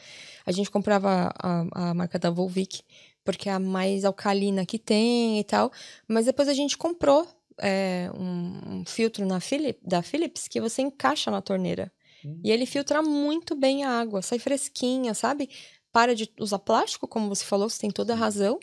A 0.45 0.51
gente 0.51 0.69
comprava 0.69 1.33
a, 1.35 1.89
a 1.89 1.93
marca 1.95 2.19
da 2.19 2.29
Volvic, 2.29 2.83
porque 3.25 3.49
é 3.49 3.53
a 3.53 3.59
mais 3.59 4.05
alcalina 4.05 4.63
que 4.63 4.77
tem 4.77 5.39
e 5.39 5.43
tal. 5.43 5.71
Mas 6.07 6.27
depois 6.27 6.47
a 6.47 6.53
gente 6.53 6.77
comprou 6.77 7.27
é, 7.61 8.09
um, 8.15 8.79
um, 8.79 8.85
filtro 8.85 9.25
na 9.25 9.39
Philip, 9.39 9.79
da 9.85 10.01
Philips 10.01 10.47
que 10.47 10.61
você 10.61 10.81
encaixa 10.81 11.29
na 11.29 11.41
torneira. 11.41 11.91
Hum. 12.23 12.39
E 12.43 12.51
ele 12.51 12.65
filtra 12.65 13.01
muito 13.01 13.55
bem 13.55 13.83
a 13.83 13.91
água, 13.91 14.21
sai 14.21 14.39
fresquinha, 14.39 15.13
sabe? 15.13 15.49
Para 15.91 16.13
de 16.13 16.31
usar 16.39 16.59
plástico, 16.59 17.07
como 17.07 17.29
você 17.29 17.43
falou, 17.43 17.69
você 17.69 17.79
tem 17.79 17.91
toda 17.91 18.13
a 18.13 18.15
razão. 18.15 18.59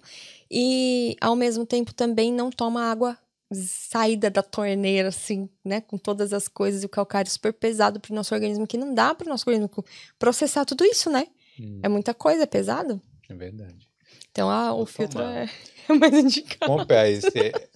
E 0.50 1.16
ao 1.20 1.34
mesmo 1.34 1.66
tempo 1.66 1.92
também 1.92 2.32
não 2.32 2.50
toma 2.50 2.90
água 2.90 3.18
saída 3.52 4.28
da 4.28 4.42
torneira, 4.42 5.08
assim, 5.08 5.48
né? 5.64 5.80
Com 5.80 5.98
todas 5.98 6.32
as 6.32 6.48
coisas 6.48 6.82
e 6.82 6.86
o 6.86 6.88
calcário 6.88 7.30
super 7.30 7.52
pesado 7.52 8.00
pro 8.00 8.14
nosso 8.14 8.34
organismo, 8.34 8.66
que 8.66 8.78
não 8.78 8.92
dá 8.94 9.14
pro 9.14 9.28
nosso 9.28 9.48
organismo 9.48 9.84
processar 10.18 10.64
tudo 10.64 10.84
isso, 10.84 11.10
né? 11.10 11.26
Hum. 11.58 11.80
É 11.82 11.88
muita 11.88 12.12
coisa, 12.12 12.42
é 12.42 12.46
pesado. 12.46 13.00
É 13.28 13.34
verdade. 13.34 13.88
Então, 14.36 14.50
ah, 14.50 14.74
o 14.74 14.84
filtro 14.84 15.22
é, 15.22 15.48
é 15.88 15.92
mais 15.94 16.12
indicado. 16.12 16.70
Compra 16.70 17.08
esse. 17.08 17.30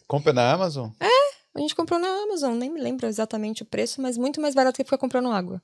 Compra 0.07 0.31
na 0.31 0.53
Amazon? 0.53 0.91
É, 1.01 1.07
a 1.55 1.59
gente 1.59 1.75
comprou 1.75 1.99
na 1.99 2.07
Amazon, 2.07 2.55
nem 2.55 2.69
me 2.69 2.79
lembro 2.79 3.07
exatamente 3.07 3.63
o 3.63 3.65
preço, 3.65 3.99
mas 4.03 4.19
muito 4.19 4.43
mais 4.43 4.55
barato 4.55 4.77
que 4.77 4.85
ficar 4.85 4.99
comprando 4.99 5.31
água. 5.31 5.63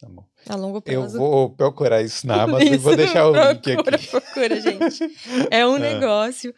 Tá 0.00 0.08
bom. 0.08 0.24
A 0.48 0.56
longo 0.56 0.80
prazo. 0.80 1.16
Eu 1.16 1.20
vou 1.20 1.50
procurar 1.50 2.00
isso 2.00 2.26
na 2.26 2.44
Amazon 2.44 2.62
isso, 2.62 2.74
e 2.74 2.78
vou 2.78 2.96
deixar 2.96 3.28
o 3.28 3.32
procura, 3.32 3.52
link 3.52 3.72
aqui. 3.72 4.08
Procura, 4.08 4.58
gente. 4.58 5.18
É 5.50 5.66
um 5.66 5.76
é. 5.84 5.94
negócio. 5.94 6.54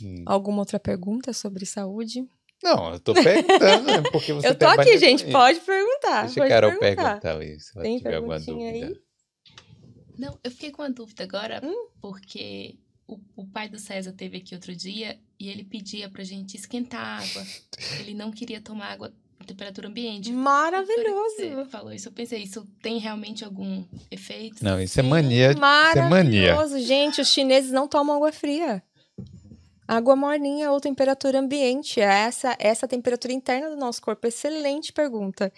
Hum. 0.00 0.22
Alguma 0.24 0.60
outra 0.60 0.78
pergunta 0.78 1.32
sobre 1.32 1.66
saúde? 1.66 2.24
Não, 2.62 2.92
eu 2.92 3.00
tô 3.00 3.12
perguntando, 3.12 3.86
né, 3.86 4.02
porque 4.12 4.32
você 4.32 4.46
Eu 4.46 4.54
tô 4.54 4.66
aqui, 4.66 4.98
gente, 4.98 5.24
pode 5.32 5.58
perguntar. 5.58 6.26
Deixa 6.26 6.40
pode 6.40 6.48
Carol 6.48 6.78
perguntar. 6.78 7.20
perguntar 7.20 7.58
se 7.58 7.72
ela 7.74 7.82
Tem 7.82 7.98
tiver 7.98 8.14
alguma 8.14 8.38
dúvida. 8.38 8.86
Aí? 8.86 9.00
Não, 10.16 10.38
eu 10.44 10.50
fiquei 10.52 10.70
com 10.70 10.82
uma 10.82 10.90
dúvida 10.90 11.24
agora, 11.24 11.60
hum? 11.64 11.88
porque 12.00 12.76
o, 13.06 13.18
o, 13.36 13.46
pai 13.46 13.68
do 13.68 13.78
César 13.78 14.12
teve 14.12 14.38
aqui 14.38 14.54
outro 14.54 14.74
dia 14.74 15.18
e 15.38 15.48
ele 15.48 15.64
pedia 15.64 16.08
pra 16.08 16.24
gente 16.24 16.56
esquentar 16.56 17.04
a 17.04 17.16
água. 17.18 17.46
ele 18.00 18.14
não 18.14 18.30
queria 18.30 18.60
tomar 18.60 18.92
água 18.92 19.12
em 19.40 19.44
temperatura 19.44 19.88
ambiente. 19.88 20.32
Maravilhoso! 20.32 21.36
Você 21.36 21.64
falou 21.66 21.92
isso, 21.92 22.08
eu 22.08 22.12
pensei, 22.12 22.42
isso 22.42 22.66
tem 22.80 22.98
realmente 22.98 23.44
algum 23.44 23.84
efeito? 24.10 24.64
Não, 24.64 24.80
isso 24.80 24.98
é 25.00 25.02
mania. 25.02 25.54
Maravilhoso, 25.54 26.06
é 26.06 26.08
mania. 26.08 26.86
gente, 26.86 27.20
os 27.20 27.28
chineses 27.28 27.70
não 27.70 27.88
tomam 27.88 28.16
água 28.16 28.32
fria. 28.32 28.82
Água 29.86 30.16
morninha 30.16 30.70
ou 30.70 30.80
temperatura 30.80 31.38
ambiente? 31.38 32.00
É 32.00 32.04
essa 32.04 32.56
essa 32.58 32.88
temperatura 32.88 33.32
interna 33.32 33.68
do 33.68 33.76
nosso 33.76 34.00
corpo. 34.00 34.26
Excelente 34.26 34.92
pergunta. 34.92 35.52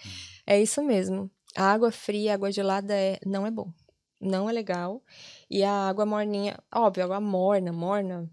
É 0.45 0.61
isso 0.61 0.81
mesmo. 0.81 1.29
A 1.55 1.71
água 1.71 1.91
fria, 1.91 2.33
água 2.33 2.51
gelada 2.51 2.93
é, 2.93 3.17
não 3.25 3.45
é 3.45 3.51
bom. 3.51 3.71
Não 4.19 4.49
é 4.49 4.53
legal. 4.53 5.01
E 5.49 5.63
a 5.63 5.71
água 5.71 6.05
morninha, 6.05 6.57
óbvio, 6.73 7.03
água 7.03 7.21
morna, 7.21 7.71
morna, 7.71 8.29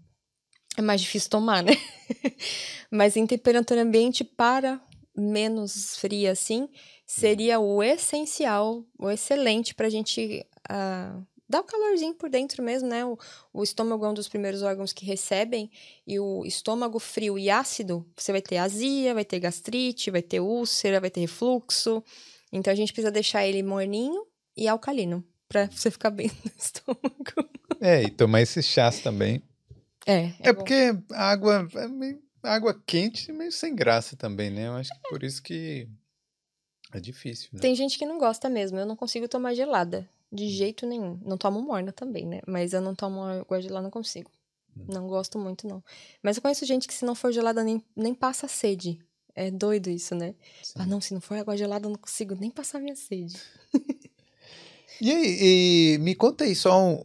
é 0.77 0.81
mais 0.81 1.01
difícil 1.01 1.29
tomar, 1.29 1.63
né? 1.63 1.73
Mas 2.89 3.15
em 3.15 3.27
temperatura 3.27 3.81
ambiente, 3.81 4.23
para 4.23 4.81
menos 5.15 5.95
fria 5.97 6.31
assim, 6.31 6.67
seria 7.05 7.59
o 7.59 7.83
essencial, 7.83 8.83
o 8.97 9.09
excelente 9.09 9.75
para 9.75 9.85
a 9.85 9.89
gente 9.89 10.45
uh, 10.69 11.23
dá 11.47 11.59
o 11.59 11.63
calorzinho 11.63 12.15
por 12.15 12.29
dentro 12.29 12.63
mesmo, 12.63 12.89
né? 12.89 13.05
O, 13.05 13.17
o, 13.53 13.63
estômago 13.63 14.05
é 14.05 14.09
um 14.09 14.13
dos 14.13 14.27
primeiros 14.27 14.63
órgãos 14.63 14.91
que 14.91 15.05
recebem, 15.05 15.69
e 16.07 16.19
o 16.19 16.43
estômago 16.45 16.97
frio 16.97 17.37
e 17.37 17.49
ácido, 17.49 18.05
você 18.17 18.31
vai 18.31 18.41
ter 18.41 18.57
azia, 18.57 19.13
vai 19.13 19.23
ter 19.23 19.39
gastrite, 19.39 20.09
vai 20.09 20.23
ter 20.23 20.39
úlcera, 20.39 20.99
vai 20.99 21.11
ter 21.11 21.21
refluxo. 21.21 22.03
Então 22.51 22.71
a 22.71 22.75
gente 22.75 22.91
precisa 22.91 23.11
deixar 23.11 23.45
ele 23.45 23.61
morninho 23.61 24.25
e 24.57 24.67
alcalino, 24.67 25.23
para 25.53 25.67
você 25.67 25.91
ficar 25.91 26.09
bem 26.09 26.31
no 26.43 26.51
estômago. 26.57 27.49
É, 27.79 28.01
e 28.01 28.09
tomar 28.09 28.41
esses 28.41 28.65
chás 28.65 28.99
também. 28.99 29.43
É. 30.05 30.25
É, 30.25 30.35
é 30.49 30.53
porque 30.53 30.97
a 31.11 31.29
água, 31.29 31.67
é 31.75 31.87
meio, 31.87 32.19
água 32.41 32.81
quente 32.85 33.31
meio 33.31 33.51
sem 33.51 33.75
graça 33.75 34.15
também, 34.15 34.49
né? 34.49 34.67
Eu 34.67 34.73
acho 34.73 34.89
que 34.89 35.09
por 35.09 35.23
isso 35.23 35.43
que 35.43 35.87
é 36.91 36.99
difícil. 36.99 37.49
Né? 37.53 37.59
Tem 37.59 37.75
gente 37.75 37.97
que 37.97 38.05
não 38.05 38.17
gosta 38.17 38.49
mesmo, 38.49 38.79
eu 38.79 38.85
não 38.85 38.95
consigo 38.95 39.27
tomar 39.27 39.53
gelada. 39.53 40.09
De 40.31 40.49
jeito 40.49 40.87
nenhum. 40.87 41.19
Não 41.23 41.37
tomo 41.37 41.61
morna 41.61 41.91
também, 41.91 42.25
né? 42.25 42.41
Mas 42.47 42.73
eu 42.73 42.81
não 42.81 42.95
tomo 42.95 43.21
água 43.21 43.61
gelada, 43.61 43.83
não 43.83 43.91
consigo. 43.91 44.31
Hum. 44.75 44.85
Não 44.87 45.07
gosto 45.07 45.37
muito, 45.37 45.67
não. 45.67 45.83
Mas 46.23 46.37
eu 46.37 46.41
conheço 46.41 46.65
gente 46.65 46.87
que 46.87 46.93
se 46.93 47.05
não 47.05 47.13
for 47.13 47.31
gelada 47.31 47.63
nem, 47.63 47.83
nem 47.95 48.15
passa 48.15 48.47
sede. 48.47 48.97
É 49.35 49.51
doido 49.51 49.91
isso, 49.91 50.15
né? 50.15 50.33
Ah, 50.75 50.87
não, 50.87 50.99
se 50.99 51.13
não 51.13 51.21
for 51.21 51.37
água 51.37 51.55
gelada, 51.55 51.85
eu 51.85 51.91
não 51.91 51.99
consigo 51.99 52.33
nem 52.33 52.49
passar 52.49 52.79
minha 52.79 52.95
sede. 52.95 53.39
e 55.01 55.11
aí, 55.11 55.37
e 55.41 55.97
me 55.99 56.15
conta 56.15 56.43
aí, 56.43 56.55
só 56.55 56.81
um... 56.81 57.03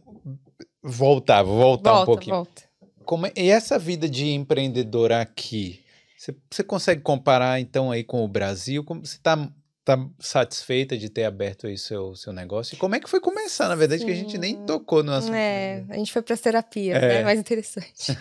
Voltar, 0.81 1.43
vou 1.43 1.57
voltar 1.57 1.91
volta, 1.91 2.03
um 2.03 2.05
pouquinho. 2.05 2.35
Volta. 2.37 2.63
Como 3.05 3.27
é... 3.27 3.33
E 3.35 3.49
essa 3.49 3.77
vida 3.77 4.07
de 4.07 4.29
empreendedor 4.29 5.11
aqui? 5.11 5.81
Você, 6.17 6.35
você 6.49 6.63
consegue 6.63 7.01
comparar, 7.01 7.59
então, 7.59 7.91
aí 7.91 8.03
com 8.03 8.23
o 8.23 8.27
Brasil? 8.27 8.83
Como 8.83 9.05
você 9.05 9.15
está 9.15 9.49
tá 9.85 9.97
satisfeita 10.19 10.97
de 10.97 11.09
ter 11.09 11.23
aberto 11.23 11.65
aí 11.65 11.77
seu, 11.77 12.15
seu 12.15 12.31
negócio? 12.31 12.75
E 12.75 12.77
como 12.77 12.93
é 12.93 12.99
que 12.99 13.09
foi 13.09 13.19
começar, 13.19 13.67
na 13.67 13.75
verdade, 13.75 14.01
Sim. 14.01 14.07
que 14.07 14.11
a 14.11 14.15
gente 14.15 14.37
nem 14.37 14.55
tocou 14.65 15.01
no 15.01 15.11
assunto. 15.11 15.33
É, 15.33 15.83
a 15.89 15.95
gente 15.95 16.11
foi 16.11 16.21
para 16.21 16.37
terapia, 16.37 16.95
é. 16.95 16.99
né? 16.99 17.23
Mais 17.23 17.39
interessante. 17.39 18.15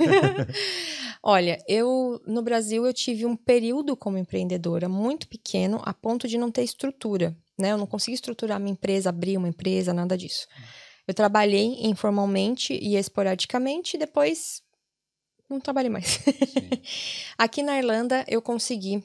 Olha, 1.22 1.58
eu 1.68 2.22
no 2.26 2.40
Brasil 2.40 2.86
eu 2.86 2.92
tive 2.94 3.26
um 3.26 3.36
período 3.36 3.96
como 3.96 4.16
empreendedora 4.16 4.88
muito 4.88 5.28
pequeno, 5.28 5.82
a 5.84 5.92
ponto 5.92 6.26
de 6.26 6.38
não 6.38 6.50
ter 6.50 6.62
estrutura, 6.62 7.36
né? 7.59 7.72
Eu 7.72 7.78
não 7.78 7.86
consegui 7.86 8.14
estruturar 8.14 8.61
minha 8.61 8.72
empresa, 8.72 9.09
abrir 9.09 9.36
uma 9.36 9.48
empresa, 9.48 9.92
nada 9.92 10.16
disso. 10.16 10.46
Eu 11.06 11.14
trabalhei 11.14 11.86
informalmente 11.86 12.74
e 12.74 12.96
esporadicamente, 12.96 13.96
e 13.96 13.98
depois 13.98 14.62
não 15.48 15.59
trabalhei 15.59 15.90
mais. 15.90 16.20
Aqui 17.38 17.62
na 17.62 17.78
Irlanda 17.78 18.24
eu 18.28 18.42
consegui 18.42 19.02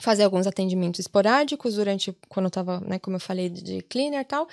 fazer 0.00 0.24
alguns 0.24 0.46
atendimentos 0.46 1.00
esporádicos 1.00 1.74
durante 1.74 2.16
quando 2.28 2.46
eu 2.46 2.50
tava, 2.50 2.80
né, 2.80 2.98
como 2.98 3.16
eu 3.16 3.20
falei, 3.20 3.48
de 3.48 3.82
cleaner 3.82 4.20
e 4.20 4.24
tal. 4.24 4.48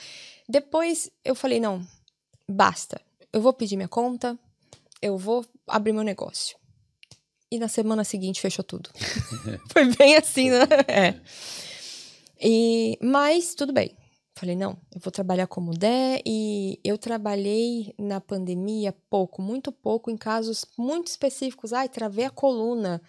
Depois 0.47 1.09
eu 1.23 1.35
falei, 1.35 1.59
não, 1.59 1.85
basta. 2.49 3.01
Eu 3.33 3.41
vou 3.41 3.53
pedir 3.53 3.75
minha 3.75 3.87
conta, 3.87 4.37
eu 5.01 5.17
vou 5.17 5.45
abrir 5.67 5.93
meu 5.93 6.03
negócio. 6.03 6.57
E 7.51 7.59
na 7.59 7.67
semana 7.67 8.03
seguinte 8.03 8.41
fechou 8.41 8.63
tudo. 8.63 8.89
Foi 9.71 9.85
bem 9.95 10.15
assim, 10.15 10.49
né? 10.49 10.65
É. 10.87 11.19
E, 12.41 12.97
mas 13.01 13.55
tudo 13.55 13.73
bem. 13.73 13.95
Falei, 14.37 14.55
não, 14.55 14.77
eu 14.93 14.99
vou 14.99 15.11
trabalhar 15.11 15.47
como 15.47 15.71
der. 15.71 16.21
E 16.25 16.79
eu 16.83 16.97
trabalhei 16.97 17.93
na 17.97 18.19
pandemia 18.19 18.93
pouco, 19.09 19.41
muito 19.41 19.71
pouco, 19.71 20.11
em 20.11 20.17
casos 20.17 20.65
muito 20.77 21.07
específicos. 21.07 21.73
Ai, 21.73 21.87
travei 21.87 22.25
a 22.25 22.29
coluna 22.29 23.01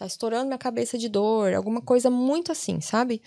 tá 0.00 0.06
estourando 0.06 0.46
minha 0.46 0.56
cabeça 0.56 0.96
de 0.96 1.10
dor, 1.10 1.52
alguma 1.52 1.82
coisa 1.82 2.08
muito 2.08 2.50
assim, 2.50 2.80
sabe? 2.80 3.20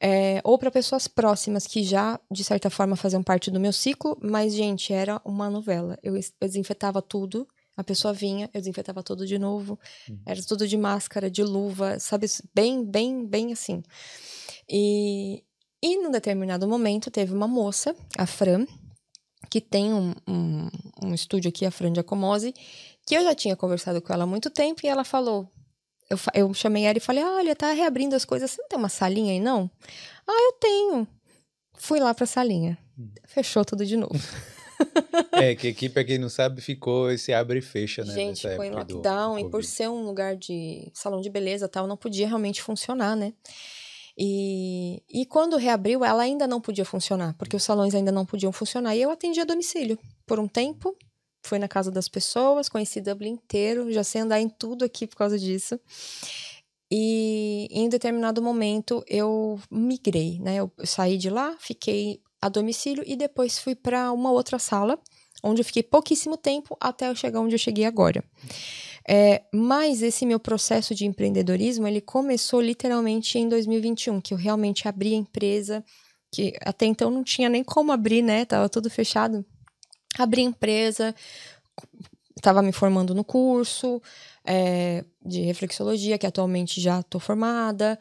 É, 0.00 0.40
ou 0.42 0.56
para 0.56 0.70
pessoas 0.70 1.06
próximas 1.06 1.66
que 1.66 1.84
já, 1.84 2.18
de 2.30 2.42
certa 2.42 2.70
forma, 2.70 2.96
faziam 2.96 3.22
parte 3.22 3.50
do 3.50 3.60
meu 3.60 3.70
ciclo, 3.70 4.18
mas, 4.22 4.54
gente, 4.54 4.94
era 4.94 5.20
uma 5.26 5.50
novela. 5.50 5.98
Eu, 6.02 6.16
eu 6.16 6.22
desinfetava 6.40 7.02
tudo, 7.02 7.46
a 7.76 7.84
pessoa 7.84 8.14
vinha, 8.14 8.48
eu 8.54 8.60
desinfetava 8.62 9.02
tudo 9.02 9.26
de 9.26 9.38
novo, 9.38 9.78
uhum. 10.08 10.18
era 10.24 10.42
tudo 10.42 10.66
de 10.66 10.78
máscara, 10.78 11.30
de 11.30 11.42
luva, 11.42 11.98
sabe? 11.98 12.26
Bem, 12.54 12.82
bem, 12.82 13.26
bem 13.26 13.52
assim. 13.52 13.82
E, 14.70 15.42
e 15.82 15.96
num 15.98 16.10
determinado 16.10 16.68
momento 16.68 17.10
teve 17.10 17.34
uma 17.34 17.48
moça, 17.48 17.94
a 18.16 18.26
Fran, 18.26 18.66
que 19.50 19.60
tem 19.60 19.92
um, 19.92 20.14
um, 20.28 20.68
um 21.02 21.14
estúdio 21.14 21.48
aqui, 21.48 21.66
a 21.66 21.70
Fran 21.70 21.92
de 21.92 21.98
Acomose, 21.98 22.54
que 23.04 23.16
eu 23.16 23.24
já 23.24 23.34
tinha 23.34 23.56
conversado 23.56 24.00
com 24.00 24.12
ela 24.12 24.22
há 24.22 24.26
muito 24.26 24.48
tempo 24.48 24.82
e 24.84 24.88
ela 24.88 25.02
falou: 25.02 25.50
eu, 26.08 26.18
eu 26.34 26.54
chamei 26.54 26.84
ela 26.84 26.98
e 26.98 27.00
falei: 27.00 27.24
olha, 27.24 27.56
tá 27.56 27.72
reabrindo 27.72 28.14
as 28.14 28.24
coisas, 28.24 28.50
você 28.50 28.62
não 28.62 28.68
tem 28.68 28.78
uma 28.78 28.88
salinha 28.88 29.32
aí, 29.32 29.40
não? 29.40 29.70
Ah, 30.26 30.42
eu 30.46 30.52
tenho. 30.52 31.08
Fui 31.74 31.98
lá 31.98 32.14
pra 32.14 32.26
salinha. 32.26 32.78
Hum. 32.98 33.10
Fechou 33.26 33.64
tudo 33.64 33.84
de 33.84 33.96
novo. 33.96 34.14
é, 35.32 35.54
que 35.54 35.68
aqui, 35.68 35.88
pra 35.88 36.04
quem 36.04 36.18
não 36.18 36.28
sabe, 36.28 36.60
ficou 36.60 37.10
esse 37.10 37.32
abre 37.32 37.58
e 37.58 37.62
fecha, 37.62 38.04
né? 38.04 38.12
Gente, 38.12 38.42
foi 38.56 38.66
em 38.66 38.70
lockdown 38.70 39.38
e 39.38 39.50
por 39.50 39.64
ser 39.64 39.88
um 39.88 40.04
lugar 40.04 40.36
de 40.36 40.90
salão 40.94 41.20
de 41.20 41.30
beleza 41.30 41.68
tal, 41.68 41.86
não 41.86 41.96
podia 41.96 42.26
realmente 42.26 42.62
funcionar, 42.62 43.16
né? 43.16 43.32
E, 44.22 45.02
e 45.08 45.24
quando 45.24 45.56
reabriu, 45.56 46.04
ela 46.04 46.22
ainda 46.22 46.46
não 46.46 46.60
podia 46.60 46.84
funcionar, 46.84 47.34
porque 47.38 47.56
os 47.56 47.62
salões 47.62 47.94
ainda 47.94 48.12
não 48.12 48.26
podiam 48.26 48.52
funcionar. 48.52 48.94
E 48.94 49.00
eu 49.00 49.10
atendi 49.10 49.40
a 49.40 49.46
domicílio 49.46 49.98
por 50.26 50.38
um 50.38 50.46
tempo, 50.46 50.94
fui 51.42 51.58
na 51.58 51.66
casa 51.66 51.90
das 51.90 52.06
pessoas, 52.06 52.68
conheci 52.68 53.00
Dublin 53.00 53.30
inteiro, 53.30 53.90
já 53.90 54.04
sei 54.04 54.20
andar 54.20 54.38
em 54.38 54.50
tudo 54.50 54.84
aqui 54.84 55.06
por 55.06 55.16
causa 55.16 55.38
disso. 55.38 55.80
E 56.92 57.66
em 57.70 57.88
determinado 57.88 58.42
momento 58.42 59.02
eu 59.08 59.58
migrei, 59.70 60.38
né? 60.38 60.56
Eu 60.56 60.70
saí 60.84 61.16
de 61.16 61.30
lá, 61.30 61.56
fiquei 61.58 62.20
a 62.42 62.50
domicílio 62.50 63.02
e 63.06 63.16
depois 63.16 63.58
fui 63.58 63.74
para 63.74 64.12
uma 64.12 64.30
outra 64.30 64.58
sala, 64.58 64.98
onde 65.42 65.62
eu 65.62 65.64
fiquei 65.64 65.82
pouquíssimo 65.82 66.36
tempo 66.36 66.76
até 66.78 67.08
eu 67.08 67.14
chegar 67.16 67.40
onde 67.40 67.54
eu 67.54 67.58
cheguei 67.58 67.86
agora. 67.86 68.22
É, 69.08 69.42
mas 69.52 70.02
esse 70.02 70.26
meu 70.26 70.38
processo 70.38 70.94
de 70.94 71.06
empreendedorismo 71.06 71.86
ele 71.86 72.00
começou 72.00 72.60
literalmente 72.60 73.38
em 73.38 73.48
2021, 73.48 74.20
que 74.20 74.34
eu 74.34 74.38
realmente 74.38 74.86
abri 74.86 75.14
a 75.14 75.16
empresa, 75.16 75.84
que 76.32 76.54
até 76.60 76.86
então 76.86 77.10
não 77.10 77.24
tinha 77.24 77.48
nem 77.48 77.64
como 77.64 77.92
abrir, 77.92 78.22
né? 78.22 78.44
Tava 78.44 78.68
tudo 78.68 78.90
fechado. 78.90 79.44
Abri 80.18 80.42
a 80.42 80.44
empresa, 80.44 81.14
estava 82.36 82.62
me 82.62 82.72
formando 82.72 83.14
no 83.14 83.24
curso 83.24 84.02
é, 84.44 85.04
de 85.24 85.42
reflexologia, 85.42 86.18
que 86.18 86.26
atualmente 86.26 86.80
já 86.80 87.00
estou 87.00 87.20
formada, 87.20 87.98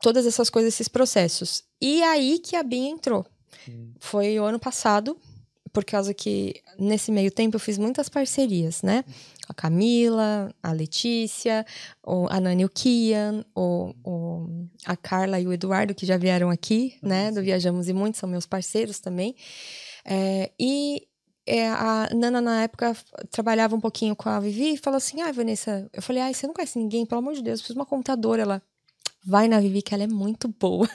todas 0.00 0.26
essas 0.26 0.50
coisas, 0.50 0.74
esses 0.74 0.88
processos. 0.88 1.62
E 1.80 2.02
aí 2.02 2.38
que 2.38 2.56
a 2.56 2.62
Bia 2.62 2.88
entrou. 2.88 3.26
Hum. 3.68 3.92
Foi 3.98 4.38
o 4.38 4.44
ano 4.44 4.58
passado, 4.58 5.18
por 5.72 5.84
causa 5.84 6.14
que 6.14 6.62
nesse 6.78 7.10
meio 7.10 7.30
tempo 7.30 7.56
eu 7.56 7.60
fiz 7.60 7.78
muitas 7.78 8.08
parcerias, 8.08 8.82
né? 8.82 9.04
A 9.48 9.54
Camila, 9.54 10.54
a 10.62 10.72
Letícia, 10.72 11.66
o, 12.02 12.26
a 12.30 12.40
Nani 12.40 12.64
o 12.64 12.68
Kian, 12.68 13.44
o, 13.54 13.94
o, 14.02 14.66
a 14.86 14.96
Carla 14.96 15.38
e 15.38 15.46
o 15.46 15.52
Eduardo, 15.52 15.94
que 15.94 16.06
já 16.06 16.16
vieram 16.16 16.50
aqui, 16.50 16.96
né? 17.02 17.30
Do 17.30 17.42
Viajamos 17.42 17.88
e 17.88 17.92
Muito, 17.92 18.18
são 18.18 18.28
meus 18.28 18.46
parceiros 18.46 19.00
também. 19.00 19.34
É, 20.04 20.50
e 20.58 21.06
é, 21.46 21.68
a 21.68 22.08
Nana, 22.14 22.40
na 22.40 22.62
época, 22.62 22.96
trabalhava 23.30 23.76
um 23.76 23.80
pouquinho 23.80 24.16
com 24.16 24.28
a 24.28 24.40
Vivi 24.40 24.74
e 24.74 24.78
falou 24.78 24.96
assim: 24.96 25.20
Ah, 25.20 25.30
Vanessa, 25.30 25.88
eu 25.92 26.00
falei, 26.00 26.22
ai, 26.22 26.32
você 26.32 26.46
não 26.46 26.54
conhece 26.54 26.78
ninguém, 26.78 27.04
pelo 27.04 27.18
amor 27.18 27.34
de 27.34 27.42
Deus, 27.42 27.60
eu 27.60 27.62
preciso 27.62 27.74
de 27.74 27.80
uma 27.80 27.86
contadora. 27.86 28.42
Ela, 28.42 28.62
vai 29.24 29.48
na 29.48 29.60
Vivi, 29.60 29.82
que 29.82 29.94
ela 29.94 30.04
é 30.04 30.08
muito 30.08 30.48
boa. 30.48 30.88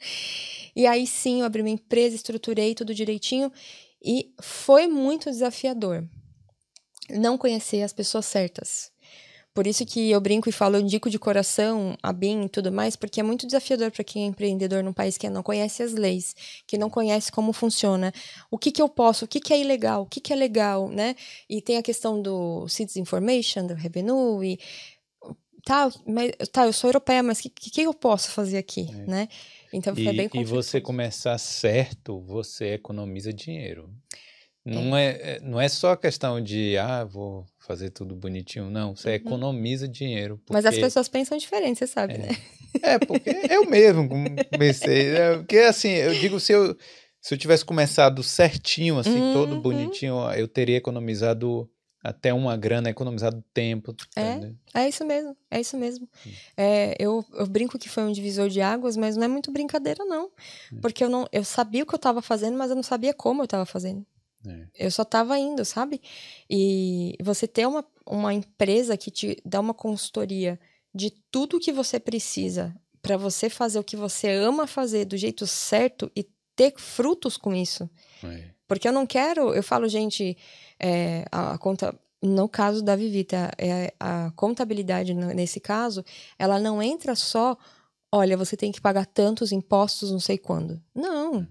e 0.76 0.86
aí 0.86 1.06
sim, 1.06 1.40
eu 1.40 1.46
abri 1.46 1.62
minha 1.62 1.74
empresa, 1.74 2.14
estruturei 2.14 2.74
tudo 2.74 2.94
direitinho. 2.94 3.50
E 4.02 4.32
foi 4.40 4.86
muito 4.86 5.30
desafiador 5.30 6.06
não 7.10 7.38
conhecer 7.38 7.82
as 7.82 7.92
pessoas 7.92 8.26
certas. 8.26 8.90
Por 9.56 9.66
isso 9.66 9.86
que 9.86 10.10
eu 10.10 10.20
brinco 10.20 10.50
e 10.50 10.52
falo, 10.52 10.76
eu 10.76 10.82
indico 10.82 11.08
de 11.08 11.18
coração 11.18 11.96
a 12.02 12.12
BIM 12.12 12.44
e 12.44 12.48
tudo 12.50 12.70
mais, 12.70 12.94
porque 12.94 13.20
é 13.20 13.22
muito 13.22 13.46
desafiador 13.46 13.90
para 13.90 14.04
quem 14.04 14.24
é 14.24 14.26
empreendedor 14.26 14.84
num 14.84 14.92
país 14.92 15.16
que 15.16 15.30
não 15.30 15.42
conhece 15.42 15.82
as 15.82 15.94
leis, 15.94 16.36
que 16.66 16.76
não 16.76 16.90
conhece 16.90 17.32
como 17.32 17.54
funciona, 17.54 18.12
o 18.50 18.58
que 18.58 18.70
que 18.70 18.82
eu 18.82 18.88
posso, 18.88 19.24
o 19.24 19.28
que 19.28 19.40
que 19.40 19.54
é 19.54 19.58
ilegal, 19.58 20.02
o 20.02 20.06
que 20.06 20.20
que 20.20 20.30
é 20.30 20.36
legal, 20.36 20.90
né? 20.90 21.16
E 21.48 21.62
tem 21.62 21.78
a 21.78 21.82
questão 21.82 22.20
do 22.20 22.68
Citizen 22.68 23.00
Information, 23.00 23.66
do 23.66 23.72
Revenue 23.72 24.44
e 24.44 24.58
tá, 25.64 25.90
mas 26.06 26.32
tá, 26.52 26.66
eu 26.66 26.72
sou 26.74 26.88
europeia, 26.88 27.22
mas 27.22 27.38
o 27.38 27.42
que, 27.44 27.48
que, 27.48 27.70
que 27.70 27.80
eu 27.80 27.94
posso 27.94 28.32
fazer 28.32 28.58
aqui, 28.58 28.90
é. 28.90 29.10
né? 29.10 29.28
Então 29.72 29.94
foi 29.94 30.04
e, 30.04 30.16
bem 30.16 30.30
E 30.34 30.44
você 30.44 30.82
começar 30.82 31.38
certo, 31.38 32.20
você 32.20 32.74
economiza 32.74 33.32
dinheiro. 33.32 33.90
Não 34.66 34.96
é. 34.96 35.06
é, 35.10 35.40
não 35.42 35.60
é 35.60 35.68
só 35.68 35.94
questão 35.94 36.40
de, 36.40 36.76
ah, 36.76 37.04
vou 37.04 37.46
fazer 37.58 37.90
tudo 37.90 38.16
bonitinho, 38.16 38.68
não. 38.68 38.96
Você 38.96 39.10
uhum. 39.10 39.14
economiza 39.14 39.86
dinheiro. 39.86 40.38
Porque... 40.38 40.52
Mas 40.52 40.66
as 40.66 40.76
pessoas 40.76 41.08
pensam 41.08 41.38
diferente, 41.38 41.78
você 41.78 41.86
sabe, 41.86 42.14
é. 42.14 42.18
né? 42.18 42.28
É, 42.82 42.98
porque 42.98 43.30
eu 43.48 43.64
mesmo 43.64 44.08
comecei. 44.52 45.14
É, 45.14 45.36
porque 45.36 45.58
assim, 45.58 45.90
eu 45.90 46.12
digo, 46.14 46.38
se 46.40 46.52
eu, 46.52 46.76
se 47.20 47.32
eu 47.32 47.38
tivesse 47.38 47.64
começado 47.64 48.22
certinho, 48.22 48.98
assim, 48.98 49.18
uhum. 49.18 49.32
todo 49.32 49.60
bonitinho, 49.60 50.16
eu 50.32 50.48
teria 50.48 50.76
economizado 50.76 51.70
até 52.02 52.32
uma 52.32 52.56
grana, 52.56 52.90
economizado 52.90 53.42
tempo. 53.52 53.94
É, 54.14 54.82
é 54.82 54.88
isso 54.88 55.04
mesmo, 55.04 55.36
é 55.50 55.60
isso 55.60 55.76
mesmo. 55.76 56.08
Hum. 56.24 56.30
É, 56.56 56.94
eu, 56.98 57.24
eu 57.34 57.46
brinco 57.46 57.78
que 57.78 57.88
foi 57.88 58.04
um 58.04 58.12
divisor 58.12 58.48
de 58.48 58.60
águas, 58.60 58.96
mas 58.96 59.16
não 59.16 59.24
é 59.24 59.28
muito 59.28 59.50
brincadeira, 59.50 60.04
não. 60.04 60.30
Hum. 60.72 60.78
Porque 60.80 61.02
eu, 61.02 61.08
não, 61.08 61.26
eu 61.32 61.44
sabia 61.44 61.82
o 61.82 61.86
que 61.86 61.94
eu 61.94 61.98
estava 61.98 62.22
fazendo, 62.22 62.56
mas 62.56 62.70
eu 62.70 62.76
não 62.76 62.82
sabia 62.82 63.12
como 63.12 63.42
eu 63.42 63.46
estava 63.46 63.66
fazendo. 63.66 64.06
É. 64.46 64.86
Eu 64.86 64.90
só 64.90 65.04
tava 65.04 65.38
indo, 65.38 65.64
sabe? 65.64 66.00
E 66.48 67.16
você 67.22 67.46
ter 67.48 67.66
uma, 67.66 67.84
uma 68.06 68.32
empresa 68.32 68.96
que 68.96 69.10
te 69.10 69.40
dá 69.44 69.60
uma 69.60 69.74
consultoria 69.74 70.58
de 70.94 71.10
tudo 71.30 71.60
que 71.60 71.72
você 71.72 72.00
precisa 72.00 72.74
para 73.02 73.16
você 73.16 73.48
fazer 73.48 73.78
o 73.78 73.84
que 73.84 73.96
você 73.96 74.30
ama 74.30 74.66
fazer 74.66 75.04
do 75.04 75.16
jeito 75.16 75.46
certo 75.46 76.10
e 76.16 76.26
ter 76.56 76.74
frutos 76.76 77.36
com 77.36 77.54
isso. 77.54 77.88
É. 78.24 78.56
Porque 78.66 78.88
eu 78.88 78.92
não 78.92 79.06
quero, 79.06 79.54
eu 79.54 79.62
falo, 79.62 79.88
gente, 79.88 80.36
é, 80.80 81.24
a, 81.30 81.52
a, 81.52 81.58
conta, 81.58 81.94
no 82.20 82.48
caso 82.48 82.82
da 82.82 82.96
Vivita, 82.96 83.52
é, 83.58 83.94
a 84.00 84.32
contabilidade 84.34 85.14
nesse 85.14 85.60
caso, 85.60 86.04
ela 86.38 86.58
não 86.58 86.82
entra 86.82 87.14
só, 87.14 87.56
olha, 88.10 88.36
você 88.36 88.56
tem 88.56 88.72
que 88.72 88.80
pagar 88.80 89.06
tantos 89.06 89.52
impostos, 89.52 90.10
não 90.10 90.18
sei 90.18 90.36
quando. 90.38 90.82
Não. 90.94 91.46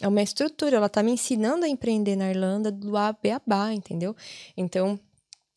É 0.00 0.06
uma 0.06 0.22
estrutura, 0.22 0.76
ela 0.76 0.88
tá 0.88 1.02
me 1.02 1.10
ensinando 1.10 1.64
a 1.64 1.68
empreender 1.68 2.14
na 2.14 2.30
Irlanda 2.30 2.70
do 2.70 2.96
A, 2.96 3.16
a 3.50 3.74
entendeu? 3.74 4.14
Então, 4.56 4.98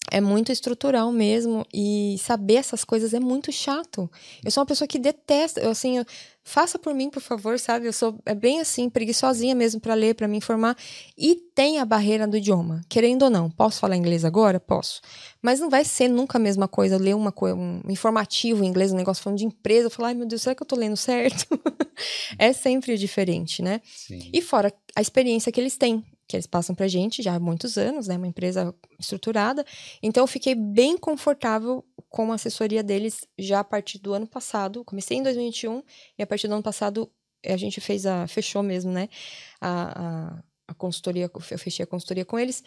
é 0.09 0.19
muito 0.19 0.51
estrutural 0.51 1.11
mesmo 1.11 1.65
e 1.73 2.17
saber 2.19 2.55
essas 2.55 2.83
coisas 2.83 3.13
é 3.13 3.19
muito 3.19 3.51
chato. 3.51 4.09
Eu 4.43 4.51
sou 4.51 4.61
uma 4.61 4.67
pessoa 4.67 4.87
que 4.87 4.99
detesta, 4.99 5.61
eu, 5.61 5.69
assim, 5.69 5.99
eu, 5.99 6.05
faça 6.43 6.79
por 6.79 6.93
mim, 6.93 7.09
por 7.09 7.21
favor, 7.21 7.57
sabe? 7.59 7.85
Eu 7.85 7.93
sou 7.93 8.19
é 8.25 8.33
bem 8.33 8.59
assim, 8.59 8.89
preguiçosinha 8.89 9.55
mesmo 9.55 9.79
para 9.79 9.93
ler, 9.93 10.15
para 10.15 10.27
me 10.27 10.37
informar. 10.37 10.75
E 11.17 11.35
tem 11.55 11.79
a 11.79 11.85
barreira 11.85 12.27
do 12.27 12.37
idioma, 12.37 12.81
querendo 12.89 13.23
ou 13.23 13.29
não. 13.29 13.49
Posso 13.49 13.79
falar 13.79 13.95
inglês 13.95 14.25
agora? 14.25 14.59
Posso. 14.59 15.01
Mas 15.41 15.59
não 15.59 15.69
vai 15.69 15.83
ser 15.83 16.07
nunca 16.07 16.37
a 16.37 16.41
mesma 16.41 16.67
coisa 16.67 16.97
ler 16.97 17.15
uma 17.15 17.31
coisa, 17.31 17.55
um 17.55 17.81
informativo 17.87 18.63
em 18.63 18.67
inglês, 18.67 18.91
um 18.91 18.97
negócio 18.97 19.23
falando 19.23 19.39
de 19.39 19.45
empresa, 19.45 19.89
falar, 19.89 20.09
ai 20.09 20.13
meu 20.13 20.25
Deus, 20.25 20.41
será 20.41 20.55
que 20.55 20.63
eu 20.63 20.67
tô 20.67 20.75
lendo 20.75 20.97
certo? 20.97 21.47
é 22.37 22.53
sempre 22.53 22.97
diferente, 22.97 23.61
né? 23.61 23.81
Sim. 23.85 24.29
E 24.33 24.41
fora 24.41 24.73
a 24.95 25.01
experiência 25.01 25.51
que 25.51 25.59
eles 25.59 25.77
têm 25.77 26.03
que 26.31 26.37
eles 26.37 26.47
passam 26.47 26.73
para 26.73 26.87
gente 26.87 27.21
já 27.21 27.35
há 27.35 27.39
muitos 27.39 27.77
anos, 27.77 28.07
né? 28.07 28.17
Uma 28.17 28.27
empresa 28.27 28.73
estruturada. 28.99 29.65
Então, 30.01 30.23
eu 30.23 30.27
fiquei 30.27 30.55
bem 30.55 30.97
confortável 30.97 31.85
com 32.09 32.31
a 32.31 32.35
assessoria 32.35 32.81
deles 32.81 33.27
já 33.37 33.59
a 33.59 33.63
partir 33.63 33.99
do 33.99 34.13
ano 34.13 34.27
passado. 34.27 34.83
Comecei 34.85 35.17
em 35.17 35.23
2021 35.23 35.83
e 36.17 36.23
a 36.23 36.27
partir 36.27 36.47
do 36.47 36.53
ano 36.53 36.63
passado 36.63 37.11
a 37.45 37.57
gente 37.57 37.81
fez 37.81 38.05
a 38.05 38.27
fechou 38.27 38.61
mesmo, 38.63 38.91
né? 38.91 39.09
A, 39.59 40.35
a, 40.35 40.43
a 40.67 40.73
consultoria, 40.73 41.29
eu 41.33 41.57
fechei 41.57 41.83
a 41.83 41.87
consultoria 41.87 42.25
com 42.25 42.39
eles. 42.39 42.63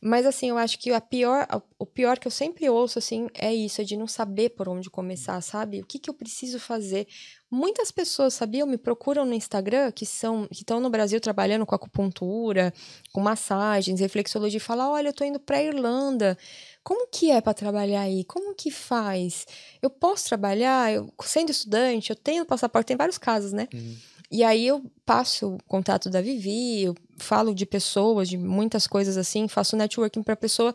Mas 0.00 0.26
assim, 0.26 0.50
eu 0.50 0.58
acho 0.58 0.78
que 0.78 0.92
a 0.92 1.00
pior, 1.00 1.46
o 1.78 1.86
pior 1.86 2.18
que 2.18 2.26
eu 2.26 2.32
sempre 2.32 2.68
ouço 2.68 2.98
assim 2.98 3.28
é 3.34 3.52
isso, 3.52 3.80
é 3.80 3.84
de 3.84 3.96
não 3.96 4.06
saber 4.06 4.50
por 4.50 4.68
onde 4.68 4.88
começar, 4.90 5.40
sabe? 5.40 5.80
O 5.80 5.86
que, 5.86 5.98
que 5.98 6.10
eu 6.10 6.14
preciso 6.14 6.60
fazer? 6.60 7.06
Muitas 7.50 7.90
pessoas, 7.90 8.34
sabiam, 8.34 8.66
me 8.66 8.76
procuram 8.76 9.24
no 9.24 9.32
Instagram 9.32 9.90
que 9.90 10.04
são 10.04 10.46
que 10.48 10.62
estão 10.62 10.80
no 10.80 10.90
Brasil 10.90 11.18
trabalhando 11.20 11.64
com 11.64 11.74
acupuntura, 11.74 12.74
com 13.12 13.20
massagens, 13.20 14.00
reflexologia 14.00 14.58
e 14.58 14.60
falam: 14.60 14.90
"Olha, 14.92 15.08
eu 15.08 15.12
tô 15.12 15.24
indo 15.24 15.40
para 15.40 15.62
Irlanda. 15.62 16.36
Como 16.84 17.06
que 17.08 17.30
é 17.30 17.40
para 17.40 17.54
trabalhar 17.54 18.02
aí? 18.02 18.24
Como 18.24 18.54
que 18.54 18.70
faz? 18.70 19.46
Eu 19.80 19.90
posso 19.90 20.26
trabalhar? 20.26 20.92
Eu, 20.92 21.12
sendo 21.22 21.50
estudante, 21.50 22.10
eu 22.10 22.16
tenho 22.16 22.46
passaporte, 22.46 22.88
tem 22.88 22.96
vários 22.96 23.18
casos, 23.18 23.52
né? 23.52 23.68
Uhum. 23.72 23.96
E 24.30 24.44
aí 24.44 24.66
eu 24.66 24.84
passo 25.06 25.54
o 25.54 25.58
contato 25.64 26.10
da 26.10 26.20
Vivi, 26.20 26.82
eu 26.82 26.94
falo 27.18 27.54
de 27.54 27.64
pessoas, 27.64 28.28
de 28.28 28.36
muitas 28.36 28.86
coisas 28.86 29.16
assim, 29.16 29.48
faço 29.48 29.74
networking 29.74 30.22
para 30.22 30.36
pessoa, 30.36 30.74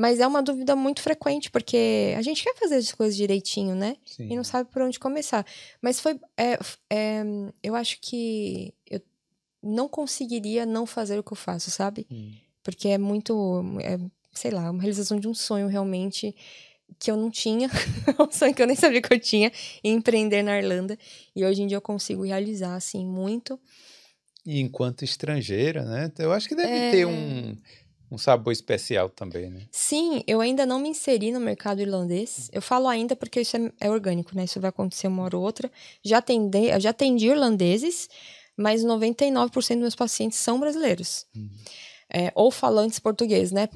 mas 0.00 0.18
é 0.18 0.26
uma 0.26 0.42
dúvida 0.42 0.74
muito 0.74 1.02
frequente, 1.02 1.50
porque 1.50 2.14
a 2.16 2.22
gente 2.22 2.42
quer 2.42 2.56
fazer 2.56 2.76
as 2.76 2.90
coisas 2.90 3.14
direitinho, 3.14 3.74
né? 3.74 3.98
Sim. 4.06 4.28
E 4.30 4.34
não 4.34 4.42
sabe 4.42 4.70
por 4.70 4.80
onde 4.80 4.98
começar. 4.98 5.44
Mas 5.82 6.00
foi. 6.00 6.18
É, 6.38 6.58
é, 6.88 7.22
eu 7.62 7.74
acho 7.74 7.98
que 8.00 8.72
eu 8.90 8.98
não 9.62 9.90
conseguiria 9.90 10.64
não 10.64 10.86
fazer 10.86 11.18
o 11.18 11.22
que 11.22 11.34
eu 11.34 11.36
faço, 11.36 11.70
sabe? 11.70 12.06
Hum. 12.10 12.32
Porque 12.62 12.88
é 12.88 12.96
muito. 12.96 13.62
É, 13.82 13.98
sei 14.32 14.50
lá, 14.50 14.70
uma 14.70 14.80
realização 14.80 15.20
de 15.20 15.28
um 15.28 15.34
sonho 15.34 15.66
realmente 15.66 16.34
que 16.98 17.10
eu 17.10 17.16
não 17.16 17.30
tinha, 17.30 17.68
um 18.18 18.32
sonho 18.32 18.54
que 18.54 18.62
eu 18.62 18.66
nem 18.66 18.76
sabia 18.76 19.02
que 19.02 19.12
eu 19.12 19.20
tinha, 19.20 19.52
empreender 19.84 20.42
na 20.42 20.56
Irlanda. 20.56 20.98
E 21.36 21.44
hoje 21.44 21.60
em 21.60 21.66
dia 21.66 21.76
eu 21.76 21.82
consigo 21.82 22.24
realizar, 22.24 22.74
assim, 22.74 23.04
muito. 23.04 23.60
E 24.46 24.60
enquanto 24.60 25.04
estrangeira, 25.04 25.84
né? 25.84 26.10
Eu 26.18 26.32
acho 26.32 26.48
que 26.48 26.56
deve 26.56 26.72
é... 26.72 26.90
ter 26.90 27.06
um, 27.06 27.54
um 28.10 28.18
sabor 28.18 28.52
especial 28.52 29.08
também, 29.08 29.48
né? 29.48 29.62
Sim, 29.70 30.22
eu 30.26 30.40
ainda 30.40 30.66
não 30.66 30.80
me 30.80 30.88
inseri 30.88 31.30
no 31.30 31.38
mercado 31.38 31.80
irlandês. 31.80 32.50
Eu 32.52 32.60
falo 32.60 32.88
ainda 32.88 33.14
porque 33.14 33.40
isso 33.40 33.56
é, 33.56 33.72
é 33.80 33.90
orgânico, 33.90 34.34
né? 34.34 34.44
Isso 34.44 34.60
vai 34.60 34.70
acontecer 34.70 35.06
uma 35.06 35.22
hora 35.22 35.36
ou 35.36 35.42
outra. 35.42 35.70
Já 36.02 36.18
atendi, 36.18 36.80
já 36.80 36.90
atendi 36.90 37.28
irlandeses, 37.28 38.08
mas 38.56 38.84
99% 38.84 39.50
dos 39.52 39.76
meus 39.76 39.94
pacientes 39.94 40.38
são 40.38 40.58
brasileiros. 40.58 41.24
Uhum. 41.36 41.50
É, 42.12 42.32
ou 42.34 42.50
falantes 42.50 42.98
português, 42.98 43.52
né? 43.52 43.68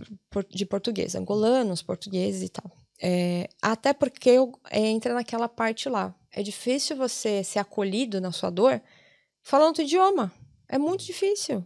De 0.50 0.66
português, 0.66 1.14
angolanos, 1.14 1.80
portugueses 1.80 2.42
e 2.42 2.48
tal. 2.48 2.70
É, 3.00 3.48
até 3.62 3.92
porque 3.92 4.30
eu, 4.30 4.52
é, 4.68 4.80
entra 4.80 5.14
naquela 5.14 5.48
parte 5.48 5.88
lá. 5.88 6.12
É 6.32 6.42
difícil 6.42 6.96
você 6.96 7.44
ser 7.44 7.60
acolhido 7.60 8.20
na 8.20 8.32
sua 8.32 8.50
dor 8.50 8.82
falando 9.42 9.68
outro 9.68 9.82
idioma. 9.82 10.32
É 10.68 10.76
muito 10.76 11.04
difícil. 11.04 11.64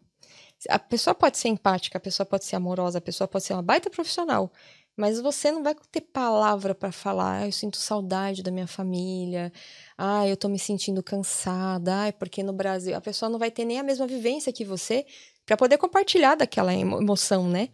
A 0.69 0.79
pessoa 0.79 1.15
pode 1.15 1.39
ser 1.39 1.49
empática, 1.49 1.99
a 1.99 2.01
pessoa 2.01 2.27
pode 2.27 2.45
ser 2.45 2.57
amorosa, 2.57 2.99
a 2.99 3.01
pessoa 3.01 3.29
pode 3.29 3.45
ser 3.45 3.53
uma 3.53 3.63
baita 3.63 3.89
profissional, 3.91 4.53
mas 4.97 5.21
você 5.21 5.53
não 5.53 5.63
vai 5.63 5.77
ter 5.93 6.01
palavra 6.01 6.75
para 6.75 6.91
falar. 6.91 7.43
Ah, 7.43 7.47
eu 7.47 7.53
sinto 7.53 7.77
saudade 7.77 8.43
da 8.43 8.51
minha 8.51 8.67
família. 8.67 9.53
Ah, 9.97 10.27
eu 10.27 10.37
tô 10.37 10.49
me 10.49 10.59
sentindo 10.59 11.03
cansada. 11.05 12.09
Ah, 12.09 12.13
porque 12.13 12.43
no 12.43 12.53
Brasil 12.53 12.97
a 12.97 13.01
pessoa 13.01 13.29
não 13.31 13.39
vai 13.39 13.51
ter 13.51 13.65
nem 13.65 13.79
a 13.79 13.83
mesma 13.85 14.09
vivência 14.09 14.53
que 14.53 14.65
você 14.65 15.07
para 15.47 15.57
poder 15.57 15.79
compartilhar 15.79 16.35
daquela 16.35 16.75
emoção, 16.75 17.49
né? 17.49 17.69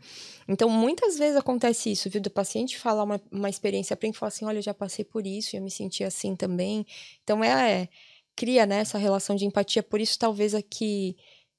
Então, 0.47 0.69
muitas 0.69 1.19
vezes 1.19 1.37
acontece 1.37 1.91
isso, 1.91 2.11
viu? 2.11 2.21
Do 2.21 2.31
paciente 2.31 2.79
falar 2.79 3.03
uma, 3.05 3.21
uma 3.33 3.49
experiência 3.49 3.97
para 3.97 4.07
mim 4.07 4.13
e 4.15 4.17
falar 4.17 4.29
assim: 4.29 4.45
olha, 4.45 4.59
eu 4.59 4.63
já 4.63 4.75
passei 4.75 5.05
por 5.05 5.27
isso 5.27 5.57
e 5.57 5.59
eu 5.59 5.63
me 5.63 5.71
senti 5.71 6.05
assim 6.05 6.37
também. 6.37 6.87
Então, 7.23 7.43
é, 7.43 7.83
é 7.83 7.89
cria 8.37 8.67
né, 8.67 8.81
essa 8.81 8.99
relação 8.99 9.35
de 9.35 9.47
empatia. 9.47 9.83
Por 9.83 10.01
isso, 10.01 10.19
talvez 10.19 10.55
aqui 10.55 11.17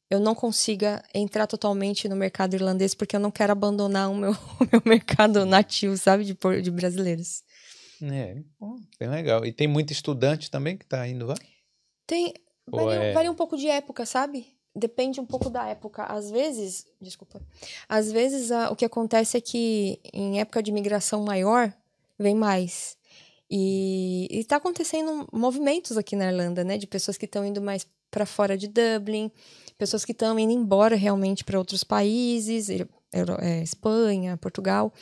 eu 0.09 0.19
não 0.19 0.35
consiga 0.35 1.03
entrar 1.13 1.47
totalmente 1.47 2.07
no 2.07 2.15
mercado 2.15 2.53
irlandês, 2.53 2.93
porque 2.93 3.15
eu 3.15 3.19
não 3.19 3.31
quero 3.31 3.51
abandonar 3.51 4.09
o 4.09 4.15
meu, 4.15 4.31
o 4.59 4.67
meu 4.71 4.81
mercado 4.85 5.45
nativo, 5.45 5.97
sabe, 5.97 6.23
de, 6.23 6.37
de 6.61 6.71
brasileiros. 6.71 7.43
É, 8.01 8.35
bem 8.99 9.09
legal. 9.09 9.45
E 9.45 9.51
tem 9.51 9.67
muito 9.67 9.91
estudante 9.91 10.51
também 10.51 10.77
que 10.77 10.83
está 10.83 11.07
indo 11.07 11.25
lá? 11.25 11.35
Tem. 12.05 12.33
Varia, 12.67 12.93
é... 12.95 13.13
varia 13.13 13.31
um 13.31 13.35
pouco 13.35 13.57
de 13.57 13.67
época, 13.67 14.05
sabe? 14.05 14.47
Depende 14.75 15.21
um 15.21 15.25
pouco 15.25 15.49
da 15.49 15.67
época. 15.67 16.03
Às 16.03 16.29
vezes, 16.29 16.85
desculpa, 16.99 17.41
às 17.87 18.11
vezes 18.11 18.51
a, 18.51 18.71
o 18.71 18.75
que 18.75 18.83
acontece 18.83 19.37
é 19.37 19.41
que 19.41 19.99
em 20.13 20.39
época 20.39 20.61
de 20.61 20.71
migração 20.71 21.23
maior, 21.23 21.73
vem 22.19 22.35
mais. 22.35 22.97
E 23.49 24.27
está 24.31 24.57
acontecendo 24.57 25.27
movimentos 25.31 25.97
aqui 25.97 26.15
na 26.15 26.31
Irlanda, 26.31 26.63
né? 26.63 26.77
De 26.77 26.87
pessoas 26.87 27.17
que 27.17 27.25
estão 27.25 27.45
indo 27.45 27.61
mais 27.61 27.87
para 28.09 28.25
fora 28.25 28.57
de 28.57 28.67
Dublin, 28.67 29.31
pessoas 29.77 30.05
que 30.05 30.11
estão 30.11 30.37
indo 30.39 30.51
embora 30.51 30.95
realmente 30.95 31.43
para 31.43 31.57
outros 31.57 31.83
países, 31.83 32.69
é, 32.69 33.63
Espanha, 33.63 34.37
Portugal. 34.37 34.93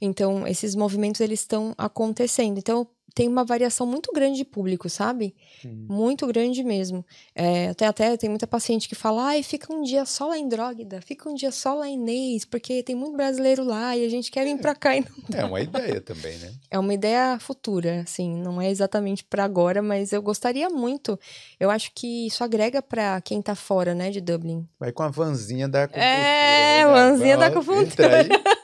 Então, 0.00 0.46
esses 0.46 0.74
movimentos 0.74 1.20
eles 1.20 1.40
estão 1.40 1.74
acontecendo. 1.78 2.58
Então, 2.58 2.86
tem 3.14 3.28
uma 3.28 3.44
variação 3.44 3.86
muito 3.86 4.12
grande 4.12 4.38
de 4.38 4.44
público, 4.44 4.88
sabe? 4.88 5.34
Hum. 5.64 5.86
Muito 5.88 6.26
grande 6.26 6.64
mesmo. 6.64 7.04
É, 7.34 7.68
até, 7.68 7.86
até 7.86 8.16
tem 8.16 8.28
muita 8.28 8.46
paciente 8.46 8.88
que 8.88 8.94
fala, 8.96 9.26
ai, 9.26 9.42
fica 9.42 9.72
um 9.72 9.82
dia 9.82 10.04
só 10.04 10.26
lá 10.26 10.36
em 10.36 10.48
Dróguida, 10.48 11.00
fica 11.00 11.28
um 11.28 11.34
dia 11.34 11.52
só 11.52 11.74
lá 11.74 11.88
em 11.88 11.96
Neis, 11.96 12.44
porque 12.44 12.82
tem 12.82 12.96
muito 12.96 13.16
brasileiro 13.16 13.62
lá 13.62 13.96
e 13.96 14.04
a 14.04 14.08
gente 14.08 14.32
quer 14.32 14.44
vir 14.44 14.58
pra 14.58 14.74
cá 14.74 14.96
e 14.96 15.00
não 15.00 15.08
dá. 15.28 15.38
É 15.40 15.44
uma 15.44 15.60
ideia 15.60 16.00
também, 16.00 16.36
né? 16.38 16.52
É 16.68 16.78
uma 16.78 16.92
ideia 16.92 17.38
futura, 17.38 18.00
assim, 18.00 18.36
não 18.36 18.60
é 18.60 18.68
exatamente 18.68 19.22
para 19.22 19.44
agora, 19.44 19.80
mas 19.80 20.12
eu 20.12 20.20
gostaria 20.20 20.68
muito. 20.68 21.18
Eu 21.60 21.70
acho 21.70 21.92
que 21.94 22.26
isso 22.26 22.42
agrega 22.42 22.82
para 22.82 23.20
quem 23.20 23.40
tá 23.40 23.54
fora, 23.54 23.94
né, 23.94 24.10
de 24.10 24.20
Dublin. 24.20 24.66
Vai 24.78 24.90
com 24.90 25.04
a 25.04 25.08
vanzinha 25.08 25.68
da 25.68 25.84
acupuntura. 25.84 26.04
É, 26.04 26.84
né? 26.84 26.92
vanzinha 26.92 27.36
da 27.36 27.46
acupuntura. 27.46 28.26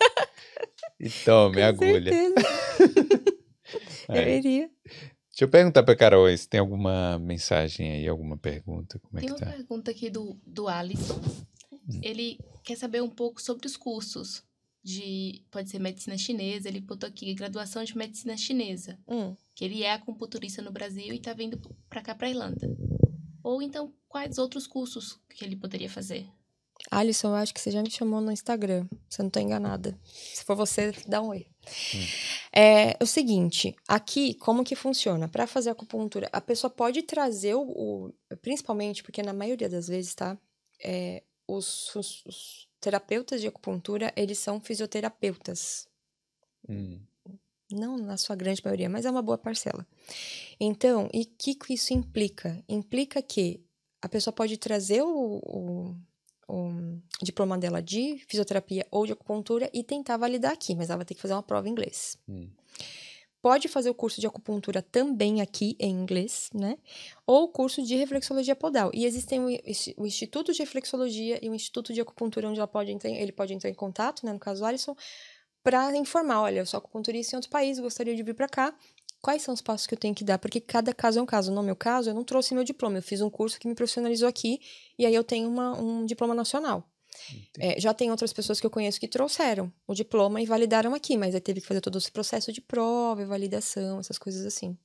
E 1.01 1.09
tome, 1.09 1.63
agulha. 1.63 2.13
É. 4.11 4.25
Eu 4.25 4.39
iria. 4.39 4.71
Deixa 5.31 5.45
eu 5.45 5.49
perguntar 5.49 5.83
para 5.83 5.97
Carol 5.97 6.37
se 6.37 6.49
tem 6.49 6.61
alguma 6.61 7.19
mensagem 7.19 7.93
aí, 7.93 8.09
alguma 8.09 8.37
pergunta. 8.37 8.99
Como 8.99 9.19
é 9.19 9.21
tem 9.23 9.33
que 9.33 9.41
tá? 9.41 9.47
uma 9.47 9.53
pergunta 9.53 9.91
aqui 9.91 10.11
do, 10.11 10.37
do 10.45 10.69
Alisson. 10.69 11.21
Hum. 11.73 12.01
Ele 12.03 12.39
quer 12.65 12.77
saber 12.77 13.03
um 13.03 13.09
pouco 13.09 13.41
sobre 13.41 13.67
os 13.67 13.77
cursos 13.77 14.43
de. 14.83 15.45
Pode 15.51 15.71
ser 15.71 15.79
medicina 15.79 16.19
chinesa, 16.19 16.69
ele 16.69 16.81
botou 16.81 17.09
aqui 17.09 17.33
graduação 17.35 17.85
de 17.85 17.97
medicina 17.97 18.37
chinesa. 18.37 18.99
Hum. 19.09 19.35
Que 19.55 19.65
ele 19.65 19.83
é 19.83 19.93
acupunturista 19.93 20.63
no 20.63 20.73
Brasil 20.73 21.13
e 21.13 21.17
está 21.17 21.33
vindo 21.33 21.61
para 21.89 22.03
cá, 22.03 22.15
para 22.15 22.29
Irlanda. 22.29 22.69
Ou 23.43 23.63
então, 23.63 23.93
quais 24.09 24.37
outros 24.37 24.67
cursos 24.67 25.19
que 25.29 25.45
ele 25.45 25.57
poderia 25.57 25.89
fazer? 25.89 26.27
Alisson, 26.91 27.29
eu 27.29 27.35
acho 27.35 27.53
que 27.53 27.61
você 27.61 27.71
já 27.71 27.83
me 27.83 27.91
chamou 27.91 28.21
no 28.21 28.33
Instagram. 28.33 28.87
Você 29.09 29.23
não 29.23 29.29
está 29.29 29.41
enganada. 29.41 29.99
Se 30.05 30.45
for 30.45 30.57
você, 30.57 30.93
dá 31.07 31.21
um 31.21 31.29
oi. 31.29 31.47
Hum. 31.95 32.07
É, 32.53 32.97
o 33.03 33.07
seguinte, 33.07 33.77
aqui, 33.87 34.35
como 34.35 34.65
que 34.65 34.75
funciona? 34.75 35.29
Para 35.29 35.47
fazer 35.47 35.71
acupuntura, 35.71 36.29
a 36.33 36.41
pessoa 36.41 36.71
pode 36.71 37.03
trazer 37.03 37.55
o, 37.55 37.63
o, 37.63 38.13
Principalmente 38.43 39.03
porque 39.03 39.23
na 39.23 39.33
maioria 39.33 39.69
das 39.69 39.89
vezes, 39.89 40.15
tá? 40.15 40.39
É, 40.83 41.23
os, 41.47 41.95
os, 41.95 42.25
os, 42.27 42.69
terapeutas 42.81 43.41
de 43.43 43.47
acupuntura, 43.47 44.13
eles 44.17 44.39
são 44.39 44.59
fisioterapeutas. 44.59 45.87
Hum. 46.69 46.99
Não 47.71 47.97
na 47.99 48.17
sua 48.17 48.35
grande 48.35 48.63
maioria, 48.65 48.89
mas 48.89 49.05
é 49.05 49.11
uma 49.11 49.23
boa 49.23 49.39
parcela. 49.39 49.87
Então, 50.59 51.09
e 51.13 51.23
o 51.23 51.27
que, 51.39 51.55
que 51.55 51.75
isso 51.75 51.93
implica? 51.93 52.65
Implica 52.69 53.23
que 53.23 53.63
a 54.03 54.09
pessoa 54.09 54.33
pode 54.33 54.57
trazer 54.57 55.03
o, 55.03 55.41
o 55.45 55.97
o 56.51 57.01
diploma 57.23 57.57
dela 57.57 57.81
de 57.81 58.19
fisioterapia 58.27 58.87
ou 58.91 59.07
de 59.07 59.13
acupuntura 59.13 59.71
e 59.73 59.83
tentar 59.83 60.17
validar 60.17 60.53
aqui, 60.53 60.75
mas 60.75 60.91
ela 60.91 60.99
vai 60.99 61.05
ter 61.05 61.15
que 61.15 61.21
fazer 61.21 61.35
uma 61.35 61.43
prova 61.43 61.69
em 61.69 61.71
inglês. 61.71 62.19
Hum. 62.29 62.49
Pode 63.43 63.69
fazer 63.69 63.89
o 63.89 63.95
curso 63.95 64.21
de 64.21 64.27
acupuntura 64.27 64.83
também 64.83 65.41
aqui 65.41 65.75
em 65.79 65.91
inglês, 65.91 66.51
né? 66.53 66.77
Ou 67.27 67.45
o 67.45 67.49
curso 67.49 67.83
de 67.83 67.97
reflexologia 67.97 68.55
podal. 68.55 68.91
E 68.93 69.07
existem 69.07 69.41
o, 69.97 70.07
Instituto 70.07 70.53
de 70.53 70.59
Reflexologia 70.59 71.39
e 71.43 71.49
o 71.49 71.55
Instituto 71.55 71.95
de 71.95 72.03
Acupuntura, 72.03 72.49
onde 72.49 72.59
ela 72.59 72.69
pode 72.69 72.93
entrar, 72.93 73.09
ele 73.09 73.33
pode 73.33 73.55
entrar 73.55 73.71
em 73.71 73.75
contato, 73.75 74.27
né? 74.27 74.33
No 74.35 74.39
caso, 74.39 74.63
Alisson, 74.63 74.95
para 75.63 75.97
informar: 75.97 76.43
olha, 76.43 76.59
eu 76.61 76.67
sou 76.67 76.77
acupunturista 76.77 77.35
em 77.35 77.39
outro 77.39 77.51
país, 77.51 77.79
gostaria 77.79 78.15
de 78.15 78.23
vir 78.23 78.35
para 78.35 78.49
cá 78.49 78.75
quais 79.21 79.43
são 79.43 79.55
os 79.55 79.61
passos 79.61 79.87
que 79.87 79.95
eu 79.95 79.99
tenho 79.99 80.15
que 80.15 80.25
dar, 80.25 80.39
porque 80.39 80.61
cada 80.61 80.93
caso 80.95 81.19
é 81.19 81.23
um 81.23 81.27
caso. 81.27 81.53
No 81.53 81.63
meu 81.63 81.77
caso, 81.77 82.11
eu 82.11 82.15
não 82.15 82.25
trouxe 82.25 82.55
meu 82.55 82.65
diploma, 82.65 82.99
eu 82.99 83.03
fiz 83.03 83.21
um 83.21 83.31
curso 83.31 83.59
que 83.59 83.69
me 83.69 83.75
profissionalizou 83.75 84.29
aqui 84.29 84.61
e 84.99 85.07
aí 85.07 85.15
eu 85.15 85.25
tenho 85.25 85.49
uma, 85.49 85.79
um 85.79 86.05
diploma 86.07 86.35
nacional. 86.35 86.89
É, 87.59 87.79
já 87.81 87.93
tem 87.93 88.11
outras 88.11 88.33
pessoas 88.33 88.61
que 88.61 88.67
eu 88.67 88.71
conheço 88.71 89.01
que 89.01 89.09
trouxeram 89.09 89.73
o 89.87 89.95
diploma 89.95 90.41
e 90.41 90.47
validaram 90.47 90.95
aqui, 90.95 91.17
mas 91.17 91.35
aí 91.35 91.41
teve 91.41 91.61
que 91.61 91.67
fazer 91.67 91.81
todo 91.81 91.99
esse 91.99 92.11
processo 92.11 92.53
de 92.53 92.61
prova 92.61 93.23
e 93.23 93.27
validação, 93.27 93.99
essas 93.99 94.17
coisas 94.17 94.47
assim. 94.47 94.79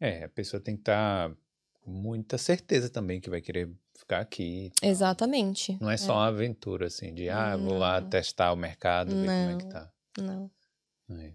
É, 0.00 0.24
a 0.24 0.28
pessoa 0.28 0.60
tem 0.60 0.74
que 0.74 0.82
estar 0.82 1.30
tá 1.30 1.36
com 1.82 1.90
muita 1.90 2.38
certeza 2.38 2.88
também 2.88 3.20
que 3.20 3.30
vai 3.30 3.40
querer 3.40 3.70
ficar 3.96 4.20
aqui. 4.20 4.72
Exatamente. 4.82 5.78
Não 5.80 5.90
é 5.90 5.96
só 5.96 6.12
é. 6.12 6.16
uma 6.16 6.26
aventura 6.26 6.86
assim 6.86 7.14
de, 7.14 7.28
ah, 7.28 7.56
vou 7.56 7.76
lá 7.78 8.00
testar 8.02 8.52
o 8.52 8.56
mercado, 8.56 9.14
ver 9.14 9.26
não, 9.26 9.46
como 9.46 9.50
é 9.50 9.62
que 9.62 9.68
tá. 9.68 9.92
Não. 10.18 10.50
É. 11.10 11.32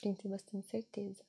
Tem 0.00 0.14
que 0.14 0.22
ter 0.22 0.28
bastante 0.28 0.66
certeza. 0.66 1.22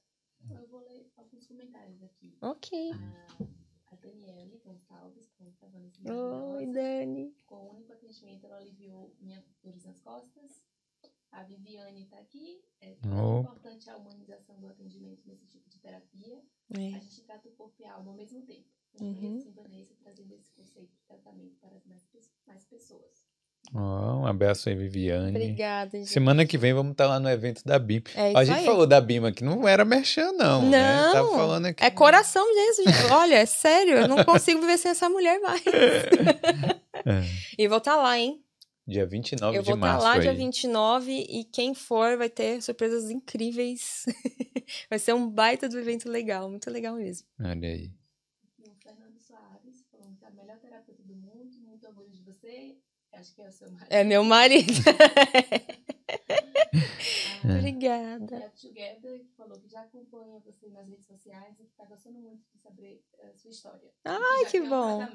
Eu 0.49 0.67
vou 0.67 0.81
ler 0.81 1.11
alguns 1.15 1.45
comentários 1.47 2.01
aqui. 2.03 2.37
Ok. 2.41 2.91
A, 2.91 3.93
a 3.93 3.95
Daniele 3.95 4.57
Gonçalves 4.63 5.29
pergunta 5.37 5.67
Oi, 6.11 6.65
Dani. 6.67 7.35
Com 7.45 7.55
o 7.55 7.71
único 7.71 7.93
atendimento, 7.93 8.45
ela 8.45 8.57
aliviou 8.57 9.15
minha 9.19 9.43
dores 9.63 9.83
nas 9.83 9.99
costas. 9.99 10.63
A 11.31 11.43
Viviane 11.43 12.03
está 12.03 12.17
aqui. 12.17 12.63
É 12.81 12.97
oh. 13.05 13.41
importante 13.41 13.89
a 13.89 13.97
humanização 13.97 14.59
do 14.59 14.67
atendimento 14.67 15.25
nesse 15.25 15.47
tipo 15.47 15.69
de 15.69 15.79
terapia. 15.79 16.43
É. 16.77 16.95
A 16.95 16.99
gente 16.99 17.23
trata 17.23 17.47
o 17.47 17.51
corpo 17.53 17.81
e 17.81 17.85
a 17.85 17.93
alma 17.93 18.11
ao 18.11 18.17
mesmo 18.17 18.41
tempo. 18.45 18.67
Uhum. 18.99 19.51
Vanessa 19.53 19.95
trazendo 19.95 20.33
esse 20.33 20.51
conceito 20.51 20.93
de 20.93 21.03
tratamento 21.03 21.55
para 21.59 21.81
mais, 21.85 22.05
mais 22.45 22.65
pessoas. 22.65 23.25
Oh, 23.73 23.77
um 23.77 24.25
abraço 24.25 24.67
aí, 24.67 24.75
Viviane. 24.75 25.29
Obrigada, 25.29 25.97
gente. 25.97 26.09
Semana 26.09 26.45
que 26.45 26.57
vem 26.57 26.73
vamos 26.73 26.91
estar 26.91 27.07
lá 27.07 27.19
no 27.21 27.29
evento 27.29 27.63
da 27.63 27.79
BIM. 27.79 28.03
É 28.15 28.33
a 28.35 28.43
gente 28.43 28.59
aí. 28.59 28.65
falou 28.65 28.85
da 28.85 28.99
BIM 28.99 29.25
aqui, 29.25 29.45
não 29.45 29.65
era 29.65 29.85
merchan, 29.85 30.33
não. 30.33 30.63
Não. 30.63 30.69
Né? 30.69 31.11
Tava 31.13 31.29
falando 31.29 31.65
aqui. 31.67 31.83
É 31.83 31.89
coração 31.89 32.45
mesmo. 32.53 32.85
Olha, 33.11 33.35
é 33.35 33.45
sério, 33.45 33.93
eu 33.93 34.07
não 34.09 34.25
consigo 34.25 34.59
viver 34.59 34.77
sem 34.77 34.91
essa 34.91 35.09
mulher 35.09 35.39
mais. 35.39 35.63
é. 37.05 37.23
E 37.57 37.67
vou 37.69 37.77
estar 37.77 37.95
lá, 37.95 38.19
hein? 38.19 38.43
Dia 38.85 39.05
29 39.05 39.57
eu 39.57 39.63
de 39.63 39.73
março. 39.73 39.77
Eu 39.77 39.79
vou 39.79 39.97
estar 39.97 40.03
lá 40.03 40.13
aí. 40.15 40.21
dia 40.21 40.33
29 40.33 41.11
e 41.29 41.43
quem 41.45 41.73
for 41.73 42.17
vai 42.17 42.29
ter 42.29 42.61
surpresas 42.61 43.09
incríveis. 43.09 44.05
vai 44.89 44.99
ser 44.99 45.13
um 45.13 45.29
baita 45.29 45.69
do 45.69 45.79
evento 45.79 46.09
legal, 46.09 46.49
muito 46.49 46.69
legal 46.69 46.95
mesmo. 46.95 47.25
Olha 47.39 47.69
aí. 47.69 47.89
O 48.59 48.75
Fernando 48.83 49.17
Soares 49.17 49.85
falando 49.89 50.17
que 50.17 50.25
é 50.25 50.27
a 50.27 50.31
melhor 50.31 50.57
terapeuta 50.57 51.03
do 51.03 51.15
mundo, 51.15 51.57
muito 51.65 51.87
orgulho 51.87 52.09
de 52.09 52.21
você 52.21 52.75
Acho 53.13 53.35
que 53.35 53.41
é 53.41 53.47
o 53.47 53.51
seu 53.51 53.69
marido. 53.69 53.87
É 53.89 54.03
meu 54.03 54.23
marido. 54.23 54.73
ah, 57.43 57.47
Obrigada. 57.57 58.37
E 58.37 58.43
a 58.43 58.49
Together 58.49 59.21
falou 59.35 59.59
que 59.59 59.67
já 59.67 59.81
acompanha 59.81 60.39
você 60.45 60.69
nas 60.69 60.87
redes 60.87 61.05
sociais 61.05 61.53
e 61.59 61.63
que 61.63 61.71
está 61.71 61.85
gostando 61.85 62.19
muito 62.19 62.41
de 62.53 62.61
saber 62.61 63.03
a 63.21 63.27
uh, 63.27 63.37
sua 63.37 63.51
história. 63.51 63.89
Ai, 64.05 64.45
que 64.45 64.61
bom. 64.61 65.07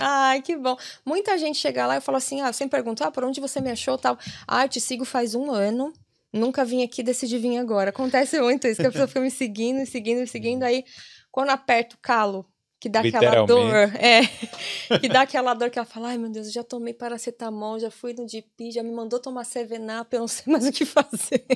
Ai, 0.00 0.42
que 0.42 0.56
bom. 0.56 0.76
Muita 1.04 1.36
gente 1.36 1.58
chega 1.58 1.86
lá 1.86 1.96
e 1.96 2.00
fala 2.00 2.18
assim, 2.18 2.40
ah, 2.40 2.52
sempre 2.52 2.78
pergunta, 2.78 3.06
ah, 3.06 3.10
por 3.10 3.24
onde 3.24 3.40
você 3.40 3.60
me 3.60 3.70
achou 3.70 3.98
tal. 3.98 4.18
Ah, 4.46 4.64
eu 4.64 4.68
te 4.68 4.80
sigo 4.80 5.04
faz 5.04 5.34
um 5.34 5.50
ano. 5.50 5.92
Nunca 6.32 6.64
vim 6.64 6.82
aqui, 6.82 7.02
decidi 7.02 7.38
vir 7.38 7.58
agora. 7.58 7.90
Acontece 7.90 8.40
muito 8.40 8.66
isso, 8.66 8.80
que 8.80 8.86
a 8.86 8.90
pessoa 8.90 9.06
fica 9.06 9.20
me 9.20 9.30
seguindo, 9.30 9.86
seguindo, 9.86 10.26
seguindo. 10.26 10.64
Aí, 10.64 10.84
quando 11.30 11.50
aperta 11.50 11.94
o 11.94 11.98
calo 11.98 12.44
que 12.84 12.90
dá 12.90 13.00
aquela 13.00 13.46
dor, 13.46 13.74
é, 13.96 14.20
que 15.00 15.08
dá 15.08 15.22
aquela 15.22 15.54
dor 15.54 15.70
que 15.70 15.78
ela 15.78 15.86
fala, 15.86 16.08
ai 16.08 16.18
meu 16.18 16.30
Deus, 16.30 16.48
eu 16.48 16.52
já 16.52 16.62
tomei 16.62 16.92
paracetamol, 16.92 17.78
já 17.78 17.90
fui 17.90 18.12
no 18.12 18.28
GP, 18.28 18.72
já 18.72 18.82
me 18.82 18.92
mandou 18.92 19.18
tomar 19.18 19.44
Sevenap, 19.44 20.12
eu 20.12 20.20
não 20.20 20.28
sei 20.28 20.52
mais 20.52 20.66
o 20.66 20.72
que 20.72 20.84
fazer. 20.84 21.46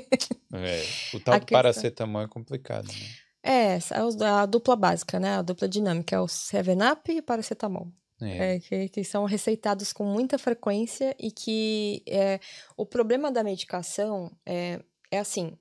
É, 0.54 0.82
o 1.12 1.20
tal 1.20 1.38
do 1.38 1.44
paracetamol 1.44 2.22
é 2.22 2.28
complicado, 2.28 2.86
né? 2.86 3.08
É, 3.42 3.78
a 4.24 4.46
dupla 4.46 4.74
básica, 4.74 5.20
né, 5.20 5.36
a 5.36 5.42
dupla 5.42 5.68
dinâmica, 5.68 6.16
é 6.16 6.20
o 6.20 6.26
Sevenap 6.26 7.06
e 7.10 7.18
o 7.18 7.22
paracetamol. 7.22 7.88
É. 8.22 8.54
É, 8.54 8.60
que, 8.60 8.88
que, 8.88 9.04
são 9.04 9.26
receitados 9.26 9.92
com 9.92 10.04
muita 10.04 10.38
frequência 10.38 11.14
e 11.20 11.30
que 11.30 12.02
é, 12.08 12.40
o 12.74 12.86
problema 12.86 13.30
da 13.30 13.44
medicação 13.44 14.32
é, 14.46 14.80
é 15.10 15.18
assim, 15.18 15.56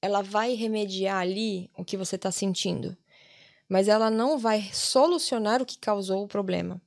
ela 0.00 0.22
vai 0.22 0.54
remediar 0.54 1.18
ali 1.18 1.70
o 1.76 1.84
que 1.84 1.98
você 1.98 2.16
está 2.16 2.32
sentindo, 2.32 2.96
mas 3.72 3.88
ela 3.88 4.10
não 4.10 4.38
vai 4.38 4.68
solucionar 4.70 5.62
o 5.62 5.64
que 5.64 5.78
causou 5.78 6.22
o 6.22 6.28
problema. 6.28 6.78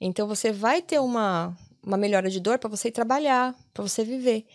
Então 0.00 0.28
você 0.28 0.52
vai 0.52 0.80
ter 0.80 1.00
uma, 1.00 1.52
uma 1.84 1.96
melhora 1.96 2.30
de 2.30 2.38
dor 2.38 2.60
para 2.60 2.70
você 2.70 2.88
ir 2.88 2.92
trabalhar, 2.92 3.56
para 3.74 3.82
você 3.82 4.04
viver. 4.04 4.46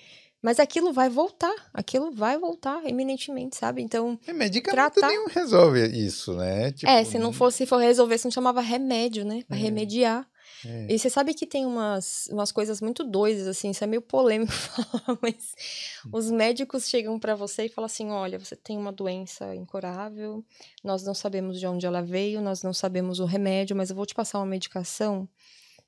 Mas 0.42 0.62
aquilo 0.62 0.94
vai 0.94 1.10
voltar, 1.10 1.54
aquilo 1.74 2.10
vai 2.10 2.38
voltar 2.38 2.86
eminentemente, 2.86 3.58
sabe? 3.58 3.82
Então. 3.82 4.18
É, 4.26 4.32
medicamento 4.32 4.94
tratar... 4.94 5.10
nenhum 5.10 5.28
resolve 5.28 5.86
isso, 5.88 6.34
né? 6.36 6.72
Tipo, 6.72 6.90
é, 6.90 7.04
se 7.04 7.20
não 7.20 7.34
fosse 7.34 7.66
for 7.66 7.82
resolver, 7.82 8.18
se 8.18 8.26
não 8.26 8.32
chamava 8.32 8.62
remédio, 8.62 9.26
né? 9.26 9.44
Pra 9.46 9.58
é. 9.58 9.60
remediar. 9.60 10.26
É. 10.66 10.88
E 10.90 11.00
você 11.00 11.10
sabe 11.10 11.34
que 11.34 11.46
tem 11.46 11.66
umas, 11.66 12.28
umas 12.32 12.52
coisas 12.52 12.82
muito 12.82 13.04
doidas, 13.04 13.48
assim, 13.48 13.72
isso 13.72 13.84
é 13.84 13.88
meio 13.88 14.02
polêmico 14.02 14.52
falar, 14.54 15.18
mas 15.22 15.54
hum. 16.06 16.10
os 16.14 16.32
médicos 16.32 16.88
chegam 16.88 17.20
para 17.20 17.36
você 17.36 17.66
e 17.66 17.70
falam 17.70 17.86
assim: 17.86 18.10
olha, 18.10 18.40
você 18.40 18.56
tem 18.56 18.78
uma 18.78 18.92
doença 18.92 19.56
incurável, 19.56 20.44
nós 20.84 21.04
não 21.04 21.14
sabemos 21.14 21.60
de 21.60 21.68
onde 21.68 21.86
ela 21.86 22.02
veio, 22.02 22.42
nós 22.42 22.64
não 22.64 22.74
sabemos 22.74 23.20
o 23.20 23.26
remédio, 23.26 23.76
mas 23.76 23.90
eu 23.90 23.96
vou 23.96 24.06
te 24.06 24.16
passar 24.16 24.40
uma 24.40 24.46
medicação 24.46 25.28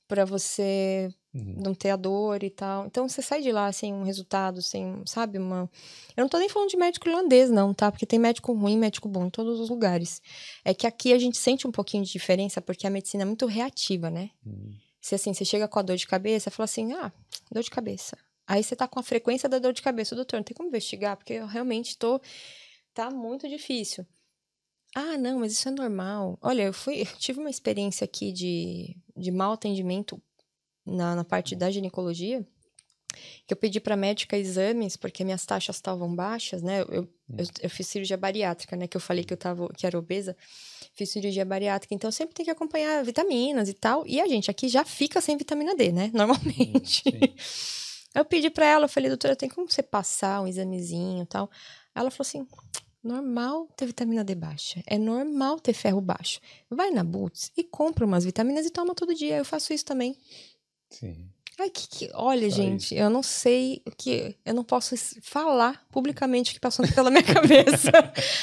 para 0.07 0.25
você 0.25 1.09
uhum. 1.33 1.55
não 1.63 1.73
ter 1.73 1.89
a 1.89 1.95
dor 1.95 2.43
e 2.43 2.49
tal. 2.49 2.85
Então 2.85 3.07
você 3.07 3.21
sai 3.21 3.41
de 3.41 3.51
lá 3.51 3.71
sem 3.71 3.93
um 3.93 4.03
resultado, 4.03 4.61
sem, 4.61 5.01
sabe, 5.05 5.37
uma. 5.37 5.69
Eu 6.15 6.21
não 6.21 6.29
tô 6.29 6.37
nem 6.37 6.49
falando 6.49 6.69
de 6.69 6.77
médico 6.77 7.07
irlandês, 7.09 7.49
não, 7.49 7.73
tá? 7.73 7.91
Porque 7.91 8.05
tem 8.05 8.19
médico 8.19 8.53
ruim, 8.53 8.77
médico 8.77 9.09
bom 9.09 9.25
em 9.25 9.29
todos 9.29 9.59
os 9.59 9.69
lugares. 9.69 10.21
É 10.63 10.73
que 10.73 10.87
aqui 10.87 11.13
a 11.13 11.17
gente 11.17 11.37
sente 11.37 11.67
um 11.67 11.71
pouquinho 11.71 12.03
de 12.03 12.11
diferença 12.11 12.61
porque 12.61 12.87
a 12.87 12.89
medicina 12.89 13.23
é 13.23 13.25
muito 13.25 13.45
reativa, 13.45 14.09
né? 14.09 14.29
Uhum. 14.45 14.73
Se 15.01 15.15
assim, 15.15 15.33
você 15.33 15.45
chega 15.45 15.67
com 15.67 15.79
a 15.79 15.81
dor 15.81 15.97
de 15.97 16.07
cabeça, 16.07 16.49
fala 16.49 16.65
assim: 16.65 16.93
ah, 16.93 17.11
dor 17.51 17.63
de 17.63 17.69
cabeça. 17.69 18.17
Aí 18.47 18.63
você 18.63 18.75
tá 18.75 18.87
com 18.87 18.99
a 18.99 19.03
frequência 19.03 19.49
da 19.49 19.57
dor 19.57 19.73
de 19.73 19.81
cabeça, 19.81 20.15
doutor, 20.15 20.37
não 20.37 20.43
tem 20.43 20.55
como 20.55 20.69
investigar, 20.69 21.17
porque 21.17 21.33
eu 21.33 21.47
realmente 21.47 21.97
tô. 21.97 22.21
Tá 22.93 23.09
muito 23.09 23.49
difícil. 23.49 24.05
Ah, 24.97 25.17
não, 25.17 25.39
mas 25.39 25.51
isso 25.51 25.67
é 25.67 25.71
normal. 25.71 26.39
Olha, 26.41 26.63
eu 26.63 26.73
fui, 26.73 27.01
eu 27.01 27.17
tive 27.17 27.37
uma 27.41 27.49
experiência 27.49 28.05
aqui 28.05 28.31
de, 28.31 28.95
de 29.15 29.29
mau 29.29 29.51
atendimento 29.51 30.21
na, 30.85 31.17
na 31.17 31.23
parte 31.25 31.53
da 31.53 31.69
ginecologia, 31.69 32.47
que 33.45 33.53
eu 33.53 33.57
pedi 33.57 33.81
para 33.81 33.97
médica 33.97 34.37
exames 34.37 34.95
porque 34.95 35.25
minhas 35.25 35.45
taxas 35.45 35.75
estavam 35.75 36.15
baixas, 36.15 36.61
né? 36.61 36.81
Eu, 36.83 37.09
eu, 37.37 37.47
eu, 37.61 37.69
fiz 37.69 37.87
cirurgia 37.87 38.15
bariátrica, 38.15 38.77
né? 38.77 38.87
Que 38.87 38.95
eu 38.95 39.01
falei 39.01 39.25
que 39.25 39.33
eu 39.33 39.37
tava, 39.37 39.67
que 39.73 39.85
era 39.85 39.99
obesa. 39.99 40.35
Fiz 40.93 41.09
cirurgia 41.09 41.43
bariátrica, 41.43 41.93
então 41.93 42.09
sempre 42.09 42.33
tem 42.33 42.45
que 42.45 42.51
acompanhar 42.51 43.03
vitaminas 43.03 43.67
e 43.67 43.73
tal. 43.73 44.07
E 44.07 44.21
a 44.21 44.27
gente 44.29 44.49
aqui 44.49 44.69
já 44.69 44.85
fica 44.85 45.19
sem 45.19 45.35
vitamina 45.35 45.75
D, 45.75 45.91
né? 45.91 46.09
Normalmente. 46.15 47.03
eu 48.15 48.23
pedi 48.23 48.49
para 48.49 48.65
ela, 48.65 48.85
eu 48.85 48.89
falei, 48.89 49.09
doutora, 49.09 49.35
tem 49.35 49.49
como 49.49 49.69
você 49.69 49.83
passar 49.83 50.41
um 50.41 50.47
examezinho 50.47 51.23
e 51.23 51.27
tal? 51.27 51.51
Ela 51.93 52.09
falou 52.09 52.25
assim: 52.25 52.47
normal 53.05 53.67
ter 53.77 53.85
vitamina 53.85 54.23
D 54.23 54.35
baixa. 54.35 54.83
É 54.85 54.97
normal 54.97 55.59
ter 55.59 55.73
ferro 55.73 56.01
baixo. 56.01 56.39
Vai 56.69 56.89
na 56.89 57.03
Boots 57.03 57.51
e 57.55 57.63
compra 57.63 58.05
umas 58.05 58.25
vitaminas 58.25 58.65
e 58.65 58.71
toma 58.71 58.95
todo 58.95 59.13
dia. 59.13 59.37
Eu 59.37 59.45
faço 59.45 59.71
isso 59.71 59.85
também. 59.85 60.17
Sim. 60.89 61.29
Ai, 61.57 61.69
que, 61.69 61.87
que... 61.87 62.11
Olha, 62.13 62.49
Só 62.49 62.57
gente, 62.57 62.85
isso. 62.85 62.95
eu 62.95 63.09
não 63.09 63.23
sei 63.23 63.81
o 63.85 63.91
que. 63.91 64.35
Eu 64.43 64.53
não 64.53 64.63
posso 64.63 64.95
falar 65.21 65.85
publicamente 65.89 66.51
o 66.51 66.53
que 66.53 66.59
passou 66.59 66.85
pela 66.93 67.09
minha 67.09 67.23
cabeça. 67.23 67.91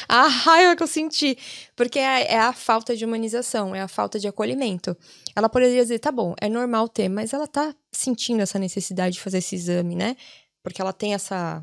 a 0.09 0.27
raiva 0.29 0.77
que 0.77 0.83
eu 0.83 0.87
senti. 0.87 1.37
Porque 1.77 1.99
é, 1.99 2.33
é, 2.33 2.39
a 2.39 2.53
falta 2.53 2.97
de 2.97 3.05
humanização, 3.05 3.75
é 3.75 3.83
a 3.83 3.89
falta 3.89 4.19
de 4.19 4.27
acolhimento. 4.27 4.97
Ela 5.37 5.49
poderia 5.49 5.83
dizer, 5.83 5.99
tá 5.99 6.11
bom, 6.11 6.35
é 6.41 6.49
normal 6.49 6.89
ter, 6.89 7.09
mas 7.09 7.35
ela 7.35 7.47
tá 7.47 7.75
sentindo 7.91 8.41
essa 8.41 8.59
necessidade 8.59 9.17
de 9.17 9.21
fazer 9.21 9.39
esse 9.39 9.57
exame, 9.57 9.95
né? 9.95 10.17
Porque 10.63 10.81
ela 10.81 10.93
tem 10.93 11.13
essa 11.13 11.63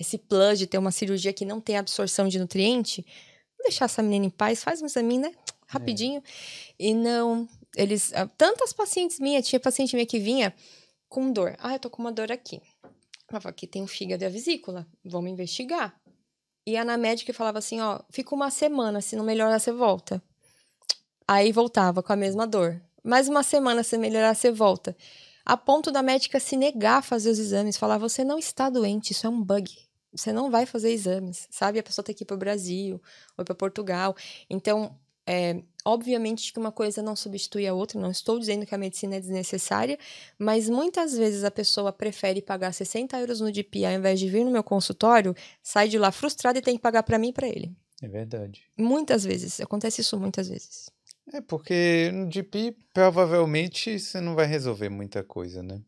esse 0.00 0.16
plus 0.16 0.58
de 0.58 0.66
ter 0.66 0.78
uma 0.78 0.90
cirurgia 0.90 1.30
que 1.30 1.44
não 1.44 1.60
tem 1.60 1.76
absorção 1.76 2.26
de 2.26 2.38
nutriente, 2.38 3.02
vou 3.58 3.64
deixar 3.64 3.84
essa 3.84 4.02
menina 4.02 4.24
em 4.24 4.30
paz, 4.30 4.64
faz 4.64 4.80
um 4.80 4.86
exame, 4.86 5.18
né? 5.18 5.34
Rapidinho. 5.66 6.22
É. 6.78 6.86
E 6.86 6.94
não, 6.94 7.46
eles. 7.76 8.10
Ah, 8.14 8.26
tantas 8.26 8.72
pacientes 8.72 9.20
minhas, 9.20 9.46
tinha 9.46 9.60
paciente 9.60 9.94
minha 9.94 10.06
que 10.06 10.18
vinha 10.18 10.54
com 11.06 11.30
dor. 11.30 11.54
Ah, 11.58 11.74
eu 11.74 11.78
tô 11.78 11.90
com 11.90 12.00
uma 12.00 12.10
dor 12.10 12.32
aqui. 12.32 12.62
Ela 13.28 13.40
falou, 13.40 13.50
aqui 13.50 13.66
tem 13.66 13.82
o 13.82 13.86
fígado 13.86 14.24
e 14.24 14.26
a 14.26 14.30
vesícula, 14.30 14.88
vamos 15.04 15.30
investigar. 15.30 15.94
E 16.66 16.76
a 16.78 16.96
médica 16.96 17.34
falava 17.34 17.58
assim: 17.58 17.78
ó, 17.80 18.00
fica 18.10 18.34
uma 18.34 18.50
semana, 18.50 19.02
se 19.02 19.14
não 19.16 19.24
melhorar, 19.24 19.58
você 19.58 19.70
volta. 19.70 20.22
Aí 21.28 21.52
voltava 21.52 22.02
com 22.02 22.12
a 22.12 22.16
mesma 22.16 22.46
dor. 22.46 22.80
Mais 23.04 23.28
uma 23.28 23.42
semana, 23.42 23.82
se 23.82 23.98
melhorar, 23.98 24.34
você 24.34 24.50
volta. 24.50 24.96
A 25.44 25.56
ponto 25.56 25.92
da 25.92 26.02
médica 26.02 26.40
se 26.40 26.56
negar 26.56 26.98
a 26.98 27.02
fazer 27.02 27.30
os 27.30 27.38
exames, 27.38 27.76
falar: 27.76 27.98
você 27.98 28.24
não 28.24 28.38
está 28.38 28.70
doente, 28.70 29.12
isso 29.12 29.26
é 29.26 29.30
um 29.30 29.42
bug 29.42 29.89
você 30.12 30.32
não 30.32 30.50
vai 30.50 30.66
fazer 30.66 30.90
exames, 30.90 31.46
sabe? 31.50 31.78
A 31.78 31.82
pessoa 31.82 32.04
tem 32.04 32.14
que 32.14 32.24
ir 32.24 32.26
para 32.26 32.34
o 32.34 32.38
Brasil 32.38 33.00
ou 33.36 33.44
para 33.44 33.54
Portugal. 33.54 34.16
Então, 34.48 34.98
é, 35.26 35.62
obviamente 35.84 36.52
que 36.52 36.58
uma 36.58 36.72
coisa 36.72 37.02
não 37.02 37.14
substitui 37.14 37.66
a 37.66 37.74
outra, 37.74 38.00
não 38.00 38.10
estou 38.10 38.38
dizendo 38.38 38.66
que 38.66 38.74
a 38.74 38.78
medicina 38.78 39.16
é 39.16 39.20
desnecessária, 39.20 39.98
mas 40.38 40.68
muitas 40.68 41.16
vezes 41.16 41.44
a 41.44 41.50
pessoa 41.50 41.92
prefere 41.92 42.42
pagar 42.42 42.72
60 42.72 43.18
euros 43.20 43.40
no 43.40 43.52
DP 43.52 43.84
ao 43.84 43.92
invés 43.92 44.18
de 44.18 44.28
vir 44.28 44.44
no 44.44 44.50
meu 44.50 44.64
consultório, 44.64 45.34
sai 45.62 45.88
de 45.88 45.98
lá 45.98 46.10
frustrada 46.10 46.58
e 46.58 46.62
tem 46.62 46.76
que 46.76 46.82
pagar 46.82 47.02
para 47.02 47.18
mim 47.18 47.28
e 47.28 47.32
para 47.32 47.48
ele. 47.48 47.72
É 48.02 48.08
verdade. 48.08 48.62
Muitas 48.76 49.24
vezes, 49.24 49.60
acontece 49.60 50.00
isso 50.00 50.18
muitas 50.18 50.48
vezes. 50.48 50.90
É 51.32 51.40
porque 51.40 52.10
no 52.12 52.28
DP 52.28 52.74
provavelmente 52.92 54.00
você 54.00 54.20
não 54.20 54.34
vai 54.34 54.46
resolver 54.46 54.88
muita 54.88 55.22
coisa, 55.22 55.62
né? 55.62 55.80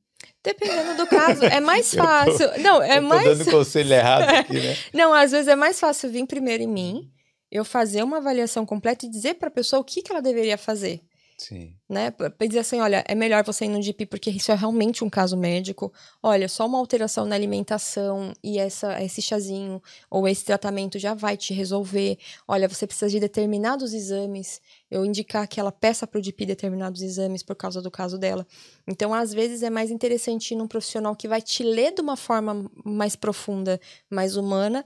Dependendo 0.45 0.97
do 0.97 1.07
caso, 1.07 1.45
é 1.45 1.61
mais 1.61 1.93
fácil. 1.95 2.49
Tô, 2.53 2.59
não, 2.61 2.83
é 2.83 3.01
mais. 3.01 3.39
dando 3.39 3.51
conselho 3.51 3.93
errado 3.93 4.29
aqui, 4.35 4.55
né? 4.55 4.77
não, 4.93 5.15
às 5.15 5.31
vezes 5.31 5.49
é 5.49 5.57
mais 5.57 5.79
fácil 5.79 6.11
vir 6.11 6.27
primeiro 6.27 6.63
em 6.63 6.69
mim, 6.69 7.11
eu 7.51 7.65
fazer 7.65 8.03
uma 8.03 8.19
avaliação 8.19 8.67
completa 8.67 9.07
e 9.07 9.11
dizer 9.11 9.35
para 9.35 9.49
a 9.49 9.53
pessoa 9.53 9.81
o 9.81 9.85
que, 9.85 10.03
que 10.03 10.11
ela 10.11 10.23
deveria 10.23 10.59
fazer. 10.59 11.01
Sim. 11.43 11.75
Né? 11.89 12.13
Pra 12.13 12.47
dizer 12.47 12.61
assim, 12.61 12.81
olha, 12.81 13.05
é 13.07 13.17
melhor 13.17 13.45
você 13.45 13.65
ir 13.65 13.69
no 13.69 13.83
GP 13.83 14.07
porque 14.07 14.31
isso 14.31 14.53
é 14.53 14.55
realmente 14.55 15.03
um 15.03 15.11
caso 15.11 15.37
médico. 15.37 15.93
Olha, 16.23 16.49
só 16.49 16.67
uma 16.67 16.79
alteração 16.79 17.27
na 17.27 17.35
alimentação 17.35 18.33
e 18.45 18.61
essa, 18.61 19.03
esse 19.03 19.21
chazinho 19.21 19.83
ou 20.09 20.29
esse 20.29 20.45
tratamento 20.45 21.01
já 21.01 21.15
vai 21.15 21.37
te 21.37 21.53
resolver. 21.53 22.17
Olha, 22.47 22.69
você 22.69 22.87
precisa 22.87 23.11
de 23.11 23.19
determinados 23.19 23.93
exames. 23.93 24.61
Eu 24.89 25.05
indicar 25.05 25.49
que 25.49 25.59
ela 25.59 25.73
peça 25.73 26.07
para 26.07 26.21
o 26.21 26.23
GP 26.23 26.47
determinados 26.47 27.03
exames 27.03 27.43
por 27.43 27.57
causa 27.57 27.83
do 27.83 27.91
caso 27.91 28.17
dela. 28.17 28.47
Então, 28.87 29.13
às 29.13 29.35
vezes, 29.35 29.65
é 29.65 29.71
mais 29.71 29.91
interessante 29.91 30.53
ir 30.53 30.57
num 30.57 30.69
profissional 30.69 31.17
que 31.17 31.27
vai 31.27 31.43
te 31.43 31.65
ler 31.65 31.93
de 31.93 32.01
uma 32.01 32.17
forma 32.17 32.71
mais 32.85 33.17
profunda, 33.17 33.81
mais 34.09 34.37
humana, 34.37 34.85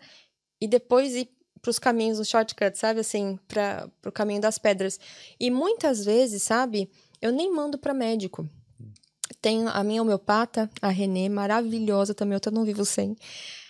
e 0.60 0.66
depois 0.66 1.14
ir 1.14 1.35
os 1.70 1.78
caminhos, 1.78 2.18
os 2.18 2.28
shortcuts, 2.28 2.80
sabe? 2.80 3.00
Assim, 3.00 3.38
para 3.48 3.90
o 4.04 4.12
caminho 4.12 4.40
das 4.40 4.58
pedras. 4.58 4.98
E 5.38 5.50
muitas 5.50 6.04
vezes, 6.04 6.42
sabe? 6.42 6.90
Eu 7.20 7.32
nem 7.32 7.52
mando 7.52 7.78
para 7.78 7.94
médico. 7.94 8.48
Tem 9.40 9.66
a 9.66 9.82
minha 9.82 10.02
homeopata, 10.02 10.70
a 10.80 10.88
Renê, 10.88 11.28
maravilhosa 11.28 12.14
também, 12.14 12.38
eu 12.44 12.52
não 12.52 12.64
vivo 12.64 12.84
sem. 12.84 13.16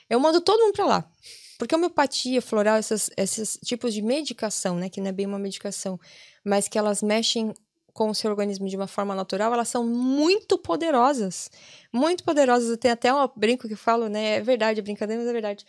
Eu 0.08 0.20
mando 0.20 0.40
todo 0.40 0.60
mundo 0.60 0.72
para 0.72 0.84
lá. 0.84 1.10
Porque 1.58 1.74
a 1.74 1.78
homeopatia 1.78 2.42
floral, 2.42 2.78
esses, 2.78 3.10
esses 3.16 3.58
tipos 3.64 3.94
de 3.94 4.02
medicação, 4.02 4.76
né? 4.76 4.88
Que 4.88 5.00
não 5.00 5.08
é 5.08 5.12
bem 5.12 5.26
uma 5.26 5.38
medicação, 5.38 5.98
mas 6.44 6.68
que 6.68 6.78
elas 6.78 7.02
mexem 7.02 7.54
com 7.92 8.10
o 8.10 8.14
seu 8.14 8.30
organismo 8.30 8.68
de 8.68 8.76
uma 8.76 8.86
forma 8.86 9.14
natural, 9.14 9.54
elas 9.54 9.68
são 9.68 9.86
muito 9.86 10.58
poderosas. 10.58 11.50
Muito 11.90 12.22
poderosas. 12.24 12.76
Tem 12.76 12.90
até 12.90 13.12
um 13.12 13.28
brinco 13.34 13.66
que 13.66 13.72
eu 13.72 13.78
falo, 13.78 14.08
né? 14.08 14.36
É 14.36 14.40
verdade, 14.42 14.80
é 14.80 14.82
brincadeira, 14.82 15.22
mas 15.22 15.30
é 15.30 15.32
verdade 15.32 15.66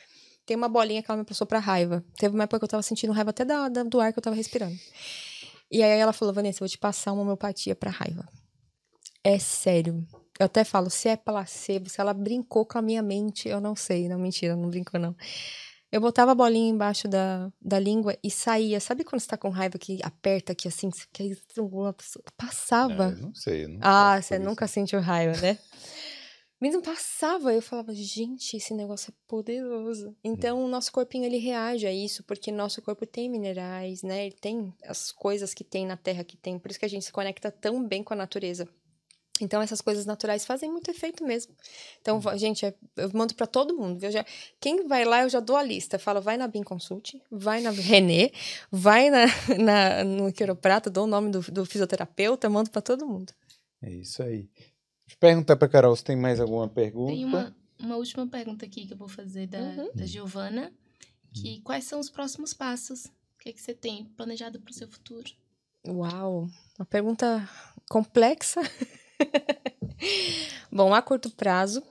tem 0.47 0.55
uma 0.55 0.69
bolinha 0.69 1.03
que 1.03 1.11
ela 1.11 1.17
me 1.19 1.25
passou 1.25 1.45
pra 1.45 1.59
raiva. 1.59 2.03
Teve 2.17 2.33
uma 2.33 2.45
época 2.45 2.59
que 2.59 2.65
eu 2.65 2.69
tava 2.69 2.81
sentindo 2.81 3.11
raiva 3.11 3.31
até 3.31 3.43
da, 3.43 3.67
da, 3.67 3.83
do 3.83 3.99
ar 3.99 4.13
que 4.13 4.17
eu 4.17 4.23
tava 4.23 4.35
respirando. 4.35 4.75
E 5.69 5.83
aí 5.83 5.99
ela 5.99 6.13
falou, 6.13 6.33
Vanessa, 6.33 6.57
eu 6.57 6.59
vou 6.65 6.69
te 6.69 6.77
passar 6.77 7.11
uma 7.11 7.21
homeopatia 7.21 7.75
pra 7.75 7.91
raiva. 7.91 8.25
É 9.21 9.37
sério. 9.37 10.07
Eu 10.39 10.45
até 10.45 10.63
falo, 10.63 10.89
se 10.89 11.09
é 11.09 11.17
placebo, 11.17 11.89
se 11.89 11.99
ela 11.99 12.13
brincou 12.13 12.65
com 12.65 12.77
a 12.77 12.81
minha 12.81 13.03
mente, 13.03 13.49
eu 13.49 13.59
não 13.59 13.75
sei. 13.75 14.07
Não, 14.07 14.17
mentira, 14.17 14.55
não 14.55 14.69
brincou, 14.69 14.97
não. 14.97 15.13
Eu 15.91 15.99
botava 15.99 16.31
a 16.31 16.35
bolinha 16.35 16.69
embaixo 16.69 17.09
da, 17.09 17.51
da 17.61 17.77
língua 17.77 18.17
e 18.23 18.31
saía. 18.31 18.79
Sabe 18.79 19.03
quando 19.03 19.19
você 19.19 19.27
tá 19.27 19.35
com 19.35 19.49
raiva 19.49 19.77
que 19.77 19.99
aperta 20.01 20.53
aqui 20.53 20.69
assim, 20.69 20.89
que 21.11 21.37
passava? 22.37 23.07
É, 23.17 23.21
não 23.21 23.35
sei. 23.35 23.65
Eu 23.65 23.69
não 23.69 23.79
ah, 23.81 24.21
você 24.21 24.39
nunca 24.39 24.65
sentiu 24.65 25.01
raiva, 25.01 25.35
né? 25.41 25.57
Mas 26.59 26.73
não 26.73 26.81
passava, 26.81 27.53
eu 27.53 27.61
falava, 27.61 27.93
gente, 27.93 28.57
esse 28.57 28.73
negócio 28.73 29.11
é 29.11 29.13
poderoso. 29.27 30.15
Então, 30.23 30.63
o 30.63 30.67
nosso 30.67 30.91
corpinho, 30.91 31.25
ele 31.25 31.37
reage 31.37 31.85
a 31.85 31.93
isso, 31.93 32.23
porque 32.23 32.51
nosso 32.51 32.81
corpo 32.81 33.05
tem 33.05 33.29
minerais, 33.29 34.01
né? 34.01 34.25
Ele 34.25 34.35
tem 34.35 34.73
as 34.83 35.11
coisas 35.11 35.53
que 35.53 35.63
tem 35.63 35.85
na 35.85 35.95
Terra 35.95 36.23
que 36.23 36.35
tem, 36.35 36.57
por 36.57 36.71
isso 36.71 36.79
que 36.79 36.85
a 36.85 36.89
gente 36.89 37.05
se 37.05 37.11
conecta 37.11 37.51
tão 37.51 37.83
bem 37.87 38.03
com 38.03 38.13
a 38.13 38.17
natureza. 38.17 38.67
Então, 39.39 39.61
essas 39.61 39.81
coisas 39.81 40.05
naturais 40.05 40.45
fazem 40.45 40.71
muito 40.71 40.89
efeito 40.89 41.23
mesmo. 41.23 41.53
Então, 42.01 42.19
gente, 42.35 42.65
é, 42.65 42.73
eu 42.95 43.11
mando 43.13 43.35
para 43.35 43.45
todo 43.45 43.75
mundo. 43.75 44.03
Eu 44.03 44.11
já, 44.11 44.25
quem 44.59 44.87
vai 44.87 45.05
lá, 45.05 45.23
eu 45.23 45.29
já 45.29 45.39
dou 45.39 45.55
a 45.55 45.63
lista. 45.63 45.99
Falo, 45.99 46.21
vai 46.21 46.37
na 46.37 46.47
Bin 46.47 46.63
Consult, 46.63 47.21
vai 47.29 47.61
na 47.61 47.69
Renê, 47.69 48.31
vai 48.71 49.09
na, 49.11 49.25
na, 49.59 50.03
no 50.03 50.33
quiroprata, 50.33 50.89
dou 50.89 51.03
o 51.03 51.07
nome 51.07 51.29
do, 51.29 51.41
do 51.51 51.65
fisioterapeuta, 51.65 52.49
mando 52.49 52.71
para 52.71 52.81
todo 52.81 53.05
mundo. 53.05 53.31
É 53.81 53.91
isso 53.91 54.23
aí. 54.23 54.49
Deixa 55.07 55.15
eu 55.15 55.19
perguntar 55.19 55.55
pra 55.55 55.67
Carol 55.69 55.95
se 55.95 56.03
tem 56.03 56.15
mais 56.15 56.39
alguma 56.39 56.67
pergunta. 56.67 57.13
Tem 57.13 57.25
uma, 57.25 57.55
uma 57.79 57.95
última 57.95 58.27
pergunta 58.27 58.65
aqui 58.65 58.85
que 58.85 58.93
eu 58.93 58.97
vou 58.97 59.07
fazer 59.07 59.47
da, 59.47 59.59
Uhum. 59.59 59.89
da 59.95 60.05
Giovana. 60.05 60.71
Que 61.33 61.61
quais 61.61 61.85
são 61.85 61.99
os 61.99 62.09
próximos 62.09 62.53
passos? 62.53 63.05
O 63.05 63.37
que, 63.39 63.49
é 63.49 63.53
que 63.53 63.61
você 63.61 63.73
tem 63.73 64.05
planejado 64.17 64.59
para 64.59 64.71
o 64.71 64.73
seu 64.73 64.87
futuro? 64.87 65.29
Uau, 65.87 66.47
uma 66.77 66.85
pergunta 66.85 67.47
complexa. 67.89 68.61
Bom, 70.71 70.93
a 70.93 71.01
curto 71.01 71.29
prazo, 71.29 71.81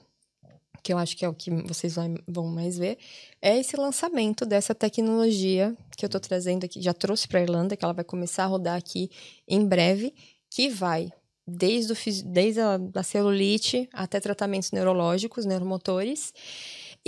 que 0.83 0.93
eu 0.93 0.99
acho 0.99 1.17
que 1.17 1.25
é 1.25 1.29
o 1.29 1.35
que 1.35 1.51
vocês 1.51 1.95
vão 2.27 2.47
mais 2.49 2.77
ver, 2.79 2.99
é 3.41 3.59
esse 3.59 3.77
lançamento 3.77 4.45
dessa 4.45 4.75
tecnologia 4.75 5.75
que 5.97 6.05
eu 6.05 6.09
tô 6.09 6.21
trazendo 6.21 6.65
aqui, 6.65 6.81
já 6.83 6.93
trouxe 6.93 7.27
para 7.27 7.41
Irlanda, 7.43 7.77
que 7.77 7.85
ela 7.85 7.95
vai 7.95 8.05
começar 8.05 8.45
a 8.45 8.49
rodar 8.49 8.77
aqui 8.77 9.11
em 9.49 9.67
breve, 9.67 10.15
que 10.51 10.69
vai 10.69 11.11
desde, 11.47 11.93
o, 11.93 11.97
desde 12.25 12.61
a 12.61 13.03
celulite 13.03 13.89
até 13.93 14.19
tratamentos 14.19 14.73
neurológicos, 14.73 15.45
neuromotores. 15.45 16.33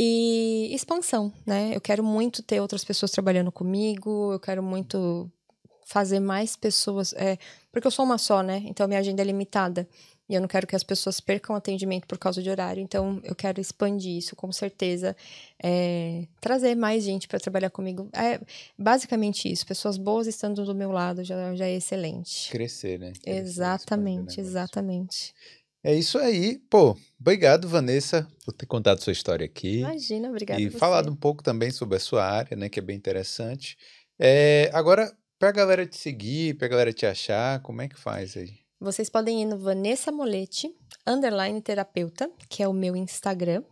E 0.01 0.73
expansão, 0.73 1.33
né? 1.45 1.73
Eu 1.75 1.81
quero 1.81 2.05
muito 2.05 2.41
ter 2.41 2.61
outras 2.61 2.85
pessoas 2.85 3.11
trabalhando 3.11 3.51
comigo, 3.51 4.33
eu 4.33 4.39
quero 4.39 4.63
muito 4.63 5.29
fazer 5.85 6.21
mais 6.21 6.55
pessoas. 6.55 7.13
É, 7.15 7.37
porque 7.73 7.87
eu 7.87 7.91
sou 7.91 8.05
uma 8.05 8.17
só, 8.17 8.43
né? 8.43 8.63
Então 8.67 8.87
minha 8.87 9.01
agenda 9.01 9.23
é 9.23 9.25
limitada. 9.25 9.89
E 10.29 10.35
eu 10.35 10.41
não 10.41 10.49
quero 10.49 10.67
que 10.67 10.77
as 10.77 10.83
pessoas 10.83 11.21
percam 11.21 11.57
atendimento 11.57 12.07
por 12.07 12.19
causa 12.19 12.43
de 12.43 12.51
horário. 12.51 12.83
Então 12.83 13.21
eu 13.25 13.35
quero 13.35 13.61
expandir 13.61 14.17
isso, 14.17 14.37
com 14.37 14.53
certeza. 14.53 15.17
É, 15.63 16.27
trazer 16.41 16.75
mais 16.75 17.03
gente 17.03 17.27
para 17.27 17.41
trabalhar 17.41 17.71
comigo. 17.71 18.09
É 18.13 18.39
basicamente 18.77 19.51
isso. 19.51 19.67
Pessoas 19.67 19.97
boas 19.97 20.27
estando 20.27 20.65
do 20.65 20.75
meu 20.75 20.93
lado 20.93 21.25
já, 21.25 21.55
já 21.55 21.67
é 21.67 21.77
excelente. 21.77 22.51
Crescer, 22.51 22.99
né? 22.99 23.13
Crescer, 23.13 23.41
Exatamente, 23.41 24.41
exatamente. 24.41 25.35
É 25.83 25.95
isso 25.95 26.19
aí. 26.19 26.59
Pô, 26.69 26.97
obrigado, 27.19 27.69
Vanessa, 27.69 28.29
por 28.45 28.53
ter 28.53 28.67
contado 28.67 29.01
sua 29.01 29.13
história 29.13 29.47
aqui. 29.47 29.79
Imagina, 29.79 30.29
obrigada. 30.29 30.61
e 30.61 30.67
a 30.67 30.71
falado 30.73 31.11
um 31.11 31.17
pouco 31.17 31.43
também 31.43 31.71
sobre 31.71 31.97
a 31.97 32.01
sua 32.01 32.25
área, 32.25 32.57
né? 32.57 32.69
Que 32.69 32.81
é 32.81 32.83
bem 32.83 32.97
interessante. 32.97 33.79
É, 34.19 34.71
agora, 34.75 35.11
pra 35.39 35.53
galera 35.53 35.87
te 35.87 35.97
seguir, 35.97 36.57
pra 36.59 36.69
galera 36.69 36.93
te 36.93 37.07
achar, 37.07 37.63
como 37.63 37.81
é 37.81 37.89
que 37.89 37.99
faz 37.99 38.37
aí? 38.37 38.68
Vocês 38.81 39.11
podem 39.11 39.43
ir 39.43 39.45
no 39.45 39.59
Vanessa 39.59 40.13
Molete, 40.13 40.73
underline 41.05 41.61
terapeuta, 41.61 42.31
que 42.49 42.63
é 42.63 42.69
o 42.69 42.73
meu 42.73 42.95
Instagram. 42.95 43.65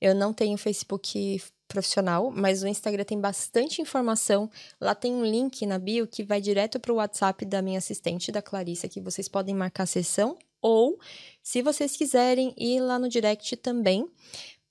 Eu 0.00 0.14
não 0.14 0.32
tenho 0.32 0.56
Facebook 0.56 1.42
profissional, 1.66 2.30
mas 2.30 2.62
o 2.62 2.68
Instagram 2.68 3.02
tem 3.02 3.20
bastante 3.20 3.82
informação. 3.82 4.48
Lá 4.80 4.94
tem 4.94 5.12
um 5.12 5.24
link 5.24 5.66
na 5.66 5.80
bio 5.80 6.06
que 6.06 6.22
vai 6.22 6.40
direto 6.40 6.78
para 6.78 6.92
o 6.92 6.96
WhatsApp 6.96 7.44
da 7.44 7.60
minha 7.60 7.78
assistente, 7.78 8.30
da 8.30 8.40
Clarissa, 8.40 8.88
que 8.88 9.00
vocês 9.00 9.26
podem 9.28 9.52
marcar 9.52 9.82
a 9.82 9.86
sessão. 9.86 10.38
Ou, 10.62 10.96
se 11.42 11.60
vocês 11.60 11.96
quiserem, 11.96 12.54
ir 12.56 12.80
lá 12.80 13.00
no 13.00 13.08
direct 13.08 13.56
também. 13.56 14.08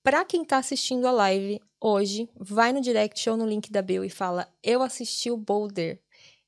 Para 0.01 0.23
quem 0.23 0.43
está 0.43 0.57
assistindo 0.57 1.05
a 1.05 1.11
live 1.11 1.59
hoje, 1.81 2.29
vai 2.35 2.71
no 2.71 2.79
direct 2.79 3.29
ou 3.29 3.35
no 3.35 3.45
link 3.45 3.71
da 3.71 3.81
bio 3.81 4.05
e 4.05 4.09
fala: 4.09 4.47
Eu 4.63 4.81
assisti 4.81 5.29
o 5.29 5.37
Boulder. 5.37 5.99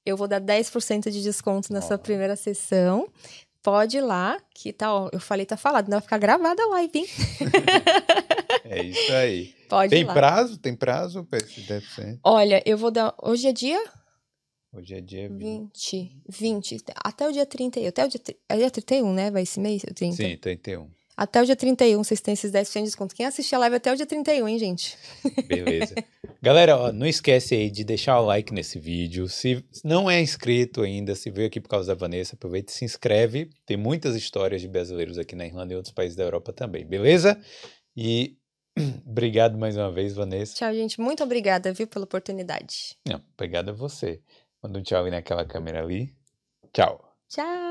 Eu 0.07 0.15
vou 0.15 0.27
dar 0.27 0.39
10% 0.39 1.09
de 1.11 1.21
desconto 1.21 1.73
nessa 1.73 1.95
Ó. 1.95 1.97
primeira 1.97 2.35
sessão. 2.35 3.09
Pode 3.61 3.97
ir 3.97 4.01
lá, 4.01 4.39
que 4.55 4.71
tá, 4.71 4.93
ó, 4.93 5.09
eu 5.11 5.19
falei, 5.19 5.45
tá 5.45 5.57
falado, 5.57 5.85
ainda 5.85 5.97
vai 5.97 6.01
ficar 6.01 6.17
gravada 6.17 6.63
a 6.63 6.67
live, 6.67 6.99
hein? 6.99 7.05
É 8.63 8.83
isso 8.83 9.13
aí. 9.13 9.53
Pode 9.69 9.89
Tem 9.89 10.01
ir 10.01 10.05
lá. 10.05 10.13
prazo? 10.13 10.57
Tem 10.57 10.75
prazo 10.75 11.23
pra 11.25 11.37
esse 11.39 11.61
10%? 11.61 12.19
Olha, 12.23 12.61
eu 12.65 12.77
vou 12.77 12.91
dar. 12.91 13.13
Hoje 13.21 13.47
é 13.47 13.53
dia 13.53 13.81
Hoje 14.73 14.93
é 14.93 15.01
dia 15.01 15.29
20. 15.29 16.21
20. 16.29 16.75
20. 16.77 16.83
Até 17.03 17.27
o 17.27 17.31
dia 17.31 17.45
31. 17.45 17.87
Até 17.87 18.05
o 18.05 18.07
dia, 18.09 18.19
é 18.49 18.57
dia 18.57 18.69
31, 18.69 19.13
né? 19.13 19.31
Vai 19.31 19.43
esse 19.43 19.59
mês? 19.59 19.83
O 19.83 19.93
30. 19.93 20.15
Sim, 20.15 20.37
31. 20.37 20.89
Até 21.17 21.41
o 21.41 21.45
dia 21.45 21.55
31, 21.55 22.03
vocês 22.03 22.21
têm 22.21 22.35
esses 22.35 22.51
10% 22.51 22.73
de 22.73 22.83
desconto. 22.83 23.15
Quem 23.15 23.25
assistir 23.25 23.55
a 23.55 23.57
live 23.57 23.77
até 23.77 23.91
o 23.91 23.95
dia 23.95 24.05
31, 24.05 24.47
hein, 24.47 24.59
gente? 24.59 24.95
Beleza. 25.47 25.95
Galera, 26.39 26.77
ó, 26.77 26.91
não 26.91 27.07
esquece 27.07 27.55
aí 27.55 27.71
de 27.71 27.83
deixar 27.83 28.19
o 28.19 28.25
like 28.25 28.53
nesse 28.53 28.77
vídeo. 28.77 29.27
Se 29.27 29.65
não 29.83 30.07
é 30.07 30.21
inscrito 30.21 30.83
ainda, 30.83 31.15
se 31.15 31.31
veio 31.31 31.47
aqui 31.47 31.59
por 31.59 31.69
causa 31.69 31.87
da 31.87 31.99
Vanessa, 31.99 32.35
aproveita 32.35 32.71
e 32.71 32.75
se 32.75 32.85
inscreve. 32.85 33.49
Tem 33.65 33.75
muitas 33.75 34.15
histórias 34.15 34.61
de 34.61 34.67
brasileiros 34.67 35.17
aqui 35.17 35.35
na 35.35 35.47
Irlanda 35.47 35.73
e 35.73 35.75
outros 35.75 35.91
países 35.91 36.15
da 36.15 36.23
Europa 36.23 36.53
também, 36.53 36.85
beleza? 36.85 37.41
E 37.95 38.37
obrigado 39.03 39.57
mais 39.57 39.75
uma 39.75 39.91
vez, 39.91 40.13
Vanessa. 40.13 40.53
Tchau, 40.53 40.71
gente. 40.71 41.01
Muito 41.01 41.23
obrigada, 41.23 41.73
viu, 41.73 41.87
pela 41.87 42.05
oportunidade. 42.05 42.95
Não, 43.07 43.19
obrigado 43.33 43.69
a 43.69 43.73
você. 43.73 44.21
Manda 44.61 44.77
um 44.77 44.83
tchau 44.83 45.03
aí 45.03 45.09
naquela 45.09 45.43
câmera 45.43 45.81
ali. 45.81 46.13
Tchau. 46.71 47.03
Tchau! 47.27 47.66